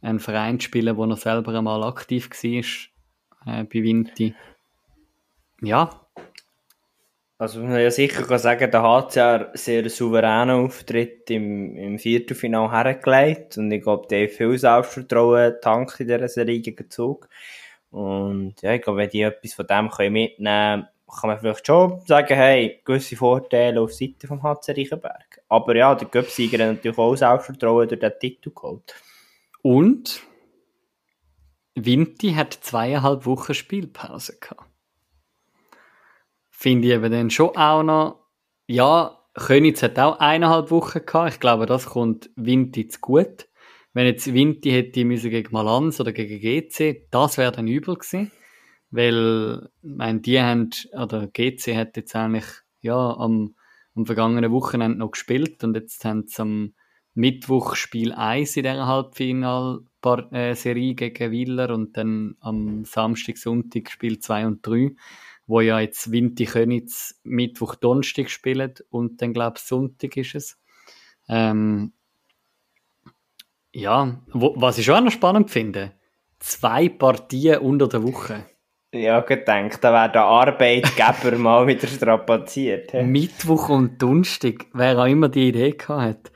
einen 0.00 0.20
Verein 0.20 0.60
zu 0.60 0.66
spielen, 0.66 0.96
wo 0.96 1.06
er 1.06 1.16
selber 1.16 1.54
einmal 1.54 1.82
aktiv 1.82 2.30
war 2.30 3.60
äh, 3.60 3.64
bei 3.64 3.82
Vinti. 3.82 4.36
Ja. 5.60 6.01
Also 7.42 7.60
man 7.60 7.80
ja 7.80 7.90
sicher 7.90 8.22
kann 8.22 8.38
sagen, 8.38 8.70
der 8.70 8.82
hat 8.84 9.16
ja 9.16 9.50
sehr 9.54 9.90
souveränen 9.90 10.64
Auftritt 10.64 11.28
im, 11.28 11.76
im 11.76 11.98
Viertelfinale 11.98 12.70
hergelegt 12.70 13.58
und 13.58 13.68
ich 13.72 13.82
glaube, 13.82 14.06
der 14.06 14.28
hat 14.28 14.30
viel 14.30 14.56
Selbstvertrauen 14.56 15.54
tankt 15.60 15.98
in 15.98 16.06
dieser 16.06 16.28
Serie 16.28 16.60
gegen 16.60 16.88
Zug. 16.88 17.28
Und 17.90 18.62
ja, 18.62 18.74
ich 18.74 18.82
glaube, 18.82 19.00
wenn 19.00 19.10
die 19.10 19.22
etwas 19.22 19.54
von 19.54 19.66
dem 19.66 19.90
können 19.90 20.12
mitnehmen 20.12 20.86
kann 21.20 21.30
man 21.30 21.40
vielleicht 21.40 21.66
schon 21.66 22.00
sagen, 22.06 22.36
hey, 22.36 22.80
gewisse 22.84 23.16
Vorteile 23.16 23.80
auf 23.80 23.92
Seite 23.92 24.28
vom 24.28 24.40
HC 24.40 24.70
Reichenberg. 24.76 25.42
Aber 25.48 25.74
ja, 25.74 25.96
der 25.96 26.06
Göpsieger 26.06 26.64
hat 26.64 26.76
natürlich 26.76 26.96
auch 26.96 27.16
Selbstvertrauen 27.16 27.88
durch 27.88 28.00
den 28.00 28.12
Titel 28.20 28.52
geholt. 28.54 28.94
Und 29.62 30.22
Vinti 31.74 32.34
hat 32.34 32.54
zweieinhalb 32.54 33.26
Wochen 33.26 33.52
Spielpause 33.52 34.38
gehabt. 34.38 34.71
Finde 36.62 36.86
ich 36.86 36.94
eben 36.94 37.10
dann 37.10 37.28
schon 37.28 37.56
auch 37.56 37.82
noch, 37.82 38.20
ja, 38.68 39.18
Könitz 39.34 39.82
hat 39.82 39.98
auch 39.98 40.20
eineinhalb 40.20 40.70
Wochen 40.70 41.04
gehabt. 41.04 41.32
Ich 41.32 41.40
glaube, 41.40 41.66
das 41.66 41.86
kommt 41.86 42.30
Vinti 42.36 42.86
zu 42.86 43.00
gut. 43.00 43.48
Wenn 43.92 44.06
jetzt 44.06 44.32
Vinti 44.32 44.70
hätte 44.70 45.04
müssen 45.04 45.30
gegen 45.30 45.52
Malanz 45.52 45.98
oder 45.98 46.12
gegen 46.12 46.38
GC, 46.38 47.08
das 47.10 47.36
wäre 47.36 47.50
dann 47.50 47.66
übel 47.66 47.96
gewesen. 47.96 48.30
Weil, 48.92 49.70
ich 49.82 49.96
meine, 49.96 50.20
die 50.20 50.40
haben, 50.40 50.70
oder 50.92 51.26
GC 51.26 51.74
hat 51.74 51.96
jetzt 51.96 52.14
eigentlich, 52.14 52.46
ja, 52.80 53.16
am, 53.16 53.56
am 53.96 54.06
vergangenen 54.06 54.52
Wochenende 54.52 54.98
noch 54.98 55.10
gespielt 55.10 55.64
und 55.64 55.74
jetzt 55.74 56.04
haben 56.04 56.28
sie 56.28 56.42
am 56.42 56.74
Mittwoch 57.14 57.74
Spiel 57.74 58.12
1 58.12 58.56
in 58.56 58.62
dieser 58.62 58.86
Halbfinalserie 58.86 60.94
gegen 60.94 61.32
Willer 61.32 61.74
und 61.74 61.96
dann 61.96 62.36
am 62.38 62.84
Samstag, 62.84 63.36
Sonntag 63.36 63.90
Spiel 63.90 64.20
2 64.20 64.46
und 64.46 64.64
3, 64.64 64.94
wo 65.46 65.60
ja 65.60 65.80
jetzt 65.80 66.12
Vinti 66.12 66.44
Könitz 66.44 67.20
Mittwoch, 67.24 67.74
Donnerstag 67.74 68.30
spielen 68.30 68.74
und 68.90 69.20
dann, 69.20 69.32
glaube 69.32 69.54
ich, 69.56 69.62
Sonntag 69.62 70.16
ist 70.16 70.34
es. 70.34 70.58
Ähm, 71.28 71.92
ja, 73.72 74.20
wo, 74.32 74.54
was 74.56 74.78
ich 74.78 74.84
schon 74.84 74.96
auch 74.96 75.00
noch 75.02 75.12
spannend 75.12 75.50
finde, 75.50 75.92
zwei 76.38 76.88
Partien 76.88 77.58
unter 77.58 77.88
der 77.88 78.02
Woche. 78.02 78.44
Ja, 78.94 79.20
gedacht, 79.20 79.82
da 79.82 79.92
wäre 79.92 80.12
der 80.12 80.24
Arbeitgeber 80.24 81.36
mal 81.38 81.66
wieder 81.66 81.86
strapaziert. 81.86 82.92
he? 82.92 83.02
Mittwoch 83.02 83.70
und 83.70 84.00
Donnerstag, 84.02 84.66
wer 84.74 84.98
auch 84.98 85.06
immer 85.06 85.30
die 85.30 85.48
Idee 85.48 85.70
gehabt 85.70 86.02
hat. 86.02 86.32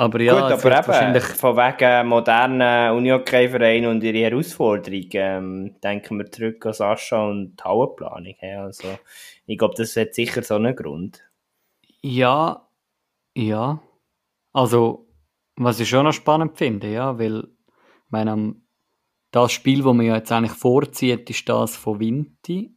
Aber 0.00 0.18
ja, 0.22 0.32
Gut, 0.32 0.64
aber 0.64 0.78
eben, 0.78 0.86
wahrscheinlich 0.86 1.24
von 1.24 1.56
wegen 1.58 2.08
modernen 2.08 2.96
Unihockey-Vereinen 2.96 3.90
und 3.90 4.02
ihre 4.02 4.30
Herausforderungen, 4.30 5.10
ähm, 5.12 5.76
denken 5.84 6.16
wir 6.16 6.32
zurück 6.32 6.64
an 6.64 6.72
Sascha 6.72 7.28
und 7.28 7.56
die 7.56 7.64
Hallenplanung. 7.64 8.34
he? 8.38 8.52
Also, 8.52 8.98
ich 9.44 9.58
glaube, 9.58 9.74
das 9.76 9.94
hat 9.96 10.14
sicher 10.14 10.42
so 10.42 10.54
einen 10.54 10.74
Grund. 10.74 11.22
Ja, 12.00 12.66
ja. 13.36 13.82
Also, 14.54 15.06
was 15.56 15.80
ich 15.80 15.90
schon 15.90 16.06
noch 16.06 16.14
spannend 16.14 16.56
finde, 16.56 16.90
ja, 16.90 17.18
weil, 17.18 17.40
ich 17.40 18.10
meine, 18.10 18.54
das 19.32 19.52
Spiel, 19.52 19.82
das 19.82 19.92
man 19.92 20.06
ja 20.06 20.16
jetzt 20.16 20.32
eigentlich 20.32 20.56
vorzieht, 20.56 21.28
ist 21.28 21.46
das 21.46 21.76
von 21.76 22.00
Vinti 22.00 22.74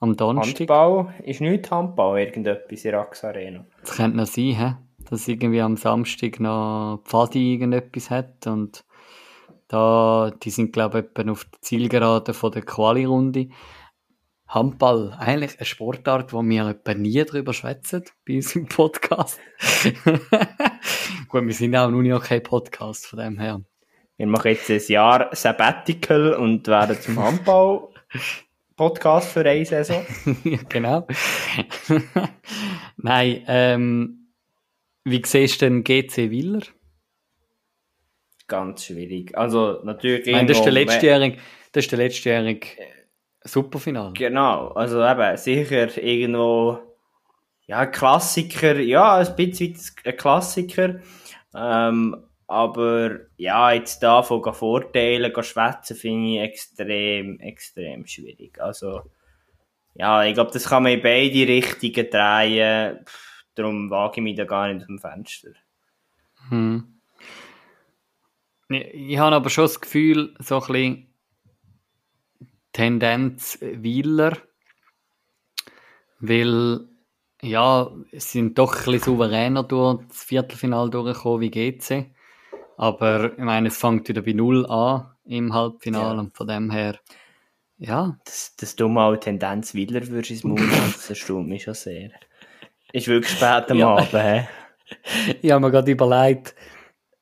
am 0.00 0.16
Donnerstag. 0.16 0.68
Handball 0.68 1.14
ist 1.22 1.40
nicht 1.40 1.70
Handball, 1.70 2.18
irgendetwas 2.18 2.84
in 2.84 2.90
der 2.90 3.00
Rax 3.00 3.22
Arena. 3.22 3.64
Das 3.82 3.94
könnte 3.94 4.16
noch 4.16 4.26
sein, 4.26 4.56
hä? 4.56 4.83
Dass 5.10 5.28
irgendwie 5.28 5.60
am 5.60 5.76
Samstag 5.76 6.40
noch 6.40 7.02
Pfadi 7.04 7.54
irgendetwas 7.54 8.10
hat 8.10 8.46
und 8.46 8.84
da, 9.68 10.32
die 10.42 10.50
sind 10.50 10.72
glaube 10.72 11.08
ich 11.16 11.28
auf 11.28 11.44
der 11.44 11.60
Zielgerade 11.60 12.34
von 12.34 12.50
der 12.52 12.62
Quali-Runde. 12.62 13.48
Handball, 14.46 15.16
eigentlich 15.18 15.58
eine 15.58 15.66
Sportart, 15.66 16.32
wo 16.32 16.42
wir 16.42 16.68
etwa 16.68 16.94
nie 16.94 17.24
drüber 17.24 17.52
schwätzen 17.52 18.04
bei 18.26 18.36
uns 18.36 18.54
im 18.54 18.66
Podcast. 18.66 19.40
Gut, 21.28 21.46
wir 21.46 21.54
sind 21.54 21.74
auch 21.74 21.88
ein 21.88 21.94
Uni-Okay-Podcast 21.94 23.06
von 23.06 23.18
dem 23.18 23.40
her. 23.40 23.62
Wir 24.16 24.28
machen 24.28 24.52
jetzt 24.52 24.70
ein 24.70 24.80
Jahr 24.86 25.34
Sabbatical 25.34 26.34
und 26.34 26.68
werden 26.68 27.00
zum 27.00 27.18
Handball-Podcast 27.18 29.32
für 29.32 29.40
eine 29.40 29.64
Saison. 29.64 30.06
ja, 30.44 30.58
genau. 30.68 31.04
Nein, 32.96 33.42
ähm, 33.48 34.23
wie 35.04 35.22
siehst 35.24 35.62
du 35.62 35.66
denn 35.66 35.84
GC 35.84 36.30
Willer? 36.30 36.62
Ganz 38.46 38.84
schwierig. 38.84 39.36
Also, 39.36 39.80
natürlich. 39.84 40.26
Ich 40.26 40.32
meine, 40.32 40.46
das 40.46 40.58
ist 40.58 40.64
der 40.64 40.72
letztjährige, 40.72 41.38
das 41.72 41.84
ist 41.84 41.92
der 41.92 41.98
letztjährige 41.98 42.66
Superfinale. 43.42 44.12
Genau, 44.14 44.68
also 44.68 45.04
eben, 45.04 45.36
sicher 45.36 45.96
irgendwo, 46.02 46.78
ja, 47.66 47.86
Klassiker, 47.86 48.78
ja, 48.80 49.16
ein 49.16 49.36
bisschen 49.36 49.78
ein 50.04 50.16
Klassiker, 50.16 51.00
ähm, 51.54 52.16
aber 52.46 53.20
ja, 53.36 53.72
jetzt 53.72 54.02
da 54.02 54.22
von 54.22 54.42
Vorteilen 54.52 55.32
gehen 55.32 55.44
schwätzen, 55.44 55.96
finde 55.96 56.28
ich 56.28 56.40
extrem, 56.40 57.40
extrem 57.40 58.06
schwierig. 58.06 58.60
Also, 58.60 59.02
ja, 59.94 60.24
ich 60.24 60.34
glaube, 60.34 60.50
das 60.52 60.68
kann 60.68 60.82
man 60.82 60.92
in 60.92 61.02
beide 61.02 61.48
Richtungen 61.48 62.10
drehen, 62.10 62.98
Pff, 63.04 63.33
darum 63.54 63.90
wage 63.90 64.14
ich 64.16 64.22
mich 64.22 64.36
da 64.36 64.44
gar 64.44 64.68
nicht 64.68 64.82
aus 64.82 64.86
dem 64.86 64.98
Fenster. 64.98 65.50
Hm. 66.48 67.00
Ich, 68.68 68.84
ich 68.94 69.18
habe 69.18 69.36
aber 69.36 69.50
schon 69.50 69.64
das 69.64 69.80
Gefühl, 69.80 70.34
so 70.38 70.60
ein 70.60 70.66
bisschen 70.66 71.06
Tendenz 72.72 73.58
Wieler, 73.60 74.36
weil 76.20 76.80
ja, 77.42 77.90
sie 78.12 78.18
sind 78.18 78.58
doch 78.58 78.72
ein 78.72 78.84
bisschen 78.84 79.00
souveräner 79.00 79.62
durch 79.64 80.02
das 80.08 80.24
Viertelfinale 80.24 80.90
durchgekommen 80.90 81.40
wie 81.42 81.50
GC. 81.50 82.10
Aber 82.76 83.32
ich 83.32 83.38
meine, 83.44 83.68
es 83.68 83.76
fängt 83.76 84.08
wieder 84.08 84.22
bei 84.22 84.32
Null 84.32 84.66
an 84.66 85.14
im 85.24 85.52
Halbfinale 85.52 86.14
Ja. 86.14 86.20
und 86.20 86.36
von 86.36 86.48
dem 86.48 86.70
her, 86.70 86.98
ja, 87.78 88.18
Dass, 88.24 88.56
dass 88.56 88.76
du 88.76 88.88
mal 88.88 89.18
Tendenz 89.20 89.74
Willer 89.74 90.06
würdest 90.08 90.44
das 90.44 91.10
erstaunt 91.10 91.48
mich 91.48 91.64
schon 91.64 91.74
sehr. 91.74 92.10
Ist 92.94 93.08
wirklich 93.08 93.32
spät 93.36 93.70
am 93.72 93.78
Ja. 93.78 93.88
Abend, 93.88 94.12
hä? 94.12 94.46
ich 95.42 95.50
habe 95.50 95.60
mir 95.60 95.72
gerade 95.72 95.90
überlegt, 95.90 96.54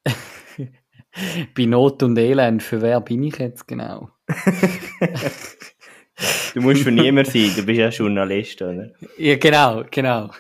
bei 1.57 1.65
Not 1.65 2.03
und 2.03 2.19
Elend, 2.19 2.63
für 2.63 2.83
wer 2.83 3.01
bin 3.01 3.23
ich 3.23 3.39
jetzt 3.39 3.67
genau? 3.67 4.11
Du 6.53 6.61
musst 6.61 6.83
für 6.83 6.93
niemand 6.93 7.29
sein, 7.29 7.51
du 7.57 7.63
bist 7.63 7.79
ja 7.79 7.89
Journalist, 7.89 8.61
oder? 8.61 8.91
Ja, 9.17 9.37
genau, 9.37 9.85
genau. 9.91 10.31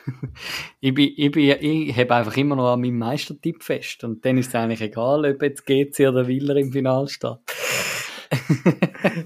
Ich, 0.81 0.93
bin, 0.93 1.15
ich, 1.17 1.33
bin, 1.33 1.57
ich 1.61 1.97
habe 1.97 2.15
einfach 2.15 2.37
immer 2.37 2.55
noch 2.55 2.75
an 2.75 2.83
meinem 2.83 2.99
Meistertipp 2.99 3.63
fest. 3.63 4.05
Und 4.05 4.23
dann 4.27 4.37
ist 4.37 4.49
es 4.49 4.55
eigentlich 4.55 4.83
egal, 4.83 5.25
ob 5.25 5.43
jetzt 5.43 5.65
GC 5.65 6.09
oder 6.09 6.29
Willer 6.29 6.57
im 6.57 6.73
Finale 6.73 7.09
steht. 7.09 7.39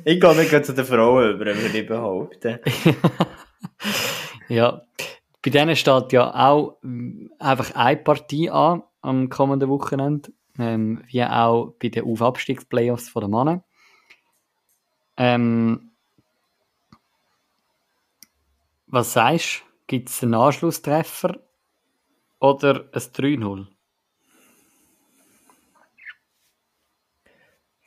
Ich 0.04 0.20
gehe 0.20 0.36
nicht 0.36 0.64
zu 0.64 0.72
den 0.72 0.84
Frauen 0.84 1.34
über, 1.34 1.46
würde 1.46 1.78
ich 1.78 1.86
behaupten. 1.86 2.60
Ja, 4.48 4.82
bei 5.46 5.50
denen 5.50 5.76
steht 5.76 6.12
ja 6.12 6.34
auch 6.34 6.76
ähm, 6.82 7.32
einfach 7.38 7.72
eine 7.76 7.96
Partie 7.98 8.50
an 8.50 8.82
am 9.00 9.28
kommenden 9.28 9.68
Wochenende, 9.68 10.32
ähm, 10.58 11.04
wie 11.06 11.22
auch 11.22 11.76
bei 11.80 11.88
den 11.88 12.04
Auf-Abstiegs-Playoffs 12.04 13.14
der 13.14 13.28
Mannen. 13.28 13.62
Ähm, 15.16 15.92
was 18.88 19.12
sagst 19.12 19.60
du? 19.60 19.66
Gibt 19.86 20.08
es 20.08 20.20
einen 20.24 20.34
Anschlusstreffer 20.34 21.38
oder 22.40 22.88
ein 22.92 23.00
3-0? 23.00 23.68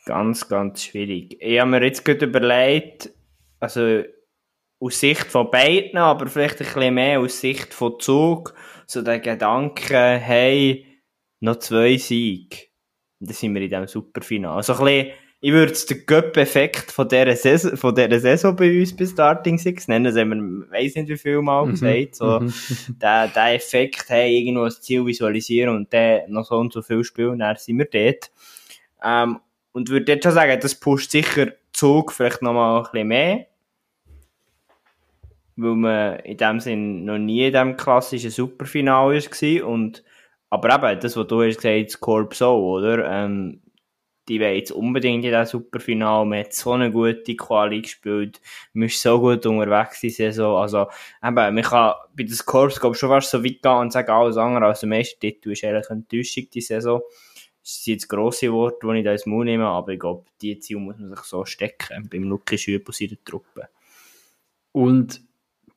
Ganz, 0.05 0.47
ganz 0.47 0.81
schwierig. 0.81 1.35
Ich 1.41 1.59
habe 1.59 1.71
mir 1.71 1.83
jetzt 1.83 2.05
gerade 2.05 2.25
überlegt, 2.25 3.11
also 3.59 4.05
aus 4.79 4.99
Sicht 4.99 5.25
von 5.25 5.51
beiden, 5.51 5.97
aber 5.97 6.27
vielleicht 6.27 6.61
ein 6.61 6.65
bisschen 6.65 6.93
mehr 6.93 7.19
aus 7.19 7.39
Sicht 7.41 7.73
von 7.73 7.99
Zug, 7.99 8.53
so 8.87 9.01
der 9.01 9.19
Gedanke, 9.19 9.95
hey, 10.17 10.85
noch 11.41 11.57
zwei 11.57 11.97
Siege. 11.97 12.57
Und 13.19 13.29
dann 13.29 13.35
sind 13.35 13.53
wir 13.53 13.61
in 13.61 13.69
diesem 13.69 13.87
Superfinale. 13.87 14.55
Also 14.55 14.73
ein 14.73 14.79
bisschen, 14.85 15.07
ich 15.41 15.51
würde 15.51 15.71
es 15.73 15.85
den 15.85 16.05
Göpp-Effekt 16.05 16.91
von 16.91 17.07
dieser 17.07 17.35
Saison, 17.35 17.77
von 17.77 17.95
dieser 17.95 18.19
Saison 18.19 18.55
bei 18.55 18.77
uns 18.79 18.95
bei 18.95 19.05
Starting 19.05 19.57
Six 19.57 19.87
nennen. 19.87 20.05
Das 20.05 20.15
haben 20.17 20.29
wir, 20.69 20.71
weiss 20.71 20.95
nicht 20.95 21.09
wie 21.09 21.17
viel 21.17 21.41
Mal 21.41 21.65
Mhm. 21.65 21.71
gesagt. 21.71 22.15
So, 22.15 22.39
Mhm. 22.39 22.53
der, 23.01 23.27
der 23.29 23.55
Effekt, 23.55 24.05
hey, 24.07 24.37
irgendwo 24.37 24.63
ein 24.63 24.71
Ziel 24.71 25.05
visualisieren 25.05 25.75
und 25.75 25.93
dann 25.93 26.21
noch 26.27 26.45
so 26.45 26.55
und 26.55 26.71
so 26.73 26.81
viel 26.81 27.03
spielen, 27.03 27.39
dann 27.39 27.55
sind 27.57 27.77
wir 27.77 27.85
dort. 27.85 28.31
Ähm, 29.03 29.39
und 29.71 29.89
würde 29.89 30.11
jetzt 30.13 30.23
schon 30.23 30.33
sagen, 30.33 30.59
das 30.61 30.75
pusht 30.75 31.11
sicher 31.11 31.47
Zug 31.73 32.11
vielleicht 32.11 32.41
nochmal 32.41 32.77
ein 32.79 32.83
bisschen 32.91 33.07
mehr. 33.07 33.45
Weil 35.61 35.75
man 35.75 36.19
in 36.19 36.37
dem 36.37 36.59
Sinn 36.59 37.05
noch 37.05 37.17
nie 37.17 37.47
in 37.47 37.51
diesem 37.51 37.75
klassischen 37.75 38.31
Superfinale 38.31 39.19
war. 39.19 39.67
Und, 39.67 40.03
aber 40.49 40.75
eben, 40.75 40.99
das, 41.01 41.17
was 41.17 41.27
du 41.27 41.43
hast 41.43 41.57
gesagt, 41.57 41.85
das 41.85 41.99
Corps 41.99 42.41
auch, 42.41 42.77
oder? 42.77 43.05
Ähm, 43.09 43.61
ich 44.29 44.39
will 44.39 44.49
jetzt 44.49 44.71
unbedingt 44.71 45.25
in 45.25 45.31
das 45.31 45.49
Superfinale, 45.49 46.25
man 46.25 46.39
hat 46.39 46.53
so 46.53 46.71
eine 46.73 46.91
gute 46.91 47.35
Quali 47.35 47.81
gespielt, 47.81 48.39
man 48.73 48.87
ist 48.87 49.01
so 49.01 49.19
gut 49.19 49.45
unterwegs 49.45 50.01
die 50.01 50.09
Saison, 50.09 50.61
also 50.61 50.87
eben, 51.23 51.35
man 51.35 51.61
kann 51.61 51.93
bei 52.15 52.23
den 52.23 52.37
Corps 52.45 52.79
glaub, 52.79 52.95
schon 52.95 53.09
fast 53.09 53.31
so 53.31 53.43
weit 53.43 53.61
gehen 53.61 53.77
und 53.77 53.91
sagen, 53.91 54.11
alles 54.11 54.37
andere 54.37 54.65
als 54.65 54.81
der 54.81 54.89
Meistertitel 54.89 55.51
ist 55.51 55.63
eigentlich 55.63 55.89
eine 55.89 56.03
die 56.09 56.61
Saison. 56.61 57.01
Das 57.61 57.83
sind 57.83 57.93
jetzt 57.93 58.07
grosse 58.07 58.51
Worte, 58.51 58.87
die 58.87 58.99
ich 58.99 59.03
da 59.03 59.11
ins 59.11 59.25
Mund 59.25 59.45
nehme, 59.45 59.65
aber 59.65 59.93
ich 59.93 59.99
glaube, 59.99 60.25
die 60.41 60.59
Ziel 60.59 60.77
muss 60.77 60.97
man 60.97 61.09
sich 61.09 61.25
so 61.25 61.45
stecken, 61.45 62.07
beim 62.09 62.23
Lucky 62.23 62.57
Schüpp 62.57 62.87
und 62.87 62.95
seiner 62.95 63.23
Truppe. 63.23 63.69
Und 64.71 65.21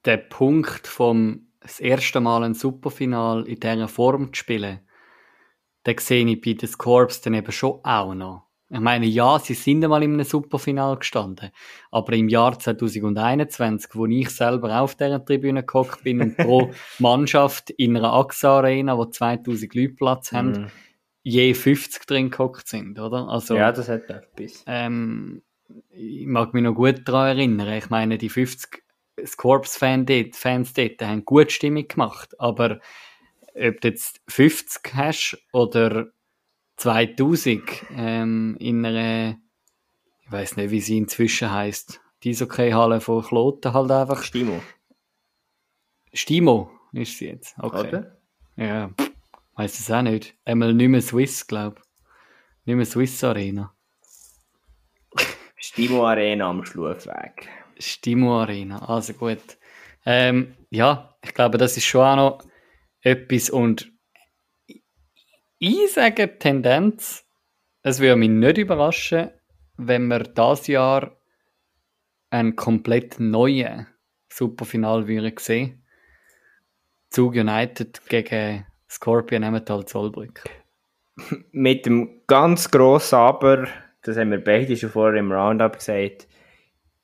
der 0.04 0.16
Punkt 0.18 0.86
vom 0.86 1.46
das 1.60 1.78
erste 1.80 2.20
Mal 2.20 2.42
ein 2.42 2.54
Superfinal 2.54 3.44
in 3.46 3.60
dieser 3.60 3.88
Form 3.88 4.32
zu 4.32 4.38
spielen, 4.40 4.80
den 5.86 5.98
sehe 5.98 6.26
ich 6.26 6.40
bei 6.40 6.54
den 6.54 6.72
Corps 6.72 7.20
dann 7.22 7.34
eben 7.34 7.52
schon 7.52 7.80
auch 7.84 8.14
noch. 8.14 8.46
Ich 8.68 8.80
meine, 8.80 9.04
ja, 9.06 9.38
sie 9.38 9.52
sind 9.54 9.84
einmal 9.84 10.02
in 10.02 10.14
einem 10.14 10.24
Superfinal 10.24 10.96
gestanden, 10.96 11.50
aber 11.90 12.14
im 12.14 12.28
Jahr 12.30 12.58
2021, 12.58 13.90
wo 13.94 14.06
ich 14.06 14.30
selber 14.30 14.80
auf 14.80 14.94
dieser 14.94 15.22
Tribüne 15.24 15.62
gehockt 15.62 16.02
bin 16.04 16.22
und 16.22 16.36
pro 16.38 16.72
Mannschaft 16.98 17.68
in 17.70 17.96
einer 17.96 18.12
AXA 18.14 18.58
Arena, 18.58 18.96
wo 18.96 19.04
2000 19.04 19.74
Leute 19.74 19.92
Platz 19.94 20.32
haben, 20.32 20.48
Mhm. 20.52 20.66
je 21.22 21.52
50 21.54 22.06
drin 22.06 22.30
gehockt 22.30 22.66
sind, 22.66 22.98
oder? 22.98 23.28
Also, 23.28 23.56
Ja, 23.56 23.72
das 23.72 23.88
hat 23.90 24.08
etwas. 24.08 24.64
ähm, 24.66 25.42
ich 25.90 26.26
mag 26.26 26.54
mich 26.54 26.62
noch 26.62 26.74
gut 26.74 27.02
daran 27.06 27.36
erinnern. 27.36 27.72
Ich 27.74 27.90
meine, 27.90 28.16
die 28.18 28.28
50 28.30 28.81
Scorps-Fans 29.24 30.06
dort, 30.06 30.36
Fans 30.36 30.72
dort 30.72 31.02
haben 31.02 31.24
gut 31.24 31.52
Stimmung 31.52 31.86
gemacht. 31.86 32.38
Aber 32.40 32.80
ob 33.54 33.80
du 33.80 33.88
jetzt 33.88 34.20
50 34.28 34.94
hast 34.94 35.38
oder 35.52 36.06
2000 36.76 37.62
ähm, 37.96 38.56
in 38.58 38.84
einer, 38.84 39.38
ich 40.24 40.32
weiß 40.32 40.56
nicht, 40.56 40.70
wie 40.70 40.80
sie 40.80 40.98
inzwischen 40.98 41.52
heißt, 41.52 42.00
die 42.22 42.30
Eishockey-Halle 42.30 43.00
von 43.00 43.22
Kloten 43.22 43.72
halt 43.72 43.90
einfach. 43.90 44.22
Stimo, 44.22 44.62
Stimo 46.12 46.70
ist 46.92 47.18
sie 47.18 47.26
jetzt. 47.26 47.54
Okay. 47.58 47.88
oder? 47.88 48.16
Ja, 48.56 48.90
weiß 49.56 49.80
es 49.80 49.90
auch 49.90 50.02
nicht. 50.02 50.34
Einmal 50.44 50.74
nicht 50.74 50.88
mehr 50.88 51.02
Swiss, 51.02 51.46
glaube 51.46 51.80
ich. 51.80 51.86
Nicht 52.66 52.76
mehr 52.76 52.86
Swiss 52.86 53.22
Arena. 53.24 53.74
Stimo 55.56 56.06
Arena 56.06 56.50
am 56.50 56.64
Schlufweg. 56.64 57.48
Stimo 57.82 58.40
Arena, 58.40 58.88
also 58.88 59.12
gut. 59.12 59.58
Ähm, 60.04 60.54
ja, 60.70 61.14
ich 61.22 61.34
glaube, 61.34 61.58
das 61.58 61.76
ist 61.76 61.84
schon 61.84 62.00
auch 62.02 62.16
noch 62.16 62.44
etwas 63.02 63.50
und 63.50 63.92
ich 65.58 65.92
sage 65.92 66.38
Tendenz, 66.38 67.24
es 67.82 68.00
würde 68.00 68.16
mich 68.16 68.30
nicht 68.30 68.58
überraschen, 68.58 69.30
wenn 69.76 70.08
wir 70.08 70.20
das 70.20 70.66
Jahr 70.66 71.16
einen 72.30 72.56
komplett 72.56 73.20
neuen 73.20 73.86
Superfinal 74.28 75.06
würden 75.06 75.34
sehen. 75.38 75.84
Zug 77.10 77.34
United 77.34 78.00
gegen 78.08 78.66
Scorpion 78.88 79.42
Emmental 79.42 79.84
Zollbrück. 79.84 80.42
Mit 81.52 81.86
dem 81.86 82.22
ganz 82.26 82.70
grossen 82.70 83.16
Aber, 83.16 83.68
das 84.02 84.16
haben 84.16 84.30
wir 84.30 84.42
beide 84.42 84.76
schon 84.76 84.90
vorher 84.90 85.20
im 85.20 85.30
Roundup 85.30 85.78
gesagt, 85.78 86.26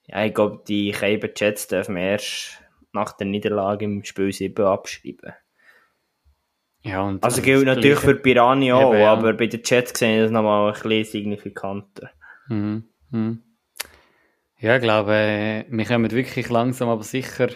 ja, 0.09 0.25
ich 0.25 0.35
glaube, 0.35 0.63
die 0.67 0.91
Keiber 0.91 1.29
Jets 1.35 1.69
dürfen 1.69 1.95
wir 1.95 2.03
erst 2.03 2.63
nach 2.93 3.13
der 3.13 3.27
Niederlage 3.27 3.85
im 3.85 4.05
Spiel 4.05 4.33
7 4.33 4.65
abschreiben. 4.65 5.35
Ja, 6.83 7.03
und 7.03 7.23
Also 7.23 7.43
gilt 7.43 7.67
natürlich 7.67 7.99
für 7.99 8.15
Piranha 8.15 8.75
auch, 8.75 8.93
Eben, 8.93 9.03
ja. 9.03 9.13
aber 9.13 9.35
bei 9.35 9.47
den 9.47 9.61
Jets 9.65 9.99
sehe 9.99 10.17
ich 10.17 10.23
das 10.23 10.31
nochmal 10.31 10.69
ein 10.69 10.73
bisschen 10.73 11.05
signifikanter. 11.05 12.11
Mhm. 12.49 12.85
Mhm. 13.11 13.43
Ja, 14.61 14.77
ich 14.77 14.83
glaube, 14.83 15.15
äh, 15.15 15.65
wir 15.69 15.85
kommen 15.85 16.11
wirklich 16.11 16.49
langsam, 16.49 16.89
aber 16.89 17.03
sicher 17.03 17.49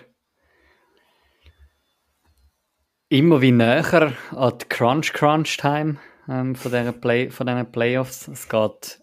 immer 3.08 3.40
wie 3.42 3.52
näher 3.52 4.14
an 4.32 4.58
die 4.58 4.64
Crunch-Crunch-Time 4.68 5.98
ähm, 6.28 6.54
von, 6.54 6.70
dieser 6.70 6.92
Play 6.92 7.30
von 7.30 7.46
diesen 7.46 7.70
Playoffs. 7.72 8.28
Es 8.28 8.48
geht 8.48 9.02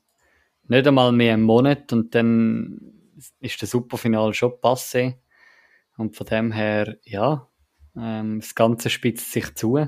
nicht 0.68 0.88
einmal 0.88 1.12
mehr 1.12 1.34
einen 1.34 1.44
Monat 1.44 1.92
und 1.94 2.16
dann 2.16 2.99
ist 3.40 3.62
der 3.62 3.68
Superfinal 3.68 4.34
schon 4.34 4.52
passé. 4.52 5.20
Und 5.98 6.16
von 6.16 6.28
dem 6.28 6.52
her, 6.52 6.98
ja, 7.04 7.48
ähm, 7.96 8.40
das 8.40 8.56
Ganze 8.56 8.90
spitzt 8.90 9.32
sich 9.32 9.54
zu. 9.56 9.88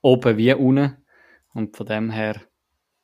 Oben 0.00 0.36
wie 0.36 0.52
unten. 0.52 0.96
Und 1.54 1.76
von 1.76 1.86
dem 1.86 2.10
her, 2.10 2.40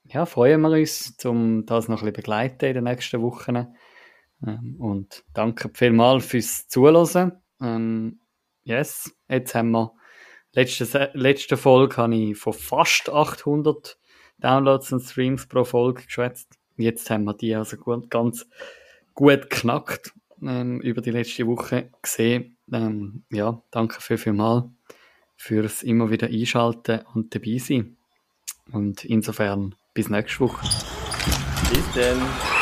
ja, 0.05 0.27
freuen 0.27 0.61
wir 0.63 0.71
uns, 0.71 1.17
um 1.25 1.67
das 1.67 1.89
noch 1.89 1.99
ein 1.99 2.07
bisschen 2.07 2.15
begleiten 2.15 2.65
in 2.67 2.75
den 2.75 2.85
nächsten 2.85 3.23
Wochen. 3.23 3.75
Ähm, 4.47 4.77
und 4.79 5.25
danke 5.35 5.71
vielmals 5.75 6.27
fürs 6.27 6.69
Zuhören. 6.69 7.33
Ähm, 7.61 8.21
yes, 8.65 9.15
jetzt 9.29 9.55
haben 9.55 9.71
wir, 9.73 9.93
letzte, 10.53 11.11
letzte 11.15 11.57
Folge 11.57 11.97
habe 11.97 12.15
ich 12.15 12.39
von 12.39 12.53
fast 12.53 13.11
800 13.11 13.99
Downloads 14.39 14.93
und 14.93 15.01
Streams 15.01 15.47
pro 15.47 15.65
Folge 15.65 16.05
geschwätzt. 16.05 16.59
Jetzt 16.77 17.11
haben 17.11 17.25
wir 17.25 17.35
die 17.35 17.55
also 17.55 17.77
gut, 17.77 18.09
ganz 18.09 18.47
gut 19.19 19.51
knackt 19.51 20.13
ähm, 20.41 20.81
über 20.81 21.01
die 21.01 21.11
letzte 21.11 21.45
Woche 21.49 21.91
gesehen. 22.01 22.57
Ähm, 22.73 23.25
ja, 23.33 23.61
danke 23.73 24.01
viel, 24.01 24.17
viel 24.17 24.33
mal 24.33 24.71
fürs 25.37 25.83
immer 25.83 26.09
wieder 26.09 26.29
einschalten 26.29 27.01
und 27.15 27.35
dabei 27.35 27.59
sein. 27.59 27.97
Und 28.71 29.05
insofern 29.05 29.75
bis 29.93 30.09
nächste 30.09 30.41
Woche. 30.41 30.65
Bis 31.73 31.93
dann. 31.95 32.58